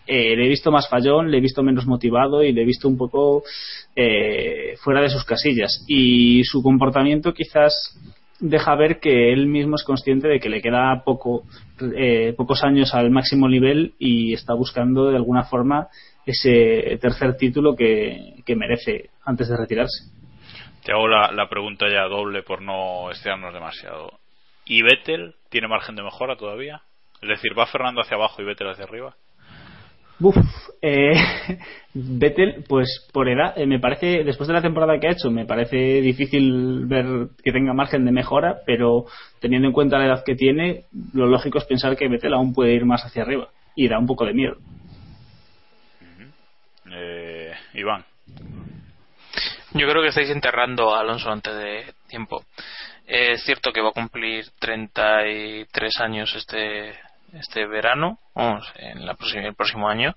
Eh, 0.07 0.35
le 0.35 0.47
he 0.47 0.49
visto 0.49 0.73
más 0.73 0.89
fallón, 0.89 1.31
le 1.31 1.37
he 1.37 1.41
visto 1.41 1.63
menos 1.63 1.87
motivado 1.87 2.43
y 2.43 2.53
le 2.53 2.63
he 2.63 2.65
visto 2.65 2.89
un 2.89 2.97
poco 2.97 3.43
eh, 3.95 4.75
fuera 4.83 5.03
de 5.03 5.11
sus 5.11 5.25
casillas. 5.25 5.85
Y 5.87 6.45
su 6.45 6.63
comportamiento 6.63 7.35
quizás 7.35 7.95
deja 8.41 8.75
ver 8.75 9.01
que 9.01 9.33
él 9.35 9.49
mismo 9.49 9.75
es 9.75 9.85
consciente 9.85 10.29
de 10.29 10.41
que 10.41 10.49
le 10.49 10.63
queda 10.63 11.03
poco, 11.05 11.43
eh, 11.95 12.33
pocos 12.37 12.65
años 12.65 12.95
al 12.95 13.11
máximo 13.11 13.49
nivel 13.49 13.95
y 13.99 14.33
está 14.33 14.55
buscando 14.55 15.11
de 15.11 15.17
alguna 15.17 15.45
forma 15.45 15.89
ese 16.25 16.99
tercer 17.03 17.37
título 17.37 17.77
que, 17.77 18.37
que 18.47 18.57
merece 18.57 19.11
antes 19.25 19.49
de 19.49 19.57
retirarse. 19.59 20.18
Te 20.85 20.93
hago 20.93 21.09
la, 21.09 21.33
la 21.33 21.49
pregunta 21.49 21.87
ya 21.89 22.05
doble 22.05 22.43
por 22.43 22.63
no 22.63 23.11
estiarnos 23.11 23.53
demasiado. 23.53 24.19
¿Y 24.65 24.83
Vettel 24.83 25.35
tiene 25.51 25.69
margen 25.69 25.97
de 25.97 26.03
mejora 26.03 26.37
todavía? 26.37 26.83
Es 27.21 27.29
decir, 27.29 27.59
¿va 27.59 27.67
Fernando 27.67 28.01
hacia 28.01 28.17
abajo 28.17 28.41
y 28.41 28.45
Vettel 28.45 28.69
hacia 28.69 28.85
arriba? 28.85 29.15
Uf, 30.21 30.37
eh, 30.83 31.15
Vettel, 31.95 32.65
pues 32.69 33.09
por 33.13 33.29
edad, 33.29 33.55
eh, 33.57 33.67
me 33.67 33.79
parece, 33.79 34.25
después 34.25 34.49
de 34.49 34.55
la 34.55 34.63
temporada 34.63 34.99
que 34.99 35.09
ha 35.09 35.13
hecho, 35.13 35.31
me 35.31 35.47
parece 35.47 35.77
difícil 36.01 36.87
ver 36.87 37.29
que 37.43 37.53
tenga 37.53 37.73
margen 37.73 38.05
de 38.05 38.13
mejora, 38.13 38.59
pero 38.67 39.07
teniendo 39.41 39.69
en 39.69 39.75
cuenta 39.75 39.99
la 39.99 40.07
edad 40.07 40.25
que 40.25 40.35
tiene, 40.35 40.85
lo 41.13 41.27
lógico 41.27 41.59
es 41.59 41.65
pensar 41.65 41.97
que 41.97 42.09
Vettel 42.09 42.35
aún 42.35 42.53
puede 42.53 42.73
ir 42.73 42.85
más 42.85 43.05
hacia 43.05 43.23
arriba 43.23 43.49
y 43.77 43.89
da 43.89 43.99
un 43.99 44.07
poco 44.07 44.25
de 44.27 44.35
miedo. 44.35 44.57
Eh, 46.91 47.53
Iván. 47.75 48.05
Yo 49.73 49.89
creo 49.89 50.03
que 50.03 50.09
estáis 50.09 50.31
enterrando 50.31 50.95
a 50.95 51.01
Alonso 51.01 51.31
antes 51.31 51.55
de 51.55 51.95
tiempo. 52.09 52.45
Es 53.07 53.43
cierto 53.45 53.73
que 53.73 53.81
va 53.81 53.91
a 53.91 53.93
cumplir 53.93 54.47
33 54.59 56.01
años 56.01 56.35
este 56.35 56.99
este 57.35 57.67
verano, 57.67 58.19
vamos, 58.35 58.67
en 58.77 59.05
la 59.05 59.13
próxima- 59.15 59.43
el 59.47 59.55
próximo 59.55 59.89
año, 59.89 60.15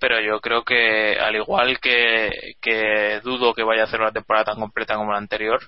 pero 0.00 0.18
yo 0.20 0.40
creo 0.40 0.64
que 0.64 1.18
al 1.20 1.36
igual 1.36 1.78
que, 1.78 2.30
que 2.60 3.20
dudo 3.22 3.52
que 3.52 3.62
vaya 3.62 3.82
a 3.82 3.84
hacer 3.84 4.00
una 4.00 4.12
temporada 4.12 4.46
tan 4.46 4.60
completa 4.60 4.94
como 4.94 5.12
la 5.12 5.18
anterior, 5.18 5.60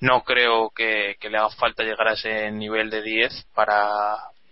no 0.00 0.22
creo 0.24 0.70
que, 0.70 1.16
que 1.20 1.28
le 1.28 1.36
haga 1.36 1.50
falta 1.50 1.82
llegar 1.84 2.08
a 2.08 2.14
ese 2.14 2.50
nivel 2.50 2.88
de 2.88 3.02
10 3.02 3.44
para, 3.54 3.82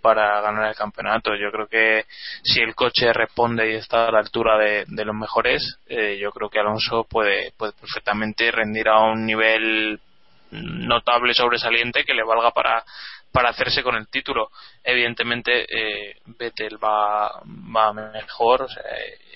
para 0.00 0.40
ganar 0.40 0.68
el 0.68 0.76
campeonato. 0.76 1.34
Yo 1.34 1.50
creo 1.50 1.66
que 1.66 2.04
si 2.42 2.60
el 2.60 2.74
coche 2.74 3.12
responde 3.12 3.72
y 3.72 3.76
está 3.76 4.08
a 4.08 4.12
la 4.12 4.18
altura 4.18 4.58
de, 4.58 4.84
de 4.86 5.04
los 5.04 5.14
mejores, 5.14 5.78
eh, 5.86 6.18
yo 6.20 6.30
creo 6.32 6.48
que 6.48 6.60
Alonso 6.60 7.04
puede, 7.04 7.52
puede 7.56 7.72
perfectamente 7.72 8.50
rendir 8.50 8.88
a 8.88 9.00
un 9.00 9.26
nivel 9.26 10.00
notable, 10.50 11.34
sobresaliente, 11.34 12.04
que 12.04 12.14
le 12.14 12.24
valga 12.24 12.50
para, 12.50 12.84
para 13.32 13.50
hacerse 13.50 13.82
con 13.82 13.96
el 13.96 14.08
título. 14.08 14.50
Evidentemente, 14.82 15.64
eh, 15.68 16.16
Vettel 16.26 16.82
va, 16.82 17.40
va 17.44 17.92
mejor, 17.92 18.62
o 18.62 18.68
sea, 18.68 18.82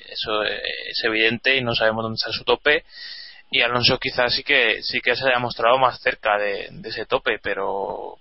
eso 0.09 0.43
es 0.43 1.05
evidente 1.05 1.57
y 1.57 1.63
no 1.63 1.75
sabemos 1.75 2.03
dónde 2.03 2.17
está 2.17 2.33
su 2.33 2.45
tope. 2.45 2.85
Y 3.51 3.61
Alonso 3.61 3.99
quizás 3.99 4.35
sí 4.35 4.43
que 4.43 4.83
sí 4.83 5.01
que 5.01 5.15
se 5.15 5.29
haya 5.29 5.39
mostrado 5.39 5.79
más 5.79 6.01
cerca 6.01 6.39
de, 6.39 6.69
de 6.71 6.89
ese 6.89 7.07
tope, 7.07 7.39
pero 7.41 8.19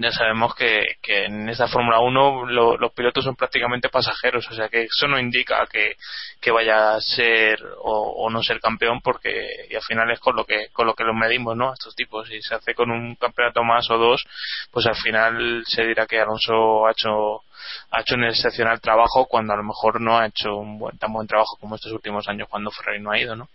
ya 0.00 0.12
sabemos 0.12 0.54
que, 0.54 0.96
que 1.02 1.24
en 1.24 1.48
esta 1.48 1.66
Fórmula 1.68 1.98
1 2.00 2.46
lo- 2.46 2.76
los 2.76 2.92
pilotos 2.92 3.24
son 3.24 3.36
prácticamente 3.36 3.88
pasajeros, 3.88 4.48
o 4.50 4.54
sea 4.54 4.68
que 4.68 4.82
eso 4.84 5.08
no 5.08 5.18
indica 5.18 5.66
que, 5.66 5.96
que 6.40 6.50
vaya 6.50 6.94
a 6.94 7.00
ser 7.00 7.58
o, 7.82 8.28
no 8.30 8.42
ser 8.42 8.60
campeón 8.60 9.00
porque 9.00 9.46
y 9.70 9.74
al 9.74 9.82
final 9.82 10.10
es 10.10 10.20
con 10.20 10.36
lo 10.36 10.44
que 10.44 10.68
con 10.72 10.86
lo 10.86 10.94
que 10.94 11.04
los 11.04 11.16
medimos, 11.16 11.56
¿no? 11.56 11.72
Estos 11.72 11.94
tipos, 11.96 12.28
si 12.28 12.40
se 12.42 12.54
hace 12.54 12.74
con 12.74 12.90
un 12.90 13.14
campeonato 13.16 13.64
más 13.64 13.90
o 13.90 13.98
dos, 13.98 14.24
pues 14.70 14.86
al 14.86 14.96
final 14.96 15.64
se 15.66 15.84
dirá 15.84 16.06
que 16.06 16.20
Alonso 16.20 16.86
ha 16.86 16.92
hecho 16.92 17.42
ha 17.90 18.00
hecho 18.02 18.14
un 18.14 18.24
excepcional 18.24 18.80
trabajo 18.80 19.26
cuando 19.26 19.52
a 19.54 19.56
lo 19.56 19.64
mejor 19.64 20.00
no 20.00 20.18
ha 20.18 20.26
hecho 20.26 20.54
un 20.56 20.78
buen, 20.78 20.96
tan 20.98 21.12
buen 21.12 21.26
trabajo 21.26 21.56
como 21.58 21.74
estos 21.74 21.92
últimos 21.92 22.28
años 22.28 22.48
cuando 22.48 22.70
Ferrari 22.70 23.00
no 23.00 23.10
ha 23.10 23.18
ido, 23.18 23.34
¿no? 23.34 23.48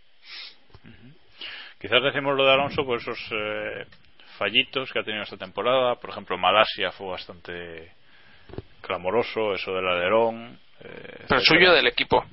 Quizás 1.80 2.02
decimos 2.02 2.36
lo 2.36 2.46
de 2.46 2.54
Alonso 2.54 2.86
por 2.86 3.00
esos 3.00 3.20
eh, 3.32 3.86
fallitos 4.38 4.92
que 4.92 5.00
ha 5.00 5.04
tenido 5.04 5.24
esta 5.24 5.38
temporada. 5.38 5.96
Por 5.96 6.10
ejemplo, 6.10 6.38
Malasia 6.38 6.92
fue 6.92 7.08
bastante 7.08 7.92
clamoroso, 8.82 9.54
eso 9.54 9.74
del 9.74 9.88
alerón. 9.88 10.58
eh, 10.82 11.26
Pero 11.28 11.42
suyo 11.42 11.72
del 11.74 11.88
equipo. 11.88 12.24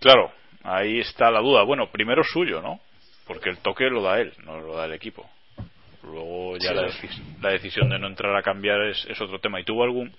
Claro, 0.00 0.32
ahí 0.62 1.00
está 1.00 1.30
la 1.30 1.40
duda. 1.40 1.62
Bueno, 1.64 1.90
primero 1.90 2.22
suyo, 2.24 2.60
¿no? 2.62 2.80
Porque 3.26 3.50
el 3.50 3.58
toque 3.58 3.84
lo 3.90 4.02
da 4.02 4.20
él, 4.20 4.32
no 4.44 4.58
lo 4.60 4.74
da 4.76 4.86
el 4.86 4.92
equipo. 4.94 5.28
Luego 6.02 6.56
ya 6.56 6.68
Sí. 6.70 6.74
la, 6.74 6.82
decis- 6.82 7.40
la 7.42 7.50
decisión 7.50 7.90
de 7.90 7.98
no 7.98 8.06
entrar 8.06 8.34
a 8.36 8.42
cambiar 8.42 8.80
es, 8.82 9.04
es 9.06 9.20
otro 9.20 9.38
tema. 9.40 9.60
¿Y 9.60 9.64
tuvo 9.64 9.82
algún, 9.82 10.10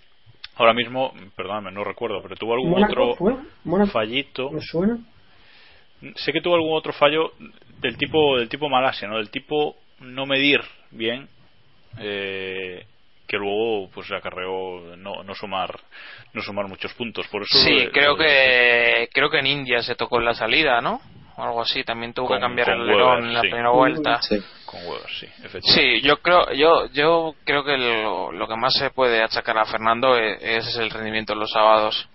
ahora 0.55 0.73
mismo, 0.73 1.13
perdóname, 1.35 1.71
no 1.71 1.83
recuerdo, 1.83 2.21
pero 2.21 2.35
tuvo 2.35 2.53
algún 2.53 2.71
¿Mónaco 2.71 3.11
otro 3.13 3.87
fallito? 3.87 4.51
¿Me 4.51 4.61
suena? 4.61 4.97
sé 6.15 6.31
que 6.31 6.39
tuvo 6.41 6.55
algún 6.55 6.77
otro 6.77 6.93
fallo 6.93 7.33
del 7.81 7.97
tipo 7.97 8.37
del 8.37 8.47
tipo 8.47 8.69
Malasia 8.69 9.05
no 9.09 9.17
del 9.17 9.29
tipo 9.31 9.75
no 10.01 10.25
medir 10.25 10.61
bien 10.91 11.27
eh, 11.99 12.85
que 13.27 13.37
luego 13.37 13.89
pues 13.91 14.11
acarreó 14.11 14.95
no, 14.97 15.23
no 15.23 15.35
sumar 15.35 15.79
no 16.33 16.41
sumar 16.41 16.67
muchos 16.67 16.93
puntos 16.93 17.27
por 17.27 17.43
eso 17.43 17.57
Sí, 17.59 17.85
lo- 17.85 17.91
creo 17.91 18.11
lo- 18.11 18.17
que 18.17 19.09
creo 19.13 19.29
que 19.29 19.39
en 19.39 19.47
India 19.47 19.81
se 19.81 19.95
tocó 19.95 20.19
en 20.19 20.25
la 20.25 20.33
salida, 20.33 20.81
¿no? 20.81 21.01
O 21.37 21.43
algo 21.43 21.61
así, 21.61 21.83
también 21.85 22.13
tuvo 22.13 22.27
Con- 22.27 22.37
que 22.37 22.41
cambiar 22.41 22.69
el 22.71 22.81
alerón 22.81 23.09
Weber, 23.11 23.23
en 23.23 23.33
la 23.33 23.41
sí. 23.41 23.47
primera 23.47 23.69
vuelta. 23.69 24.19
con 24.65 24.85
Weber 24.85 25.09
sí 25.09 25.25
efectivamente 25.43 25.71
Sí, 25.73 26.01
yo 26.01 26.17
creo, 26.17 26.51
yo, 26.53 26.87
yo 26.91 27.35
creo 27.45 27.63
que 27.63 27.77
lo, 27.77 28.31
lo 28.31 28.47
que 28.47 28.55
más 28.57 28.73
se 28.73 28.89
puede 28.91 29.23
achacar 29.23 29.57
a 29.57 29.65
Fernando 29.65 30.17
es, 30.17 30.37
es 30.67 30.75
el 30.77 30.89
rendimiento 30.89 31.33
en 31.33 31.39
los 31.39 31.51
sábados. 31.51 32.07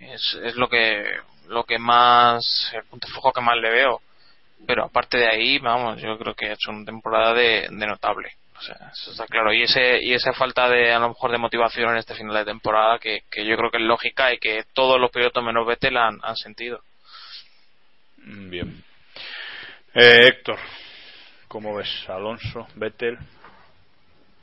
Es, 0.00 0.36
es 0.42 0.56
lo 0.56 0.68
que, 0.68 1.04
lo 1.48 1.62
que 1.64 1.78
más, 1.78 2.72
el 2.74 2.82
punto 2.84 3.06
flojo 3.06 3.32
que 3.32 3.40
más 3.40 3.56
le 3.56 3.70
veo. 3.70 4.00
Pero 4.66 4.84
aparte 4.84 5.18
de 5.18 5.28
ahí, 5.28 5.58
vamos, 5.58 6.00
yo 6.00 6.18
creo 6.18 6.34
que 6.34 6.46
ha 6.46 6.52
hecho 6.52 6.70
una 6.70 6.84
temporada 6.84 7.34
de, 7.34 7.68
notable. 7.70 8.30
O 8.56 8.60
sea, 8.60 8.76
eso 8.92 9.10
está 9.10 9.26
claro. 9.26 9.52
Y 9.52 9.62
ese 9.62 10.00
y 10.02 10.12
esa 10.12 10.32
falta 10.32 10.68
de, 10.68 10.92
a 10.92 10.98
lo 11.00 11.08
mejor, 11.08 11.32
de 11.32 11.38
motivación 11.38 11.90
en 11.90 11.96
este 11.96 12.14
final 12.14 12.36
de 12.36 12.44
temporada, 12.44 12.98
que, 12.98 13.22
yo 13.36 13.56
creo 13.56 13.70
que 13.70 13.78
es 13.78 13.82
lógica 13.82 14.32
y 14.32 14.38
que 14.38 14.64
todos 14.72 15.00
los 15.00 15.10
pilotos 15.10 15.42
menos 15.42 15.66
Vettel 15.66 15.96
han, 15.96 16.18
han 16.22 16.36
sentido. 16.36 16.80
Bien. 18.18 18.82
Eh, 19.94 20.28
Héctor, 20.28 20.58
¿cómo 21.48 21.74
ves? 21.74 22.06
Alonso, 22.08 22.68
Vettel. 22.76 23.18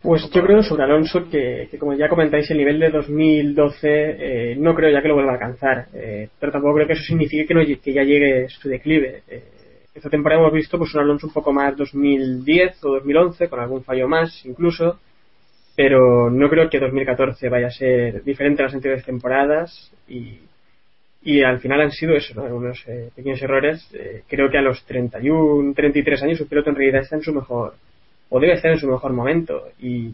Pues 0.01 0.29
yo 0.31 0.41
creo 0.41 0.63
sobre 0.63 0.83
Alonso 0.83 1.29
que, 1.29 1.67
como 1.77 1.93
ya 1.93 2.07
comentáis, 2.07 2.49
el 2.51 2.57
nivel 2.57 2.79
de 2.79 2.89
2012 2.89 3.87
eh, 3.91 4.55
no 4.57 4.73
creo 4.73 4.91
ya 4.91 5.01
que 5.01 5.09
lo 5.09 5.15
vuelva 5.15 5.31
a 5.31 5.33
alcanzar, 5.33 5.87
eh, 5.93 6.29
pero 6.39 6.53
tampoco 6.53 6.75
creo 6.75 6.87
que 6.87 6.93
eso 6.93 7.03
signifique 7.03 7.45
que, 7.45 7.53
no, 7.53 7.61
que 7.65 7.93
ya 7.93 8.03
llegue 8.03 8.47
su 8.47 8.69
declive. 8.69 9.23
Eh, 9.27 9.43
esta 9.99 10.09
temporada 10.09 10.41
hemos 10.41 10.53
visto 10.53 10.77
pues 10.77 10.93
un 10.95 11.01
Alonso 11.01 11.27
un 11.27 11.33
poco 11.33 11.53
más 11.53 11.75
2010 11.77 12.83
o 12.83 12.93
2011, 12.93 13.49
con 13.49 13.59
algún 13.59 13.83
fallo 13.83 14.07
más 14.07 14.45
incluso, 14.45 14.99
pero 15.75 16.29
no 16.29 16.49
creo 16.49 16.69
que 16.69 16.79
2014 16.79 17.49
vaya 17.49 17.67
a 17.67 17.71
ser 17.71 18.23
diferente 18.23 18.61
a 18.61 18.65
las 18.65 18.73
anteriores 18.73 19.05
temporadas 19.05 19.91
y, 20.07 20.39
y 21.23 21.43
al 21.43 21.59
final 21.59 21.81
han 21.81 21.91
sido 21.91 22.15
eso, 22.15 22.33
¿no? 22.35 22.43
algunos 22.43 22.83
pequeños 23.15 23.41
errores. 23.41 23.87
creo 24.27 24.49
que 24.49 24.57
a 24.57 24.61
los 24.61 24.83
31, 24.85 25.73
33 25.73 26.23
años 26.23 26.37
su 26.37 26.47
piloto 26.47 26.69
en 26.69 26.75
realidad 26.75 27.01
está 27.01 27.15
en 27.15 27.23
su 27.23 27.33
mejor 27.33 27.75
o 28.29 28.39
debe 28.39 28.53
estar 28.53 28.71
en 28.71 28.79
su 28.79 28.87
mejor 28.87 29.13
momento. 29.13 29.69
Y 29.79 30.09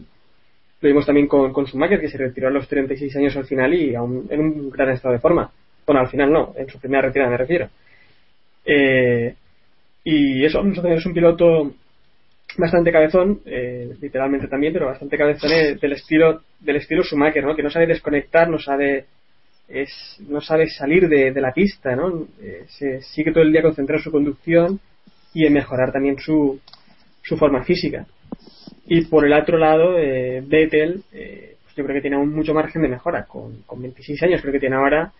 lo 0.80 0.88
vimos 0.88 1.06
también 1.06 1.26
con, 1.26 1.52
con 1.52 1.66
Schumacher, 1.66 2.00
que 2.00 2.08
se 2.08 2.18
retiró 2.18 2.48
a 2.48 2.50
los 2.50 2.68
36 2.68 3.14
años 3.16 3.36
al 3.36 3.46
final 3.46 3.74
y 3.74 3.94
aún 3.94 4.26
en 4.30 4.40
un 4.40 4.70
gran 4.70 4.90
estado 4.90 5.14
de 5.14 5.20
forma. 5.20 5.50
Bueno, 5.86 6.00
al 6.00 6.08
final 6.08 6.32
no, 6.32 6.52
en 6.56 6.68
su 6.68 6.78
primera 6.78 7.02
retirada 7.02 7.30
me 7.30 7.36
refiero. 7.36 7.68
Eh, 8.64 9.34
y 10.08 10.44
eso, 10.44 10.62
es 10.62 11.06
un 11.06 11.14
piloto 11.14 11.72
bastante 12.56 12.92
cabezón, 12.92 13.40
eh, 13.44 13.94
literalmente 14.00 14.48
también, 14.48 14.72
pero 14.72 14.86
bastante 14.86 15.18
cabezón 15.18 15.50
eh, 15.52 15.76
del 15.80 15.92
estilo 15.92 16.42
del 16.60 16.76
estilo 16.76 17.02
Schumacher, 17.02 17.44
¿no? 17.44 17.56
Que 17.56 17.62
no 17.62 17.70
sabe 17.70 17.86
desconectar, 17.86 18.48
no 18.48 18.58
sabe 18.58 19.06
es, 19.68 19.90
no 20.28 20.40
sabe 20.40 20.68
salir 20.68 21.08
de, 21.08 21.32
de 21.32 21.40
la 21.40 21.52
pista, 21.52 21.96
¿no? 21.96 22.28
se 22.68 23.02
sigue 23.02 23.32
todo 23.32 23.42
el 23.42 23.50
día 23.50 23.62
concentrado 23.62 23.98
en 23.98 24.04
su 24.04 24.12
conducción 24.12 24.80
y 25.34 25.44
en 25.44 25.52
mejorar 25.52 25.92
también 25.92 26.18
su, 26.18 26.60
su 27.22 27.36
forma 27.36 27.64
física. 27.64 28.06
Y 28.86 29.04
por 29.06 29.26
el 29.26 29.32
otro 29.32 29.58
lado, 29.58 29.98
eh, 29.98 30.42
Vettel, 30.46 31.02
eh, 31.12 31.56
pues 31.64 31.74
yo 31.76 31.84
creo 31.84 31.96
que 31.96 32.00
tiene 32.00 32.16
aún 32.16 32.32
mucho 32.32 32.54
margen 32.54 32.82
de 32.82 32.88
mejora. 32.88 33.24
Con, 33.24 33.62
con 33.66 33.82
26 33.82 34.22
años 34.22 34.40
creo 34.40 34.52
que 34.52 34.60
tiene 34.60 34.76
ahora, 34.76 35.12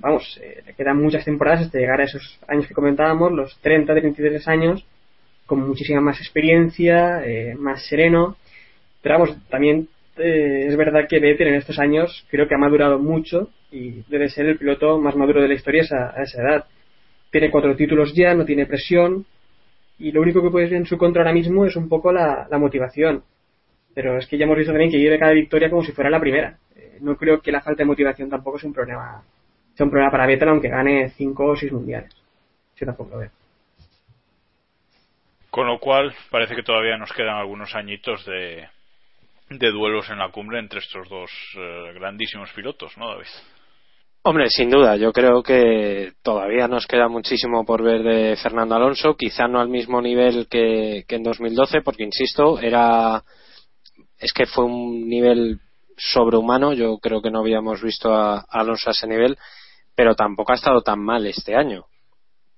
vamos, 0.00 0.40
eh, 0.42 0.62
quedan 0.76 1.02
muchas 1.02 1.24
temporadas 1.24 1.66
hasta 1.66 1.78
llegar 1.78 2.00
a 2.00 2.04
esos 2.04 2.40
años 2.48 2.66
que 2.66 2.74
comentábamos, 2.74 3.32
los 3.32 3.58
30, 3.60 3.94
33 3.94 4.48
años, 4.48 4.86
con 5.46 5.60
muchísima 5.60 6.00
más 6.00 6.18
experiencia, 6.20 7.22
eh, 7.24 7.54
más 7.56 7.86
sereno. 7.86 8.36
Pero 9.02 9.18
vamos, 9.18 9.36
también 9.48 9.88
es 10.16 10.76
verdad 10.76 11.08
que 11.08 11.18
Vettel 11.18 11.48
en 11.48 11.54
estos 11.54 11.78
años 11.80 12.24
creo 12.30 12.46
que 12.46 12.54
ha 12.54 12.58
madurado 12.58 13.00
mucho 13.00 13.50
y 13.72 14.02
debe 14.08 14.28
ser 14.28 14.46
el 14.46 14.58
piloto 14.58 14.98
más 15.00 15.16
maduro 15.16 15.42
de 15.42 15.48
la 15.48 15.54
historia 15.54 15.82
a 15.82 16.22
esa 16.22 16.42
edad. 16.42 16.64
Tiene 17.30 17.50
cuatro 17.50 17.74
títulos 17.74 18.14
ya, 18.14 18.32
no 18.32 18.44
tiene 18.44 18.64
presión, 18.64 19.26
y 19.98 20.12
lo 20.12 20.22
único 20.22 20.42
que 20.42 20.50
puede 20.50 20.68
ser 20.68 20.78
en 20.78 20.86
su 20.86 20.98
contra 20.98 21.22
ahora 21.22 21.32
mismo 21.32 21.66
es 21.66 21.76
un 21.76 21.88
poco 21.88 22.12
la, 22.12 22.46
motivación. 22.58 23.22
Pero 23.94 24.18
es 24.18 24.26
que 24.26 24.36
ya 24.36 24.44
hemos 24.44 24.56
visto 24.56 24.72
también 24.72 24.90
que 24.90 24.96
vive 24.96 25.18
cada 25.18 25.32
victoria 25.32 25.70
como 25.70 25.84
si 25.84 25.92
fuera 25.92 26.10
la 26.10 26.20
primera. 26.20 26.58
Eh, 26.76 26.98
no 27.00 27.16
creo 27.16 27.40
que 27.40 27.52
la 27.52 27.60
falta 27.60 27.82
de 27.82 27.86
motivación 27.86 28.28
tampoco 28.28 28.58
sea 28.58 28.68
un 28.68 28.74
problema 28.74 29.22
sea 29.74 29.84
un 29.84 29.90
problema 29.90 30.10
para 30.10 30.26
Vettel 30.26 30.48
aunque 30.48 30.68
gane 30.68 31.10
5 31.10 31.44
o 31.44 31.56
6 31.56 31.72
mundiales. 31.72 32.14
Yo 32.76 32.86
tampoco 32.86 33.10
lo 33.10 33.18
veo. 33.18 33.30
Con 35.50 35.66
lo 35.68 35.78
cual, 35.78 36.12
parece 36.30 36.56
que 36.56 36.64
todavía 36.64 36.96
nos 36.96 37.12
quedan 37.12 37.36
algunos 37.36 37.74
añitos 37.76 38.24
de, 38.26 38.68
de 39.50 39.70
duelos 39.70 40.10
en 40.10 40.18
la 40.18 40.30
cumbre 40.30 40.58
entre 40.58 40.80
estos 40.80 41.08
dos 41.08 41.30
eh, 41.56 41.92
grandísimos 41.94 42.50
pilotos, 42.52 42.96
¿no, 42.98 43.08
David? 43.08 43.26
Hombre, 44.26 44.48
sin 44.48 44.70
duda, 44.70 44.96
yo 44.96 45.12
creo 45.12 45.42
que 45.42 46.14
todavía 46.22 46.66
nos 46.66 46.86
queda 46.86 47.08
muchísimo 47.08 47.66
por 47.66 47.82
ver 47.82 48.02
de 48.02 48.36
Fernando 48.36 48.74
Alonso, 48.74 49.16
quizá 49.16 49.46
no 49.46 49.60
al 49.60 49.68
mismo 49.68 50.00
nivel 50.00 50.48
que, 50.48 51.04
en 51.06 51.22
2012, 51.22 51.82
porque 51.82 52.04
insisto, 52.04 52.58
era 52.58 53.22
es 54.18 54.32
que 54.32 54.46
fue 54.46 54.64
un 54.64 55.06
nivel 55.06 55.60
sobrehumano, 55.98 56.72
yo 56.72 56.96
creo 56.98 57.20
que 57.20 57.30
no 57.30 57.40
habíamos 57.40 57.82
visto 57.82 58.14
a, 58.14 58.46
Alonso 58.48 58.88
a 58.88 58.92
ese 58.92 59.06
nivel, 59.06 59.36
pero 59.94 60.14
tampoco 60.14 60.52
ha 60.52 60.56
estado 60.56 60.82
tan 60.82 61.00
mal 61.00 61.26
este 61.26 61.54
año. 61.54 61.86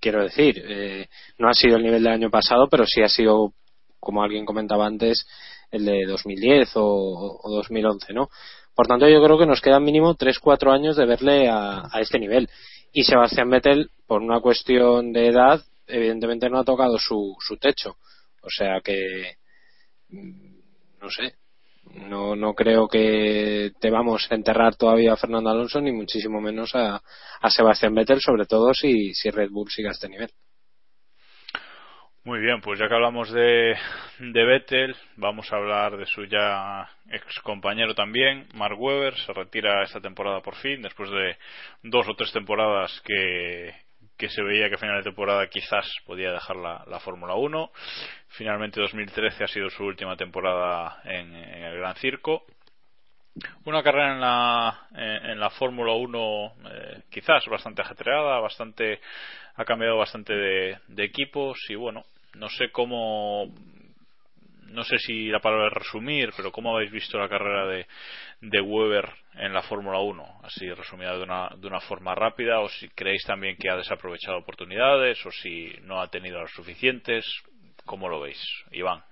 Quiero 0.00 0.22
decir, 0.22 0.62
eh, 0.66 1.08
no 1.38 1.48
ha 1.48 1.54
sido 1.54 1.76
el 1.76 1.82
nivel 1.82 2.02
del 2.02 2.12
año 2.12 2.30
pasado, 2.30 2.68
pero 2.68 2.84
sí 2.86 3.02
ha 3.02 3.08
sido, 3.08 3.54
como 3.98 4.22
alguien 4.22 4.44
comentaba 4.44 4.86
antes, 4.86 5.26
el 5.70 5.84
de 5.84 6.04
2010 6.06 6.76
o, 6.76 7.40
o 7.42 7.50
2011, 7.50 8.12
¿no? 8.12 8.28
Por 8.76 8.86
tanto, 8.86 9.08
yo 9.08 9.24
creo 9.24 9.38
que 9.38 9.46
nos 9.46 9.62
quedan 9.62 9.84
mínimo 9.84 10.14
3-4 10.14 10.70
años 10.70 10.96
de 10.96 11.06
verle 11.06 11.48
a, 11.48 11.88
este 11.98 12.18
nivel. 12.18 12.48
Y 12.92 13.04
Sebastián 13.04 13.48
Vettel, 13.48 13.90
por 14.06 14.20
una 14.20 14.40
cuestión 14.40 15.14
de 15.14 15.28
edad, 15.28 15.62
evidentemente 15.86 16.50
no 16.50 16.58
ha 16.58 16.64
tocado 16.64 16.98
su, 16.98 17.34
su 17.40 17.56
techo. 17.56 17.96
O 18.42 18.50
sea 18.50 18.82
que, 18.84 19.36
mm, 20.10 20.58
no 21.00 21.10
sé, 21.10 21.36
no, 21.97 22.36
no 22.36 22.55
creo 22.55 22.89
que 22.89 23.73
te 23.81 23.90
vamos 23.90 24.27
a 24.31 24.35
enterrar 24.35 24.77
todavía 24.77 25.12
a 25.12 25.16
Fernando 25.16 25.51
Alonso, 25.51 25.81
ni 25.81 25.93
muchísimo 25.93 26.40
menos 26.40 26.74
a, 26.74 27.01
a 27.40 27.51
Sebastián 27.51 27.94
Vettel, 27.94 28.20
sobre 28.20 28.47
todo 28.47 28.73
si, 28.74 29.14
si 29.14 29.31
Red 29.31 29.51
Bull 29.51 29.70
sigue 29.70 29.89
a 29.89 29.93
este 29.93 30.09
nivel. 30.09 30.31
Muy 32.24 32.40
bien, 32.40 32.60
pues 32.60 32.81
ya 32.81 32.89
que 32.89 32.94
hablamos 32.94 33.31
de, 33.31 33.77
de 34.18 34.44
Vettel, 34.44 34.97
vamos 35.14 35.52
a 35.52 35.56
hablar 35.56 35.97
de 35.97 36.06
su 36.06 36.24
ya 36.24 36.89
ex 37.09 37.39
compañero 37.40 37.94
también, 37.94 38.48
Mark 38.52 38.81
Webber. 38.81 39.14
Se 39.14 39.32
retira 39.32 39.85
esta 39.85 40.01
temporada 40.01 40.40
por 40.40 40.56
fin, 40.56 40.82
después 40.82 41.09
de 41.09 41.36
dos 41.85 42.09
o 42.09 42.14
tres 42.14 42.32
temporadas 42.32 43.01
que, 43.05 43.73
que 44.16 44.28
se 44.28 44.43
veía 44.43 44.68
que 44.68 44.76
a 44.76 44.78
final 44.78 44.98
de 44.98 45.10
temporada 45.10 45.48
quizás 45.48 45.86
podía 46.06 46.32
dejar 46.32 46.56
la, 46.56 46.84
la 46.86 47.01
Fórmula 47.01 47.34
1. 47.34 47.70
Finalmente 48.28 48.80
2013 48.80 49.44
ha 49.44 49.48
sido 49.48 49.70
su 49.70 49.84
última 49.84 50.16
temporada 50.16 51.01
en, 51.05 51.34
el 51.34 51.78
Gran 51.78 51.97
Circo. 51.97 52.44
Una 53.66 53.82
carrera 53.82 54.14
en 54.14 54.20
la, 54.20 54.88
en, 54.94 55.38
la 55.38 55.51
Fórmula 55.51 55.93
1 55.93 56.52
eh, 56.70 57.02
quizás 57.10 57.44
bastante 57.47 57.82
ajetreada, 57.82 58.40
bastante 58.40 59.01
ha 59.56 59.64
cambiado 59.64 59.98
bastante 59.98 60.34
de, 60.34 60.78
de 60.88 61.05
equipos 61.05 61.59
y 61.68 61.74
bueno, 61.74 62.05
no 62.34 62.48
sé 62.48 62.70
cómo 62.70 63.52
no 64.68 64.84
sé 64.84 64.98
si 64.98 65.28
la 65.28 65.40
palabra 65.40 65.68
es 65.68 65.72
resumir, 65.72 66.32
pero 66.36 66.52
¿cómo 66.52 66.74
habéis 66.74 66.90
visto 66.90 67.18
la 67.18 67.28
carrera 67.28 67.66
de, 67.66 67.86
de 68.40 68.60
Weber 68.60 69.09
en 69.34 69.52
la 69.52 69.62
Fórmula 69.62 69.98
1? 69.98 70.40
Así 70.44 70.70
resumida 70.72 71.16
de 71.16 71.22
una, 71.22 71.51
de 71.56 71.66
una 71.66 71.80
forma 71.80 72.14
rápida, 72.14 72.60
o 72.60 72.68
si 72.68 72.88
creéis 72.90 73.24
también 73.24 73.56
que 73.56 73.70
ha 73.70 73.76
desaprovechado 73.76 74.38
oportunidades, 74.38 75.24
o 75.24 75.30
si 75.30 75.74
no 75.82 76.01
ha 76.01 76.09
tenido 76.09 76.40
las 76.40 76.52
suficientes. 76.52 77.24
¿Cómo 77.84 78.09
lo 78.09 78.20
veis, 78.20 78.40
Iván? 78.72 79.02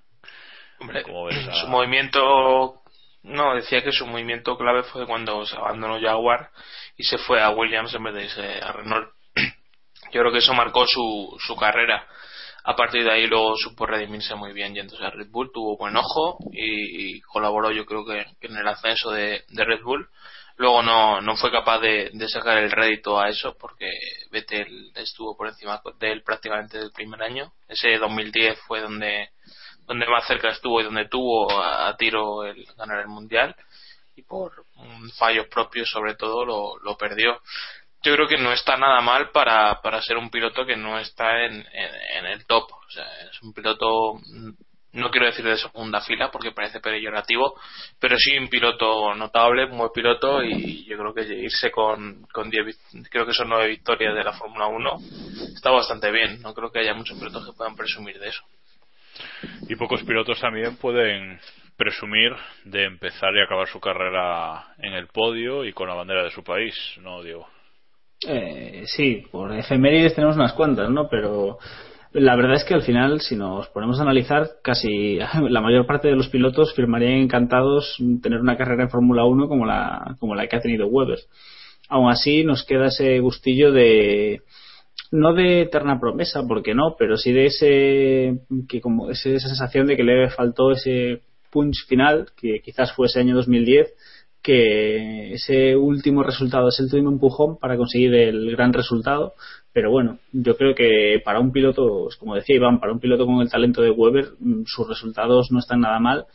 Hombre, 0.80 1.04
su 1.04 1.68
movimiento, 1.68 2.82
no, 3.22 3.54
decía 3.54 3.82
que 3.82 3.92
su 3.92 4.06
movimiento 4.06 4.58
clave 4.58 4.82
fue 4.82 5.06
cuando 5.06 5.46
se 5.46 5.56
abandonó 5.56 6.00
Jaguar 6.00 6.50
y 6.96 7.04
se 7.04 7.18
fue 7.18 7.40
a 7.40 7.50
Williams 7.50 7.94
en 7.94 8.02
vez 8.02 8.14
de 8.14 8.24
irse 8.24 8.60
a 8.60 8.72
Renault. 8.72 9.08
Yo 10.12 10.20
creo 10.20 10.32
que 10.32 10.38
eso 10.38 10.52
marcó 10.52 10.86
su, 10.86 11.36
su 11.46 11.56
carrera 11.56 12.06
a 12.66 12.74
partir 12.74 13.04
de 13.04 13.12
ahí 13.12 13.26
luego 13.26 13.56
supo 13.56 13.84
redimirse 13.84 14.34
muy 14.34 14.54
bien 14.54 14.74
yéndose 14.74 15.04
a 15.04 15.10
Red 15.10 15.28
Bull, 15.28 15.52
tuvo 15.52 15.76
buen 15.76 15.94
ojo 15.96 16.38
y, 16.50 17.20
colaboró 17.20 17.70
yo 17.70 17.84
creo 17.84 18.06
que, 18.06 18.24
en 18.40 18.56
el 18.56 18.66
ascenso 18.66 19.10
de, 19.10 19.44
Red 19.50 19.82
Bull. 19.82 20.08
Luego 20.56 20.82
no, 20.82 21.20
no 21.20 21.36
fue 21.36 21.50
capaz 21.50 21.80
de, 21.80 22.10
sacar 22.28 22.58
el 22.58 22.70
rédito 22.70 23.20
a 23.20 23.28
eso 23.28 23.54
porque 23.58 23.90
Vettel 24.30 24.92
estuvo 24.94 25.36
por 25.36 25.48
encima 25.48 25.82
de 25.98 26.12
él 26.12 26.22
prácticamente 26.22 26.78
del 26.78 26.92
primer 26.92 27.22
año. 27.22 27.52
Ese 27.68 27.98
2010 27.98 28.58
fue 28.60 28.80
donde, 28.80 29.30
donde 29.86 30.06
más 30.06 30.26
cerca 30.26 30.48
estuvo 30.48 30.80
y 30.80 30.84
donde 30.84 31.08
tuvo 31.08 31.52
a, 31.52 31.94
tiro 31.98 32.46
el 32.46 32.64
ganar 32.78 33.00
el 33.00 33.08
mundial 33.08 33.54
y 34.16 34.22
por 34.22 34.64
fallos 35.18 35.48
propios 35.48 35.90
sobre 35.90 36.14
todo 36.14 36.46
lo, 36.46 36.78
lo 36.78 36.96
perdió 36.96 37.42
yo 38.04 38.14
creo 38.14 38.28
que 38.28 38.36
no 38.36 38.52
está 38.52 38.76
nada 38.76 39.00
mal 39.00 39.30
para, 39.30 39.80
para 39.80 40.02
ser 40.02 40.18
un 40.18 40.30
piloto 40.30 40.66
que 40.66 40.76
no 40.76 40.98
está 40.98 41.44
en, 41.44 41.54
en, 41.54 42.26
el 42.26 42.44
top. 42.44 42.70
O 42.70 42.90
sea, 42.90 43.04
es 43.30 43.42
un 43.42 43.54
piloto, 43.54 44.20
no 44.92 45.10
quiero 45.10 45.26
decir 45.26 45.44
de 45.44 45.56
segunda 45.56 46.02
fila 46.02 46.30
porque 46.30 46.52
parece 46.52 46.80
peyorativo, 46.80 47.58
pero 47.98 48.18
sí 48.18 48.36
un 48.36 48.48
piloto 48.48 49.14
notable, 49.14 49.64
un 49.64 49.78
buen 49.78 49.90
piloto 49.94 50.42
y 50.42 50.84
yo 50.84 50.98
creo 50.98 51.14
que 51.14 51.22
irse 51.34 51.70
con, 51.70 52.26
con 52.30 52.50
diez, 52.50 52.78
creo 53.10 53.24
que 53.24 53.32
son 53.32 53.48
nueve 53.48 53.68
victorias 53.68 54.14
de 54.14 54.22
la 54.22 54.34
Fórmula 54.34 54.66
1 54.66 54.98
está 55.54 55.70
bastante 55.70 56.10
bien. 56.10 56.42
No 56.42 56.52
creo 56.52 56.70
que 56.70 56.80
haya 56.80 56.92
muchos 56.92 57.18
pilotos 57.18 57.46
que 57.46 57.56
puedan 57.56 57.74
presumir 57.74 58.18
de 58.18 58.28
eso. 58.28 58.42
Y 59.68 59.76
pocos 59.76 60.02
pilotos 60.02 60.38
también 60.40 60.76
pueden 60.76 61.40
presumir 61.76 62.36
de 62.64 62.84
empezar 62.84 63.34
y 63.34 63.40
acabar 63.40 63.66
su 63.66 63.80
carrera 63.80 64.74
en 64.78 64.92
el 64.92 65.08
podio 65.08 65.64
y 65.64 65.72
con 65.72 65.88
la 65.88 65.94
bandera 65.94 66.22
de 66.22 66.30
su 66.30 66.44
país, 66.44 66.74
¿no, 66.98 67.22
Diego? 67.22 67.48
Eh, 68.26 68.84
sí, 68.86 69.24
por 69.30 69.52
efemérides 69.52 70.14
tenemos 70.14 70.36
unas 70.36 70.52
cuantas, 70.54 70.90
¿no? 70.90 71.08
Pero 71.08 71.58
La 72.14 72.36
verdad 72.36 72.54
es 72.54 72.64
que 72.64 72.74
al 72.74 72.82
final, 72.82 73.20
si 73.20 73.34
nos 73.34 73.66
ponemos 73.70 73.98
a 73.98 74.02
analizar, 74.02 74.48
casi 74.62 75.18
la 75.50 75.60
mayor 75.60 75.84
parte 75.84 76.06
de 76.08 76.14
los 76.14 76.28
pilotos 76.28 76.72
firmarían 76.72 77.14
encantados 77.14 77.96
tener 78.22 78.40
una 78.40 78.56
carrera 78.56 78.84
en 78.84 78.90
Fórmula 78.90 79.24
1 79.24 79.48
como 79.48 79.66
la, 79.66 80.16
como 80.20 80.36
la 80.36 80.46
que 80.46 80.54
ha 80.56 80.60
tenido 80.60 80.86
Weber. 80.86 81.18
Aún 81.88 82.08
así, 82.10 82.44
nos 82.44 82.64
queda 82.64 82.86
ese 82.86 83.18
gustillo 83.18 83.72
de, 83.72 84.42
no 85.10 85.34
de 85.34 85.62
eterna 85.62 85.98
promesa, 85.98 86.42
porque 86.46 86.72
no, 86.72 86.94
pero 86.96 87.16
sí 87.16 87.32
de 87.32 87.46
ese, 87.46 88.38
que 88.68 88.80
como 88.80 89.10
esa 89.10 89.36
sensación 89.40 89.88
de 89.88 89.96
que 89.96 90.04
le 90.04 90.30
faltó 90.30 90.70
ese 90.70 91.22
punch 91.50 91.84
final, 91.88 92.28
que 92.40 92.60
quizás 92.64 92.92
fue 92.92 93.06
ese 93.06 93.18
año 93.18 93.34
2010, 93.34 93.92
que 94.44 95.32
ese 95.32 95.74
último 95.74 96.22
resultado 96.22 96.68
es 96.68 96.78
el 96.78 96.84
último 96.84 97.10
empujón 97.10 97.56
para 97.56 97.78
conseguir 97.78 98.14
el 98.14 98.54
gran 98.54 98.74
resultado. 98.74 99.32
Pero 99.72 99.90
bueno, 99.90 100.18
yo 100.32 100.54
creo 100.58 100.74
que 100.74 101.22
para 101.24 101.40
un 101.40 101.50
piloto, 101.50 102.08
como 102.20 102.34
decía 102.34 102.56
Iván, 102.56 102.78
para 102.78 102.92
un 102.92 103.00
piloto 103.00 103.24
con 103.24 103.40
el 103.40 103.50
talento 103.50 103.80
de 103.80 103.90
Weber, 103.90 104.32
mm, 104.38 104.64
sus 104.66 104.86
resultados 104.86 105.50
no 105.50 105.60
están 105.60 105.80
nada 105.80 105.98
mal. 105.98 106.26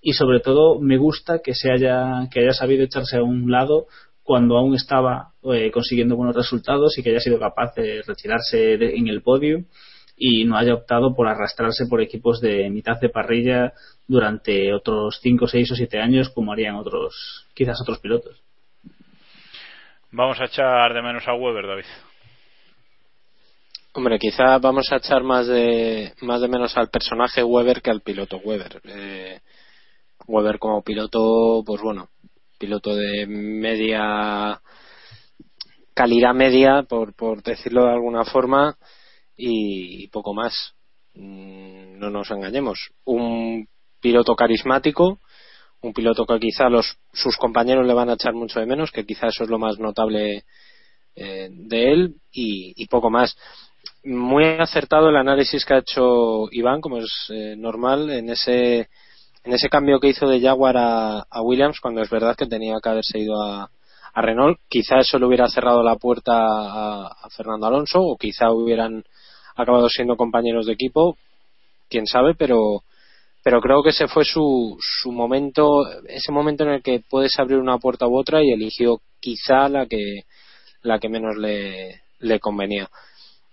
Y 0.00 0.12
sobre 0.12 0.38
todo 0.38 0.80
me 0.80 0.96
gusta 0.96 1.40
que 1.42 1.54
se 1.54 1.72
haya, 1.72 2.28
que 2.30 2.38
haya 2.40 2.52
sabido 2.52 2.84
echarse 2.84 3.16
a 3.16 3.24
un 3.24 3.50
lado 3.50 3.86
cuando 4.22 4.56
aún 4.58 4.76
estaba 4.76 5.32
eh, 5.52 5.72
consiguiendo 5.72 6.14
buenos 6.14 6.36
resultados 6.36 6.96
y 6.96 7.02
que 7.02 7.10
haya 7.10 7.20
sido 7.20 7.40
capaz 7.40 7.74
de 7.74 8.02
retirarse 8.06 8.74
en 8.74 9.08
el 9.08 9.22
podio 9.22 9.64
y 10.16 10.44
no 10.44 10.56
haya 10.56 10.74
optado 10.74 11.14
por 11.14 11.28
arrastrarse 11.28 11.86
por 11.86 12.00
equipos 12.00 12.40
de 12.40 12.70
mitad 12.70 12.98
de 13.00 13.10
parrilla 13.10 13.72
durante 14.08 14.72
otros 14.72 15.18
5, 15.22 15.46
6 15.46 15.72
o 15.72 15.74
7 15.76 15.98
años 16.00 16.30
como 16.30 16.52
harían 16.52 16.76
otros, 16.76 17.46
quizás 17.54 17.80
otros 17.80 17.98
pilotos. 17.98 18.42
Vamos 20.10 20.40
a 20.40 20.46
echar 20.46 20.94
de 20.94 21.02
menos 21.02 21.26
a 21.28 21.34
Weber, 21.34 21.66
David. 21.66 21.84
Hombre, 23.92 24.18
quizá 24.18 24.58
vamos 24.58 24.90
a 24.92 24.96
echar 24.96 25.22
más 25.22 25.46
de 25.46 26.12
más 26.20 26.40
de 26.40 26.48
menos 26.48 26.76
al 26.76 26.88
personaje 26.88 27.42
Weber 27.42 27.82
que 27.82 27.90
al 27.90 28.02
piloto 28.02 28.38
Weber. 28.38 28.80
Eh, 28.84 29.40
Weber 30.26 30.58
como 30.58 30.82
piloto, 30.82 31.62
pues 31.64 31.80
bueno, 31.82 32.08
piloto 32.58 32.94
de 32.94 33.26
media 33.26 34.60
calidad 35.96 36.34
media, 36.34 36.82
por, 36.82 37.14
por 37.14 37.42
decirlo 37.42 37.86
de 37.86 37.92
alguna 37.92 38.24
forma, 38.24 38.76
y 39.36 40.08
poco 40.08 40.34
más. 40.34 40.74
Mm, 41.14 41.98
no 41.98 42.10
nos 42.10 42.30
engañemos. 42.30 42.90
Un 43.04 43.68
piloto 44.00 44.34
carismático, 44.36 45.20
un 45.80 45.92
piloto 45.92 46.26
que 46.26 46.38
quizá 46.38 46.68
los, 46.68 46.98
sus 47.12 47.36
compañeros 47.36 47.86
le 47.86 47.94
van 47.94 48.10
a 48.10 48.14
echar 48.14 48.34
mucho 48.34 48.60
de 48.60 48.66
menos, 48.66 48.90
que 48.90 49.06
quizá 49.06 49.28
eso 49.28 49.44
es 49.44 49.50
lo 49.50 49.58
más 49.58 49.78
notable 49.78 50.44
eh, 51.14 51.48
de 51.50 51.92
él, 51.92 52.14
y, 52.32 52.86
poco 52.86 53.10
más. 53.10 53.36
Muy 54.04 54.44
acertado 54.44 55.08
el 55.08 55.16
análisis 55.16 55.64
que 55.64 55.74
ha 55.74 55.78
hecho 55.78 56.48
Iván, 56.52 56.80
como 56.80 56.98
es 56.98 57.10
eh, 57.30 57.56
normal, 57.56 58.10
en 58.10 58.30
ese 58.30 58.88
en 59.44 59.52
ese 59.52 59.68
cambio 59.68 60.00
que 60.00 60.08
hizo 60.08 60.28
de 60.28 60.40
Jaguar 60.40 60.76
a, 60.76 61.42
Williams, 61.42 61.78
cuando 61.80 62.02
es 62.02 62.10
verdad 62.10 62.34
que 62.34 62.46
tenía 62.46 62.78
que 62.82 62.88
haberse 62.88 63.20
ido 63.20 63.40
a, 63.40 63.70
Renault, 64.14 64.58
quizá 64.68 64.98
eso 64.98 65.18
le 65.18 65.26
hubiera 65.26 65.46
cerrado 65.46 65.82
la 65.82 65.96
puerta 65.96 66.32
a, 66.34 67.28
Fernando 67.36 67.66
Alonso 67.66 68.00
o 68.00 68.16
quizá 68.16 68.50
hubieran 68.50 69.04
acabado 69.56 69.88
siendo 69.88 70.16
compañeros 70.16 70.66
de 70.66 70.74
equipo, 70.74 71.16
quién 71.88 72.06
sabe, 72.06 72.34
pero 72.34 72.82
pero 73.46 73.60
creo 73.60 73.80
que 73.84 73.90
ese 73.90 74.08
fue 74.08 74.24
su, 74.24 74.76
su 74.80 75.12
momento, 75.12 75.82
ese 76.08 76.32
momento 76.32 76.64
en 76.64 76.70
el 76.70 76.82
que 76.82 77.00
puedes 77.08 77.38
abrir 77.38 77.58
una 77.58 77.78
puerta 77.78 78.08
u 78.08 78.18
otra 78.18 78.42
y 78.42 78.50
eligió 78.50 79.00
quizá 79.20 79.68
la 79.68 79.86
que 79.86 80.22
la 80.82 80.98
que 80.98 81.08
menos 81.08 81.36
le, 81.36 82.40
convenía. 82.40 82.90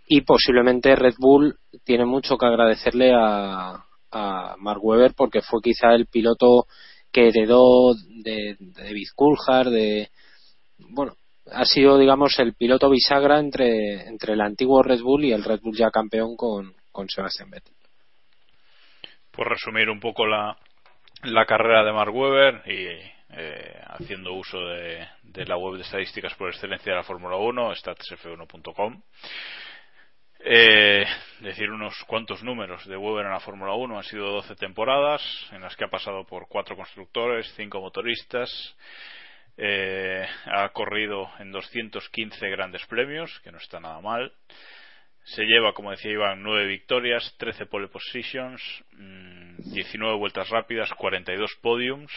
Y 0.08 0.22
posiblemente 0.22 0.96
Red 0.96 1.14
Bull 1.20 1.58
tiene 1.84 2.06
mucho 2.06 2.38
que 2.38 2.46
agradecerle 2.48 3.14
a, 3.14 3.86
a 4.12 4.56
Mark 4.58 4.84
Webber 4.84 5.14
porque 5.16 5.42
fue 5.42 5.62
quizá 5.62 5.94
el 5.94 6.08
piloto 6.08 6.66
que 7.12 7.28
heredó 7.28 7.94
de, 8.24 8.56
de 8.60 9.70
de 9.70 10.10
bueno, 10.90 11.14
ha 11.52 11.66
sido 11.66 11.98
digamos 11.98 12.38
el 12.40 12.54
piloto 12.54 12.90
bisagra 12.90 13.40
entre, 13.40 14.08
entre 14.08 14.34
el 14.34 14.42
antiguo 14.42 14.84
Red 14.84 15.02
Bull 15.02 15.26
y 15.26 15.34
el 15.34 15.44
Red 15.44 15.62
Bull 15.62 15.76
ya 15.76 15.90
campeón 15.92 16.36
con, 16.36 16.74
con 16.92 17.10
Sebastian 17.10 17.50
Vettel. 17.50 17.74
Por 19.32 19.50
resumir 19.50 19.90
un 19.90 20.00
poco 20.00 20.26
la, 20.26 20.56
la 21.24 21.46
carrera 21.46 21.84
de 21.84 21.92
Mark 21.92 22.14
Webber 22.14 22.62
y 22.66 22.88
eh, 23.36 23.82
haciendo 23.88 24.34
uso 24.34 24.60
de, 24.60 25.08
la 25.46 25.58
web 25.58 25.76
de 25.76 25.82
estadísticas 25.82 26.36
por 26.36 26.50
excelencia 26.50 26.92
de 26.92 26.98
la 26.98 27.04
Fórmula 27.04 27.36
1, 27.38 27.72
statsf1.com. 27.72 29.02
Eh, 30.46 31.06
decir 31.40 31.72
unos 31.72 31.96
cuantos 32.06 32.44
números 32.44 32.86
de 32.86 32.98
Weber 32.98 33.26
en 33.26 33.32
la 33.32 33.40
Fórmula 33.40 33.74
1 33.74 33.98
han 33.98 34.04
sido 34.04 34.30
12 34.30 34.56
temporadas 34.56 35.22
en 35.52 35.62
las 35.62 35.76
que 35.76 35.86
ha 35.86 35.90
pasado 35.90 36.26
por 36.26 36.48
cuatro 36.48 36.76
constructores, 36.76 37.52
cinco 37.56 37.80
motoristas, 37.80 38.76
eh, 39.58 40.26
ha 40.46 40.70
corrido 40.70 41.30
en 41.40 41.52
215 41.52 42.50
grandes 42.50 42.86
premios, 42.88 43.40
que 43.44 43.52
no 43.52 43.58
está 43.58 43.80
nada 43.80 44.02
mal. 44.02 44.32
Se 45.26 45.44
lleva, 45.44 45.74
como 45.74 45.92
decía 45.92 46.12
Iván, 46.12 46.44
9 46.44 46.68
victorias, 46.68 47.36
13 47.38 47.66
pole 47.68 47.88
positions, 47.88 48.62
19 48.92 50.16
mm, 50.16 50.20
vueltas 50.20 50.50
rápidas, 50.50 50.90
42 50.94 51.52
podiums. 51.62 52.12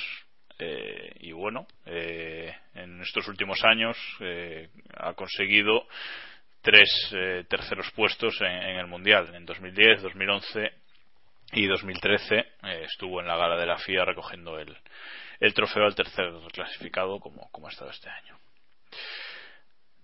Eh, 0.58 1.12
y 1.20 1.32
bueno, 1.32 1.66
eh, 1.84 2.54
en 2.74 3.00
estos 3.02 3.28
últimos 3.28 3.62
años 3.62 3.96
eh, 4.20 4.70
ha 4.96 5.12
conseguido 5.12 5.86
tres 6.66 6.88
eh, 7.12 7.44
terceros 7.48 7.90
puestos 7.92 8.40
en, 8.40 8.76
el 8.76 8.88
Mundial. 8.88 9.32
En 9.34 9.46
2010, 9.46 10.02
2011 10.02 10.72
y 11.52 11.66
2013 11.66 12.38
eh, 12.38 12.46
estuvo 12.84 13.20
en 13.20 13.28
la 13.28 13.36
gala 13.36 13.56
de 13.56 13.66
la 13.66 13.78
FIA 13.78 14.04
recogiendo 14.04 14.58
el, 14.58 14.76
el 15.40 15.54
trofeo 15.54 15.84
al 15.84 15.94
tercer 15.94 16.32
clasificado 16.52 17.20
como, 17.20 17.50
ha 17.66 17.70
estado 17.70 17.90
este 17.90 18.08
año. 18.08 18.38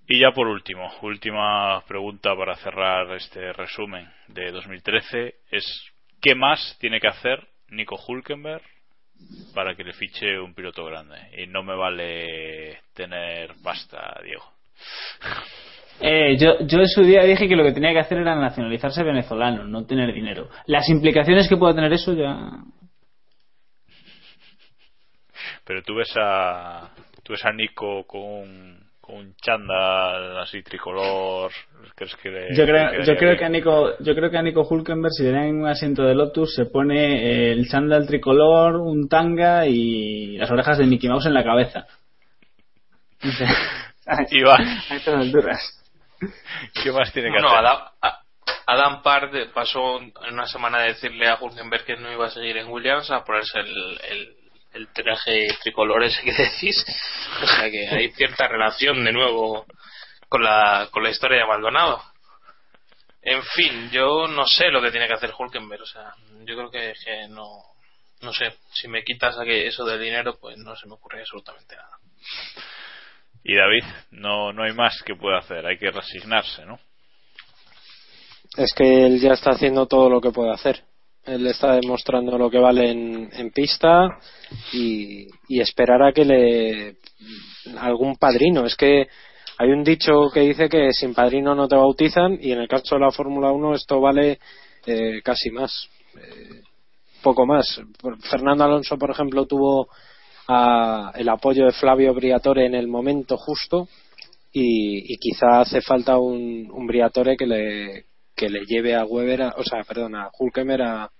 Y 0.07 0.21
ya 0.21 0.33
por 0.33 0.47
último, 0.47 0.93
última 1.03 1.83
pregunta 1.87 2.37
para 2.37 2.57
cerrar 2.57 3.11
este 3.13 3.53
resumen 3.53 4.13
de 4.29 4.51
2013 4.51 5.37
es 5.51 5.93
¿qué 6.21 6.35
más 6.35 6.77
tiene 6.81 7.01
que 7.01 7.09
hacer 7.09 7.47
Nico 7.69 7.97
Hulkenberg 7.97 8.63
para 9.55 9.75
que 9.75 9.85
le 9.85 9.93
fiche 9.93 10.39
un 10.39 10.55
piloto 10.55 10.85
grande? 10.85 11.17
Y 11.39 11.47
no 11.47 11.63
me 11.63 11.77
vale 11.77 12.83
tener 12.95 13.55
basta, 13.63 14.21
Diego. 14.23 14.53
Eh, 16.01 16.37
yo, 16.37 16.59
yo 16.67 16.81
en 16.81 16.89
su 16.89 17.03
día 17.03 17.23
dije 17.23 17.49
que 17.49 17.57
lo 17.57 17.65
que 17.65 17.73
tenía 17.73 17.93
que 17.93 18.01
hacer 18.01 18.19
era 18.19 18.35
nacionalizarse 18.35 19.03
venezolano, 19.03 19.65
no 19.65 19.87
tener 19.87 20.13
dinero. 20.13 20.49
Las 20.67 20.89
implicaciones 20.89 21.49
que 21.49 21.57
pueda 21.57 21.75
tener 21.75 21.93
eso 21.93 22.13
ya. 22.15 22.51
Pero 25.65 25.83
tú 25.83 25.95
ves 25.95 26.13
a, 26.17 26.91
tú 27.23 27.33
ves 27.33 27.45
a 27.45 27.53
Nico 27.53 28.05
con 28.05 28.21
un, 28.21 28.81
con 29.01 29.17
un 29.17 29.35
chándal 29.37 30.39
así 30.41 30.63
tricolor. 30.63 31.53
¿crees 31.95 32.17
que 32.17 32.49
yo 32.55 32.65
creo, 32.65 33.03
yo 33.05 33.17
creo 33.17 33.37
que 33.37 33.45
a 33.45 33.49
Nico, 33.49 33.99
yo 34.01 34.15
creo 34.15 34.31
que 34.31 34.39
a 34.39 34.43
Nico 34.43 34.67
Hulkenberg 34.69 35.13
si 35.13 35.23
le 35.23 35.33
dan 35.33 35.55
un 35.55 35.69
asiento 35.69 36.03
de 36.03 36.15
Lotus 36.15 36.55
se 36.55 36.67
pone 36.67 37.53
el 37.53 37.69
chándal 37.69 38.07
tricolor, 38.07 38.77
un 38.77 39.09
tanga 39.09 39.67
y 39.67 40.37
las 40.37 40.51
orejas 40.51 40.79
de 40.79 40.87
Mickey 40.87 41.09
Mouse 41.09 41.27
en 41.27 41.35
la 41.35 41.45
cabeza. 41.45 41.87
y 44.31 44.43
va. 44.43 44.57
A 44.91 44.97
estas 44.97 45.15
alturas. 45.15 45.82
¿Qué 46.83 46.93
más 46.93 47.13
tiene 47.13 47.31
que 47.31 47.39
hacer? 47.39 47.57
Adam, 47.57 47.79
Adam 48.67 49.03
Park 49.03 49.53
pasó 49.53 50.01
en 50.01 50.13
una 50.33 50.47
semana 50.47 50.81
de 50.81 50.89
decirle 50.89 51.29
a 51.29 51.37
Hulkenberg 51.37 51.85
que 51.85 51.97
no 51.97 52.13
iba 52.13 52.27
a 52.27 52.31
seguir 52.31 52.57
en 52.57 52.69
Williams 52.69 53.11
a 53.11 53.25
ponerse 53.25 53.61
el, 53.61 54.37
el, 54.73 54.89
traje 54.93 55.49
tricolor 55.63 56.03
ese 56.03 56.23
que 56.23 56.33
decís. 56.43 56.85
O 57.43 57.47
sea 57.47 57.71
que 57.71 57.89
hay 57.89 58.11
cierta 58.13 58.49
relación 58.49 59.05
de 59.05 59.13
nuevo 59.13 59.67
con 60.29 60.43
la, 60.43 60.89
con 60.91 61.03
la 61.03 61.11
historia 61.11 61.39
de 61.39 61.47
Maldonado. 61.47 62.03
En 63.21 63.43
fin, 63.43 63.91
yo 63.91 64.27
no 64.27 64.45
sé 64.47 64.71
lo 64.71 64.83
que 64.83 64.91
tiene 64.91 65.07
que 65.07 65.15
hacer 65.15 65.33
Hulkenberg. 65.37 65.83
O 65.83 65.87
sea, 65.87 66.13
yo 66.45 66.57
creo 66.57 66.71
que, 66.71 66.95
que 67.05 67.29
no, 67.29 67.47
no 68.23 68.33
sé. 68.33 68.55
Si 68.73 68.89
me 68.89 69.05
quitas 69.05 69.37
eso 69.47 69.85
del 69.85 70.01
dinero, 70.01 70.39
pues 70.41 70.57
no 70.59 70.75
se 70.75 70.89
me 70.89 70.95
ocurre 70.95 71.21
absolutamente 71.21 71.77
nada. 71.77 71.99
Y 73.45 73.57
David, 73.57 73.85
no, 74.11 74.53
no 74.53 74.63
hay 74.63 74.73
más 74.73 75.03
que 75.05 75.17
pueda 75.17 75.39
hacer, 75.39 75.67
hay 75.67 75.79
que 75.79 75.91
resignarse, 75.91 76.65
¿no? 76.65 76.79
Es 78.57 78.73
que 78.75 79.07
él 79.07 79.21
ya 79.21 79.33
está 79.33 79.51
haciendo 79.51 79.87
todo 79.87 80.11
lo 80.11 80.21
que 80.21 80.31
puede 80.31 80.53
hacer. 80.53 80.83
Él 81.25 81.47
está 81.47 81.75
demostrando 81.75 82.37
lo 82.37 82.51
que 82.51 82.59
vale 82.59 82.91
en, 82.91 83.51
pista 83.53 84.09
y, 84.73 85.27
y 85.49 85.61
esperar 85.61 86.03
a 86.03 86.13
que 86.13 86.25
le 86.25 86.97
algún 87.79 88.17
padrino. 88.17 88.65
Es 88.67 88.77
que 88.77 89.07
hay 89.59 89.71
un 89.71 89.85
dicho 89.85 90.31
que 90.33 90.41
dice 90.41 90.69
que 90.69 90.93
sin 90.93 91.15
padrino 91.15 91.55
no 91.55 91.69
te 91.69 91.77
bautizan 91.77 92.39
y 92.41 92.53
en 92.53 92.61
el 92.61 92.69
caso 92.69 92.97
de 92.97 93.03
la 93.03 93.13
Fórmula 93.13 93.53
1 93.53 93.75
esto 93.75 94.01
vale 94.01 94.39
eh, 94.87 95.21
casi 95.23 95.51
más. 95.51 95.89
Eh, 96.17 96.63
poco 97.23 97.47
más. 97.47 97.81
Fernando 98.29 98.65
Alonso, 98.65 98.99
por 98.99 99.11
ejemplo, 99.11 99.47
tuvo 99.47 99.89
el 101.15 101.29
apoyo 101.29 101.67
de 101.67 101.73
Flavio 101.73 102.15
Briatore 102.15 102.67
en 102.67 102.75
el 102.75 102.89
momento 102.89 103.37
justo 103.37 103.89
y, 104.53 105.17
quizá 105.19 105.61
hace 105.61 105.81
falta 105.81 106.19
un, 106.19 106.69
Briatore 106.87 107.37
que 107.37 107.47
le, 107.47 108.05
que 108.37 108.49
le 108.49 108.65
lleve 108.67 108.95
a 108.95 109.05
Weber, 109.05 109.43
a- 109.43 109.55
o 109.57 109.63
sea, 109.65 109.83
perdón, 109.85 110.15
a 110.15 110.31
Hulkemer 110.39 110.83
a, 110.83 111.11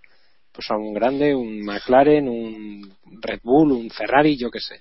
pues 0.53 0.71
a 0.71 0.77
un 0.77 0.93
grande, 0.93 1.35
un 1.35 1.61
McLaren, 1.65 2.29
un 2.29 2.95
Red 3.23 3.41
Bull, 3.43 3.73
un 3.73 3.91
Ferrari, 3.91 4.37
yo 4.37 4.51
qué 4.51 4.61
sé. 4.61 4.81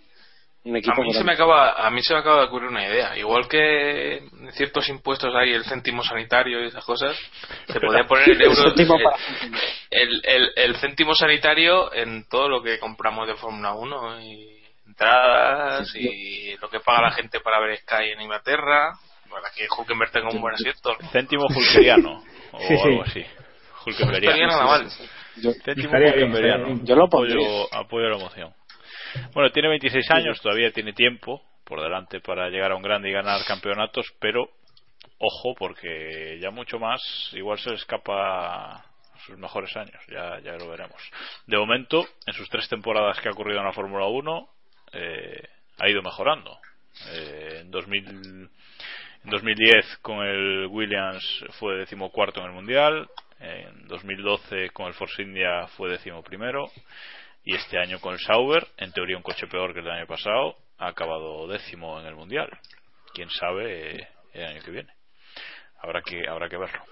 Un 0.64 0.76
equipo 0.78 1.02
A 1.02 1.04
mí, 1.06 1.14
se 1.14 1.24
me 1.24 1.34
acaba, 1.34 1.72
a 1.74 1.90
mí 1.90 2.04
se 2.04 2.14
me 2.14 2.20
acaba 2.20 2.42
de 2.42 2.46
ocurrir 2.46 2.70
una 2.70 2.86
idea. 2.86 3.18
Igual 3.18 3.48
que 3.48 4.18
en 4.18 4.52
ciertos 4.54 4.88
impuestos 4.90 5.34
hay 5.36 5.54
el 5.54 5.64
céntimo 5.66 6.04
sanitario 6.04 6.64
y 6.64 6.68
esas 6.68 6.86
cosas, 6.86 7.18
se 7.68 7.80
podría 7.80 8.04
poner 8.06 8.30
el 8.32 8.42
euro, 8.44 8.62
El 8.66 8.70
céntimo 8.76 8.96
el, 9.90 10.22
el, 10.24 10.50
el- 10.56 10.76
céntimo 10.76 11.16
sanitario 11.16 11.92
en 11.94 12.28
todo 12.30 12.48
lo 12.48 12.62
que 12.62 12.78
compramos 12.78 13.28
de 13.28 13.36
Fórmula 13.36 13.74
1 13.74 14.22
y 14.22 14.62
entradas 14.88 15.96
y 15.96 16.56
lo 16.58 16.70
que 16.70 16.80
paga 16.80 17.02
la 17.10 17.12
gente 17.12 17.40
para 17.40 17.60
ver 17.60 17.78
Sky 17.80 18.12
en 18.14 18.22
Inglaterra, 18.22 18.94
para 19.32 19.50
que 19.56 19.66
Hulkenberg 19.76 20.12
tenga 20.12 20.30
un 20.30 20.42
buen 20.42 20.54
asiento. 20.54 20.96
Céntimo 21.12 21.46
hulkeriano 21.48 22.24
o 22.52 22.60
Sí, 22.60 22.68
sí. 22.78 22.84
algo 22.84 23.02
así. 23.04 23.20
No 23.22 23.82
Hulkenbergiano. 23.88 24.48
nada 24.48 24.66
mal. 24.66 24.92
Céntimo 25.64 25.98
bien. 25.98 26.86
Yo 26.86 26.96
lo 26.96 27.06
apoyo, 27.06 27.74
apoyo 27.74 28.10
la 28.10 28.18
emoción. 28.18 28.54
Bueno, 29.34 29.50
tiene 29.52 29.70
26 29.70 30.12
años, 30.12 30.42
todavía 30.42 30.72
tiene 30.72 30.94
tiempo 30.94 31.42
por 31.64 31.82
delante 31.82 32.20
para 32.20 32.50
llegar 32.50 32.72
a 32.72 32.76
un 32.76 32.82
grande 32.82 33.10
y 33.10 33.14
ganar 33.14 33.46
campeonatos, 33.46 34.14
pero 34.20 34.50
ojo 35.18 35.56
porque 35.56 36.38
ya 36.42 36.52
mucho 36.52 36.80
más 36.80 37.02
igual 37.34 37.58
se 37.60 37.70
le 37.70 37.76
escapa 37.76 38.84
sus 39.26 39.38
mejores 39.38 39.76
años, 39.78 40.02
ya, 40.08 40.40
ya 40.40 40.54
lo 40.54 40.70
veremos. 40.70 41.02
De 41.46 41.58
momento, 41.58 42.06
en 42.26 42.34
sus 42.34 42.50
tres 42.50 42.68
temporadas 42.68 43.20
que 43.20 43.30
ha 43.30 43.32
ocurrido 43.32 43.60
en 43.60 43.66
la 43.66 43.74
Fórmula 43.74 44.08
1, 44.08 44.50
eh, 44.94 45.48
ha 45.80 45.90
ido 45.90 46.02
mejorando. 46.02 46.58
Eh, 47.14 47.60
en 47.62 47.72
2000 47.72 48.50
en 49.24 49.30
2010 49.30 49.98
con 50.02 50.26
el 50.26 50.66
Williams 50.66 51.46
fue 51.60 51.78
decimocuarto 51.78 52.42
en 52.42 52.48
el 52.48 52.54
Mundial, 52.54 53.08
en 53.40 53.88
2012 53.88 54.72
con 54.72 54.88
el 54.88 54.94
Force 54.94 55.22
India 55.22 55.68
fue 55.78 55.92
decimoprimero 55.92 56.72
y 57.44 57.56
este 57.56 57.80
año 57.80 58.00
con 58.00 58.18
Sauber, 58.20 58.68
en 58.78 58.92
teoría 58.92 59.18
un 59.18 59.24
coche 59.24 59.48
peor 59.48 59.74
que 59.74 59.80
el 59.80 59.90
año 59.90 60.08
pasado, 60.08 60.58
ha 60.78 60.88
acabado 60.88 61.48
décimo 61.48 62.00
en 62.00 62.06
el 62.06 62.16
Mundial. 62.16 62.50
Quién 63.14 63.30
sabe 63.30 63.96
eh, 63.96 64.08
el 64.34 64.46
año 64.46 64.62
que 64.64 64.72
viene. 64.72 64.94
Habrá 65.82 66.02
que, 66.02 66.28
habrá 66.28 66.50
que 66.50 66.58
verlo. 66.58 66.84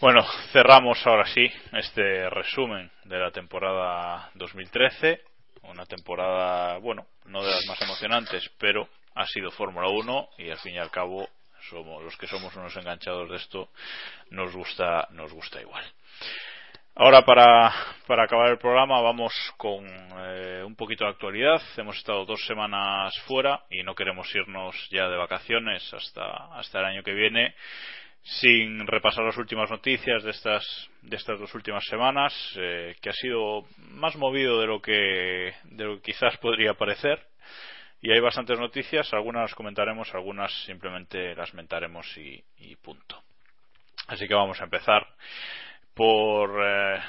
Bueno, 0.00 0.24
cerramos 0.52 1.04
ahora 1.06 1.26
sí 1.26 1.50
este 1.72 2.30
resumen 2.30 2.90
de 3.04 3.18
la 3.18 3.30
temporada 3.30 4.30
2013. 4.34 5.22
Una 5.62 5.84
temporada, 5.86 6.78
bueno, 6.78 7.06
no 7.26 7.42
de 7.42 7.50
las 7.50 7.66
más 7.66 7.82
emocionantes, 7.82 8.48
pero 8.58 8.88
ha 9.14 9.26
sido 9.26 9.50
Fórmula 9.50 9.88
1 9.88 10.28
y 10.38 10.50
al 10.50 10.58
fin 10.58 10.74
y 10.74 10.78
al 10.78 10.90
cabo 10.90 11.28
somos 11.68 12.02
los 12.04 12.16
que 12.16 12.28
somos 12.28 12.54
unos 12.54 12.76
enganchados 12.76 13.28
de 13.28 13.36
esto 13.36 13.68
nos 14.30 14.54
gusta 14.54 15.08
nos 15.10 15.32
gusta 15.32 15.60
igual. 15.60 15.84
Ahora 16.94 17.24
para, 17.24 17.68
acabar 18.08 18.50
el 18.50 18.58
programa 18.58 19.00
vamos 19.00 19.32
con 19.56 19.86
eh, 19.86 20.62
un 20.66 20.74
poquito 20.74 21.04
de 21.04 21.10
actualidad. 21.10 21.62
Hemos 21.76 21.96
estado 21.96 22.24
dos 22.24 22.44
semanas 22.46 23.16
fuera 23.26 23.62
y 23.70 23.82
no 23.82 23.94
queremos 23.94 24.34
irnos 24.34 24.74
ya 24.90 25.08
de 25.08 25.16
vacaciones 25.16 25.92
hasta, 25.94 26.58
hasta 26.58 26.80
el 26.80 26.84
año 26.86 27.02
que 27.02 27.14
viene 27.14 27.54
sin 28.22 28.86
repasar 28.86 29.24
las 29.24 29.38
últimas 29.38 29.70
noticias 29.70 30.22
de 30.22 30.30
estas 30.30 30.90
de 31.02 31.16
estas 31.16 31.38
dos 31.38 31.54
últimas 31.54 31.84
semanas 31.84 32.34
eh, 32.56 32.96
que 33.00 33.10
ha 33.10 33.14
sido 33.14 33.64
más 33.78 34.16
movido 34.16 34.60
de 34.60 34.66
lo 34.66 34.82
que 34.82 35.54
de 35.64 35.84
lo 35.84 35.96
que 35.96 36.12
quizás 36.12 36.36
podría 36.38 36.74
parecer. 36.74 37.24
Y 38.00 38.12
hay 38.12 38.20
bastantes 38.20 38.58
noticias 38.58 39.12
algunas 39.12 39.42
las 39.42 39.54
comentaremos 39.54 40.14
algunas 40.14 40.52
simplemente 40.64 41.34
las 41.34 41.54
mentaremos 41.54 42.06
y, 42.16 42.42
y 42.58 42.76
punto. 42.76 43.22
Así 44.08 44.26
que 44.26 44.34
vamos 44.34 44.60
a 44.60 44.64
empezar 44.64 45.06
por 45.98 46.62
eh, 46.64 47.00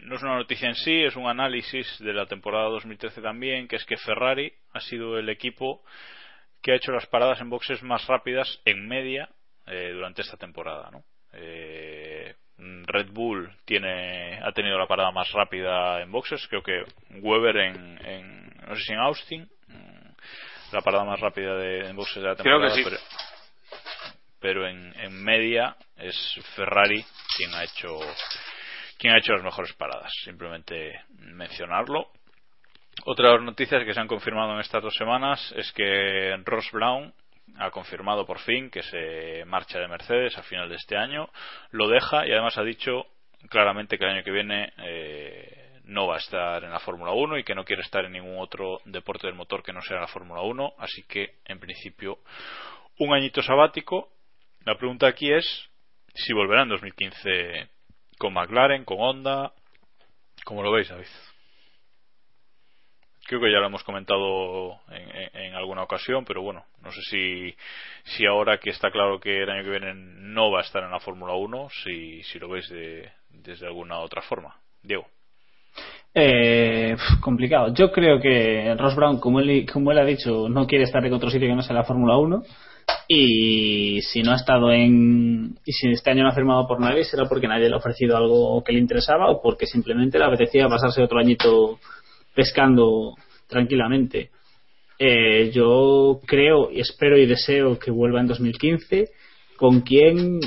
no 0.00 0.16
es 0.16 0.22
una 0.22 0.34
noticia 0.36 0.68
en 0.68 0.74
sí 0.74 1.04
es 1.04 1.14
un 1.14 1.28
análisis 1.28 1.98
de 2.00 2.12
la 2.12 2.26
temporada 2.26 2.68
2013 2.68 3.22
también 3.22 3.68
que 3.68 3.76
es 3.76 3.84
que 3.84 3.96
Ferrari 3.96 4.52
ha 4.72 4.80
sido 4.80 5.18
el 5.18 5.28
equipo 5.28 5.84
que 6.60 6.72
ha 6.72 6.76
hecho 6.76 6.90
las 6.90 7.06
paradas 7.06 7.40
en 7.40 7.48
boxes 7.50 7.82
más 7.82 8.06
rápidas 8.08 8.60
en 8.64 8.88
media 8.88 9.28
eh, 9.66 9.90
durante 9.92 10.22
esta 10.22 10.36
temporada. 10.36 10.90
¿no? 10.90 11.04
Eh, 11.32 12.34
Red 12.56 13.10
Bull 13.12 13.50
tiene 13.64 14.40
ha 14.42 14.50
tenido 14.52 14.78
la 14.78 14.86
parada 14.86 15.10
más 15.10 15.30
rápida 15.32 16.00
en 16.00 16.10
boxes, 16.10 16.46
creo 16.48 16.62
que 16.62 16.84
Weber 17.20 17.56
en, 17.56 18.06
en 18.06 18.48
no 18.66 18.74
sé 18.76 18.82
si 18.82 18.92
en 18.92 18.98
Austin, 18.98 19.48
mm, 19.68 20.72
la 20.72 20.80
parada 20.80 21.04
más 21.04 21.20
rápida 21.20 21.56
de, 21.56 21.88
en 21.88 21.96
boxes 21.96 22.22
de 22.22 22.28
la 22.28 22.36
Creo 22.36 22.60
que 22.60 22.68
temporada, 22.68 22.74
sí. 22.76 22.82
pero, 22.84 22.96
pero 24.44 24.68
en, 24.68 24.92
en 25.00 25.24
media 25.24 25.74
es 25.96 26.38
Ferrari 26.54 27.02
quien 27.34 27.54
ha 27.54 27.64
hecho 27.64 27.98
quien 28.98 29.14
ha 29.14 29.18
hecho 29.18 29.32
las 29.32 29.42
mejores 29.42 29.72
paradas. 29.72 30.12
Simplemente 30.22 31.00
mencionarlo. 31.16 32.10
Otra 33.06 33.28
de 33.28 33.36
las 33.36 33.42
noticias 33.42 33.82
que 33.84 33.94
se 33.94 34.00
han 34.00 34.06
confirmado 34.06 34.52
en 34.52 34.60
estas 34.60 34.82
dos 34.82 34.94
semanas 34.96 35.50
es 35.56 35.72
que 35.72 36.36
Ross 36.44 36.70
Brown 36.72 37.14
ha 37.56 37.70
confirmado 37.70 38.26
por 38.26 38.38
fin 38.38 38.68
que 38.68 38.82
se 38.82 39.46
marcha 39.46 39.78
de 39.78 39.88
Mercedes 39.88 40.36
a 40.36 40.42
final 40.42 40.68
de 40.68 40.76
este 40.76 40.98
año, 40.98 41.30
lo 41.70 41.88
deja 41.88 42.26
y 42.26 42.32
además 42.32 42.58
ha 42.58 42.64
dicho 42.64 43.06
claramente 43.48 43.96
que 43.96 44.04
el 44.04 44.10
año 44.10 44.24
que 44.24 44.30
viene 44.30 44.74
eh, 44.76 45.80
no 45.84 46.06
va 46.06 46.16
a 46.16 46.18
estar 46.18 46.62
en 46.64 46.70
la 46.70 46.80
Fórmula 46.80 47.12
1 47.12 47.38
y 47.38 47.44
que 47.44 47.54
no 47.54 47.64
quiere 47.64 47.80
estar 47.80 48.04
en 48.04 48.12
ningún 48.12 48.38
otro 48.38 48.82
deporte 48.84 49.26
del 49.26 49.36
motor 49.36 49.62
que 49.62 49.72
no 49.72 49.80
sea 49.80 50.00
la 50.00 50.06
Fórmula 50.06 50.42
1, 50.42 50.74
así 50.78 51.02
que 51.04 51.36
en 51.46 51.58
principio 51.58 52.18
un 52.98 53.14
añito 53.14 53.42
sabático. 53.42 54.10
La 54.64 54.76
pregunta 54.78 55.06
aquí 55.06 55.30
es 55.30 55.44
si 56.14 56.32
volverá 56.32 56.62
en 56.62 56.70
2015 56.70 57.68
con 58.18 58.32
McLaren, 58.32 58.84
con 58.84 58.98
Honda, 59.00 59.52
¿cómo 60.44 60.62
lo 60.62 60.72
veis, 60.72 60.88
David? 60.88 61.06
Creo 63.26 63.40
que 63.40 63.50
ya 63.52 63.58
lo 63.58 63.66
hemos 63.66 63.82
comentado 63.84 64.80
en, 64.90 65.44
en- 65.44 65.54
alguna 65.54 65.82
ocasión, 65.82 66.24
pero 66.24 66.42
bueno, 66.42 66.64
no 66.82 66.90
sé 66.92 67.00
si, 67.10 67.54
si 68.04 68.26
ahora 68.26 68.58
que 68.58 68.70
está 68.70 68.90
claro 68.90 69.18
que 69.20 69.42
el 69.42 69.50
año 69.50 69.64
que 69.64 69.70
viene 69.70 69.92
no 69.94 70.50
va 70.50 70.58
a 70.60 70.62
estar 70.62 70.82
en 70.82 70.90
la 70.90 71.00
Fórmula 71.00 71.34
1, 71.34 71.68
si, 71.84 72.22
lo 72.38 72.48
veis 72.48 72.68
de, 72.68 73.10
desde 73.30 73.66
alguna 73.66 73.98
otra 74.00 74.20
forma. 74.22 74.56
Diego. 74.82 75.06
Eh, 76.14 76.96
complicado. 77.20 77.72
Yo 77.74 77.90
creo 77.92 78.20
que 78.20 78.74
Ross 78.78 78.94
Brown, 78.94 79.18
como 79.20 79.40
él, 79.40 79.66
como 79.72 79.90
él 79.92 79.98
ha 79.98 80.04
dicho, 80.04 80.48
no 80.48 80.66
quiere 80.66 80.84
estar 80.84 81.04
en 81.04 81.12
otro 81.14 81.30
sitio 81.30 81.48
que 81.48 81.54
no 81.54 81.62
sea 81.62 81.74
la 81.74 81.84
Fórmula 81.84 82.16
1. 82.18 82.42
Y 83.06 84.00
si 84.02 84.22
no 84.22 84.32
ha 84.32 84.36
estado 84.36 84.72
en. 84.72 85.58
Y 85.64 85.72
si 85.72 85.90
este 85.90 86.10
año 86.10 86.22
no 86.22 86.30
ha 86.30 86.34
firmado 86.34 86.66
por 86.66 86.80
nadie, 86.80 87.04
será 87.04 87.26
porque 87.26 87.48
nadie 87.48 87.68
le 87.68 87.74
ha 87.74 87.78
ofrecido 87.78 88.16
algo 88.16 88.62
que 88.64 88.72
le 88.72 88.78
interesaba 88.78 89.30
o 89.30 89.42
porque 89.42 89.66
simplemente 89.66 90.18
le 90.18 90.24
apetecía 90.24 90.68
pasarse 90.68 91.02
otro 91.02 91.18
añito 91.18 91.78
pescando 92.34 93.14
tranquilamente. 93.46 94.30
Eh, 94.98 95.50
yo 95.52 96.20
creo 96.26 96.70
y 96.70 96.80
espero 96.80 97.18
y 97.18 97.26
deseo 97.26 97.78
que 97.78 97.90
vuelva 97.90 98.20
en 98.20 98.28
2015. 98.28 99.10
¿Con 99.56 99.82
quién? 99.82 100.40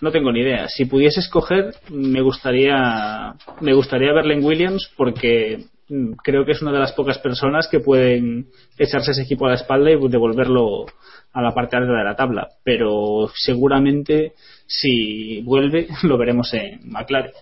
No 0.00 0.10
tengo 0.10 0.32
ni 0.32 0.40
idea. 0.40 0.68
Si 0.68 0.86
pudiese 0.86 1.20
escoger, 1.20 1.74
me 1.90 2.20
gustaría, 2.20 3.34
me 3.60 3.74
gustaría 3.74 4.12
verle 4.12 4.34
en 4.34 4.44
Williams 4.44 4.90
porque 4.96 5.66
creo 6.22 6.44
que 6.44 6.52
es 6.52 6.62
una 6.62 6.72
de 6.72 6.78
las 6.78 6.92
pocas 6.92 7.18
personas 7.18 7.68
que 7.68 7.80
pueden 7.80 8.48
echarse 8.78 9.10
ese 9.10 9.22
equipo 9.22 9.46
a 9.46 9.50
la 9.50 9.54
espalda 9.56 9.90
y 9.90 10.08
devolverlo 10.08 10.86
a 11.32 11.42
la 11.42 11.52
parte 11.52 11.76
alta 11.76 11.92
de 11.92 12.04
la 12.04 12.16
tabla. 12.16 12.48
Pero 12.64 13.30
seguramente 13.34 14.34
si 14.66 15.42
vuelve 15.42 15.88
lo 16.02 16.16
veremos 16.18 16.52
en 16.54 16.80
McLaren. 16.90 17.32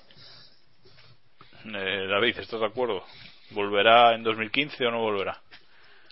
Eh, 1.66 2.06
David, 2.08 2.38
¿estás 2.38 2.60
de 2.60 2.66
acuerdo? 2.66 3.02
¿Volverá 3.50 4.14
en 4.14 4.22
2015 4.22 4.86
o 4.86 4.90
no 4.90 5.00
volverá? 5.00 5.38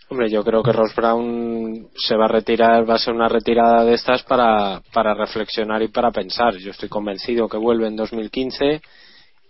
Hombre, 0.09 0.31
yo 0.31 0.45
creo 0.45 0.63
que 0.63 0.73
Ross 0.73 0.95
Brown 0.95 1.89
se 1.97 2.17
va 2.17 2.27
a 2.27 2.29
retirar, 2.29 2.89
va 2.89 2.95
a 2.95 2.99
ser 2.99 3.13
una 3.13 3.29
retirada 3.29 3.85
de 3.85 3.95
estas 3.95 4.23
para, 4.23 4.81
para 4.93 5.15
reflexionar 5.15 5.83
y 5.83 5.89
para 5.89 6.13
pensar. 6.13 6.55
Yo 6.57 6.71
estoy 6.71 6.89
convencido 6.89 7.49
que 7.49 7.57
vuelve 7.57 7.89
en 7.89 7.97
2015 7.97 8.83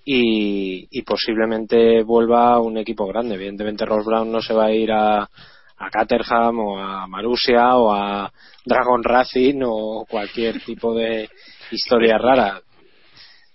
y, 0.08 0.86
y 0.88 1.02
posiblemente 1.02 2.04
vuelva 2.04 2.60
un 2.60 2.78
equipo 2.78 3.06
grande. 3.08 3.34
Evidentemente 3.34 3.84
Ross 3.84 4.06
Brown 4.06 4.30
no 4.30 4.40
se 4.40 4.54
va 4.54 4.66
a 4.66 4.72
ir 4.72 4.92
a, 4.92 5.22
a 5.24 5.90
Caterham 5.90 6.60
o 6.60 6.78
a 6.78 7.06
Marussia 7.08 7.76
o 7.76 7.92
a 7.92 8.32
Dragon 8.64 9.02
Racing 9.02 9.62
o 9.64 10.06
cualquier 10.08 10.60
tipo 10.64 10.94
de 10.94 11.28
historia 11.72 12.18
rara. 12.18 12.62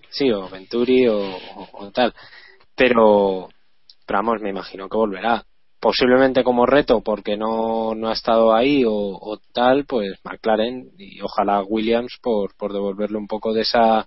Sí, 0.09 0.29
o 0.29 0.49
Venturi 0.49 1.07
o, 1.07 1.17
o- 1.19 1.69
o 1.85 1.91
tal. 1.91 2.13
Pero, 2.75 3.47
pero 4.05 4.19
vamos, 4.19 4.41
me 4.41 4.49
imagino 4.49 4.89
que 4.89 4.97
volverá 4.97 5.45
posiblemente 5.79 6.43
como 6.43 6.65
reto 6.65 7.01
porque 7.01 7.37
no, 7.37 7.95
no 7.95 8.09
ha 8.09 8.13
estado 8.13 8.53
ahí 8.53 8.83
o, 8.85 8.91
o 8.93 9.39
tal, 9.53 9.85
pues 9.85 10.19
McLaren 10.25 10.91
y 10.97 11.21
ojalá 11.21 11.63
Williams 11.63 12.19
por, 12.21 12.55
por 12.57 12.73
devolverle 12.73 13.17
un 13.17 13.27
poco 13.27 13.53
de 13.53 13.61
esa 13.61 14.05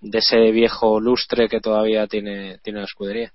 de 0.00 0.18
ese 0.18 0.50
viejo 0.52 1.00
lustre 1.00 1.48
que 1.48 1.60
todavía 1.60 2.06
tiene, 2.06 2.58
tiene 2.58 2.80
la 2.80 2.84
escudería. 2.84 3.32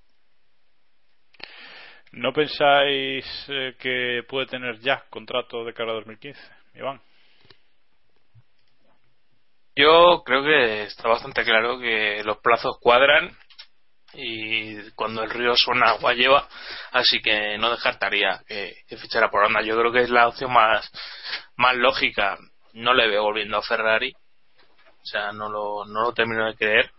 ¿No 2.12 2.32
pensáis 2.32 3.26
eh, 3.48 3.74
que 3.78 4.22
puede 4.28 4.46
tener 4.46 4.78
ya 4.78 5.04
contrato 5.10 5.64
de 5.64 5.74
cara 5.74 5.90
a 5.90 5.94
2015, 5.94 6.40
Iván? 6.74 7.00
Yo 9.76 10.22
creo 10.24 10.44
que 10.44 10.84
está 10.84 11.08
bastante 11.08 11.42
claro 11.42 11.80
que 11.80 12.22
los 12.22 12.38
plazos 12.38 12.78
cuadran 12.80 13.36
y 14.12 14.90
cuando 14.92 15.24
el 15.24 15.30
río 15.30 15.56
suena 15.56 15.90
agua 15.90 16.14
lleva, 16.14 16.48
así 16.92 17.20
que 17.20 17.58
no 17.58 17.70
descartaría 17.70 18.44
que, 18.46 18.76
que 18.86 18.96
fichara 18.96 19.28
por 19.28 19.42
Honda. 19.42 19.62
Yo 19.62 19.76
creo 19.76 19.92
que 19.92 20.02
es 20.02 20.10
la 20.10 20.28
opción 20.28 20.52
más, 20.52 20.88
más 21.56 21.74
lógica. 21.74 22.38
No 22.74 22.94
le 22.94 23.08
veo 23.08 23.24
volviendo 23.24 23.56
a 23.56 23.62
Ferrari, 23.62 24.12
o 25.04 25.06
sea, 25.06 25.32
no 25.32 25.50
lo, 25.50 25.84
no 25.84 26.02
lo 26.02 26.14
termino 26.14 26.46
de 26.46 26.56
creer. 26.56 26.90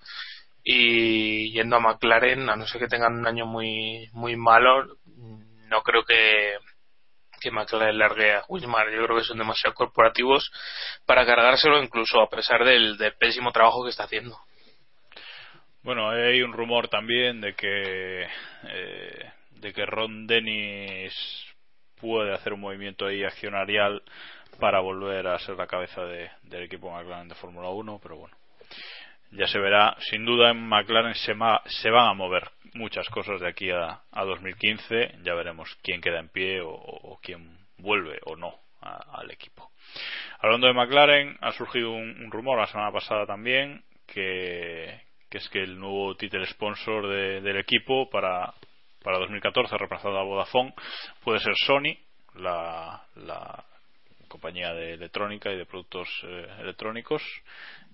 Y 0.63 1.51
yendo 1.51 1.75
a 1.75 1.79
McLaren, 1.79 2.49
a 2.49 2.55
no 2.55 2.67
ser 2.67 2.81
que 2.81 2.87
tengan 2.87 3.13
un 3.13 3.27
año 3.27 3.45
muy, 3.45 4.09
muy 4.13 4.35
malo, 4.35 4.97
no 5.67 5.81
creo 5.81 6.03
que, 6.05 6.57
que 7.41 7.51
McLaren 7.51 7.97
largue 7.97 8.33
a 8.33 8.43
Wismar. 8.47 8.91
Yo 8.91 9.03
creo 9.05 9.17
que 9.17 9.23
son 9.23 9.39
demasiado 9.39 9.73
corporativos 9.73 10.51
para 11.05 11.25
cargárselo, 11.25 11.81
incluso 11.81 12.21
a 12.21 12.29
pesar 12.29 12.63
del, 12.63 12.97
del 12.97 13.13
pésimo 13.13 13.51
trabajo 13.51 13.83
que 13.83 13.89
está 13.89 14.03
haciendo. 14.03 14.37
Bueno, 15.81 16.09
hay 16.09 16.41
un 16.41 16.53
rumor 16.53 16.87
también 16.87 17.41
de 17.41 17.53
que 17.53 18.23
eh, 18.23 19.31
de 19.51 19.73
que 19.73 19.85
Ron 19.85 20.27
Dennis 20.27 21.13
puede 21.95 22.33
hacer 22.33 22.53
un 22.53 22.61
movimiento 22.61 23.05
ahí 23.05 23.23
accionarial 23.23 24.01
para 24.55 24.79
volver 24.79 25.27
a 25.27 25.39
ser 25.39 25.55
la 25.55 25.67
cabeza 25.67 26.03
de, 26.03 26.29
del 26.43 26.63
equipo 26.63 26.91
McLaren 26.91 27.27
de 27.27 27.35
Fórmula 27.35 27.69
1, 27.69 27.99
pero 28.01 28.17
bueno, 28.17 28.35
ya 29.31 29.47
se 29.47 29.59
verá. 29.59 29.95
Sin 29.99 30.25
duda 30.25 30.51
en 30.51 30.67
McLaren 30.67 31.13
se, 31.15 31.33
ma, 31.33 31.61
se 31.65 31.89
van 31.89 32.09
a 32.09 32.13
mover 32.13 32.49
muchas 32.73 33.07
cosas 33.09 33.41
de 33.41 33.47
aquí 33.47 33.69
a, 33.71 34.01
a 34.11 34.25
2015, 34.25 35.19
ya 35.23 35.33
veremos 35.33 35.75
quién 35.81 36.01
queda 36.01 36.19
en 36.19 36.29
pie 36.29 36.61
o, 36.61 36.71
o 36.71 37.19
quién 37.21 37.57
vuelve 37.77 38.19
o 38.25 38.35
no 38.35 38.53
a, 38.81 39.19
al 39.19 39.31
equipo. 39.31 39.71
Hablando 40.39 40.67
de 40.67 40.73
McLaren, 40.73 41.37
ha 41.41 41.51
surgido 41.51 41.91
un, 41.91 42.29
rumor 42.31 42.59
la 42.59 42.67
semana 42.67 42.91
pasada 42.91 43.25
también 43.25 43.83
que, 44.05 45.01
que 45.29 45.37
es 45.37 45.49
que 45.49 45.63
el 45.63 45.79
nuevo 45.79 46.15
título 46.15 46.45
sponsor 46.45 47.07
de, 47.07 47.41
del 47.41 47.57
equipo 47.57 48.09
para, 48.09 48.53
para 49.03 49.19
2014, 49.19 49.77
reemplazado 49.77 50.19
a 50.19 50.23
Vodafone, 50.23 50.73
puede 51.23 51.39
ser 51.39 51.53
Sony, 51.65 51.97
la, 52.35 53.03
la 53.15 53.63
compañía 54.27 54.73
de 54.73 54.93
electrónica 54.93 55.51
y 55.51 55.57
de 55.57 55.65
productos 55.65 56.07
eh, 56.23 56.47
electrónicos, 56.59 57.21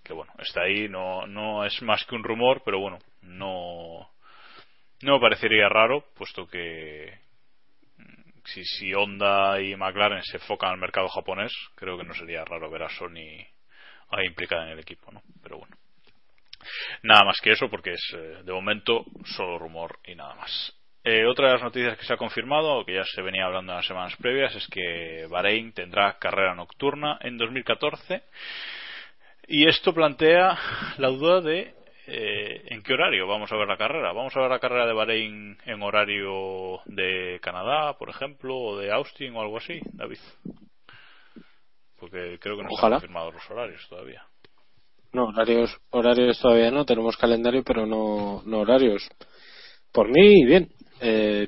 que 0.03 0.13
bueno, 0.13 0.33
está 0.39 0.61
ahí, 0.63 0.89
no, 0.89 1.27
no 1.27 1.65
es 1.65 1.81
más 1.81 2.03
que 2.05 2.15
un 2.15 2.23
rumor, 2.23 2.61
pero 2.65 2.79
bueno, 2.79 2.99
no, 3.21 4.09
no 5.01 5.13
me 5.13 5.19
parecería 5.19 5.69
raro, 5.69 6.05
puesto 6.15 6.47
que 6.47 7.19
si, 8.45 8.63
si 8.63 8.93
Honda 8.93 9.61
y 9.61 9.75
McLaren 9.75 10.23
se 10.23 10.37
enfocan 10.37 10.71
al 10.71 10.77
mercado 10.77 11.07
japonés, 11.09 11.53
creo 11.75 11.97
que 11.97 12.03
no 12.03 12.13
sería 12.13 12.43
raro 12.45 12.69
ver 12.69 12.83
a 12.83 12.89
Sony 12.89 13.45
ahí 14.09 14.25
implicada 14.25 14.65
en 14.65 14.71
el 14.71 14.79
equipo, 14.79 15.11
¿no? 15.11 15.21
Pero 15.41 15.59
bueno. 15.59 15.75
Nada 17.03 17.23
más 17.23 17.39
que 17.41 17.51
eso, 17.51 17.69
porque 17.69 17.93
es 17.93 18.13
eh, 18.13 18.43
de 18.43 18.51
momento 18.51 19.05
solo 19.25 19.57
rumor 19.57 19.99
y 20.05 20.15
nada 20.15 20.35
más. 20.35 20.75
Eh, 21.03 21.25
otra 21.25 21.47
de 21.47 21.53
las 21.53 21.63
noticias 21.63 21.97
que 21.97 22.05
se 22.05 22.13
ha 22.13 22.17
confirmado, 22.17 22.85
que 22.85 22.93
ya 22.93 23.03
se 23.03 23.23
venía 23.23 23.45
hablando 23.45 23.71
en 23.71 23.77
las 23.77 23.87
semanas 23.87 24.15
previas, 24.17 24.55
es 24.55 24.67
que 24.67 25.25
Bahrein 25.29 25.73
tendrá 25.73 26.17
carrera 26.19 26.53
nocturna 26.53 27.17
en 27.21 27.37
2014. 27.37 28.21
Y 29.47 29.67
esto 29.67 29.93
plantea 29.93 30.57
la 30.97 31.07
duda 31.07 31.41
de 31.41 31.73
eh, 32.05 32.61
en 32.67 32.83
qué 32.83 32.93
horario 32.93 33.25
vamos 33.25 33.51
a 33.51 33.57
ver 33.57 33.67
la 33.67 33.77
carrera. 33.77 34.13
¿Vamos 34.13 34.35
a 34.35 34.41
ver 34.41 34.49
la 34.51 34.59
carrera 34.59 34.85
de 34.85 34.93
Bahrein 34.93 35.57
en 35.65 35.81
horario 35.81 36.81
de 36.85 37.39
Canadá, 37.41 37.97
por 37.97 38.09
ejemplo, 38.09 38.55
o 38.55 38.77
de 38.77 38.91
Austin 38.91 39.35
o 39.35 39.41
algo 39.41 39.57
así, 39.57 39.79
David? 39.93 40.19
Porque 41.99 42.37
creo 42.39 42.57
que 42.57 42.63
no 42.63 42.69
Ojalá. 42.69 42.97
están 42.97 43.09
confirmados 43.09 43.33
los 43.33 43.49
horarios 43.49 43.87
todavía. 43.89 44.23
No, 45.13 45.25
horarios, 45.25 45.75
horarios 45.89 46.39
todavía 46.39 46.69
no, 46.71 46.85
tenemos 46.85 47.17
calendario, 47.17 47.63
pero 47.63 47.85
no, 47.85 48.43
no 48.45 48.59
horarios. 48.59 49.07
Por 49.91 50.07
mí, 50.09 50.45
bien. 50.45 50.69
Eh, 51.01 51.47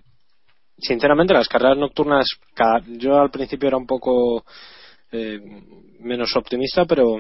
sinceramente, 0.78 1.34
las 1.34 1.48
carreras 1.48 1.78
nocturnas, 1.78 2.28
yo 2.88 3.20
al 3.20 3.30
principio 3.30 3.68
era 3.68 3.78
un 3.78 3.86
poco 3.86 4.44
eh, 5.12 5.40
menos 6.00 6.36
optimista, 6.36 6.86
pero 6.86 7.18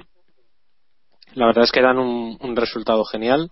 la 1.35 1.45
verdad 1.45 1.63
es 1.63 1.71
que 1.71 1.81
dan 1.81 1.99
un, 1.99 2.55
resultado 2.55 3.03
genial 3.05 3.49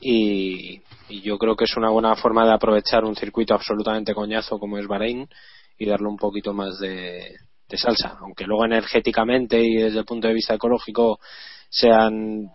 y, 0.00 0.80
y 1.08 1.20
yo 1.22 1.38
creo 1.38 1.56
que 1.56 1.64
es 1.64 1.76
una 1.76 1.90
buena 1.90 2.16
forma 2.16 2.44
de 2.46 2.54
aprovechar 2.54 3.04
un 3.04 3.16
circuito 3.16 3.54
absolutamente 3.54 4.14
coñazo 4.14 4.58
como 4.58 4.78
es 4.78 4.86
Bahrein 4.86 5.28
y 5.78 5.86
darle 5.86 6.08
un 6.08 6.16
poquito 6.16 6.52
más 6.52 6.78
de, 6.78 7.36
de 7.68 7.78
salsa. 7.78 8.18
Aunque 8.20 8.44
luego 8.44 8.64
energéticamente 8.64 9.60
y 9.60 9.76
desde 9.76 9.98
el 9.98 10.04
punto 10.04 10.28
de 10.28 10.34
vista 10.34 10.54
ecológico 10.54 11.18
sean 11.68 12.50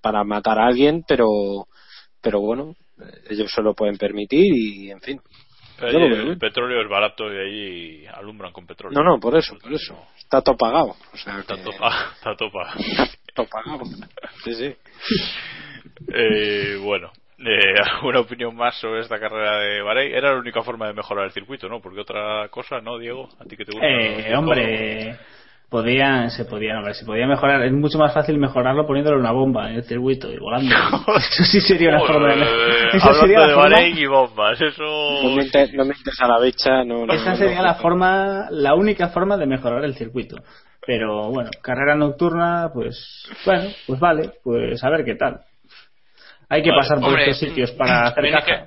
para 0.00 0.24
matar 0.24 0.58
a 0.58 0.66
alguien, 0.66 1.04
pero, 1.06 1.26
pero 2.20 2.40
bueno, 2.40 2.74
ellos 3.28 3.50
se 3.52 3.62
lo 3.62 3.74
pueden 3.74 3.96
permitir 3.96 4.44
y 4.54 4.90
en 4.90 5.00
fin. 5.00 5.20
Pero 5.78 5.98
el 6.04 6.36
petróleo 6.38 6.82
es 6.82 6.88
barato 6.90 7.24
y 7.32 7.36
ahí 7.38 8.06
alumbran 8.06 8.52
con 8.52 8.66
petróleo. 8.66 8.98
No, 9.02 9.08
no, 9.08 9.18
por 9.18 9.34
eso, 9.36 9.56
por 9.58 9.72
eso. 9.72 9.98
Está 10.18 10.42
todo 10.42 10.56
pagado. 10.56 10.94
O 11.12 11.16
sea, 11.16 11.38
Está 11.40 11.56
que- 11.56 11.62
topa, 11.62 12.12
está 12.16 12.36
topa. 12.36 12.74
todo 13.34 13.46
pagado. 13.46 13.84
Sí, 14.44 14.54
sí. 14.54 14.74
Eh, 16.12 16.76
bueno, 16.82 17.10
eh, 17.38 17.74
¿alguna 17.94 18.20
opinión 18.20 18.54
más 18.54 18.78
sobre 18.78 19.00
esta 19.00 19.18
carrera 19.18 19.58
de 19.58 19.82
Bahrein? 19.82 20.14
Era 20.14 20.32
la 20.32 20.38
única 20.40 20.62
forma 20.62 20.86
de 20.86 20.92
mejorar 20.94 21.24
el 21.26 21.32
circuito, 21.32 21.68
¿no? 21.68 21.80
Porque 21.80 22.00
otra 22.00 22.48
cosa, 22.50 22.80
¿no, 22.80 22.98
Diego? 22.98 23.28
¿A 23.38 23.44
ti 23.44 23.56
que 23.56 23.64
te 23.64 23.72
gusta? 23.72 23.86
Eh, 23.88 24.34
hombre, 24.36 25.18
podían, 25.70 26.30
se 26.30 26.44
podían, 26.44 26.78
hombre, 26.78 26.94
se 26.94 27.04
podía 27.06 27.26
mejorar. 27.26 27.62
Es 27.62 27.72
mucho 27.72 27.96
más 27.98 28.12
fácil 28.12 28.36
mejorarlo 28.38 28.86
poniéndole 28.86 29.18
una 29.18 29.30
bomba 29.30 29.70
en 29.70 29.76
el 29.76 29.84
circuito 29.84 30.30
y 30.30 30.36
volando. 30.38 30.74
Eso 31.16 31.44
sí 31.44 31.60
sería 31.60 31.90
una 31.90 32.00
forma 32.00 32.34
de 32.34 32.42
Eso 32.92 33.14
sería 33.14 33.38
la 33.40 33.54
forma- 33.54 33.70
Bahrein 33.70 33.96
y 33.98 34.06
bombas, 34.06 34.60
eso... 34.60 34.82
No 35.22 35.30
me, 35.36 35.44
inter- 35.44 35.70
no 35.74 35.84
interesa 35.84 36.26
la 36.26 36.40
bicha, 36.40 36.84
no, 36.84 37.06
no, 37.06 37.12
Esa 37.14 37.30
no, 37.30 37.36
sería 37.36 37.56
no. 37.58 37.62
la 37.62 37.74
forma, 37.76 38.46
la 38.50 38.74
única 38.74 39.08
forma 39.08 39.36
de 39.36 39.46
mejorar 39.46 39.84
el 39.84 39.94
circuito. 39.94 40.36
Pero 40.86 41.30
bueno, 41.30 41.50
carrera 41.62 41.94
nocturna, 41.94 42.70
pues 42.74 43.28
bueno, 43.44 43.68
pues 43.86 44.00
vale, 44.00 44.30
pues 44.42 44.82
a 44.82 44.90
ver 44.90 45.04
qué 45.04 45.14
tal. 45.14 45.40
Hay 46.48 46.62
que 46.62 46.70
Vale. 46.70 46.82
pasar 46.82 46.98
por 46.98 47.08
Hombre, 47.10 47.22
estos 47.30 47.38
sitios 47.38 47.70
para 47.72 48.08
hacer 48.08 48.24
mi, 48.24 48.30
caja. 48.32 48.64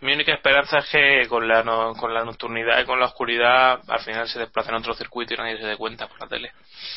Mi, 0.00 0.12
única 0.14 0.32
esperanza 0.34 0.78
es 0.78 0.88
que 0.90 1.26
con 1.28 1.46
la, 1.48 1.62
no- 1.62 1.94
con 1.94 2.12
la 2.14 2.24
nocturnidad 2.24 2.80
y 2.80 2.84
con 2.86 2.98
la 2.98 3.06
oscuridad 3.06 3.80
al 3.88 4.00
final 4.00 4.28
se 4.28 4.38
desplacen 4.38 4.74
a 4.74 4.78
otro 4.78 4.94
circuito 4.94 5.34
y 5.34 5.36
nadie 5.36 5.58
se 5.58 5.66
dé 5.66 5.76
cuenta 5.76 6.06
por 6.08 6.20
la 6.20 6.28
tele. 6.28 6.52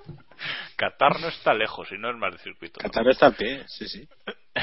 Qatar 0.76 1.20
no 1.20 1.28
está 1.28 1.54
lejos 1.54 1.90
y 1.92 1.98
no 1.98 2.10
es 2.10 2.16
más 2.16 2.32
de 2.32 2.38
circuito. 2.38 2.80
¿no? 2.82 2.88
Qatar 2.90 3.08
está 3.08 3.26
al 3.26 3.34
pie, 3.34 3.64
sí, 3.68 3.88
sí. 3.88 4.08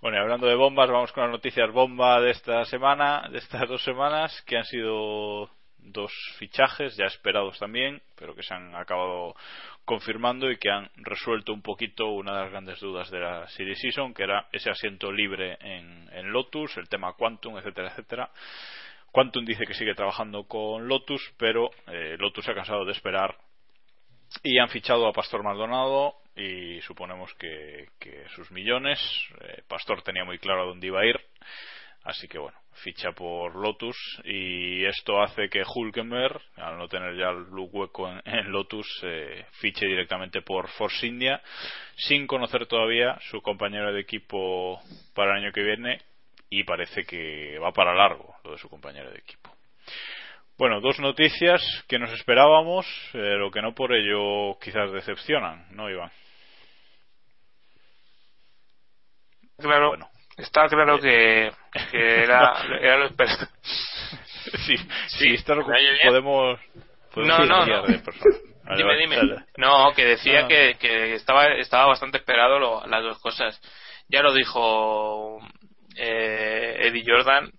Bueno, 0.00 0.18
y 0.18 0.20
hablando 0.20 0.46
de 0.46 0.54
bombas, 0.54 0.90
vamos 0.90 1.12
con 1.12 1.22
las 1.22 1.32
noticias 1.32 1.72
bomba 1.72 2.20
de 2.20 2.32
esta 2.32 2.66
semana, 2.66 3.26
de 3.30 3.38
estas 3.38 3.66
dos 3.66 3.82
semanas, 3.82 4.42
que 4.46 4.58
han 4.58 4.66
sido 4.66 5.48
dos 5.78 6.12
fichajes 6.38 6.94
ya 6.96 7.06
esperados 7.06 7.58
también, 7.58 8.02
pero 8.14 8.34
que 8.34 8.42
se 8.42 8.52
han 8.52 8.74
acabado 8.74 9.34
confirmando 9.84 10.50
y 10.50 10.56
que 10.56 10.70
han 10.70 10.90
resuelto 10.96 11.52
un 11.52 11.62
poquito 11.62 12.08
una 12.08 12.34
de 12.34 12.40
las 12.42 12.50
grandes 12.50 12.80
dudas 12.80 13.10
de 13.10 13.20
la 13.20 13.46
Series 13.48 13.78
Season, 13.80 14.14
que 14.14 14.22
era 14.22 14.48
ese 14.52 14.70
asiento 14.70 15.12
libre 15.12 15.58
en, 15.60 16.32
Lotus, 16.32 16.76
el 16.78 16.88
tema 16.88 17.12
Quantum, 17.14 17.58
etcétera, 17.58 17.90
etcétera. 17.90 18.30
Quantum 19.12 19.44
dice 19.44 19.66
que 19.66 19.74
sigue 19.74 19.94
trabajando 19.94 20.44
con 20.44 20.88
Lotus, 20.88 21.34
pero 21.36 21.70
eh, 21.86 22.16
Lotus 22.18 22.44
se 22.44 22.50
ha 22.50 22.54
cansado 22.54 22.84
de 22.84 22.92
esperar 22.92 23.36
y 24.42 24.58
han 24.58 24.68
fichado 24.68 25.06
a 25.06 25.12
Pastor 25.12 25.44
Maldonado 25.44 26.16
y 26.34 26.80
suponemos 26.80 27.32
que, 27.34 27.90
que 28.00 28.24
sus 28.34 28.50
millones. 28.50 28.98
eh, 29.42 29.62
Pastor 29.68 30.02
tenía 30.02 30.24
muy 30.24 30.38
claro 30.38 30.62
a 30.62 30.66
dónde 30.66 30.86
iba 30.86 31.00
a 31.00 31.06
ir, 31.06 31.20
así 32.04 32.28
que 32.28 32.38
bueno, 32.38 32.56
ficha 32.82 33.12
por 33.12 33.54
Lotus 33.56 33.96
y 34.24 34.84
esto 34.84 35.20
hace 35.20 35.48
que 35.48 35.62
Hulkenberg, 35.62 36.40
al 36.56 36.78
no 36.78 36.88
tener 36.88 37.16
ya 37.16 37.30
el 37.30 37.46
hueco 37.50 38.10
en, 38.10 38.20
en 38.24 38.50
Lotus, 38.50 38.86
eh, 39.02 39.46
fiche 39.52 39.86
directamente 39.86 40.42
por 40.42 40.68
Force 40.68 41.06
India, 41.06 41.42
sin 41.96 42.26
conocer 42.26 42.66
todavía 42.66 43.18
su 43.30 43.40
compañero 43.42 43.92
de 43.92 44.00
equipo 44.00 44.80
para 45.14 45.32
el 45.32 45.44
año 45.44 45.52
que 45.52 45.62
viene 45.62 46.00
y 46.50 46.64
parece 46.64 47.04
que 47.04 47.58
va 47.58 47.72
para 47.72 47.94
largo 47.94 48.36
lo 48.44 48.52
de 48.52 48.58
su 48.58 48.68
compañero 48.68 49.10
de 49.10 49.18
equipo. 49.18 49.50
Bueno, 50.56 50.80
dos 50.80 51.00
noticias 51.00 51.60
que 51.88 51.98
nos 51.98 52.12
esperábamos, 52.12 52.86
pero 53.12 53.50
que 53.50 53.60
no 53.60 53.74
por 53.74 53.92
ello 53.92 54.56
quizás 54.60 54.92
decepcionan, 54.92 55.66
¿no, 55.70 55.90
Iván? 55.90 56.12
Claro, 59.58 59.88
Bueno. 59.90 60.13
Está 60.36 60.68
claro 60.68 60.98
que, 61.00 61.52
que 61.90 62.22
era, 62.22 62.54
era 62.80 62.98
lo 62.98 63.06
esperado. 63.06 63.46
sí, 64.66 64.76
sí, 65.08 65.34
esto 65.34 65.54
lo 65.54 65.64
podemos, 65.66 66.58
podemos 67.12 67.38
No, 67.38 67.44
no, 67.46 67.66
no. 67.66 67.82
de 67.86 67.98
persona. 67.98 68.36
Vale, 68.64 68.96
dime, 68.98 69.20
dime. 69.20 69.44
No, 69.58 69.92
que 69.94 70.04
decía 70.06 70.44
Ah. 70.44 70.48
que, 70.48 70.76
que 70.78 71.14
estaba, 71.14 71.48
estaba 71.48 71.86
bastante 71.86 72.16
esperado 72.18 72.58
lo- 72.58 72.86
las 72.86 73.02
dos 73.02 73.18
cosas. 73.20 73.60
Ya 74.08 74.22
lo 74.22 74.32
dijo 74.32 75.38
eh, 75.96 76.76
Eddie 76.80 77.04
Jordan 77.06 77.50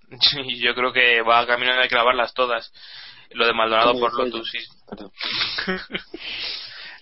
y 0.45 0.59
yo 0.65 0.73
creo 0.73 0.91
que 0.91 1.21
va 1.21 1.39
a 1.41 1.45
camino 1.47 1.75
de 1.75 1.87
clavarlas 1.87 2.33
todas. 2.33 2.71
Lo 3.31 3.45
de 3.45 3.53
Maldonado 3.53 3.93
¿Cómo 3.93 3.99
por 4.09 4.13
Lotus. 4.25 4.51
Perdón. 4.89 5.11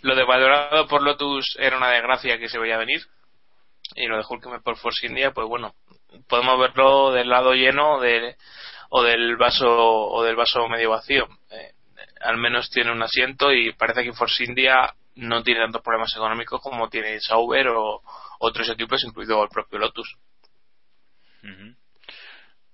lo 0.02 0.16
de 0.16 0.26
Maldonado 0.26 0.88
por 0.88 1.02
Lotus 1.02 1.56
era 1.60 1.78
una 1.78 1.90
desgracia 1.92 2.38
que 2.38 2.50
se 2.50 2.60
veía 2.60 2.78
venir. 2.78 3.02
Y 3.96 4.08
lo 4.08 4.18
de 4.18 4.24
Hulkenberg 4.28 4.64
por 4.64 4.78
Force 4.78 5.06
India, 5.06 5.32
pues 5.32 5.48
bueno, 5.48 5.76
podemos 6.28 6.60
verlo 6.60 7.12
del 7.12 7.30
lado 7.30 7.54
lleno 7.54 8.00
de, 8.00 8.36
o 8.90 9.04
del 9.04 9.36
vaso 9.38 9.68
o 9.68 10.24
del 10.24 10.36
vaso 10.36 10.68
medio 10.68 10.92
vacío. 10.92 11.28
Eh, 11.52 11.74
al 12.22 12.38
menos 12.38 12.70
tiene 12.70 12.92
un 12.92 13.04
asiento 13.04 13.52
y 13.52 13.74
parece 13.74 14.04
que 14.04 14.14
Force 14.14 14.44
India 14.44 14.94
no 15.16 15.44
tiene 15.44 15.62
tantos 15.62 15.82
problemas 15.82 16.16
económicos 16.16 16.62
como 16.62 16.90
tiene 16.90 17.20
Sauber 17.20 17.68
o 17.68 18.02
otros 18.40 18.70
equipos, 18.70 19.04
incluido 19.04 19.44
el 19.44 19.50
propio 19.50 19.80
Lotus. 19.80 20.16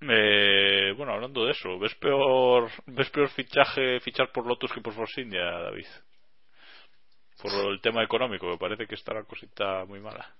Eh, 0.02 0.94
bueno, 0.96 1.14
hablando 1.14 1.46
de 1.46 1.52
eso, 1.52 1.78
¿ves 1.78 1.94
peor, 1.96 2.70
¿ves 2.86 3.10
peor 3.10 3.30
fichaje 3.30 4.00
fichar 4.00 4.32
por 4.32 4.46
Lotus 4.46 4.72
que 4.72 4.82
por 4.82 4.94
Force 4.94 5.22
India, 5.22 5.44
David? 5.44 5.88
Por 7.42 7.52
el 7.72 7.82
tema 7.82 8.04
económico, 8.04 8.48
me 8.48 8.58
parece 8.58 8.86
que 8.86 8.96
está 8.96 9.14
la 9.14 9.24
cosita 9.24 9.86
muy 9.86 10.00
mala. 10.00 10.34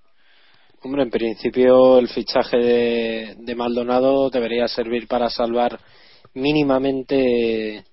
Hombre, 0.82 1.04
en 1.04 1.10
principio 1.10 2.00
el 2.00 2.08
fichaje 2.08 2.58
de, 2.58 3.56
Maldonado 3.56 4.30
debería 4.30 4.66
servir 4.70 5.08
para 5.08 5.30
salvar 5.30 5.78
mínimamente 6.36 7.84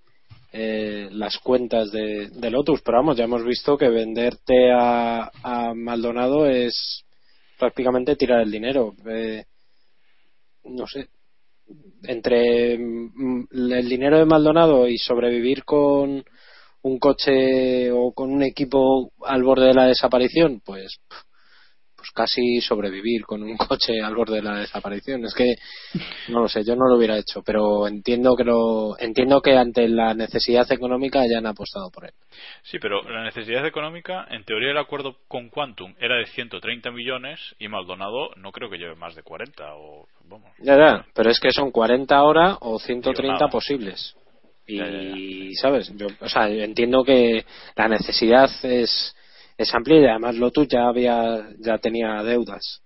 eh, 0.52 1.08
las 1.10 1.36
cuentas 1.38 1.90
de, 1.90 2.30
Lotus, 2.48 2.82
pero 2.82 2.98
vamos, 2.98 3.16
ya 3.16 3.24
hemos 3.24 3.44
visto 3.44 3.76
que 3.76 3.88
venderte 3.88 4.70
a, 4.72 5.72
Maldonado 5.74 6.46
es 6.46 7.04
prácticamente 7.58 8.14
tirar 8.14 8.42
el 8.42 8.52
dinero. 8.52 8.94
Eh, 9.04 9.44
no 10.62 10.86
sé, 10.86 11.08
entre 12.04 12.78
mm, 12.78 13.48
el 13.52 13.88
dinero 13.88 14.18
de 14.18 14.26
Maldonado 14.26 14.86
y 14.86 14.96
sobrevivir 14.98 15.64
con 15.64 16.24
un 16.82 16.98
coche 17.00 17.90
o 17.90 18.12
con 18.12 18.30
un 18.30 18.44
equipo 18.44 19.10
al 19.24 19.42
borde 19.42 19.66
de 19.66 19.74
la 19.74 19.86
desaparición, 19.86 20.60
pues 20.64 21.00
pues 22.06 22.28
casi 22.30 22.60
sobrevivir 22.60 23.24
con 23.24 23.42
un 23.42 23.56
coche 23.56 24.00
al 24.00 24.14
borde 24.14 24.36
de 24.36 24.42
la 24.42 24.60
desaparición. 24.60 25.24
Es 25.24 25.34
que 25.34 25.54
no 26.28 26.40
lo 26.40 26.48
sé, 26.48 26.64
yo 26.64 26.76
no 26.76 26.88
lo 26.88 26.96
hubiera 26.96 27.16
hecho, 27.16 27.42
pero 27.44 27.86
entiendo 27.86 28.34
que 28.36 28.44
lo 28.44 28.98
entiendo 28.98 29.40
que 29.40 29.56
ante 29.56 29.88
la 29.88 30.14
necesidad 30.14 30.70
económica 30.70 31.20
hayan 31.20 31.46
apostado 31.46 31.90
por 31.90 32.04
él. 32.04 32.12
Sí, 32.62 32.78
pero 32.78 33.02
la 33.02 33.24
necesidad 33.24 33.66
económica, 33.66 34.26
en 34.30 34.44
teoría 34.44 34.70
el 34.70 34.78
acuerdo 34.78 35.16
con 35.28 35.48
Quantum 35.48 35.94
era 35.98 36.16
de 36.16 36.26
130 36.26 36.90
millones 36.90 37.40
y 37.58 37.68
Maldonado 37.68 38.30
no 38.36 38.52
creo 38.52 38.70
que 38.70 38.78
lleve 38.78 38.94
más 38.94 39.14
de 39.14 39.22
40 39.22 39.74
o 39.76 40.06
vamos. 40.24 40.50
Ya, 40.58 40.76
ya, 40.76 41.06
pero 41.14 41.30
es 41.30 41.40
que 41.40 41.50
son 41.50 41.70
40 41.70 42.14
ahora 42.14 42.58
o 42.60 42.78
130 42.78 43.48
posibles. 43.48 44.14
Y, 44.68 45.54
¿sabes? 45.54 45.92
Yo, 45.96 46.08
o 46.20 46.28
sea, 46.28 46.48
entiendo 46.48 47.04
que 47.04 47.44
la 47.76 47.86
necesidad 47.86 48.50
es 48.64 49.15
es 49.56 49.74
amplia 49.74 50.00
y 50.00 50.06
además 50.06 50.36
Lotus 50.36 50.68
ya 50.68 50.88
había 50.88 51.48
ya 51.58 51.78
tenía 51.78 52.22
deudas 52.22 52.82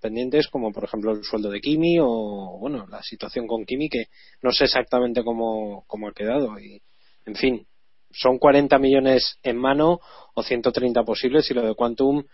pendientes 0.00 0.48
como 0.48 0.72
por 0.72 0.84
ejemplo 0.84 1.12
el 1.12 1.22
sueldo 1.24 1.50
de 1.50 1.60
Kimi 1.60 1.98
o 2.00 2.58
bueno 2.58 2.86
la 2.88 3.02
situación 3.02 3.46
con 3.46 3.64
Kimi 3.64 3.88
que 3.88 4.06
no 4.42 4.50
sé 4.52 4.64
exactamente 4.64 5.22
cómo, 5.22 5.84
cómo 5.86 6.08
ha 6.08 6.12
quedado. 6.12 6.58
Y 6.58 6.82
en 7.26 7.34
fin 7.34 7.66
son 8.12 8.38
40 8.38 8.78
millones 8.78 9.38
en 9.42 9.56
mano 9.56 10.00
o 10.34 10.42
130 10.42 11.04
posibles 11.04 11.50
y 11.50 11.54
lo 11.54 11.62
de 11.62 11.74
Quantum 11.74 12.24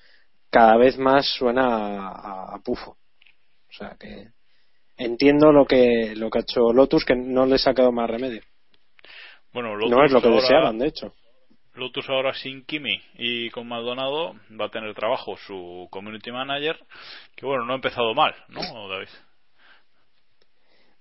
cada 0.50 0.76
vez 0.76 0.96
más 0.96 1.26
suena 1.26 2.08
a, 2.08 2.58
pufo. 2.64 2.92
O 3.68 3.72
sea 3.72 3.96
que 3.98 4.28
entiendo 4.96 5.52
lo 5.52 5.66
que 5.66 6.14
lo 6.16 6.30
que 6.30 6.38
ha 6.38 6.42
hecho 6.42 6.72
Lotus 6.72 7.04
que 7.04 7.14
no 7.14 7.46
les 7.46 7.66
ha 7.66 7.74
quedado 7.74 7.92
más 7.92 8.08
remedio. 8.08 8.42
Bueno, 9.52 9.76
no 9.76 10.04
es 10.04 10.12
lo 10.12 10.22
que 10.22 10.28
deseaban 10.28 10.78
de 10.78 10.88
hecho 10.88 11.14
Lotus 11.76 12.08
ahora 12.08 12.32
sin 12.34 12.64
Kimi 12.64 13.00
y 13.18 13.50
con 13.50 13.68
Maldonado 13.68 14.34
va 14.58 14.66
a 14.66 14.70
tener 14.70 14.94
trabajo 14.94 15.36
su 15.36 15.88
community 15.90 16.32
manager, 16.32 16.78
que 17.34 17.46
bueno, 17.46 17.64
no 17.64 17.72
ha 17.72 17.76
empezado 17.76 18.14
mal, 18.14 18.34
¿no, 18.48 18.88
David? 18.88 19.08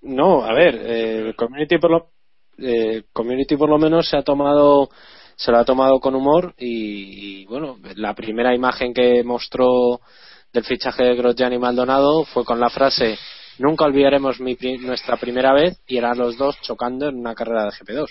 No, 0.02 0.44
a 0.44 0.54
ver, 0.54 0.80
eh, 0.82 1.34
community 1.36 1.78
por 1.78 1.92
lo 1.92 2.10
eh, 2.58 3.04
community 3.12 3.58
por 3.58 3.70
lo 3.70 3.78
menos 3.78 4.08
se 4.08 4.18
ha 4.18 4.22
tomado 4.22 4.90
se 5.36 5.52
lo 5.52 5.58
ha 5.58 5.66
tomado 5.66 6.00
con 6.00 6.16
humor 6.16 6.54
y, 6.58 7.46
bueno, 7.46 7.78
la 7.96 8.14
primera 8.14 8.56
imagen 8.56 8.94
que 8.94 9.24
mostró 9.24 10.00
del 10.54 10.64
fichaje 10.64 11.04
de 11.04 11.16
Grosjean 11.16 11.52
y 11.54 11.58
Maldonado 11.58 12.24
fue 12.24 12.46
con 12.46 12.60
la 12.60 12.70
frase 12.70 13.18
nunca 13.58 13.86
olvidaremos 13.86 14.40
mi, 14.40 14.58
nuestra 14.80 15.18
primera 15.18 15.54
vez 15.54 15.82
y 15.88 15.98
eran 15.98 16.18
los 16.18 16.38
dos 16.38 16.58
chocando 16.62 17.10
en 17.10 17.18
una 17.18 17.36
carrera 17.36 17.66
de 17.66 17.72
GP2. 17.72 18.08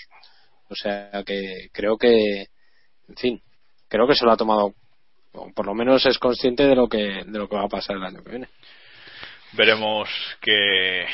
O 0.69 0.75
sea 0.75 1.23
que 1.25 1.69
creo 1.71 1.97
que 1.97 2.47
en 3.07 3.15
fin, 3.15 3.41
creo 3.87 4.07
que 4.07 4.15
se 4.15 4.25
lo 4.25 4.31
ha 4.31 4.37
tomado, 4.37 4.73
o 5.33 5.51
por 5.53 5.65
lo 5.65 5.73
menos 5.73 6.05
es 6.05 6.17
consciente 6.17 6.67
de 6.67 6.75
lo 6.75 6.87
que, 6.87 7.23
de 7.25 7.39
lo 7.39 7.47
que 7.47 7.55
va 7.55 7.65
a 7.65 7.69
pasar 7.69 7.95
el 7.97 8.03
año 8.03 8.23
que 8.23 8.29
viene. 8.29 8.47
Veremos 9.53 10.09
qué, 10.41 11.05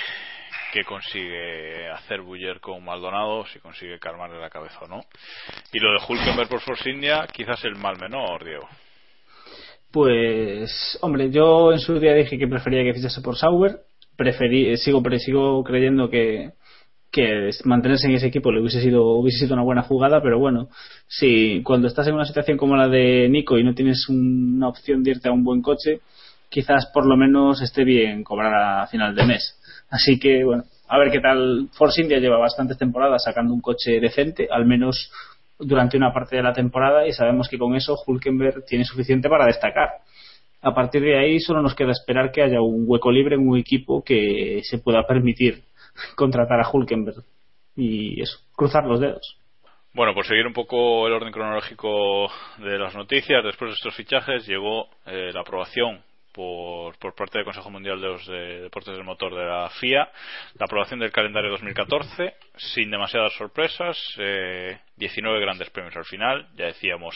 qué 0.72 0.84
consigue 0.84 1.90
hacer 1.90 2.22
Buller 2.22 2.60
con 2.60 2.84
Maldonado, 2.84 3.46
si 3.46 3.60
consigue 3.60 4.00
calmarle 4.00 4.40
la 4.40 4.50
cabeza 4.50 4.80
o 4.82 4.88
no. 4.88 5.02
Y 5.72 5.80
lo 5.80 5.92
de 5.92 6.06
Hulkenberg 6.08 6.50
por 6.50 6.62
Force 6.62 6.90
India, 6.90 7.28
quizás 7.32 7.64
el 7.66 7.76
mal 7.76 8.00
menor, 8.00 8.44
Diego. 8.44 8.68
Pues, 9.92 10.98
hombre, 11.02 11.30
yo 11.30 11.74
en 11.74 11.80
su 11.80 12.00
día 12.00 12.14
dije 12.14 12.38
que 12.38 12.48
prefería 12.48 12.84
que 12.84 12.94
fichase 12.94 13.22
por 13.22 13.38
Sauber. 13.38 13.82
Preferí, 14.16 14.78
sigo, 14.78 15.02
sigo 15.20 15.64
creyendo 15.64 16.10
que, 16.10 16.52
que 17.12 17.50
mantenerse 17.66 18.08
en 18.08 18.14
ese 18.14 18.28
equipo 18.28 18.52
le 18.52 18.62
hubiese 18.62 18.82
sido, 18.82 19.06
hubiese 19.06 19.40
sido 19.40 19.54
una 19.54 19.64
buena 19.64 19.82
jugada, 19.84 20.22
pero 20.22 20.40
bueno, 20.40 20.70
si 21.08 21.62
cuando 21.64 21.88
estás 21.88 22.08
en 22.08 22.16
una 22.16 22.26
situación 22.26 22.58
como 22.58 22.78
la 22.78 22.88
de 22.88 23.28
Nico 23.30 23.58
y 23.58 23.64
no 23.64 23.76
tienes 23.76 24.08
una 24.08 24.70
opción 24.70 25.04
de 25.04 25.12
irte 25.12 25.28
a 25.28 25.34
un 25.34 25.44
buen 25.44 25.62
coche, 25.62 26.00
quizás 26.50 26.88
por 26.94 27.06
lo 27.06 27.18
menos 27.18 27.62
esté 27.62 27.84
bien 27.84 28.24
cobrar 28.24 28.82
a 28.82 28.88
final 28.88 29.14
de 29.14 29.26
mes. 29.26 29.58
Así 29.90 30.20
que 30.20 30.44
bueno, 30.46 30.64
a 30.88 30.98
ver 30.98 31.12
qué 31.12 31.20
tal. 31.20 31.70
Force 31.74 32.02
India 32.02 32.20
lleva 32.20 32.38
bastantes 32.38 32.78
temporadas 32.78 33.24
sacando 33.24 33.54
un 33.54 33.62
coche 33.62 34.00
decente, 34.00 34.48
al 34.50 34.66
menos 34.66 35.12
durante 35.60 35.98
una 35.98 36.14
parte 36.14 36.38
de 36.38 36.44
la 36.44 36.54
temporada, 36.54 37.08
y 37.08 37.12
sabemos 37.12 37.48
que 37.48 37.58
con 37.58 37.76
eso 37.76 37.96
Hulkenberg 38.06 38.66
tiene 38.66 38.84
suficiente 38.84 39.30
para 39.30 39.46
destacar. 39.46 39.90
A 40.62 40.74
partir 40.74 41.02
de 41.02 41.18
ahí 41.18 41.40
solo 41.40 41.62
nos 41.62 41.76
queda 41.76 41.92
esperar 41.92 42.32
que 42.32 42.42
haya 42.42 42.62
un 42.62 42.84
hueco 42.88 43.12
libre 43.12 43.36
en 43.36 43.48
un 43.48 43.58
equipo 43.58 44.04
que 44.04 44.62
se 44.64 44.78
pueda 44.80 45.06
permitir 45.08 45.62
contratar 46.16 46.60
a 46.60 46.70
Hulkenberg. 46.70 47.24
Y 47.76 48.22
eso, 48.22 48.40
cruzar 48.56 48.86
los 48.86 49.00
dedos. 49.00 49.38
Bueno, 49.94 50.14
por 50.14 50.26
seguir 50.26 50.48
un 50.48 50.54
poco 50.54 51.06
el 51.08 51.14
orden 51.14 51.34
cronológico 51.34 52.32
de 52.60 52.80
las 52.80 52.96
noticias, 52.96 53.44
después 53.44 53.72
de 53.72 53.76
estos 53.76 53.96
fichajes 53.96 54.48
llegó 54.48 54.88
eh, 55.06 55.32
la 55.34 55.42
aprobación 55.42 56.02
por, 56.32 56.98
por, 56.98 57.14
parte 57.14 57.38
del 57.38 57.46
Consejo 57.46 57.70
Mundial 57.70 58.00
de 58.00 58.08
los 58.08 58.26
Deportes 58.26 58.96
del 58.96 59.04
Motor 59.04 59.36
de 59.36 59.46
la 59.46 59.70
FIA, 59.70 60.10
la 60.58 60.66
aprobación 60.66 61.02
del 61.02 61.12
calendario 61.12 61.52
2014, 61.52 62.36
sin 62.56 62.90
demasiadas 62.90 63.34
sorpresas, 63.34 63.98
eh, 64.18 64.80
19 64.96 65.42
grandes 65.42 65.70
premios 65.72 65.96
al 65.98 66.06
final, 66.06 66.48
ya 66.56 66.68
decíamos, 66.68 67.16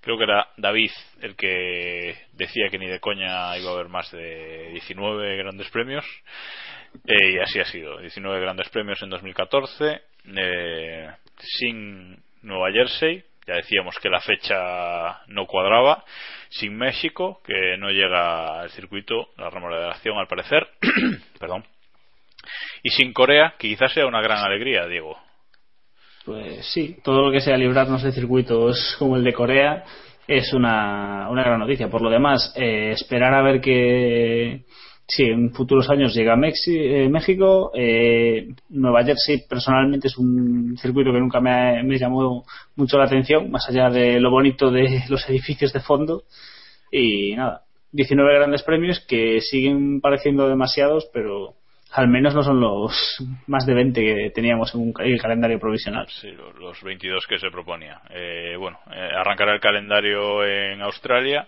creo 0.00 0.16
que 0.16 0.24
era 0.24 0.48
David 0.56 0.92
el 1.20 1.36
que 1.36 2.16
decía 2.32 2.70
que 2.70 2.78
ni 2.78 2.86
de 2.86 3.00
coña 3.00 3.56
iba 3.58 3.70
a 3.70 3.74
haber 3.74 3.88
más 3.88 4.10
de 4.12 4.70
19 4.72 5.36
grandes 5.36 5.68
premios, 5.70 6.06
eh, 7.06 7.32
y 7.32 7.38
así 7.38 7.60
ha 7.60 7.64
sido. 7.64 7.98
19 7.98 8.40
grandes 8.40 8.68
premios 8.68 9.02
en 9.02 9.10
2014, 9.10 10.02
eh, 10.36 11.10
sin 11.38 12.16
Nueva 12.42 12.70
Jersey, 12.72 13.22
ya 13.46 13.54
decíamos 13.56 13.98
que 14.00 14.08
la 14.08 14.20
fecha 14.20 15.24
no 15.26 15.46
cuadraba, 15.46 16.04
sin 16.48 16.76
México, 16.76 17.40
que 17.44 17.76
no 17.78 17.90
llega 17.90 18.60
al 18.60 18.70
circuito, 18.70 19.28
la 19.36 19.50
remodelación 19.50 20.16
al 20.18 20.28
parecer, 20.28 20.66
perdón, 21.38 21.64
y 22.82 22.90
sin 22.90 23.12
Corea, 23.12 23.54
que 23.58 23.68
quizás 23.68 23.92
sea 23.92 24.06
una 24.06 24.22
gran 24.22 24.44
alegría, 24.44 24.86
Diego. 24.86 25.18
Pues 26.24 26.66
sí, 26.72 26.96
todo 27.04 27.22
lo 27.22 27.32
que 27.32 27.40
sea 27.40 27.56
librarnos 27.56 28.02
de 28.02 28.12
circuitos 28.12 28.96
como 28.98 29.16
el 29.16 29.24
de 29.24 29.34
Corea 29.34 29.84
es 30.26 30.54
una, 30.54 31.28
una 31.28 31.42
gran 31.42 31.60
noticia. 31.60 31.90
Por 31.90 32.00
lo 32.00 32.08
demás, 32.08 32.54
eh, 32.56 32.92
esperar 32.92 33.34
a 33.34 33.42
ver 33.42 33.60
que 33.60 34.64
Sí, 35.06 35.24
en 35.24 35.52
futuros 35.52 35.90
años 35.90 36.14
llega 36.14 36.34
eh, 36.34 37.08
México. 37.10 37.70
Eh, 37.74 38.48
Nueva 38.70 39.04
Jersey 39.04 39.44
personalmente 39.46 40.08
es 40.08 40.16
un 40.16 40.76
circuito 40.78 41.12
que 41.12 41.20
nunca 41.20 41.40
me, 41.40 41.82
me, 41.82 41.98
llamó 41.98 42.44
mucho 42.76 42.96
la 42.96 43.04
atención, 43.04 43.50
más 43.50 43.68
allá 43.68 43.90
de 43.90 44.18
lo 44.18 44.30
bonito 44.30 44.70
de 44.70 45.02
los 45.10 45.28
edificios 45.28 45.72
de 45.72 45.80
fondo. 45.80 46.22
Y 46.90 47.36
nada, 47.36 47.62
19 47.92 48.34
grandes 48.34 48.62
premios 48.62 49.04
que 49.06 49.40
siguen 49.40 50.00
pareciendo 50.00 50.48
demasiados, 50.48 51.10
pero 51.12 51.54
al 51.92 52.08
menos 52.08 52.34
no 52.34 52.42
son 52.42 52.60
los 52.60 53.22
más 53.46 53.66
de 53.66 53.74
20 53.74 54.00
que 54.00 54.30
teníamos 54.34 54.74
en 54.74 54.94
el 55.00 55.20
calendario 55.20 55.60
provisional. 55.60 56.06
Sí, 56.08 56.30
los 56.30 56.82
22 56.82 57.26
que 57.28 57.38
se 57.38 57.50
proponía. 57.50 58.00
Eh, 58.08 58.56
bueno, 58.58 58.78
arrancará 58.86 59.52
el 59.52 59.60
calendario 59.60 60.42
en 60.46 60.80
Australia 60.80 61.46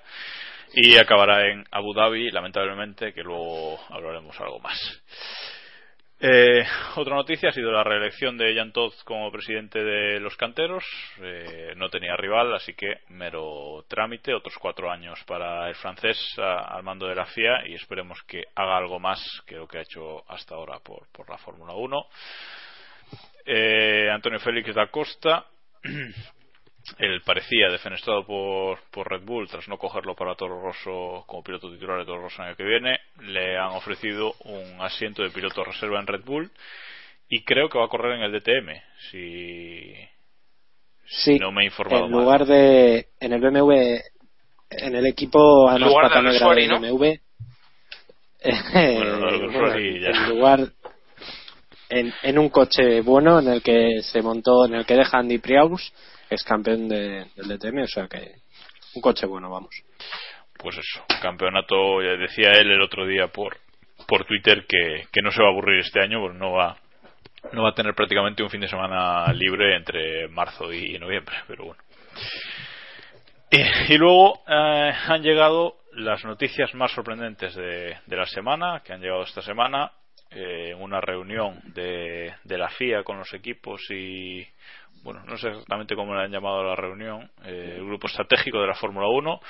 y 0.74 0.96
acabará 0.98 1.48
en 1.50 1.64
Abu 1.70 1.94
Dhabi, 1.94 2.30
lamentablemente, 2.30 3.12
que 3.12 3.22
luego 3.22 3.78
hablaremos 3.88 4.38
algo 4.40 4.58
más. 4.60 4.78
Eh, 6.18 6.64
otra 6.96 7.14
noticia 7.14 7.50
ha 7.50 7.52
sido 7.52 7.70
la 7.70 7.84
reelección 7.84 8.38
de 8.38 8.54
Jan 8.54 8.72
Todd 8.72 8.92
como 9.04 9.30
presidente 9.30 9.84
de 9.84 10.18
los 10.18 10.34
canteros. 10.36 10.82
Eh, 11.20 11.74
no 11.76 11.90
tenía 11.90 12.16
rival, 12.16 12.54
así 12.54 12.72
que 12.74 13.00
mero 13.08 13.84
trámite. 13.86 14.32
Otros 14.32 14.56
cuatro 14.58 14.90
años 14.90 15.22
para 15.26 15.68
el 15.68 15.74
francés 15.74 16.18
al 16.38 16.82
mando 16.82 17.06
de 17.06 17.14
la 17.14 17.26
FIA 17.26 17.68
y 17.68 17.74
esperemos 17.74 18.22
que 18.22 18.44
haga 18.54 18.78
algo 18.78 18.98
más 18.98 19.20
que 19.46 19.56
lo 19.56 19.68
que 19.68 19.78
ha 19.78 19.82
hecho 19.82 20.24
hasta 20.30 20.54
ahora 20.54 20.78
por, 20.80 21.06
por 21.12 21.28
la 21.28 21.36
Fórmula 21.36 21.74
1. 21.74 22.06
Eh, 23.44 24.08
Antonio 24.10 24.40
Félix 24.40 24.74
da 24.74 24.86
Costa. 24.86 25.44
Él 26.98 27.20
parecía 27.24 27.68
defenestrado 27.70 28.24
por, 28.24 28.78
por 28.90 29.10
Red 29.10 29.22
Bull 29.24 29.48
tras 29.48 29.66
no 29.68 29.76
cogerlo 29.78 30.14
para 30.14 30.34
Toro 30.34 30.60
Rosso 30.62 31.24
como 31.26 31.42
piloto 31.42 31.70
titular 31.72 31.98
de 31.98 32.04
Toro 32.06 32.22
Rosso 32.22 32.42
el 32.42 32.48
año 32.48 32.56
que 32.56 32.64
viene. 32.64 33.00
Le 33.20 33.58
han 33.58 33.70
ofrecido 33.70 34.34
un 34.44 34.80
asiento 34.80 35.22
de 35.22 35.30
piloto 35.30 35.64
reserva 35.64 36.00
en 36.00 36.06
Red 36.06 36.24
Bull 36.24 36.50
y 37.28 37.42
creo 37.42 37.68
que 37.68 37.78
va 37.78 37.86
a 37.86 37.88
correr 37.88 38.12
en 38.18 38.22
el 38.22 38.32
DTM. 38.32 38.70
Si, 39.10 39.94
Sí, 41.08 41.38
no 41.38 41.52
me 41.52 41.62
he 41.62 41.66
informado 41.66 42.06
en 42.06 42.10
mal. 42.10 42.20
lugar 42.22 42.46
de 42.46 43.06
en 43.20 43.32
el 43.32 43.40
BMW 43.40 43.72
en 44.70 44.94
el 44.96 45.06
equipo 45.06 45.68
además 45.68 45.88
lugar 45.90 46.08
pata 46.08 46.22
de. 46.22 46.68
BMW 46.78 47.04
Bueno, 48.74 49.28
eh, 49.30 49.46
bueno, 49.52 49.78
y 49.80 50.00
ya. 50.00 50.08
en 50.10 50.28
lugar 50.30 50.60
en, 51.88 52.12
en 52.22 52.38
un 52.38 52.48
coche 52.48 53.00
bueno 53.02 53.38
en 53.38 53.48
el 53.48 53.62
que 53.62 54.02
se 54.02 54.20
montó 54.22 54.66
en 54.66 54.74
el 54.74 54.84
que 54.86 54.94
deja 54.94 55.18
Andy 55.18 55.38
Priaus 55.38 55.92
es 56.30 56.42
campeón 56.44 56.88
de- 56.88 57.26
del 57.36 57.48
DTM 57.58 57.82
o 57.82 57.86
sea 57.86 58.08
que 58.08 58.36
un 58.94 59.02
coche 59.02 59.26
bueno 59.26 59.50
vamos 59.50 59.74
Pues 60.58 60.76
eso, 60.78 61.04
campeonato, 61.20 62.00
decía 62.00 62.52
él 62.52 62.70
el 62.70 62.80
otro 62.80 63.06
día 63.06 63.28
por, 63.28 63.58
por 64.08 64.24
Twitter 64.24 64.64
que, 64.66 65.06
que 65.12 65.20
no 65.22 65.30
se 65.30 65.42
va 65.42 65.48
a 65.48 65.50
aburrir 65.50 65.80
este 65.80 66.00
año, 66.00 66.18
porque 66.20 66.38
no 66.38 66.52
va, 66.52 66.78
no 67.52 67.62
va 67.62 67.68
a 67.70 67.74
tener 67.74 67.94
prácticamente 67.94 68.42
un 68.42 68.48
fin 68.48 68.62
de 68.62 68.68
semana 68.68 69.30
libre 69.34 69.76
entre 69.76 70.28
marzo 70.28 70.72
y 70.72 70.98
noviembre, 70.98 71.36
pero 71.46 71.66
bueno. 71.66 71.82
Y, 73.50 73.92
y 73.94 73.98
luego 73.98 74.42
eh, 74.48 74.92
han 75.08 75.22
llegado 75.22 75.76
las 75.92 76.24
noticias 76.24 76.74
más 76.74 76.90
sorprendentes 76.92 77.54
de, 77.54 77.98
la 78.06 78.26
semana, 78.26 78.80
que 78.84 78.92
han 78.94 79.00
llegado 79.00 79.22
esta 79.24 79.42
semana, 79.42 79.92
eh, 80.30 80.74
una 80.74 81.00
reunión 81.00 81.60
de, 81.74 82.34
de 82.44 82.58
la 82.58 82.68
FIA 82.70 83.02
con 83.04 83.18
los 83.18 83.32
equipos 83.34 83.80
y, 83.90 84.46
bueno, 85.06 85.22
no 85.26 85.38
sé 85.38 85.48
exactamente 85.48 85.94
cómo 85.94 86.14
le 86.14 86.22
han 86.24 86.30
llamado 86.30 86.60
a 86.60 86.64
la 86.64 86.76
reunión, 86.76 87.30
eh, 87.44 87.76
el 87.78 87.86
grupo 87.86 88.06
estratégico 88.08 88.60
de 88.60 88.66
la 88.66 88.74
Fórmula 88.74 89.06
1 89.08 89.40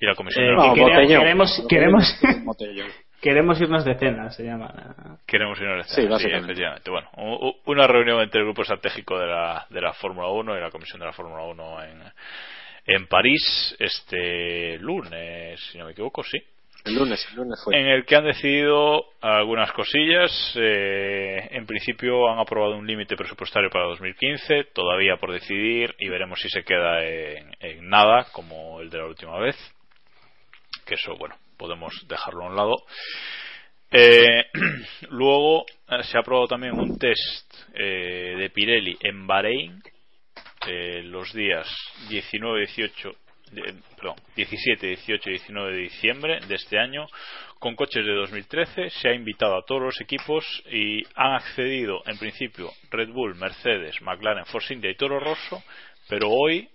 y 0.00 0.06
la 0.06 0.14
Comisión 0.14 0.44
Eh, 0.44 0.48
de 0.48 0.54
la 0.54 0.62
1. 0.72 1.06
queremos, 1.18 1.66
queremos, 1.68 2.20
Botellón. 2.44 2.88
queremos 3.20 3.60
irnos 3.60 3.84
de 3.84 3.94
cena, 3.98 4.30
se 4.30 4.44
llama. 4.44 5.18
Queremos 5.26 5.60
ir 5.60 5.66
a 5.66 5.76
la 5.78 5.84
Sí, 5.84 6.06
básicamente. 6.06 6.52
efectivamente. 6.52 6.90
Bueno, 6.90 7.08
una 7.66 7.86
reunión 7.88 8.20
entre 8.20 8.40
el 8.40 8.46
grupo 8.46 8.62
estratégico 8.62 9.18
de 9.18 9.26
la, 9.26 9.66
de 9.70 9.80
la 9.80 9.92
Fórmula 9.94 10.28
1 10.28 10.56
y 10.56 10.60
la 10.60 10.70
Comisión 10.70 11.00
de 11.00 11.06
la 11.06 11.12
Fórmula 11.12 11.42
1 11.44 11.82
en, 11.84 12.02
en 12.86 13.06
París 13.08 13.74
este 13.80 14.78
lunes, 14.78 15.58
si 15.72 15.78
no 15.78 15.86
me 15.86 15.92
equivoco, 15.92 16.22
sí. 16.22 16.38
En 17.76 17.86
el 17.86 18.04
que 18.04 18.16
han 18.16 18.24
decidido 18.24 19.04
algunas 19.20 19.72
cosillas. 19.72 20.30
eh, 20.56 21.48
en 21.50 21.66
principio 21.66 22.28
han 22.28 22.38
aprobado 22.38 22.76
un 22.76 22.86
límite 22.86 23.16
presupuestario 23.16 23.70
para 23.70 23.86
2015, 23.86 24.64
todavía 24.74 25.16
por 25.16 25.32
decidir, 25.32 25.94
y 25.98 26.08
veremos 26.08 26.40
si 26.40 26.48
se 26.48 26.62
queda 26.64 27.04
en, 27.04 27.88
nada, 27.88 28.26
como 28.32 28.80
el 28.80 28.90
de 28.90 28.98
la 28.98 29.06
última 29.06 29.38
vez. 29.38 29.56
Que 30.86 30.94
eso, 30.94 31.16
bueno, 31.16 31.36
podemos 31.56 31.92
dejarlo 32.08 32.44
a 32.44 32.48
un 32.48 32.56
lado. 32.56 32.76
Eh, 33.90 34.44
luego 35.10 35.64
eh, 35.88 36.02
se 36.02 36.16
ha 36.16 36.20
aprobado 36.20 36.46
también 36.48 36.78
un 36.78 36.98
test 36.98 37.54
eh, 37.74 38.34
de 38.38 38.50
Pirelli 38.50 38.96
en 39.02 39.26
Bahrein 39.26 39.82
eh, 40.66 41.02
los 41.04 41.32
días 41.32 41.66
19, 42.10 42.60
18, 42.66 43.10
de- 43.10 43.16
perdón, 43.96 44.16
17, 44.36 44.86
18 44.86 45.30
y 45.30 45.32
19 45.32 45.72
de 45.72 45.78
diciembre 45.78 46.40
de 46.46 46.54
este 46.54 46.78
año 46.78 47.06
con 47.58 47.74
coches 47.76 48.04
de 48.04 48.14
2013. 48.14 48.90
Se 48.90 49.08
ha 49.08 49.14
invitado 49.14 49.56
a 49.56 49.64
todos 49.64 49.82
los 49.82 50.00
equipos 50.00 50.44
y 50.70 51.02
han 51.14 51.34
accedido 51.34 52.02
en 52.06 52.18
principio 52.18 52.70
Red 52.90 53.10
Bull, 53.10 53.34
Mercedes, 53.34 54.00
McLaren, 54.02 54.46
Force 54.46 54.72
India 54.72 54.90
y 54.90 54.96
Toro 54.96 55.20
Rosso, 55.20 55.62
pero 56.08 56.28
hoy 56.30 56.68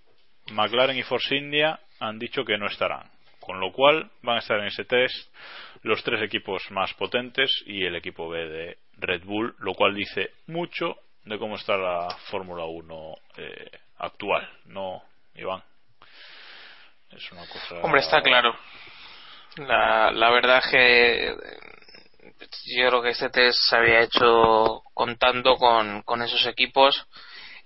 McLaren 0.52 0.96
y 0.96 1.02
Force 1.02 1.34
India 1.34 1.80
han 2.00 2.18
dicho 2.18 2.44
que 2.44 2.58
no 2.58 2.66
estarán. 2.66 3.10
Con 3.40 3.60
lo 3.60 3.72
cual 3.72 4.10
van 4.22 4.36
a 4.36 4.40
estar 4.40 4.58
en 4.58 4.66
ese 4.66 4.84
test 4.84 5.30
los 5.82 6.02
tres 6.02 6.22
equipos 6.22 6.62
más 6.70 6.94
potentes 6.94 7.50
y 7.66 7.84
el 7.84 7.94
equipo 7.94 8.28
B 8.28 8.48
de 8.48 8.78
Red 8.96 9.24
Bull, 9.24 9.54
lo 9.58 9.74
cual 9.74 9.94
dice 9.94 10.30
mucho 10.46 10.96
de 11.24 11.38
cómo 11.38 11.56
está 11.56 11.76
la 11.76 12.08
Fórmula 12.30 12.64
1 12.64 13.14
eh, 13.36 13.70
actual, 13.98 14.48
¿no, 14.66 15.02
Iván? 15.34 15.62
Hombre, 17.82 18.00
está 18.00 18.20
claro. 18.22 18.54
La, 19.56 20.10
la 20.10 20.30
verdad 20.30 20.62
que 20.70 21.34
yo 22.66 22.88
creo 22.88 23.02
que 23.02 23.10
este 23.10 23.30
test 23.30 23.58
se 23.68 23.76
había 23.76 24.00
hecho 24.00 24.82
contando 24.94 25.56
con, 25.56 26.02
con 26.02 26.22
esos 26.22 26.44
equipos 26.46 27.06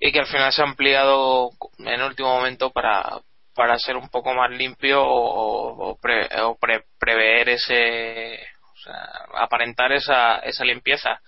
y 0.00 0.12
que 0.12 0.20
al 0.20 0.26
final 0.26 0.52
se 0.52 0.60
ha 0.62 0.64
ampliado 0.66 1.50
en 1.78 2.02
último 2.02 2.34
momento 2.36 2.70
para, 2.70 3.20
para 3.54 3.78
ser 3.78 3.96
un 3.96 4.08
poco 4.10 4.34
más 4.34 4.50
limpio 4.50 5.02
o, 5.02 5.90
o 5.90 5.98
pre- 5.98 6.28
o 6.42 6.56
pre- 6.58 6.84
prever 6.98 7.48
ese, 7.48 8.38
o 8.74 8.76
sea, 8.76 9.08
aparentar 9.38 9.92
esa, 9.92 10.38
esa 10.40 10.64
limpieza. 10.64 11.20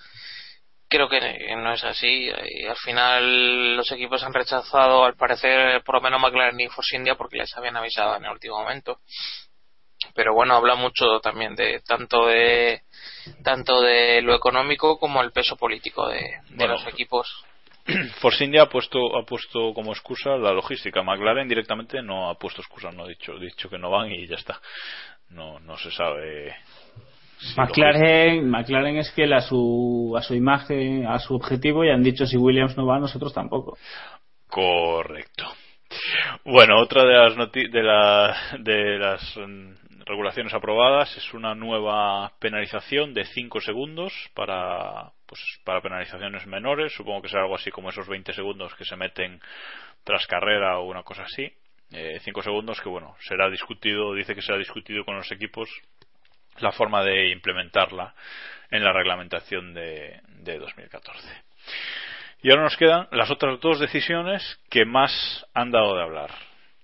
Creo 0.91 1.09
que 1.09 1.21
no 1.57 1.73
es 1.73 1.85
así. 1.85 2.31
Y 2.49 2.67
al 2.67 2.77
final 2.77 3.77
los 3.77 3.91
equipos 3.93 4.23
han 4.25 4.35
rechazado, 4.35 5.05
al 5.05 5.15
parecer, 5.15 5.83
por 5.85 5.95
lo 5.95 6.01
menos 6.01 6.21
McLaren 6.21 6.59
y 6.61 6.67
Force 6.69 6.97
India 6.97 7.15
porque 7.15 7.39
les 7.39 7.57
habían 7.57 7.77
avisado 7.77 8.17
en 8.17 8.25
el 8.25 8.33
último 8.33 8.59
momento. 8.59 8.99
Pero 10.15 10.35
bueno, 10.35 10.55
habla 10.57 10.75
mucho 10.75 11.21
también 11.21 11.55
de 11.55 11.81
tanto 11.87 12.27
de 12.27 12.83
tanto 13.45 13.81
de 13.83 14.21
lo 14.23 14.35
económico 14.35 14.99
como 14.99 15.23
el 15.23 15.31
peso 15.31 15.57
político 15.57 16.09
de, 16.09 16.19
de 16.19 16.41
Bueno. 16.57 16.73
los 16.75 16.87
equipos. 16.89 17.45
Force 18.21 18.45
India 18.45 18.63
ha 18.63 18.69
puesto, 18.69 19.17
ha 19.17 19.25
puesto 19.25 19.73
como 19.75 19.93
excusa 19.93 20.31
la 20.31 20.53
logística. 20.53 21.03
McLaren 21.03 21.49
directamente 21.49 22.03
no 22.03 22.29
ha 22.31 22.35
puesto 22.35 22.63
excusa, 22.63 22.91
no 22.91 23.05
ha 23.05 23.09
dicho, 23.09 23.39
dicho 23.39 23.71
que 23.71 23.79
no 23.79 23.91
van 23.91 24.11
y 24.11 24.27
ya 24.27 24.37
está. 24.37 24.61
No, 25.29 25.61
no 25.61 25.79
se 25.79 25.93
sabe. 25.93 26.57
McLaren, 27.57 28.49
McLaren 28.51 28.97
es 28.99 29.13
fiel 29.13 29.33
a 29.33 29.41
su, 29.41 30.15
a 30.17 30.23
su 30.23 30.35
imagen, 30.35 31.07
a 31.07 31.19
su 31.19 31.35
objetivo 31.35 31.85
y 31.85 31.91
han 31.91 32.03
dicho 32.03 32.27
si 32.27 32.37
Williams 32.37 32.77
no 32.77 32.87
va, 32.87 32.99
nosotros 32.99 33.33
tampoco. 33.33 33.79
Correcto. 34.49 35.45
Bueno, 36.45 36.81
otra 36.81 37.05
de 37.05 37.15
las 37.15 37.37
noti- 37.37 37.69
de, 37.71 37.83
la- 37.83 38.37
de 38.59 38.99
las 38.99 39.37
mm, 39.37 40.05
regulaciones 40.07 40.55
aprobadas 40.55 41.17
es 41.17 41.35
una 41.35 41.55
nueva 41.55 42.33
penalización 42.39 43.13
de 43.15 43.25
5 43.25 43.61
segundos 43.61 44.13
para 44.35 45.11
pues 45.27 45.41
para 45.65 45.81
penalizaciones 45.81 46.47
menores, 46.47 46.93
supongo 46.93 47.23
que 47.23 47.29
será 47.29 47.43
algo 47.43 47.55
así 47.55 47.71
como 47.71 47.91
esos 47.91 48.09
20 48.09 48.33
segundos 48.33 48.75
que 48.75 48.85
se 48.85 48.97
meten 48.97 49.41
tras 50.03 50.27
carrera 50.27 50.79
o 50.79 50.87
una 50.89 51.03
cosa 51.05 51.23
así. 51.23 51.53
5 52.23 52.43
segundos 52.43 52.81
que 52.81 52.89
bueno, 52.89 53.17
será 53.21 53.49
discutido, 53.51 54.15
dice 54.15 54.35
que 54.35 54.43
será 54.43 54.59
discutido 54.59 55.05
con 55.05 55.17
los 55.17 55.31
equipos 55.33 55.69
la 56.59 56.73
forma 56.73 57.03
de 57.03 57.31
implementarla 57.31 58.15
en 58.71 58.85
la 58.85 58.93
reglamentación 58.93 59.75
de, 59.75 60.21
de 60.29 60.59
2014. 60.59 61.29
Y 62.43 62.51
ahora 62.51 62.65
nos 62.65 62.77
quedan 62.77 63.09
las 63.13 63.31
otras 63.31 63.61
dos 63.61 63.79
decisiones 63.79 64.61
que 64.71 64.85
más 64.85 65.47
han 65.53 65.71
dado 65.71 65.95
de 65.97 66.03
hablar. 66.03 66.31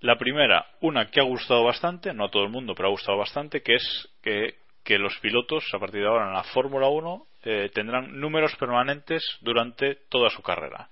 La 0.01 0.17
primera, 0.17 0.67
una 0.81 1.07
que 1.07 1.21
ha 1.21 1.25
gustado 1.25 1.65
bastante, 1.65 2.13
no 2.13 2.27
a 2.27 2.31
todo 2.31 2.45
el 2.45 2.51
mundo, 2.51 2.75
pero 2.75 2.89
ha 2.89 2.91
gustado 2.91 3.17
bastante, 3.17 3.63
que 3.63 3.77
es 3.77 4.09
que, 4.23 4.99
los 4.99 5.19
pilotos, 5.19 5.65
a 5.73 5.79
partir 5.79 6.03
de 6.03 6.07
ahora 6.07 6.27
en 6.27 6.35
la 6.35 6.45
Fórmula 6.45 6.89
1, 6.89 7.27
eh, 7.45 7.71
tendrán 7.73 8.21
números 8.21 8.55
permanentes 8.57 9.25
durante 9.41 9.97
toda 10.11 10.29
su 10.31 10.43
carrera. 10.43 10.91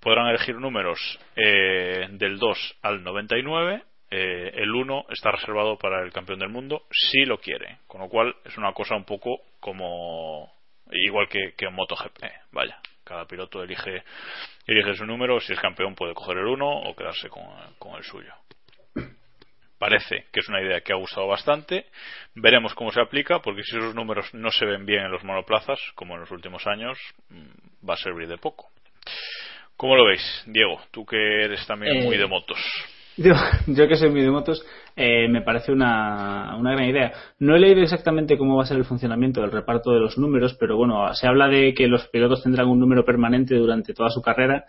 Podrán 0.00 0.26
elegir 0.28 0.56
números 0.56 0.98
eh, 1.36 2.08
del 2.10 2.38
2 2.38 2.78
al 2.82 3.04
99. 3.04 3.84
Eh, 4.14 4.52
el 4.56 4.70
1 4.74 5.06
está 5.08 5.30
reservado 5.30 5.78
para 5.78 6.02
el 6.02 6.12
campeón 6.12 6.38
del 6.38 6.50
mundo 6.50 6.82
si 6.90 7.24
lo 7.24 7.38
quiere. 7.38 7.78
Con 7.86 8.02
lo 8.02 8.08
cual 8.10 8.36
es 8.44 8.58
una 8.58 8.74
cosa 8.74 8.94
un 8.94 9.04
poco 9.04 9.40
como 9.58 10.52
igual 10.90 11.28
que, 11.28 11.54
que 11.56 11.64
en 11.64 11.74
MotoGP. 11.74 12.22
Vaya, 12.52 12.78
cada 13.04 13.24
piloto 13.24 13.62
elige, 13.62 14.02
elige 14.66 14.94
su 14.96 15.06
número. 15.06 15.40
Si 15.40 15.54
es 15.54 15.60
campeón 15.60 15.94
puede 15.94 16.12
coger 16.12 16.36
el 16.36 16.46
1 16.46 16.68
o 16.68 16.94
quedarse 16.94 17.30
con, 17.30 17.42
con 17.78 17.96
el 17.96 18.04
suyo. 18.04 18.34
Parece 19.78 20.26
que 20.30 20.40
es 20.40 20.48
una 20.48 20.60
idea 20.60 20.82
que 20.82 20.92
ha 20.92 20.96
gustado 20.96 21.26
bastante. 21.26 21.86
Veremos 22.34 22.74
cómo 22.74 22.92
se 22.92 23.00
aplica, 23.00 23.40
porque 23.40 23.62
si 23.62 23.78
esos 23.78 23.94
números 23.94 24.32
no 24.34 24.50
se 24.50 24.66
ven 24.66 24.84
bien 24.84 25.06
en 25.06 25.10
los 25.10 25.24
monoplazas, 25.24 25.80
como 25.94 26.14
en 26.14 26.20
los 26.20 26.30
últimos 26.30 26.66
años, 26.66 26.98
mm, 27.30 27.88
va 27.88 27.94
a 27.94 27.96
servir 27.96 28.28
de 28.28 28.36
poco. 28.36 28.70
¿Cómo 29.76 29.96
lo 29.96 30.04
veis, 30.04 30.44
Diego? 30.46 30.80
Tú 30.92 31.04
que 31.04 31.16
eres 31.16 31.66
también 31.66 31.96
Eh, 31.96 32.04
muy 32.04 32.16
de 32.16 32.26
motos. 32.26 32.58
Yo, 33.66 33.88
que 33.88 33.96
soy 33.96 34.10
muy 34.10 34.22
de 34.22 34.30
motos, 34.30 34.64
eh, 34.96 35.28
me 35.28 35.42
parece 35.42 35.70
una, 35.70 36.56
una 36.56 36.72
gran 36.72 36.88
idea. 36.88 37.12
No 37.38 37.54
he 37.54 37.60
leído 37.60 37.82
exactamente 37.82 38.38
cómo 38.38 38.56
va 38.56 38.62
a 38.62 38.66
ser 38.66 38.78
el 38.78 38.84
funcionamiento 38.84 39.42
del 39.42 39.52
reparto 39.52 39.90
de 39.92 40.00
los 40.00 40.16
números, 40.16 40.56
pero 40.58 40.76
bueno, 40.76 41.12
se 41.14 41.26
habla 41.26 41.48
de 41.48 41.74
que 41.74 41.88
los 41.88 42.08
pilotos 42.08 42.42
tendrán 42.42 42.68
un 42.68 42.80
número 42.80 43.04
permanente 43.04 43.54
durante 43.56 43.92
toda 43.92 44.08
su 44.08 44.22
carrera 44.22 44.64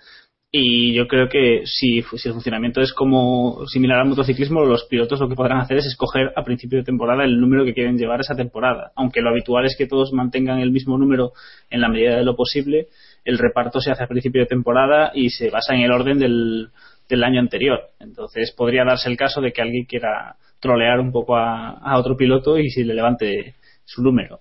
y 0.56 0.94
yo 0.94 1.08
creo 1.08 1.30
que 1.30 1.64
si, 1.66 2.04
si, 2.04 2.28
el 2.28 2.34
funcionamiento 2.34 2.80
es 2.80 2.94
como 2.94 3.66
similar 3.66 4.02
al 4.02 4.10
motociclismo, 4.10 4.64
los 4.64 4.86
pilotos 4.86 5.20
lo 5.20 5.28
que 5.28 5.34
podrán 5.34 5.60
hacer 5.60 5.78
es 5.78 5.88
escoger 5.88 6.32
a 6.36 6.44
principio 6.44 6.78
de 6.78 6.84
temporada 6.84 7.24
el 7.24 7.42
número 7.42 7.66
que 7.66 7.74
quieren 7.74 7.98
llevar 7.98 8.20
esa 8.20 8.36
temporada. 8.36 8.92
Aunque 8.96 9.22
lo 9.22 9.30
habitual 9.32 9.66
es 9.66 9.76
que 9.76 9.88
todos 9.88 10.14
mantengan 10.14 10.60
el 10.60 10.70
mismo 10.70 10.96
número 11.00 11.32
en 11.72 11.82
la 11.82 11.90
medida 11.90 12.18
de 12.18 12.24
lo 12.24 12.36
posible, 12.36 12.90
el 13.26 13.40
reparto 13.40 13.80
se 13.80 13.90
hace 13.90 14.04
a 14.04 14.08
principio 14.08 14.42
de 14.42 14.48
temporada 14.48 15.12
y 15.16 15.32
se 15.32 15.50
basa 15.50 15.74
en 15.74 15.82
el 15.82 15.92
orden 15.92 16.20
del, 16.20 16.70
del 17.10 17.24
año 17.24 17.40
anterior. 17.40 17.82
Entonces 18.00 18.52
podría 18.52 18.86
darse 18.86 19.10
el 19.10 19.18
caso 19.18 19.42
de 19.42 19.52
que 19.52 19.62
alguien 19.62 19.86
quiera 19.86 20.36
trolear 20.60 21.00
un 21.00 21.12
poco 21.12 21.36
a, 21.36 21.98
otro 21.98 22.16
piloto 22.16 22.58
y 22.58 22.70
si 22.70 22.84
le 22.84 22.94
levante 22.94 23.56
su 23.86 24.02
número. 24.02 24.40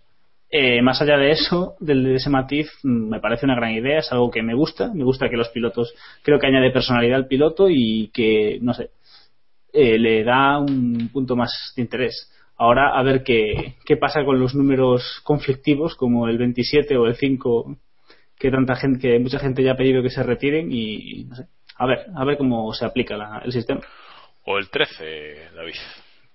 Eh, 0.50 0.82
más 0.82 1.00
allá 1.00 1.16
de 1.16 1.30
eso, 1.30 1.74
de 1.80 2.14
ese 2.14 2.30
matiz, 2.30 2.70
mm, 2.82 3.08
me 3.08 3.20
parece 3.20 3.46
una 3.46 3.56
gran 3.56 3.72
idea, 3.72 3.98
es 3.98 4.12
algo 4.12 4.30
que 4.30 4.42
me 4.42 4.54
gusta. 4.54 4.92
Me 4.94 5.04
gusta 5.04 5.28
que 5.28 5.36
los 5.36 5.48
pilotos, 5.48 5.94
creo 6.22 6.38
que 6.38 6.46
añade 6.46 6.70
personalidad 6.70 7.16
al 7.16 7.26
piloto 7.26 7.68
y 7.68 8.10
que, 8.12 8.58
no 8.60 8.74
sé, 8.74 8.90
eh, 9.72 9.98
le 9.98 10.22
da 10.24 10.58
un 10.58 11.08
punto 11.12 11.34
más 11.36 11.72
de 11.74 11.82
interés. 11.82 12.30
Ahora, 12.56 12.96
a 12.96 13.02
ver 13.02 13.24
qué, 13.24 13.74
qué 13.84 13.96
pasa 13.96 14.24
con 14.24 14.38
los 14.38 14.54
números 14.54 15.20
conflictivos, 15.24 15.96
como 15.96 16.28
el 16.28 16.38
27 16.38 16.96
o 16.96 17.06
el 17.06 17.16
5, 17.16 17.76
que 18.38 18.50
tanta 18.50 18.76
gente, 18.76 19.00
que 19.00 19.18
mucha 19.18 19.38
gente 19.38 19.62
ya 19.62 19.72
ha 19.72 19.76
pedido 19.76 20.02
que 20.02 20.10
se 20.10 20.22
retiren 20.22 20.70
y, 20.70 21.24
no 21.24 21.36
sé, 21.36 21.46
a 21.82 21.86
ver, 21.86 22.06
a 22.14 22.24
ver 22.24 22.36
cómo 22.38 22.72
se 22.72 22.84
aplica 22.84 23.16
la, 23.16 23.42
el 23.44 23.52
sistema. 23.52 23.80
O 24.44 24.58
el 24.58 24.70
13, 24.70 25.50
David 25.54 25.74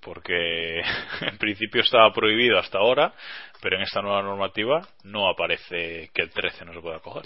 porque 0.08 0.80
en 1.22 1.38
principio 1.38 1.82
estaba 1.82 2.14
prohibido 2.14 2.58
hasta 2.58 2.80
ahora, 2.80 3.14
pero 3.62 3.76
en 3.76 3.84
esta 3.84 4.02
nueva 4.02 4.22
normativa 4.22 4.88
no 5.04 5.30
aparece 5.30 6.10
que 6.14 6.22
el 6.22 6.30
13 6.30 6.66
no 6.66 6.74
se 6.74 6.80
pueda 6.80 7.00
coger. 7.00 7.26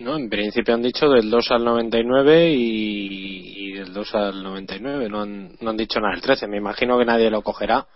No, 0.00 0.16
en 0.16 0.28
principio 0.28 0.74
han 0.74 0.82
dicho 0.82 1.08
del 1.08 1.28
2 1.28 1.50
al 1.50 1.64
99 1.64 2.50
y, 2.50 3.70
y 3.70 3.72
del 3.72 3.92
2 3.92 4.14
al 4.14 4.42
99, 4.42 5.08
no 5.08 5.22
han, 5.22 5.56
no 5.60 5.70
han 5.70 5.76
dicho 5.76 6.00
nada 6.00 6.14
del 6.14 6.22
13. 6.22 6.46
Me 6.46 6.56
imagino 6.56 6.98
que 6.98 7.04
nadie 7.04 7.30
lo 7.30 7.42
cogerá 7.42 7.86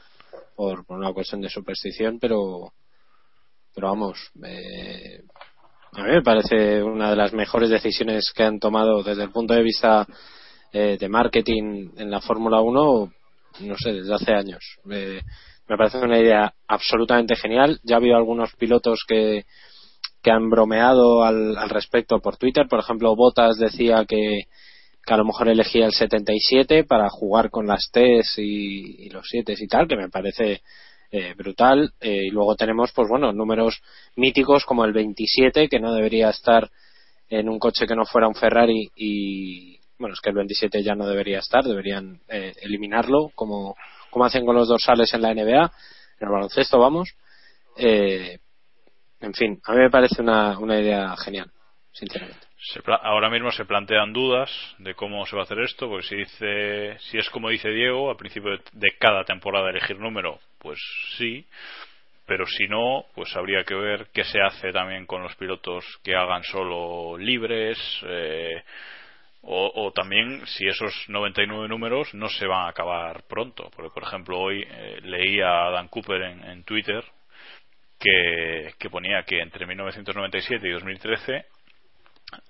por, 0.57 0.85
por 0.85 0.99
una 0.99 1.13
cuestión 1.13 1.41
de 1.41 1.49
superstición, 1.49 2.19
pero, 2.21 2.73
pero 3.75 3.89
vamos, 3.89 4.33
eh, 4.45 5.23
a 5.93 6.03
mí 6.03 6.11
me 6.11 6.23
parece 6.23 6.83
una 6.83 7.11
de 7.11 7.17
las 7.17 7.33
mejores 7.33 7.71
decisiones 7.71 8.33
que 8.35 8.45
han 8.45 8.59
tomado 8.59 9.03
desde 9.03 9.25
el 9.25 9.31
punto 9.31 9.55
de 9.55 9.63
vista 9.63 10.07
eh, 10.73 10.97
de 10.99 11.09
marketing 11.09 11.91
en 11.97 12.11
la 12.11 12.21
Fórmula 12.21 12.61
1 12.61 13.13
no 13.61 13.77
sé, 13.77 13.93
desde 13.93 14.15
hace 14.15 14.33
años. 14.33 14.79
me 14.85 15.23
parece 15.77 15.99
una 15.99 16.19
idea 16.19 16.55
absolutamente 16.67 17.37
genial. 17.37 17.79
Ya 17.83 17.97
ha 17.97 17.99
habido 17.99 18.17
algunos 18.17 18.55
pilotos 18.57 19.05
que, 19.07 19.45
que 20.23 20.31
han 20.31 20.49
bromeado 20.49 21.25
al, 21.25 21.57
al 21.57 21.71
respecto 21.71 22.21
por 22.21 22.37
Twitter. 22.37 22.67
Por 22.69 22.81
ejemplo, 22.81 23.15
Botas 23.15 23.57
decía 23.59 24.05
que, 24.07 24.45
que 25.05 25.15
a 25.15 25.17
lo 25.17 25.25
mejor 25.25 25.49
elegía 25.49 25.87
el 25.87 25.93
77 25.93 26.85
para 26.85 27.09
jugar 27.11 27.51
con 27.51 27.67
las 27.67 27.91
T's 27.93 28.39
y, 28.39 29.09
los 29.11 29.27
7 29.29 29.55
y 29.59 29.67
tal, 29.67 29.89
que 29.89 29.97
me 29.97 30.09
parece 30.09 30.63
eh, 31.13 31.35
brutal. 31.35 31.93
Eh, 32.01 32.27
y 32.27 32.31
luego 32.31 32.57
tenemos, 32.57 32.91
pues 32.93 33.07
bueno, 33.09 33.33
números 33.33 33.83
míticos 34.17 34.65
como 34.65 34.85
el 34.85 34.93
27, 34.93 35.69
que 35.69 35.79
no 35.79 35.93
debería 35.93 36.31
estar 36.31 36.71
en 37.29 37.49
un 37.49 37.59
coche 37.59 37.87
que 37.87 37.95
no 37.95 38.05
fuera 38.05 38.29
un 38.29 38.35
Ferrari 38.35 38.91
y, 38.97 39.79
bueno, 39.99 40.15
es 40.15 40.21
que 40.21 40.31
el 40.31 40.37
27 40.37 40.83
ya 40.83 40.95
no 40.95 41.07
debería 41.07 41.39
estar, 41.39 41.63
deberían 41.65 42.21
eh, 42.29 42.55
eliminarlo, 42.63 43.31
como, 43.35 43.77
como 44.11 44.25
hacen 44.25 44.45
con 44.45 44.57
los 44.57 44.69
dorsales 44.69 45.13
en 45.15 45.23
la 45.23 45.35
NBA, 45.35 45.63
en 46.21 46.27
el 46.27 46.29
baloncesto, 46.29 46.79
vamos. 46.79 47.15
Eh, 47.77 48.39
en 49.21 49.35
fin, 49.35 49.61
a 49.65 49.73
mí 49.73 49.79
me 49.79 49.91
parece 49.91 50.21
una, 50.21 50.59
una 50.59 50.81
idea 50.81 51.15
genial, 51.17 51.51
sinceramente. 51.93 52.52
Se, 52.65 52.81
ahora 52.87 53.29
mismo 53.29 53.51
se 53.51 53.65
plantean 53.65 54.13
dudas 54.13 54.51
de 54.79 54.95
cómo 54.95 55.27
se 55.27 55.35
va 55.35 55.43
a 55.43 55.45
hacer 55.45 55.59
esto, 55.61 55.89
porque 55.89 56.07
si 56.07 56.17
dice, 56.17 56.97
si 57.01 57.19
es 57.19 57.29
como 57.31 57.49
dice 57.49 57.69
Diego, 57.71 58.09
al 58.09 58.17
principio 58.17 58.57
de, 58.73 58.91
cada 58.99 59.25
temporada 59.25 59.71
elegir 59.71 59.99
número, 59.99 60.39
pues 60.59 60.79
sí, 61.17 61.45
pero 62.25 62.47
si 62.47 62.69
no, 62.69 63.07
pues 63.17 63.35
habría 63.35 63.65
que 63.65 63.75
ver 63.75 64.07
qué 64.15 64.23
se 64.23 64.41
hace 64.41 64.71
también 64.73 65.07
con 65.07 65.25
los 65.25 65.35
pilotos 65.35 65.85
que 66.05 66.15
hagan 66.15 66.45
solo 66.45 67.19
libres, 67.19 67.79
eh, 68.07 68.63
o, 69.45 69.91
también 69.93 70.47
si 70.47 70.69
esos 70.69 70.95
99 71.09 71.67
números 71.67 72.15
no 72.15 72.29
se 72.29 72.47
van 72.47 72.67
a 72.67 72.69
acabar 72.69 73.25
pronto. 73.25 73.69
Porque, 73.75 73.91
por 73.93 74.05
ejemplo, 74.05 74.39
hoy 74.39 74.63
eh, 74.63 75.01
leía 75.03 75.67
a 75.67 75.71
Dan 75.71 75.89
Cooper 75.89 76.23
en, 76.23 76.45
en 76.45 76.63
Twitter 76.63 77.05
que, 77.99 78.73
que, 78.79 78.89
ponía 78.89 79.25
que 79.25 79.41
entre 79.41 79.67
1997 79.67 80.69
y 80.69 80.71
2013 80.71 81.45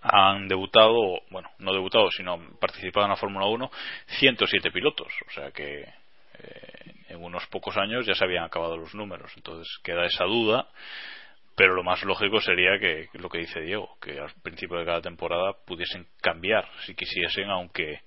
han 0.01 0.49
debutado, 0.49 1.21
bueno, 1.31 1.51
no 1.59 1.73
debutado, 1.73 2.11
sino 2.11 2.39
participado 2.59 3.07
en 3.07 3.11
la 3.11 3.17
Fórmula 3.17 3.47
1 3.47 3.71
107 4.19 4.71
pilotos. 4.71 5.13
O 5.29 5.31
sea 5.31 5.51
que 5.51 5.81
eh, 5.83 6.95
en 7.09 7.23
unos 7.23 7.47
pocos 7.47 7.77
años 7.77 8.07
ya 8.07 8.15
se 8.15 8.25
habían 8.25 8.45
acabado 8.45 8.77
los 8.77 8.95
números. 8.95 9.33
Entonces 9.37 9.69
queda 9.83 10.07
esa 10.07 10.25
duda 10.25 10.69
pero 11.55 11.75
lo 11.75 11.83
más 11.83 12.03
lógico 12.03 12.41
sería 12.41 12.79
que 12.79 13.09
lo 13.15 13.29
que 13.29 13.39
dice 13.39 13.61
Diego, 13.61 13.97
que 14.01 14.19
al 14.19 14.33
principio 14.43 14.79
de 14.79 14.87
cada 14.87 15.03
temporada 15.03 15.53
pudiesen 15.67 16.07
cambiar 16.21 16.67
si 16.87 16.95
quisiesen, 16.95 17.51
aunque 17.51 18.01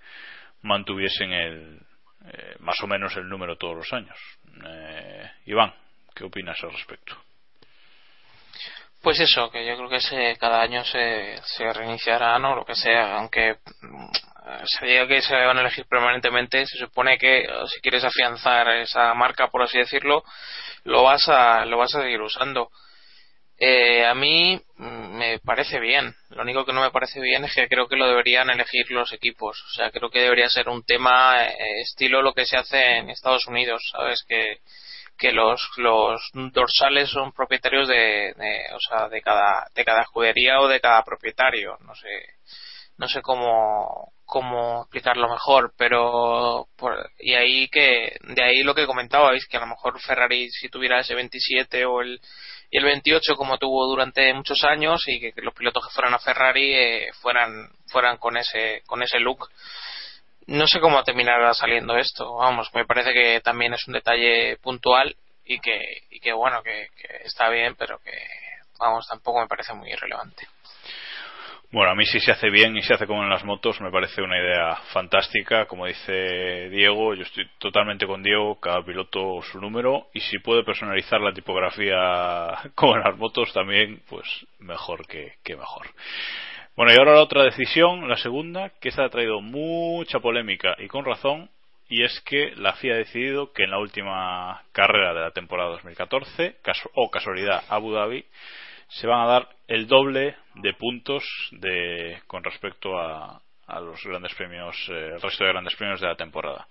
mantuviesen 0.62 1.32
el 1.32 1.80
eh, 2.26 2.56
más 2.60 2.76
o 2.82 2.88
menos 2.88 3.16
el 3.18 3.30
número 3.30 3.56
todos 3.56 3.76
los 3.76 3.94
años. 3.94 4.18
Eh, 4.66 5.32
Iván, 5.46 5.74
¿qué 6.16 6.24
opinas 6.24 6.58
al 6.64 6.72
respecto? 6.72 7.16
Pues 9.06 9.20
eso, 9.20 9.52
que 9.52 9.64
yo 9.64 9.78
creo 9.78 9.88
que 9.88 10.02
se, 10.02 10.36
cada 10.38 10.64
año 10.64 10.84
se, 10.84 11.38
se 11.44 11.72
reiniciará, 11.72 12.40
¿no? 12.40 12.56
Lo 12.56 12.66
que 12.66 12.74
sea, 12.74 13.18
aunque 13.18 13.58
mm, 13.82 14.08
se 14.66 14.86
diga 14.88 15.08
que 15.08 15.22
se 15.22 15.36
van 15.36 15.60
a 15.60 15.62
elegir 15.62 15.86
permanentemente, 15.86 16.66
se 16.66 16.80
supone 16.80 17.20
que 17.20 17.48
si 17.68 17.82
quieres 17.82 18.04
afianzar 18.04 18.68
esa 18.70 19.14
marca, 19.14 19.50
por 19.50 19.62
así 19.62 19.78
decirlo, 19.78 20.24
lo 20.86 21.04
vas 21.04 21.30
a, 21.30 21.66
lo 21.66 21.78
vas 21.78 21.94
a 21.94 22.02
seguir 22.02 22.20
usando 22.20 22.72
eh, 23.58 24.06
a 24.06 24.16
mí 24.16 24.60
mm, 24.78 25.18
me 25.18 25.40
parece 25.40 25.80
bien. 25.80 26.16
Lo 26.30 26.42
único 26.42 26.66
que 26.66 26.74
no 26.74 26.82
me 26.82 26.90
parece 26.92 27.22
bien 27.22 27.46
es 27.46 27.54
que 27.54 27.68
creo 27.68 27.88
que 27.88 27.96
lo 27.96 28.08
deberían 28.08 28.50
elegir 28.50 28.90
los 28.90 29.14
equipos. 29.14 29.62
O 29.62 29.74
sea, 29.76 29.92
creo 29.92 30.10
que 30.10 30.22
debería 30.22 30.50
ser 30.50 30.68
un 30.68 30.84
tema 30.84 31.46
eh, 31.46 31.82
estilo 31.82 32.24
lo 32.24 32.34
que 32.34 32.46
se 32.46 32.58
hace 32.58 32.98
en 32.98 33.12
Estados 33.12 33.46
Unidos, 33.46 33.82
¿sabes? 33.92 34.24
Que, 34.28 34.58
que 35.18 35.32
los, 35.32 35.70
los 35.78 36.22
dorsales 36.34 37.10
son 37.10 37.32
propietarios 37.32 37.88
de, 37.88 38.34
de, 38.36 38.62
o 38.74 38.80
sea, 38.80 39.08
de 39.08 39.22
cada, 39.22 39.68
de 39.74 39.86
cada 39.86 40.02
escudería 40.02 40.60
o 40.60 40.68
de 40.68 40.80
cada 40.80 41.04
propietario. 41.04 41.78
No 41.82 41.96
sé, 41.96 42.10
no 42.98 43.08
sé 43.08 43.22
cómo, 43.22 44.12
cómo 44.26 44.82
explicarlo 44.82 45.30
mejor, 45.30 45.74
pero 45.78 46.68
por, 46.78 47.10
y 47.20 47.34
ahí 47.34 47.68
que, 47.70 48.18
de 48.22 48.44
ahí 48.44 48.64
lo 48.64 48.76
que 48.76 48.88
comentabais, 48.88 49.46
que 49.48 49.58
a 49.58 49.62
lo 49.62 49.68
mejor 49.68 50.00
Ferrari 50.02 50.50
si 50.50 50.70
tuviera 50.70 51.00
ese 51.00 51.16
27 51.16 51.86
o 51.86 52.02
el, 52.02 52.20
y 52.72 52.78
el 52.78 52.84
28 52.84 53.36
como 53.36 53.58
tuvo 53.58 53.88
durante 53.88 54.34
muchos 54.34 54.64
años 54.64 55.04
y 55.08 55.20
que, 55.20 55.32
que 55.32 55.42
los 55.42 55.54
pilotos 55.54 55.88
que 55.88 55.94
fueran 55.94 56.14
a 56.14 56.20
Ferrari 56.20 56.74
eh, 56.74 57.08
fueran 57.22 57.70
fueran 57.88 58.18
con 58.18 58.38
ese 58.38 58.82
con 58.86 59.04
ese 59.04 59.20
look 59.20 59.48
no 60.48 60.68
sé 60.68 60.80
cómo 60.80 61.04
terminará 61.04 61.54
saliendo 61.54 61.98
esto 61.98 62.36
vamos 62.36 62.74
me 62.74 62.86
parece 62.86 63.14
que 63.14 63.42
también 63.42 63.74
es 63.74 63.88
un 63.88 63.94
detalle 63.94 64.58
puntual 64.58 65.16
y 65.46 65.60
que 65.60 66.04
y 66.10 66.20
que 66.20 66.34
bueno 66.34 66.62
que, 66.64 66.90
que 66.98 67.26
está 67.26 67.50
bien 67.50 67.76
pero 67.76 68.00
que 68.00 68.12
vamos 68.80 69.08
tampoco 69.08 69.42
me 69.42 69.48
parece 69.48 69.74
muy 69.74 69.92
relevante 69.94 70.48
bueno, 71.72 71.92
a 71.92 71.96
mí 71.96 72.06
si 72.06 72.22
se 72.22 72.32
hace 72.32 72.50
bien 72.50 72.78
y 72.78 72.84
se 72.84 72.94
hace 72.94 73.06
como 73.06 73.24
en 73.24 73.30
las 73.30 73.44
motos, 73.44 73.82
me 73.82 73.92
parece 73.92 74.22
una 74.22 74.38
idea 74.38 74.78
fantástica. 74.94 75.66
Como 75.66 75.88
dice 75.88 76.70
Diego, 76.70 77.14
yo 77.16 77.24
estoy 77.24 77.50
totalmente 77.58 78.08
con 78.08 78.24
Diego, 78.24 78.60
cada 78.62 78.82
piloto 78.82 79.42
su 79.42 79.60
número. 79.60 80.08
Y 80.14 80.22
si 80.22 80.40
puede 80.40 80.64
personalizar 80.64 81.20
la 81.20 81.34
tipografía 81.34 82.72
como 82.76 82.96
en 82.96 83.04
las 83.04 83.18
motos 83.18 83.52
también, 83.52 84.02
pues 84.08 84.26
mejor 84.60 85.06
que 85.06 85.36
mejor. 85.50 85.88
Bueno, 86.76 86.92
y 86.92 86.98
ahora 86.98 87.14
la 87.14 87.22
otra 87.22 87.44
decisión, 87.44 88.10
la 88.10 88.18
segunda, 88.18 88.70
que 88.82 88.90
esta 88.90 89.06
ha 89.06 89.10
traído 89.10 89.40
mucha 89.40 90.20
polémica 90.20 90.76
y 90.78 90.88
con 90.90 91.06
razón, 91.06 91.50
y 91.88 92.04
es 92.04 92.20
que 92.26 92.52
la 92.58 92.74
FIA 92.74 92.96
ha 92.96 92.98
decidido 92.98 93.54
que 93.54 93.64
en 93.64 93.72
la 93.72 93.80
última 93.80 94.62
carrera 94.74 95.14
de 95.14 95.22
la 95.22 95.32
temporada 95.32 95.70
2014, 95.70 96.58
o 96.96 97.10
casualidad 97.10 97.64
Abu 97.70 97.94
Dhabi, 97.94 98.26
se 98.90 99.08
van 99.08 99.22
a 99.22 99.32
dar 99.32 99.50
el 99.70 99.88
doble 99.88 100.36
de 100.56 100.74
puntos 100.74 101.24
de, 101.52 102.20
con 102.28 102.44
respecto 102.44 103.00
a, 103.00 103.42
a 103.68 103.80
los 103.80 104.04
grandes 104.04 104.34
premios, 104.36 104.76
eh, 104.90 105.12
el 105.16 105.22
resto 105.22 105.46
de 105.46 105.52
grandes 105.52 105.76
premios 105.78 106.02
de 106.02 106.08
la 106.08 106.16
temporada. 106.16 106.68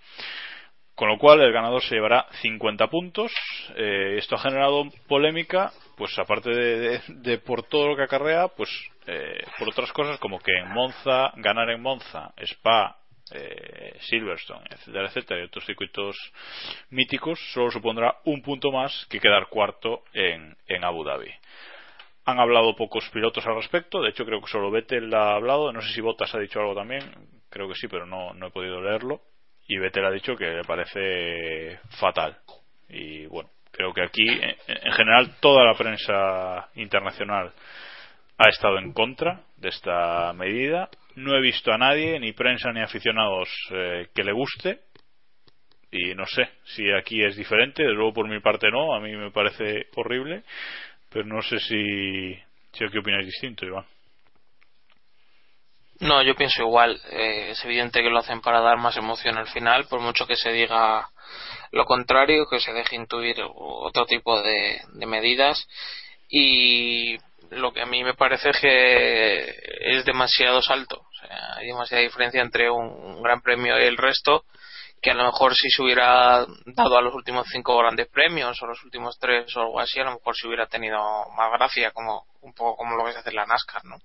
Con 0.95 1.09
lo 1.09 1.19
cual 1.19 1.41
el 1.41 1.53
ganador 1.53 1.83
se 1.83 1.97
llevará 1.97 2.27
50 2.41 2.87
puntos. 2.89 3.33
Eh, 3.77 4.17
esto 4.19 4.37
ha 4.37 4.39
generado 4.39 4.85
polémica, 5.09 5.73
pues 5.97 6.17
aparte 6.19 6.51
de, 6.51 6.79
de, 6.79 7.01
de, 7.09 7.39
por 7.39 7.65
todo 7.65 7.89
lo 7.89 7.97
que 7.97 8.05
acarrea, 8.05 8.49
pues 8.49 8.71
eh, 9.07 9.45
por 9.59 9.69
otras 9.69 9.93
cosas 9.93 10.19
como 10.19 10.39
que 10.39 10.53
en 10.53 10.69
Monza, 10.73 11.33
ganar 11.37 11.71
en 11.71 11.83
Monza, 11.83 12.33
Spa 12.37 12.97
eh, 13.33 13.97
Silverstone, 14.01 14.65
etcétera, 14.71 15.09
etcétera, 15.09 15.41
y 15.41 15.45
otros 15.45 15.65
circuitos 15.65 16.17
míticos, 16.91 17.41
solo 17.53 17.71
supondrá 17.71 18.19
un 18.25 18.43
punto 18.43 18.71
más 18.71 19.07
que 19.07 19.21
quedar 19.21 19.49
cuarto 19.49 20.05
en, 20.13 20.57
en 20.67 20.85
Abu 20.85 21.05
Dhabi. 21.05 21.31
Han 22.27 22.39
hablado 22.39 22.77
pocos 22.77 23.09
pilotos 23.11 23.47
al 23.47 23.57
respecto, 23.57 24.01
de 24.01 24.11
hecho 24.11 24.25
creo 24.25 24.41
que 24.41 24.51
solo 24.51 24.71
Vettel 24.71 25.13
ha 25.15 25.35
hablado, 25.35 25.73
no 25.73 25.83
sé 25.83 25.93
si 25.93 26.01
Bottas 26.01 26.35
ha 26.35 26.39
dicho 26.39 26.61
algo 26.61 26.75
también, 26.75 27.03
creo 27.51 27.69
que 27.69 27.75
sí, 27.75 27.89
pero 27.89 28.07
no, 28.07 28.33
no 28.35 28.47
he 28.47 28.51
podido 28.51 28.81
leerlo. 28.81 29.21
Y 29.67 29.79
Vettel 29.79 30.05
ha 30.05 30.11
dicho 30.11 30.37
que 30.37 30.47
le 30.47 30.65
parece 30.65 31.79
fatal. 31.99 32.37
Y 32.89 33.27
bueno, 33.27 33.51
creo 33.71 33.93
que 33.93 34.03
aquí, 34.03 34.29
en, 34.29 34.55
en 34.67 34.93
general, 34.93 35.37
toda 35.41 35.65
la 35.65 35.75
prensa 35.75 36.69
internacional 36.75 37.53
ha 38.39 38.49
estado 38.49 38.79
en 38.79 38.93
contra 38.93 39.41
de 39.57 39.69
esta 39.69 40.33
medida. 40.33 40.89
No 41.17 41.37
he 41.37 41.41
visto 41.41 41.73
a 41.73 41.79
nadie, 41.79 42.19
ni 42.19 42.33
prensa 42.33 42.73
ni 42.73 42.81
aficionados, 42.81 43.49
eh, 43.71 44.09
que 44.15 44.25
le 44.25 44.33
guste. 44.33 44.81
Y 45.91 46.15
no 46.15 46.27
sé 46.27 46.49
si 46.65 46.91
aquí 46.91 47.23
es 47.25 47.37
diferente, 47.37 47.85
de 47.85 47.93
luego 47.93 48.13
por 48.13 48.29
mi 48.29 48.41
parte 48.41 48.69
no, 48.71 48.95
a 48.95 49.01
mí 49.01 49.15
me 49.17 49.31
parece 49.31 49.87
horrible. 49.95 50.43
Pero 51.09 51.25
no 51.27 51.41
sé 51.43 51.61
si, 51.61 52.35
si 52.73 52.85
aquí 52.85 52.99
opináis 52.99 53.27
distinto, 53.27 53.65
Iván. 53.65 53.85
No, 56.01 56.23
yo 56.23 56.35
pienso 56.35 56.63
igual. 56.63 57.01
Eh, 57.11 57.51
es 57.51 57.65
evidente 57.65 58.03
que 58.03 58.11
lo 58.11 58.19
hacen 58.19 58.41
para 58.41 58.61
dar 58.61 58.79
más 58.79 58.97
emoción 58.97 59.39
al 59.39 59.49
final, 59.49 59.87
por 59.87 60.01
mucho 60.01 60.27
que 60.27 60.37
se 60.37 60.53
diga 60.53 61.09
lo 61.71 61.85
contrario, 61.85 62.47
que 62.49 62.61
se 62.61 62.73
deje 62.73 62.97
intuir 62.97 63.37
otro 63.55 64.07
tipo 64.07 64.41
de, 64.43 64.81
medidas. 65.07 65.67
Y 66.29 67.17
lo 67.51 67.73
que 67.73 67.83
a 67.83 67.87
mí 67.87 68.03
me 68.03 68.15
parece 68.15 68.51
es 68.51 68.61
que 68.61 69.55
es 69.81 70.05
demasiado 70.05 70.63
salto. 70.63 71.01
O 71.01 71.27
sea, 71.27 71.57
hay 71.57 71.67
demasiada 71.67 72.03
diferencia 72.03 72.43
entre 72.43 72.71
un 72.71 73.23
gran 73.23 73.41
premio 73.41 73.79
y 73.79 73.85
el 73.85 73.97
resto 73.97 74.45
que 75.05 75.11
a 75.11 75.15
lo 75.15 75.25
mejor 75.25 75.55
si 75.55 75.69
se 75.69 75.83
hubiera 75.83 76.47
dado 76.65 76.97
a 76.97 77.03
los 77.03 77.15
últimos 77.15 77.47
cinco 77.51 77.77
grandes 77.77 78.09
premios 78.09 78.61
o 78.63 78.67
los 78.67 78.83
últimos 78.85 79.19
tres 79.19 79.55
o 79.55 79.61
algo 79.61 79.79
así, 79.79 80.01
a 80.01 80.05
lo 80.05 80.13
mejor 80.13 80.35
se 80.35 80.47
hubiera 80.47 80.67
tenido 80.67 80.99
más 81.37 81.53
gracia, 81.53 81.91
como 81.91 82.25
un 82.41 82.55
poco 82.55 82.77
como 82.77 82.97
lo 82.97 83.05
ves 83.05 83.17
hacer 83.17 83.35
la 83.35 83.45
NASCAR, 83.45 83.85
¿no? 83.85 83.99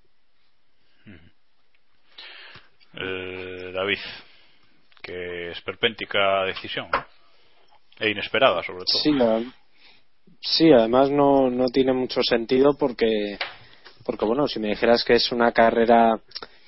Eh, 2.94 3.72
David, 3.72 3.98
que 5.02 5.50
es 5.50 5.60
perpéntica 5.62 6.44
decisión 6.44 6.88
e 7.98 8.10
inesperada 8.10 8.62
sobre 8.62 8.84
todo. 8.84 9.02
Sí, 10.40 10.72
además 10.72 11.10
no, 11.10 11.50
no 11.50 11.66
tiene 11.68 11.92
mucho 11.92 12.22
sentido 12.22 12.76
porque, 12.78 13.38
porque 14.04 14.24
bueno, 14.24 14.48
si 14.48 14.58
me 14.58 14.68
dijeras 14.68 15.04
que 15.04 15.14
es 15.14 15.30
una 15.32 15.52
carrera 15.52 16.18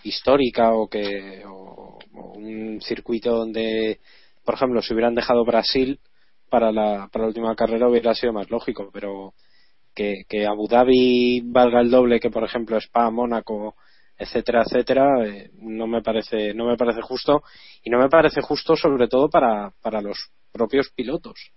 histórica 0.04 0.72
o 0.72 0.88
que 0.88 1.42
o 1.46 1.98
un 2.34 2.80
circuito 2.82 3.30
donde 3.32 4.00
por 4.44 4.54
ejemplo, 4.54 4.82
si 4.82 4.92
hubieran 4.92 5.14
dejado 5.14 5.44
Brasil 5.44 6.00
para 6.50 6.72
la, 6.72 7.08
para 7.12 7.24
la 7.24 7.28
última 7.28 7.54
carrera 7.54 7.88
hubiera 7.88 8.14
sido 8.14 8.32
más 8.32 8.50
lógico, 8.50 8.90
pero 8.92 9.34
que, 9.94 10.24
que 10.28 10.46
Abu 10.46 10.66
Dhabi 10.68 11.42
valga 11.44 11.80
el 11.80 11.90
doble 11.90 12.20
que, 12.20 12.30
por 12.30 12.44
ejemplo, 12.44 12.76
Spa, 12.78 13.10
Mónaco, 13.10 13.76
etcétera, 14.16 14.62
etcétera, 14.62 15.26
eh, 15.26 15.50
no 15.54 15.86
me 15.86 16.02
parece, 16.02 16.54
no 16.54 16.66
me 16.66 16.76
parece 16.76 17.00
justo. 17.02 17.42
Y 17.82 17.90
no 17.90 17.98
me 17.98 18.08
parece 18.08 18.40
justo 18.40 18.76
sobre 18.76 19.08
todo 19.08 19.28
para, 19.28 19.72
para 19.82 20.00
los 20.00 20.30
propios 20.52 20.90
pilotos, 20.94 21.52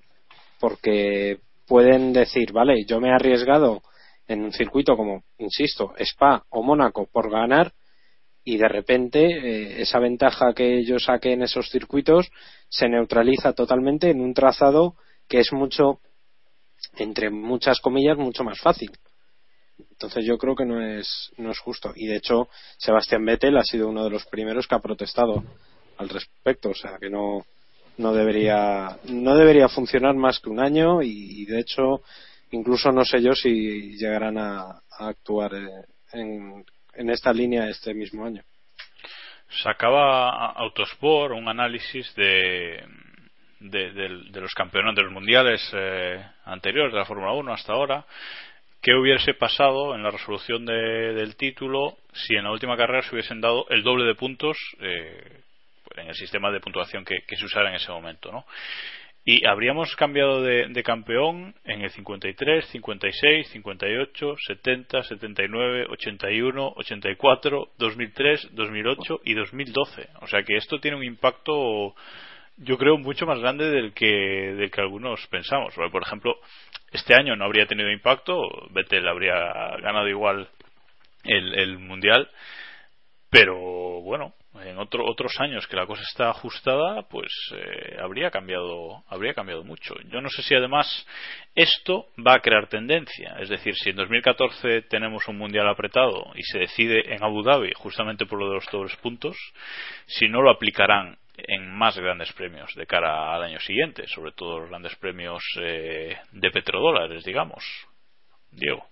porque 0.60 1.40
pueden 1.68 2.14
decir, 2.14 2.52
vale, 2.52 2.86
yo 2.86 3.00
me 3.00 3.10
he 3.10 3.14
arriesgado 3.14 3.82
en 4.28 4.44
un 4.44 4.52
circuito 4.52 4.96
como, 4.96 5.24
insisto, 5.38 5.94
Spa 5.98 6.44
o 6.50 6.64
Mónaco 6.64 7.08
por 7.12 7.30
ganar 7.30 7.74
y 8.44 8.58
de 8.58 8.68
repente 8.68 9.26
eh, 9.26 9.82
esa 9.82 10.00
ventaja 10.00 10.54
que 10.54 10.86
yo 10.86 11.00
saqué 11.00 11.34
en 11.34 11.42
esos 11.42 11.70
circuitos 11.70 12.30
se 12.70 12.88
neutraliza 12.88 13.54
totalmente 13.54 14.10
en 14.12 14.22
un 14.22 14.34
trazado 14.34 14.96
que 15.28 15.40
es 15.40 15.52
mucho 15.52 16.00
entre 16.98 17.32
muchas 17.32 17.80
comillas 17.82 18.18
mucho 18.18 18.44
más 18.44 18.60
fácil 18.60 18.92
entonces 19.78 20.26
yo 20.26 20.38
creo 20.38 20.56
que 20.56 20.66
no 20.66 20.82
es 20.82 21.32
no 21.38 21.52
es 21.52 21.60
justo 21.60 21.92
y 21.96 22.08
de 22.08 22.18
hecho 22.18 22.48
Sebastián 22.78 23.26
Vettel 23.26 23.58
ha 23.58 23.64
sido 23.64 23.90
uno 23.90 24.04
de 24.04 24.10
los 24.10 24.26
primeros 24.26 24.68
que 24.68 24.76
ha 24.76 24.80
protestado 24.80 25.44
al 25.98 26.10
respecto 26.10 26.70
o 26.70 26.76
sea 26.76 26.98
que 27.00 27.10
no 27.10 27.46
no 27.98 28.14
debería 28.14 28.98
no 29.06 29.36
debería 29.36 29.70
funcionar 29.70 30.16
más 30.16 30.40
que 30.40 30.50
un 30.50 30.60
año 30.60 31.02
y, 31.02 31.46
de 31.46 31.60
hecho 31.60 32.02
incluso 32.52 32.92
no 32.92 33.04
sé 33.04 33.22
yo 33.22 33.34
si 33.34 33.98
llegarán 33.98 34.38
a, 34.38 34.82
actuar 34.98 35.54
eh, 35.56 35.68
en, 36.14 36.66
en 36.94 37.10
esta 37.10 37.34
línea 37.34 37.68
este 37.68 37.94
mismo 37.94 38.26
año. 38.26 38.44
Sacaba 39.62 40.52
Autosport 40.52 41.34
un 41.34 41.48
análisis 41.48 42.14
de, 42.16 42.84
de, 43.60 43.92
de, 43.92 44.10
de 44.32 44.42
los 44.42 44.54
campeonatos 44.54 44.98
de 44.98 45.04
los 45.04 45.14
mundiales 45.14 45.62
eh, 45.74 46.26
anteriores 46.46 46.94
de 46.94 47.00
la 47.00 47.06
Fórmula 47.06 47.34
1 47.34 47.54
hasta 47.54 47.74
ahora. 47.74 48.06
¿Qué 48.86 48.94
hubiese 48.94 49.34
pasado 49.34 49.96
en 49.96 50.04
la 50.04 50.12
resolución 50.12 50.64
de, 50.64 51.16
del 51.16 51.36
título 51.36 51.98
si 52.14 52.36
en 52.36 52.44
la 52.44 52.52
última 52.52 52.78
carrera 52.78 53.02
se 53.02 53.16
hubiesen 53.16 53.42
dado 53.42 53.66
el 53.70 53.82
doble 53.82 54.06
de 54.06 54.14
puntos 54.14 54.60
eh, 54.80 55.40
en 55.96 56.10
el 56.10 56.14
sistema 56.14 56.52
de 56.52 56.60
puntuación 56.60 57.04
que, 57.04 57.24
que 57.28 57.36
se 57.36 57.46
usara 57.46 57.70
en 57.70 57.78
ese 57.78 57.92
momento? 57.92 58.32
¿no? 58.32 58.46
Y 59.24 59.44
habríamos 59.48 59.96
cambiado 59.96 60.44
de, 60.44 60.68
de, 60.68 60.84
campeón 60.84 61.56
en 61.64 61.82
el 61.82 61.90
53, 61.90 62.68
56, 62.68 63.48
58, 63.54 64.36
70, 64.50 65.02
79, 65.02 65.88
81, 65.90 66.74
84, 66.76 67.70
2003, 67.80 68.50
2008 68.52 69.22
y 69.24 69.34
2012. 69.34 70.10
O 70.22 70.28
sea 70.28 70.44
que 70.44 70.58
esto 70.58 70.80
tiene 70.80 70.98
un 70.98 71.04
impacto, 71.04 71.96
yo 72.58 72.78
creo, 72.78 73.00
mucho 73.00 73.26
más 73.26 73.40
grande 73.40 73.66
del 73.66 73.96
del 73.96 74.70
que 74.70 74.80
algunos 74.80 75.26
pensamos. 75.26 75.74
Por 75.74 76.04
ejemplo, 76.04 76.38
este 76.96 77.16
año 77.16 77.36
no 77.36 77.46
habría 77.46 77.68
tenido 77.68 77.92
impacto, 77.92 78.42
Vettel 78.72 79.08
habría 79.08 79.36
ganado 79.82 80.08
igual 80.08 80.50
el, 81.24 81.54
el 81.60 81.80
mundial, 81.80 82.30
pero 83.30 84.02
bueno, 84.02 84.34
en 84.64 84.78
otro, 84.78 85.06
otros 85.06 85.34
años 85.40 85.68
que 85.68 85.76
la 85.76 85.86
cosa 85.86 86.04
está 86.04 86.30
ajustada, 86.30 87.04
pues 87.10 87.28
eh, 87.54 87.98
habría 88.02 88.32
cambiado, 88.32 89.04
habría 89.08 89.34
cambiado 89.34 89.64
mucho. 89.64 89.96
Yo 90.10 90.22
no 90.22 90.30
sé 90.30 90.42
si 90.44 90.56
además 90.56 91.06
esto 91.54 92.08
va 92.26 92.36
a 92.36 92.40
crear 92.40 92.68
tendencia, 92.68 93.36
es 93.40 93.50
decir, 93.50 93.76
si 93.76 93.90
en 93.90 93.98
2014 93.98 94.84
tenemos 94.84 95.28
un 95.28 95.38
mundial 95.38 95.68
apretado 95.68 96.32
y 96.36 96.44
se 96.44 96.60
decide 96.60 97.14
en 97.14 97.24
Abu 97.24 97.44
Dhabi 97.44 97.74
justamente 97.76 98.26
por 98.26 98.40
lo 98.40 98.48
de 98.48 98.56
los 98.56 98.72
dobles 98.72 98.96
puntos, 98.98 99.36
si 100.06 100.28
no 100.28 100.42
lo 100.42 100.52
aplicarán 100.52 101.18
en 101.38 101.70
más 101.70 101.98
grandes 101.98 102.32
premios 102.34 102.74
de 102.76 102.86
cara 102.86 103.34
al 103.34 103.44
año 103.44 103.60
siguiente, 103.60 104.08
sobre 104.08 104.32
todo 104.32 104.60
los 104.60 104.70
grandes 104.70 104.96
premios 104.96 105.44
eh, 105.62 106.18
de 106.32 106.52
petrodólares, 106.52 107.24
digamos. 107.24 107.64
Diego. 108.52 108.86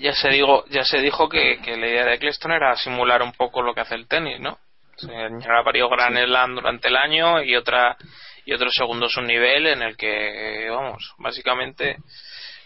Ya 0.00 0.12
se, 0.14 0.30
digo, 0.30 0.64
ya 0.68 0.84
se 0.84 1.00
dijo 1.00 1.28
que, 1.28 1.58
que, 1.62 1.76
la 1.76 1.86
idea 1.86 2.04
de 2.04 2.14
Eccleston 2.14 2.52
era 2.52 2.76
simular 2.76 3.22
un 3.22 3.32
poco 3.32 3.62
lo 3.62 3.74
que 3.74 3.80
hace 3.80 3.94
el 3.94 4.08
tenis, 4.08 4.40
¿no? 4.40 4.58
Se 4.96 5.14
añadirá 5.14 5.62
varios 5.62 5.90
Grand 5.90 6.16
Slam 6.16 6.54
durante 6.54 6.88
el 6.88 6.96
año 6.96 7.42
y 7.42 7.56
otra 7.56 7.96
y 8.44 8.52
otro 8.52 8.68
segundo 8.70 9.08
subnivel 9.08 9.66
en 9.66 9.82
el 9.82 9.96
que, 9.96 10.68
vamos, 10.70 11.14
básicamente 11.18 11.96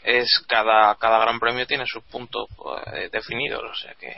es 0.03 0.45
cada, 0.49 0.95
cada 0.97 1.19
gran 1.19 1.39
premio 1.39 1.67
tiene 1.67 1.85
sus 1.87 2.03
puntos 2.05 2.49
pues, 2.57 3.11
definidos, 3.11 3.63
o 3.63 3.75
sea 3.75 3.95
que... 3.95 4.17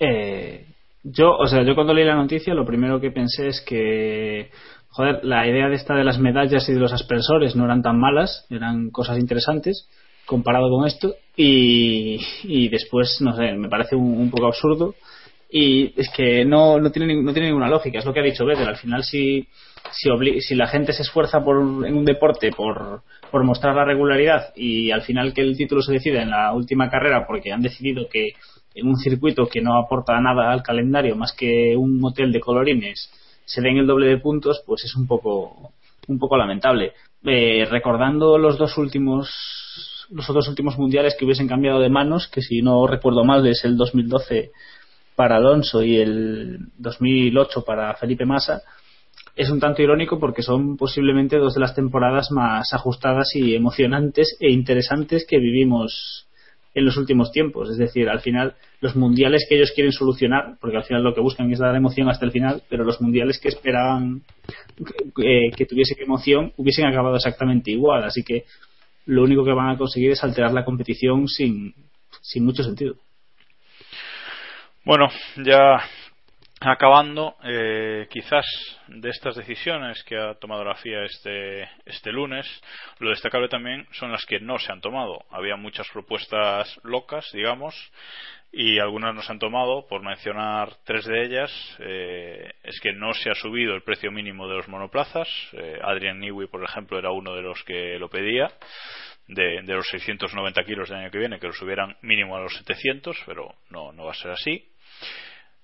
Eh, 0.00 0.66
yo, 1.04 1.36
o 1.36 1.46
sea, 1.46 1.62
yo 1.62 1.74
cuando 1.74 1.94
leí 1.94 2.04
la 2.04 2.14
noticia 2.14 2.54
lo 2.54 2.66
primero 2.66 3.00
que 3.00 3.10
pensé 3.10 3.48
es 3.48 3.60
que 3.60 4.50
joder, 4.88 5.24
la 5.24 5.46
idea 5.46 5.68
de 5.68 5.74
esta 5.74 5.94
de 5.94 6.04
las 6.04 6.18
medallas 6.18 6.68
y 6.68 6.74
de 6.74 6.80
los 6.80 6.92
aspersores 6.92 7.56
no 7.56 7.64
eran 7.64 7.82
tan 7.82 7.98
malas, 7.98 8.46
eran 8.50 8.90
cosas 8.90 9.18
interesantes 9.18 9.88
comparado 10.26 10.70
con 10.70 10.86
esto 10.86 11.14
y, 11.36 12.20
y 12.44 12.68
después, 12.68 13.18
no 13.20 13.34
sé, 13.34 13.52
me 13.52 13.68
parece 13.68 13.96
un, 13.96 14.14
un, 14.14 14.30
poco 14.30 14.46
absurdo 14.46 14.94
y 15.50 15.92
es 16.00 16.08
que 16.10 16.44
no, 16.44 16.78
no, 16.78 16.90
tiene, 16.90 17.20
no 17.22 17.32
tiene 17.32 17.48
ninguna 17.48 17.68
lógica, 17.68 17.98
es 17.98 18.04
lo 18.04 18.12
que 18.12 18.20
ha 18.20 18.24
dicho 18.24 18.46
Vettel, 18.46 18.68
al 18.68 18.76
final 18.76 19.02
si, 19.02 19.48
si, 19.90 20.40
si 20.40 20.54
la 20.54 20.68
gente 20.68 20.92
se 20.92 21.02
esfuerza 21.02 21.42
por, 21.42 21.56
en 21.58 21.96
un 21.96 22.04
deporte 22.04 22.50
por, 22.52 23.02
por 23.30 23.44
mostrar 23.44 23.74
la 23.74 23.84
regularidad 23.84 24.52
y 24.54 24.90
al 24.90 25.02
final 25.02 25.34
que 25.34 25.40
el 25.40 25.56
título 25.56 25.82
se 25.82 25.92
decida 25.92 26.22
en 26.22 26.30
la 26.30 26.52
última 26.52 26.88
carrera 26.88 27.26
porque 27.26 27.52
han 27.52 27.62
decidido 27.62 28.08
que 28.08 28.32
en 28.74 28.88
un 28.88 28.96
circuito 28.96 29.46
que 29.46 29.60
no 29.60 29.78
aporta 29.78 30.20
nada 30.20 30.52
al 30.52 30.62
calendario 30.62 31.16
más 31.16 31.32
que 31.32 31.76
un 31.76 32.02
hotel 32.04 32.32
de 32.32 32.40
colorines 32.40 33.10
se 33.44 33.60
den 33.60 33.76
el 33.76 33.86
doble 33.86 34.06
de 34.06 34.18
puntos, 34.18 34.62
pues 34.66 34.84
es 34.84 34.94
un 34.96 35.06
poco, 35.06 35.72
un 36.08 36.18
poco 36.18 36.36
lamentable. 36.36 36.92
Eh, 37.24 37.66
recordando 37.70 38.38
los 38.38 38.58
dos 38.58 38.76
últimos 38.78 39.28
los 40.10 40.28
otros 40.28 40.48
últimos 40.48 40.76
mundiales 40.76 41.16
que 41.18 41.24
hubiesen 41.24 41.48
cambiado 41.48 41.80
de 41.80 41.88
manos, 41.88 42.28
que 42.28 42.42
si 42.42 42.60
no 42.60 42.86
recuerdo 42.86 43.24
mal 43.24 43.46
es 43.46 43.64
el 43.64 43.78
2012 43.78 44.50
para 45.16 45.36
Alonso 45.36 45.82
y 45.82 45.96
el 45.96 46.58
2008 46.76 47.64
para 47.64 47.94
Felipe 47.94 48.26
Massa, 48.26 48.62
es 49.34 49.48
un 49.50 49.60
tanto 49.60 49.80
irónico 49.80 50.18
porque 50.18 50.42
son 50.42 50.76
posiblemente 50.76 51.38
dos 51.38 51.54
de 51.54 51.60
las 51.60 51.74
temporadas 51.74 52.30
más 52.30 52.74
ajustadas 52.74 53.34
y 53.34 53.54
emocionantes 53.54 54.36
e 54.40 54.50
interesantes 54.50 55.26
que 55.26 55.38
vivimos 55.38 56.26
en 56.74 56.84
los 56.84 56.96
últimos 56.96 57.32
tiempos. 57.32 57.70
Es 57.70 57.76
decir, 57.76 58.08
al 58.08 58.20
final, 58.20 58.54
los 58.80 58.96
mundiales 58.96 59.46
que 59.48 59.56
ellos 59.56 59.72
quieren 59.74 59.92
solucionar, 59.92 60.56
porque 60.60 60.76
al 60.76 60.84
final 60.84 61.02
lo 61.02 61.14
que 61.14 61.20
buscan 61.20 61.50
es 61.52 61.58
dar 61.58 61.74
emoción 61.74 62.08
hasta 62.08 62.24
el 62.24 62.32
final, 62.32 62.62
pero 62.68 62.84
los 62.84 63.00
mundiales 63.00 63.38
que 63.38 63.48
esperaban 63.48 64.22
eh, 65.22 65.50
que 65.56 65.66
tuviesen 65.66 65.98
emoción 66.00 66.52
hubiesen 66.56 66.86
acabado 66.86 67.16
exactamente 67.16 67.70
igual. 67.70 68.04
Así 68.04 68.22
que 68.22 68.44
lo 69.06 69.22
único 69.22 69.44
que 69.44 69.52
van 69.52 69.70
a 69.70 69.78
conseguir 69.78 70.12
es 70.12 70.24
alterar 70.24 70.52
la 70.52 70.64
competición 70.64 71.28
sin, 71.28 71.74
sin 72.20 72.44
mucho 72.44 72.62
sentido. 72.62 72.94
Bueno, 74.84 75.08
ya 75.36 75.80
acabando, 76.64 77.36
eh, 77.44 78.06
quizás 78.10 78.44
de 78.88 79.10
estas 79.10 79.36
decisiones 79.36 80.02
que 80.04 80.16
ha 80.16 80.34
tomado 80.34 80.64
la 80.64 80.74
FIA 80.74 81.04
este, 81.04 81.68
este 81.84 82.12
lunes, 82.12 82.46
lo 82.98 83.10
destacable 83.10 83.48
también 83.48 83.86
son 83.92 84.12
las 84.12 84.24
que 84.26 84.40
no 84.40 84.58
se 84.58 84.72
han 84.72 84.80
tomado. 84.80 85.24
Había 85.30 85.56
muchas 85.56 85.88
propuestas 85.90 86.78
locas, 86.84 87.28
digamos, 87.32 87.74
y 88.52 88.78
algunas 88.78 89.14
no 89.14 89.22
se 89.22 89.32
han 89.32 89.38
tomado. 89.38 89.86
Por 89.88 90.02
mencionar 90.02 90.76
tres 90.84 91.04
de 91.06 91.24
ellas, 91.24 91.76
eh, 91.80 92.52
es 92.62 92.78
que 92.80 92.92
no 92.92 93.14
se 93.14 93.30
ha 93.30 93.34
subido 93.34 93.74
el 93.74 93.82
precio 93.82 94.12
mínimo 94.12 94.46
de 94.46 94.56
los 94.56 94.68
monoplazas. 94.68 95.28
Eh, 95.52 95.78
Adrian 95.82 96.20
Newey, 96.20 96.48
por 96.48 96.62
ejemplo, 96.62 96.98
era 96.98 97.10
uno 97.10 97.34
de 97.34 97.42
los 97.42 97.62
que 97.64 97.98
lo 97.98 98.08
pedía. 98.08 98.50
De, 99.26 99.62
los 99.62 99.88
690 99.88 100.64
kilos 100.64 100.88
del 100.90 100.98
año 100.98 101.10
que 101.10 101.18
viene, 101.18 101.38
que 101.38 101.46
lo 101.46 101.52
subieran 101.54 101.96
mínimo 102.02 102.36
a 102.36 102.40
los 102.40 102.54
700, 102.56 103.16
pero 103.24 103.54
no, 103.70 103.92
no 103.92 104.04
va 104.04 104.10
a 104.10 104.14
ser 104.14 104.32
así. 104.32 104.68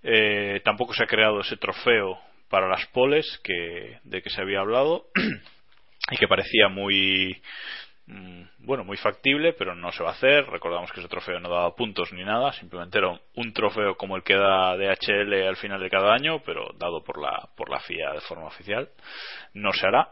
Eh, 0.03 0.61
tampoco 0.65 0.95
se 0.95 1.03
ha 1.03 1.07
creado 1.07 1.41
ese 1.41 1.57
trofeo 1.57 2.19
para 2.49 2.69
las 2.69 2.87
poles 2.87 3.41
que, 3.43 3.99
de 4.05 4.23
que 4.23 4.31
se 4.31 4.41
había 4.41 4.61
hablado 4.61 5.07
y 6.11 6.17
que 6.17 6.29
parecía 6.29 6.69
muy 6.69 7.43
mm, 8.07 8.43
bueno 8.61 8.85
muy 8.85 8.97
factible 8.97 9.53
pero 9.53 9.75
no 9.75 9.93
se 9.93 10.03
va 10.03 10.11
a 10.11 10.15
hacer. 10.15 10.47
Recordamos 10.47 10.93
que 10.93 11.01
ese 11.01 11.09
trofeo 11.09 11.41
no 11.41 11.51
daba 11.51 11.75
puntos 11.75 12.13
ni 12.13 12.25
nada 12.25 12.53
simplemente 12.53 12.99
era 12.99 13.19
un 13.35 13.53
trofeo 13.53 13.97
como 13.97 14.17
el 14.17 14.23
que 14.23 14.35
da 14.35 14.77
DHL 14.77 15.35
al 15.47 15.57
final 15.57 15.81
de 15.81 15.91
cada 15.91 16.15
año 16.15 16.43
pero 16.45 16.71
dado 16.79 17.03
por 17.03 17.21
la 17.21 17.49
por 17.57 17.69
la 17.69 17.81
FIA 17.81 18.13
de 18.13 18.21
forma 18.21 18.47
oficial. 18.47 18.89
No 19.55 19.73
se 19.73 19.87
hará. 19.87 20.09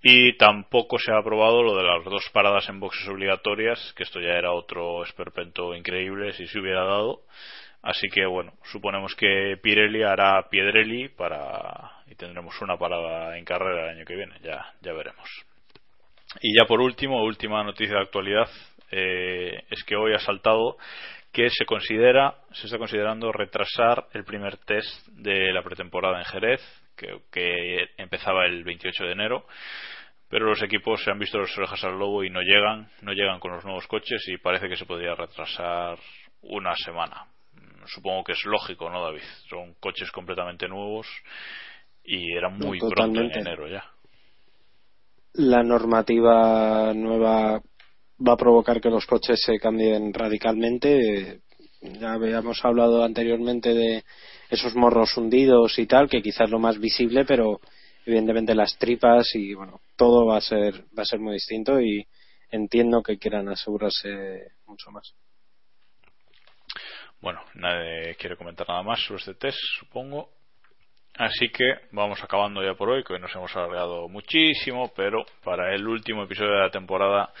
Y 0.00 0.36
tampoco 0.36 0.96
se 1.00 1.10
ha 1.10 1.18
aprobado 1.18 1.60
lo 1.60 1.76
de 1.76 1.82
las 1.82 2.04
dos 2.04 2.30
paradas 2.32 2.68
en 2.68 2.78
boxes 2.78 3.08
obligatorias 3.08 3.92
que 3.96 4.04
esto 4.04 4.20
ya 4.20 4.34
era 4.34 4.52
otro 4.52 5.02
esperpento 5.02 5.74
increíble 5.74 6.32
si 6.34 6.46
se 6.46 6.60
hubiera 6.60 6.84
dado 6.84 7.22
Así 7.82 8.08
que 8.08 8.26
bueno, 8.26 8.54
suponemos 8.64 9.14
que 9.14 9.56
Pirelli 9.62 10.02
hará 10.02 10.48
Piedrelli 10.50 11.08
para 11.08 12.02
y 12.06 12.14
tendremos 12.16 12.60
una 12.60 12.76
parada 12.76 13.38
en 13.38 13.44
carrera 13.44 13.84
el 13.84 13.96
año 13.96 14.04
que 14.04 14.16
viene, 14.16 14.34
ya, 14.42 14.74
veremos. 14.82 15.28
Y 16.40 16.58
ya 16.58 16.66
por 16.66 16.80
último, 16.80 17.22
última 17.22 17.62
noticia 17.62 17.96
de 17.96 18.02
actualidad, 18.02 18.48
eh, 18.90 19.62
es 19.70 19.84
que 19.84 19.96
hoy 19.96 20.12
ha 20.14 20.18
saltado 20.18 20.76
que 21.32 21.50
se 21.50 21.66
considera, 21.66 22.34
se 22.52 22.66
está 22.66 22.78
considerando 22.78 23.30
retrasar 23.32 24.06
el 24.12 24.24
primer 24.24 24.56
test 24.58 25.06
de 25.08 25.52
la 25.52 25.62
pretemporada 25.62 26.18
en 26.18 26.24
Jerez, 26.24 26.60
que, 26.96 27.88
empezaba 27.96 28.46
el 28.46 28.64
28 28.64 29.04
de 29.04 29.12
enero 29.12 29.46
pero 30.30 30.44
los 30.44 30.62
equipos 30.62 31.02
se 31.02 31.10
han 31.10 31.18
visto 31.18 31.38
los 31.38 31.56
orejas 31.56 31.82
al 31.84 31.98
lobo 31.98 32.22
y 32.22 32.28
no 32.28 32.42
llegan, 32.42 32.90
no 33.00 33.12
llegan 33.12 33.40
con 33.40 33.52
los 33.52 33.64
nuevos 33.64 33.86
coches 33.86 34.22
y 34.28 34.36
parece 34.36 34.68
que 34.68 34.76
se 34.76 34.84
podría 34.84 35.14
retrasar 35.14 35.96
una 36.42 36.74
semana 36.74 37.24
supongo 37.88 38.24
que 38.24 38.32
es 38.32 38.44
lógico, 38.44 38.90
¿no, 38.90 39.02
David? 39.02 39.22
Son 39.48 39.74
coches 39.80 40.10
completamente 40.10 40.68
nuevos 40.68 41.06
y 42.04 42.32
era 42.32 42.48
muy 42.48 42.78
pronto 42.78 43.20
en 43.20 43.32
enero 43.32 43.68
ya. 43.68 43.84
La 45.34 45.62
normativa 45.62 46.92
nueva 46.94 47.60
va 48.26 48.32
a 48.32 48.36
provocar 48.36 48.80
que 48.80 48.90
los 48.90 49.06
coches 49.06 49.40
se 49.44 49.58
cambien 49.58 50.12
radicalmente. 50.12 51.42
Ya 51.80 52.14
habíamos 52.14 52.64
hablado 52.64 53.04
anteriormente 53.04 53.74
de 53.74 54.04
esos 54.50 54.74
morros 54.74 55.16
hundidos 55.16 55.78
y 55.78 55.86
tal, 55.86 56.08
que 56.08 56.22
quizás 56.22 56.50
lo 56.50 56.58
más 56.58 56.78
visible, 56.78 57.24
pero 57.24 57.60
evidentemente 58.04 58.54
las 58.54 58.76
tripas 58.78 59.34
y 59.34 59.54
bueno, 59.54 59.80
todo 59.96 60.26
va 60.26 60.38
a 60.38 60.40
ser 60.40 60.84
va 60.98 61.02
a 61.02 61.06
ser 61.06 61.20
muy 61.20 61.34
distinto 61.34 61.80
y 61.80 62.06
entiendo 62.50 63.02
que 63.02 63.18
quieran 63.18 63.48
asegurarse 63.48 64.52
mucho 64.66 64.90
más. 64.90 65.14
Bueno, 67.20 67.40
nadie 67.54 68.14
quiere 68.14 68.36
comentar 68.36 68.68
nada 68.68 68.82
más 68.84 69.00
sobre 69.00 69.18
este 69.18 69.34
test, 69.34 69.58
supongo. 69.80 70.30
Así 71.16 71.48
que 71.48 71.64
vamos 71.90 72.22
acabando 72.22 72.62
ya 72.62 72.74
por 72.74 72.90
hoy, 72.90 73.02
que 73.02 73.18
nos 73.18 73.34
hemos 73.34 73.54
alargado 73.56 74.08
muchísimo, 74.08 74.92
pero 74.94 75.26
para 75.42 75.74
el 75.74 75.86
último 75.88 76.22
episodio 76.22 76.52
de 76.52 76.60
la 76.60 76.70
temporada 76.70 77.32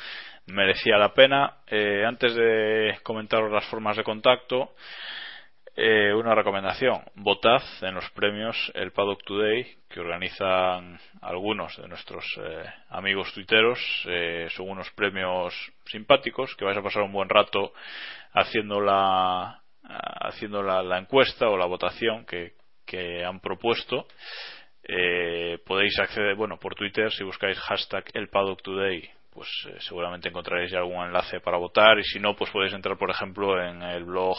merecía 0.46 0.98
la 0.98 1.14
pena. 1.14 1.58
Eh, 1.68 2.04
antes 2.04 2.34
de 2.34 2.98
comentaros 3.04 3.52
las 3.52 3.66
formas 3.66 3.96
de 3.96 4.02
contacto, 4.02 4.74
eh, 5.76 6.12
una 6.12 6.34
recomendación. 6.34 7.00
Votad 7.14 7.62
en 7.82 7.94
los 7.94 8.10
premios 8.10 8.56
el 8.74 8.90
Paddock 8.90 9.22
Today, 9.22 9.64
que 9.88 10.00
organizan 10.00 10.98
algunos 11.22 11.76
de 11.76 11.86
nuestros 11.86 12.24
eh, 12.42 12.64
amigos 12.88 13.32
tuiteros. 13.32 13.78
son 14.56 14.70
unos 14.70 14.90
premios 14.90 15.54
simpáticos, 15.84 16.56
que 16.56 16.64
vais 16.64 16.76
a 16.76 16.82
pasar 16.82 17.02
un 17.02 17.12
buen 17.12 17.28
rato 17.28 17.72
haciendo 18.32 18.80
la, 18.80 19.62
haciendo 19.82 20.62
la, 20.62 20.98
encuesta 20.98 21.48
o 21.48 21.56
la 21.56 21.64
votación 21.66 22.26
que, 22.26 22.52
han 23.24 23.40
propuesto. 23.40 24.06
Eh, 24.82 25.58
podéis 25.66 25.98
acceder, 25.98 26.36
bueno, 26.36 26.58
por 26.58 26.74
Twitter, 26.74 27.12
si 27.12 27.22
buscáis 27.22 27.58
hashtag 27.58 28.04
el 28.14 28.28
paddock 28.28 28.62
today, 28.62 29.06
pues 29.30 29.46
eh, 29.68 29.76
seguramente 29.80 30.30
encontraréis 30.30 30.70
ya 30.70 30.78
algún 30.78 31.04
enlace 31.04 31.40
para 31.40 31.58
votar 31.58 31.98
y 31.98 32.04
si 32.04 32.18
no, 32.18 32.34
pues 32.34 32.50
podéis 32.50 32.72
entrar, 32.72 32.96
por 32.96 33.10
ejemplo, 33.10 33.62
en 33.62 33.82
el 33.82 34.04
blog 34.04 34.38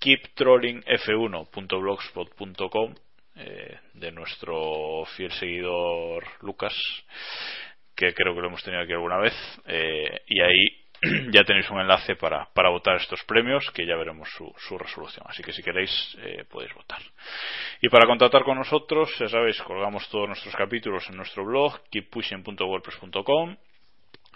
keeptrollingf1.blogspot.com 0.00 2.94
eh, 3.36 3.78
de 3.92 4.12
nuestro 4.12 5.04
fiel 5.16 5.32
seguidor 5.32 6.24
Lucas, 6.40 6.72
que 7.94 8.14
creo 8.14 8.34
que 8.34 8.40
lo 8.40 8.46
hemos 8.46 8.64
tenido 8.64 8.82
aquí 8.82 8.92
alguna 8.92 9.18
vez, 9.18 9.34
y 10.26 10.40
ahí 10.40 10.87
ya 11.32 11.44
tenéis 11.44 11.70
un 11.70 11.80
enlace 11.80 12.16
para, 12.16 12.48
para 12.52 12.70
votar 12.70 12.96
estos 12.96 13.22
premios, 13.24 13.70
que 13.72 13.86
ya 13.86 13.96
veremos 13.96 14.28
su, 14.30 14.78
resolución. 14.78 15.24
Así 15.28 15.42
que 15.42 15.52
si 15.52 15.62
queréis, 15.62 15.90
eh, 16.20 16.44
podéis 16.50 16.74
votar. 16.74 17.00
Y 17.80 17.88
para 17.88 18.06
contactar 18.06 18.44
con 18.44 18.58
nosotros, 18.58 19.14
ya 19.18 19.28
sabéis, 19.28 19.60
colgamos 19.62 20.08
todos 20.08 20.26
nuestros 20.26 20.54
capítulos 20.56 21.08
en 21.08 21.16
nuestro 21.16 21.44
blog, 21.44 21.80
keeppushing.wordpress.com 21.90 23.56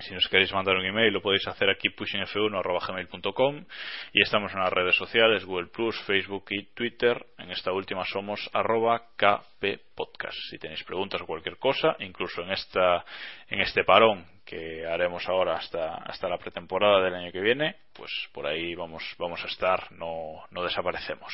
si 0.03 0.15
nos 0.15 0.27
queréis 0.29 0.53
mandar 0.53 0.77
un 0.77 0.85
email 0.85 1.13
lo 1.13 1.23
podéis 1.23 1.47
hacer 1.47 1.71
aquí 1.71 1.89
pushingf1.gmail.com 1.91 3.65
y 4.13 4.23
estamos 4.23 4.53
en 4.53 4.61
las 4.61 4.73
redes 4.73 4.97
sociales 4.97 5.45
Google 5.45 5.69
Plus, 5.69 6.01
Facebook 6.03 6.45
y 6.51 6.67
Twitter. 6.75 7.25
En 7.39 7.51
esta 7.51 7.73
última 7.73 8.05
somos 8.05 8.51
arroba 8.53 9.11
kppodcast. 9.17 10.39
Si 10.51 10.59
tenéis 10.59 10.83
preguntas 10.85 11.21
o 11.21 11.27
cualquier 11.27 11.57
cosa, 11.59 11.97
incluso 12.01 12.43
en 12.43 12.51
esta 12.51 13.05
en 13.49 13.61
este 13.61 13.85
parón 13.85 14.27
que 14.45 14.85
haremos 14.87 15.29
ahora 15.29 15.57
hasta 15.57 15.95
hasta 15.95 16.29
la 16.29 16.39
pretemporada 16.39 17.01
del 17.03 17.15
año 17.15 17.33
que 17.33 17.41
viene, 17.41 17.77
pues 17.93 18.11
por 18.33 18.47
ahí 18.47 18.75
vamos 18.75 19.05
vamos 19.19 19.43
a 19.45 19.47
estar, 19.47 19.93
no, 19.93 20.45
no 20.51 20.65
desaparecemos. 20.65 21.33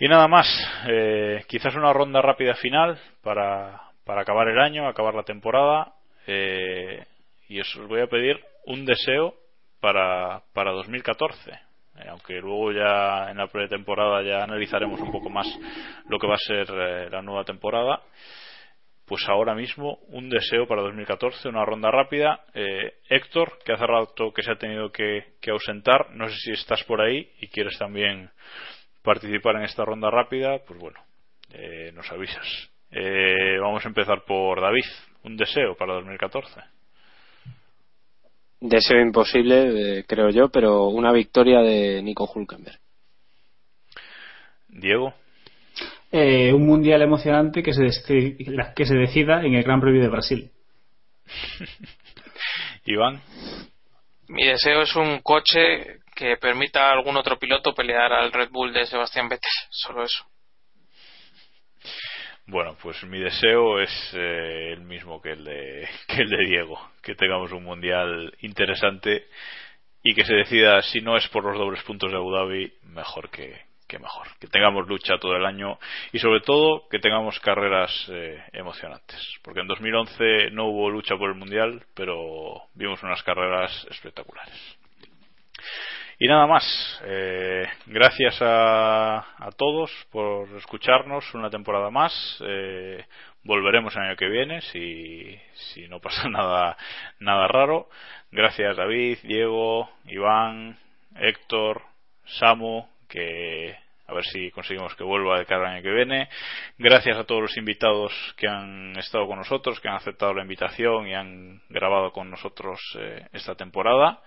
Y 0.00 0.06
nada 0.06 0.28
más, 0.28 0.46
eh, 0.86 1.44
quizás 1.48 1.74
una 1.74 1.92
ronda 1.92 2.22
rápida 2.22 2.54
final 2.54 3.00
para, 3.20 3.82
para 4.04 4.20
acabar 4.20 4.46
el 4.46 4.60
año, 4.60 4.86
acabar 4.86 5.14
la 5.14 5.24
temporada 5.24 5.97
eh, 6.30 7.06
y 7.48 7.58
os 7.58 7.74
voy 7.88 8.02
a 8.02 8.06
pedir 8.06 8.38
un 8.66 8.84
deseo 8.84 9.34
para, 9.80 10.42
para 10.52 10.72
2014. 10.72 11.50
Eh, 11.50 12.08
aunque 12.10 12.34
luego 12.34 12.70
ya 12.70 13.30
en 13.30 13.38
la 13.38 13.46
pretemporada 13.46 14.22
ya 14.22 14.44
analizaremos 14.44 15.00
un 15.00 15.10
poco 15.10 15.30
más 15.30 15.46
lo 16.06 16.18
que 16.18 16.26
va 16.26 16.34
a 16.34 16.46
ser 16.46 16.68
eh, 16.70 17.08
la 17.10 17.22
nueva 17.22 17.44
temporada. 17.44 18.02
Pues 19.06 19.26
ahora 19.26 19.54
mismo 19.54 20.00
un 20.08 20.28
deseo 20.28 20.66
para 20.66 20.82
2014, 20.82 21.48
una 21.48 21.64
ronda 21.64 21.90
rápida. 21.90 22.44
Héctor, 23.08 23.58
que 23.64 23.72
hace 23.72 23.86
rato 23.86 24.34
que 24.34 24.42
se 24.42 24.52
ha 24.52 24.58
tenido 24.58 24.92
que, 24.92 25.24
ausentar, 25.50 26.10
no 26.10 26.28
sé 26.28 26.36
si 26.36 26.50
estás 26.50 26.84
por 26.84 27.00
ahí 27.00 27.32
y 27.40 27.48
quieres 27.48 27.78
también 27.78 28.30
participar 29.02 29.56
en 29.56 29.62
esta 29.62 29.82
ronda 29.86 30.10
rápida, 30.10 30.58
pues 30.58 30.78
bueno, 30.78 31.00
nos 31.94 32.12
avisas. 32.12 32.70
vamos 33.62 33.82
a 33.82 33.88
empezar 33.88 34.26
por 34.26 34.60
David 34.60 34.84
un 35.24 35.36
deseo 35.36 35.76
para 35.76 35.94
2014. 35.94 36.60
Deseo 38.60 39.00
imposible, 39.00 39.98
eh, 39.98 40.04
creo 40.06 40.30
yo, 40.30 40.48
pero 40.48 40.88
una 40.88 41.12
victoria 41.12 41.60
de 41.60 42.02
Nico 42.02 42.28
Hulkenberg. 42.32 42.78
Diego. 44.68 45.14
Eh, 46.10 46.52
un 46.52 46.66
mundial 46.66 47.02
emocionante 47.02 47.62
que 47.62 47.72
se, 47.72 47.82
que 48.74 48.86
se 48.86 48.94
decida 48.94 49.44
en 49.44 49.54
el 49.54 49.62
Gran 49.62 49.80
Premio 49.80 50.02
de 50.02 50.08
Brasil. 50.08 50.50
Iván. 52.84 53.20
Mi 54.28 54.46
deseo 54.46 54.82
es 54.82 54.96
un 54.96 55.20
coche 55.20 56.00
que 56.14 56.36
permita 56.36 56.88
a 56.88 56.92
algún 56.92 57.16
otro 57.16 57.38
piloto 57.38 57.74
pelear 57.74 58.12
al 58.12 58.32
Red 58.32 58.50
Bull 58.50 58.72
de 58.72 58.86
Sebastián 58.86 59.28
Vettel. 59.28 59.50
Solo 59.70 60.04
eso. 60.04 60.24
Bueno, 62.48 62.78
pues 62.82 63.04
mi 63.04 63.18
deseo 63.18 63.78
es 63.78 63.90
eh, 64.14 64.72
el 64.72 64.80
mismo 64.80 65.20
que 65.20 65.32
el, 65.32 65.44
de, 65.44 65.86
el 66.08 66.30
de 66.30 66.46
Diego, 66.46 66.80
que 67.02 67.14
tengamos 67.14 67.52
un 67.52 67.62
mundial 67.62 68.34
interesante 68.40 69.26
y 70.02 70.14
que 70.14 70.24
se 70.24 70.32
decida 70.32 70.80
si 70.80 71.02
no 71.02 71.18
es 71.18 71.28
por 71.28 71.44
los 71.44 71.58
dobles 71.58 71.82
puntos 71.82 72.10
de 72.10 72.16
Abu 72.16 72.32
Dhabi, 72.32 72.72
mejor 72.84 73.28
que, 73.28 73.54
que 73.86 73.98
mejor. 73.98 74.28
Que 74.40 74.46
tengamos 74.46 74.88
lucha 74.88 75.18
todo 75.18 75.36
el 75.36 75.44
año 75.44 75.78
y 76.10 76.18
sobre 76.20 76.40
todo 76.40 76.88
que 76.88 77.00
tengamos 77.00 77.38
carreras 77.40 77.92
eh, 78.08 78.42
emocionantes. 78.54 79.20
Porque 79.42 79.60
en 79.60 79.66
2011 79.66 80.50
no 80.52 80.68
hubo 80.68 80.88
lucha 80.88 81.18
por 81.18 81.28
el 81.28 81.36
Mundial, 81.36 81.84
pero 81.94 82.62
vimos 82.72 83.02
unas 83.02 83.22
carreras 83.24 83.86
espectaculares. 83.90 84.78
Y 86.20 86.26
nada 86.26 86.48
más. 86.48 86.64
Eh, 87.04 87.64
gracias 87.86 88.42
a, 88.42 89.18
a, 89.18 89.50
todos 89.56 89.90
por 90.10 90.48
escucharnos 90.56 91.32
una 91.32 91.48
temporada 91.48 91.90
más. 91.90 92.12
Eh, 92.44 93.04
volveremos 93.44 93.94
el 93.94 94.02
año 94.02 94.16
que 94.16 94.28
viene 94.28 94.60
si, 94.62 95.38
si 95.52 95.86
no 95.86 96.00
pasa 96.00 96.28
nada, 96.28 96.76
nada 97.20 97.46
raro. 97.46 97.88
Gracias 98.32 98.76
David, 98.76 99.18
Diego, 99.22 99.88
Iván, 100.06 100.76
Héctor, 101.14 101.82
Samu, 102.24 102.88
que 103.08 103.76
a 104.08 104.12
ver 104.12 104.24
si 104.24 104.50
conseguimos 104.50 104.96
que 104.96 105.04
vuelva 105.04 105.38
de 105.38 105.46
cada 105.46 105.68
año 105.68 105.82
que 105.82 105.92
viene. 105.92 106.28
Gracias 106.78 107.16
a 107.16 107.24
todos 107.24 107.42
los 107.42 107.56
invitados 107.56 108.12
que 108.36 108.48
han 108.48 108.98
estado 108.98 109.28
con 109.28 109.38
nosotros, 109.38 109.78
que 109.78 109.88
han 109.88 109.94
aceptado 109.94 110.34
la 110.34 110.42
invitación 110.42 111.06
y 111.06 111.14
han 111.14 111.62
grabado 111.68 112.10
con 112.10 112.28
nosotros 112.28 112.80
eh, 112.98 113.24
esta 113.32 113.54
temporada. 113.54 114.20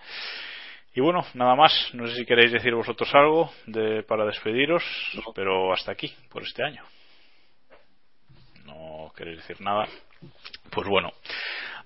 Y 0.94 1.00
bueno, 1.00 1.24
nada 1.34 1.54
más. 1.54 1.72
No 1.94 2.06
sé 2.06 2.16
si 2.16 2.26
queréis 2.26 2.52
decir 2.52 2.74
vosotros 2.74 3.12
algo 3.14 3.50
de, 3.66 4.02
para 4.02 4.24
despediros, 4.26 4.82
pero 5.34 5.72
hasta 5.72 5.92
aquí 5.92 6.12
por 6.30 6.42
este 6.42 6.64
año. 6.64 6.82
No 8.66 9.12
queréis 9.16 9.38
decir 9.38 9.60
nada. 9.60 9.86
Pues 10.70 10.86
bueno, 10.88 11.10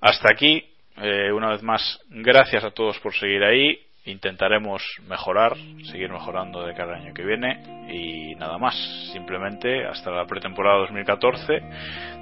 hasta 0.01 0.33
aquí. 0.33 0.73
Eh, 0.99 1.31
una 1.31 1.51
vez 1.51 1.63
más, 1.63 2.01
gracias 2.09 2.65
a 2.65 2.71
todos 2.71 2.99
por 3.01 3.15
seguir 3.15 3.45
ahí 3.45 3.87
intentaremos 4.07 4.83
mejorar, 5.09 5.57
seguir 5.91 6.11
mejorando 6.11 6.65
de 6.65 6.75
cada 6.75 6.95
año 6.95 7.13
que 7.13 7.25
viene 7.25 7.61
y 7.93 8.35
nada 8.37 8.59
más. 8.59 8.75
Simplemente 9.13 9.85
hasta 9.87 10.11
la 10.11 10.27
pretemporada 10.27 10.79
2014 10.79 11.61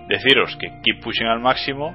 deciros 0.09 0.57
que 0.57 0.81
keep 0.83 1.03
pushing 1.03 1.27
al 1.27 1.41
máximo 1.41 1.95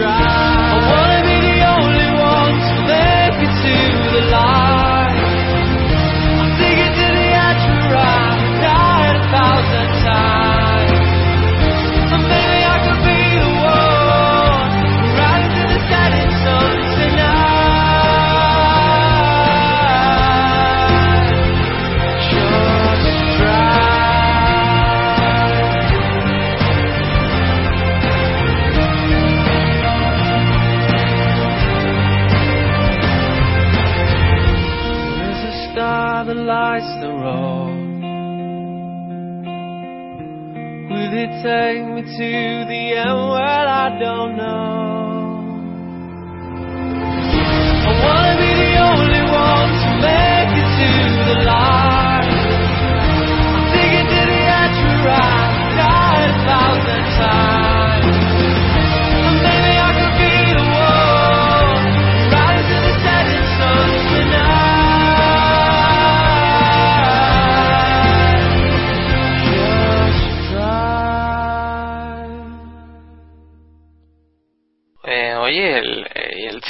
Just 0.00 0.49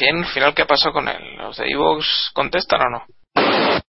100 0.00 0.24
final 0.32 0.54
qué 0.54 0.64
pasó 0.64 0.92
con 0.92 1.08
él? 1.08 1.36
¿Los 1.36 1.58
de 1.58 1.68
Evox 1.68 2.30
contestan 2.32 2.80
o 2.80 2.90
no? 2.90 3.19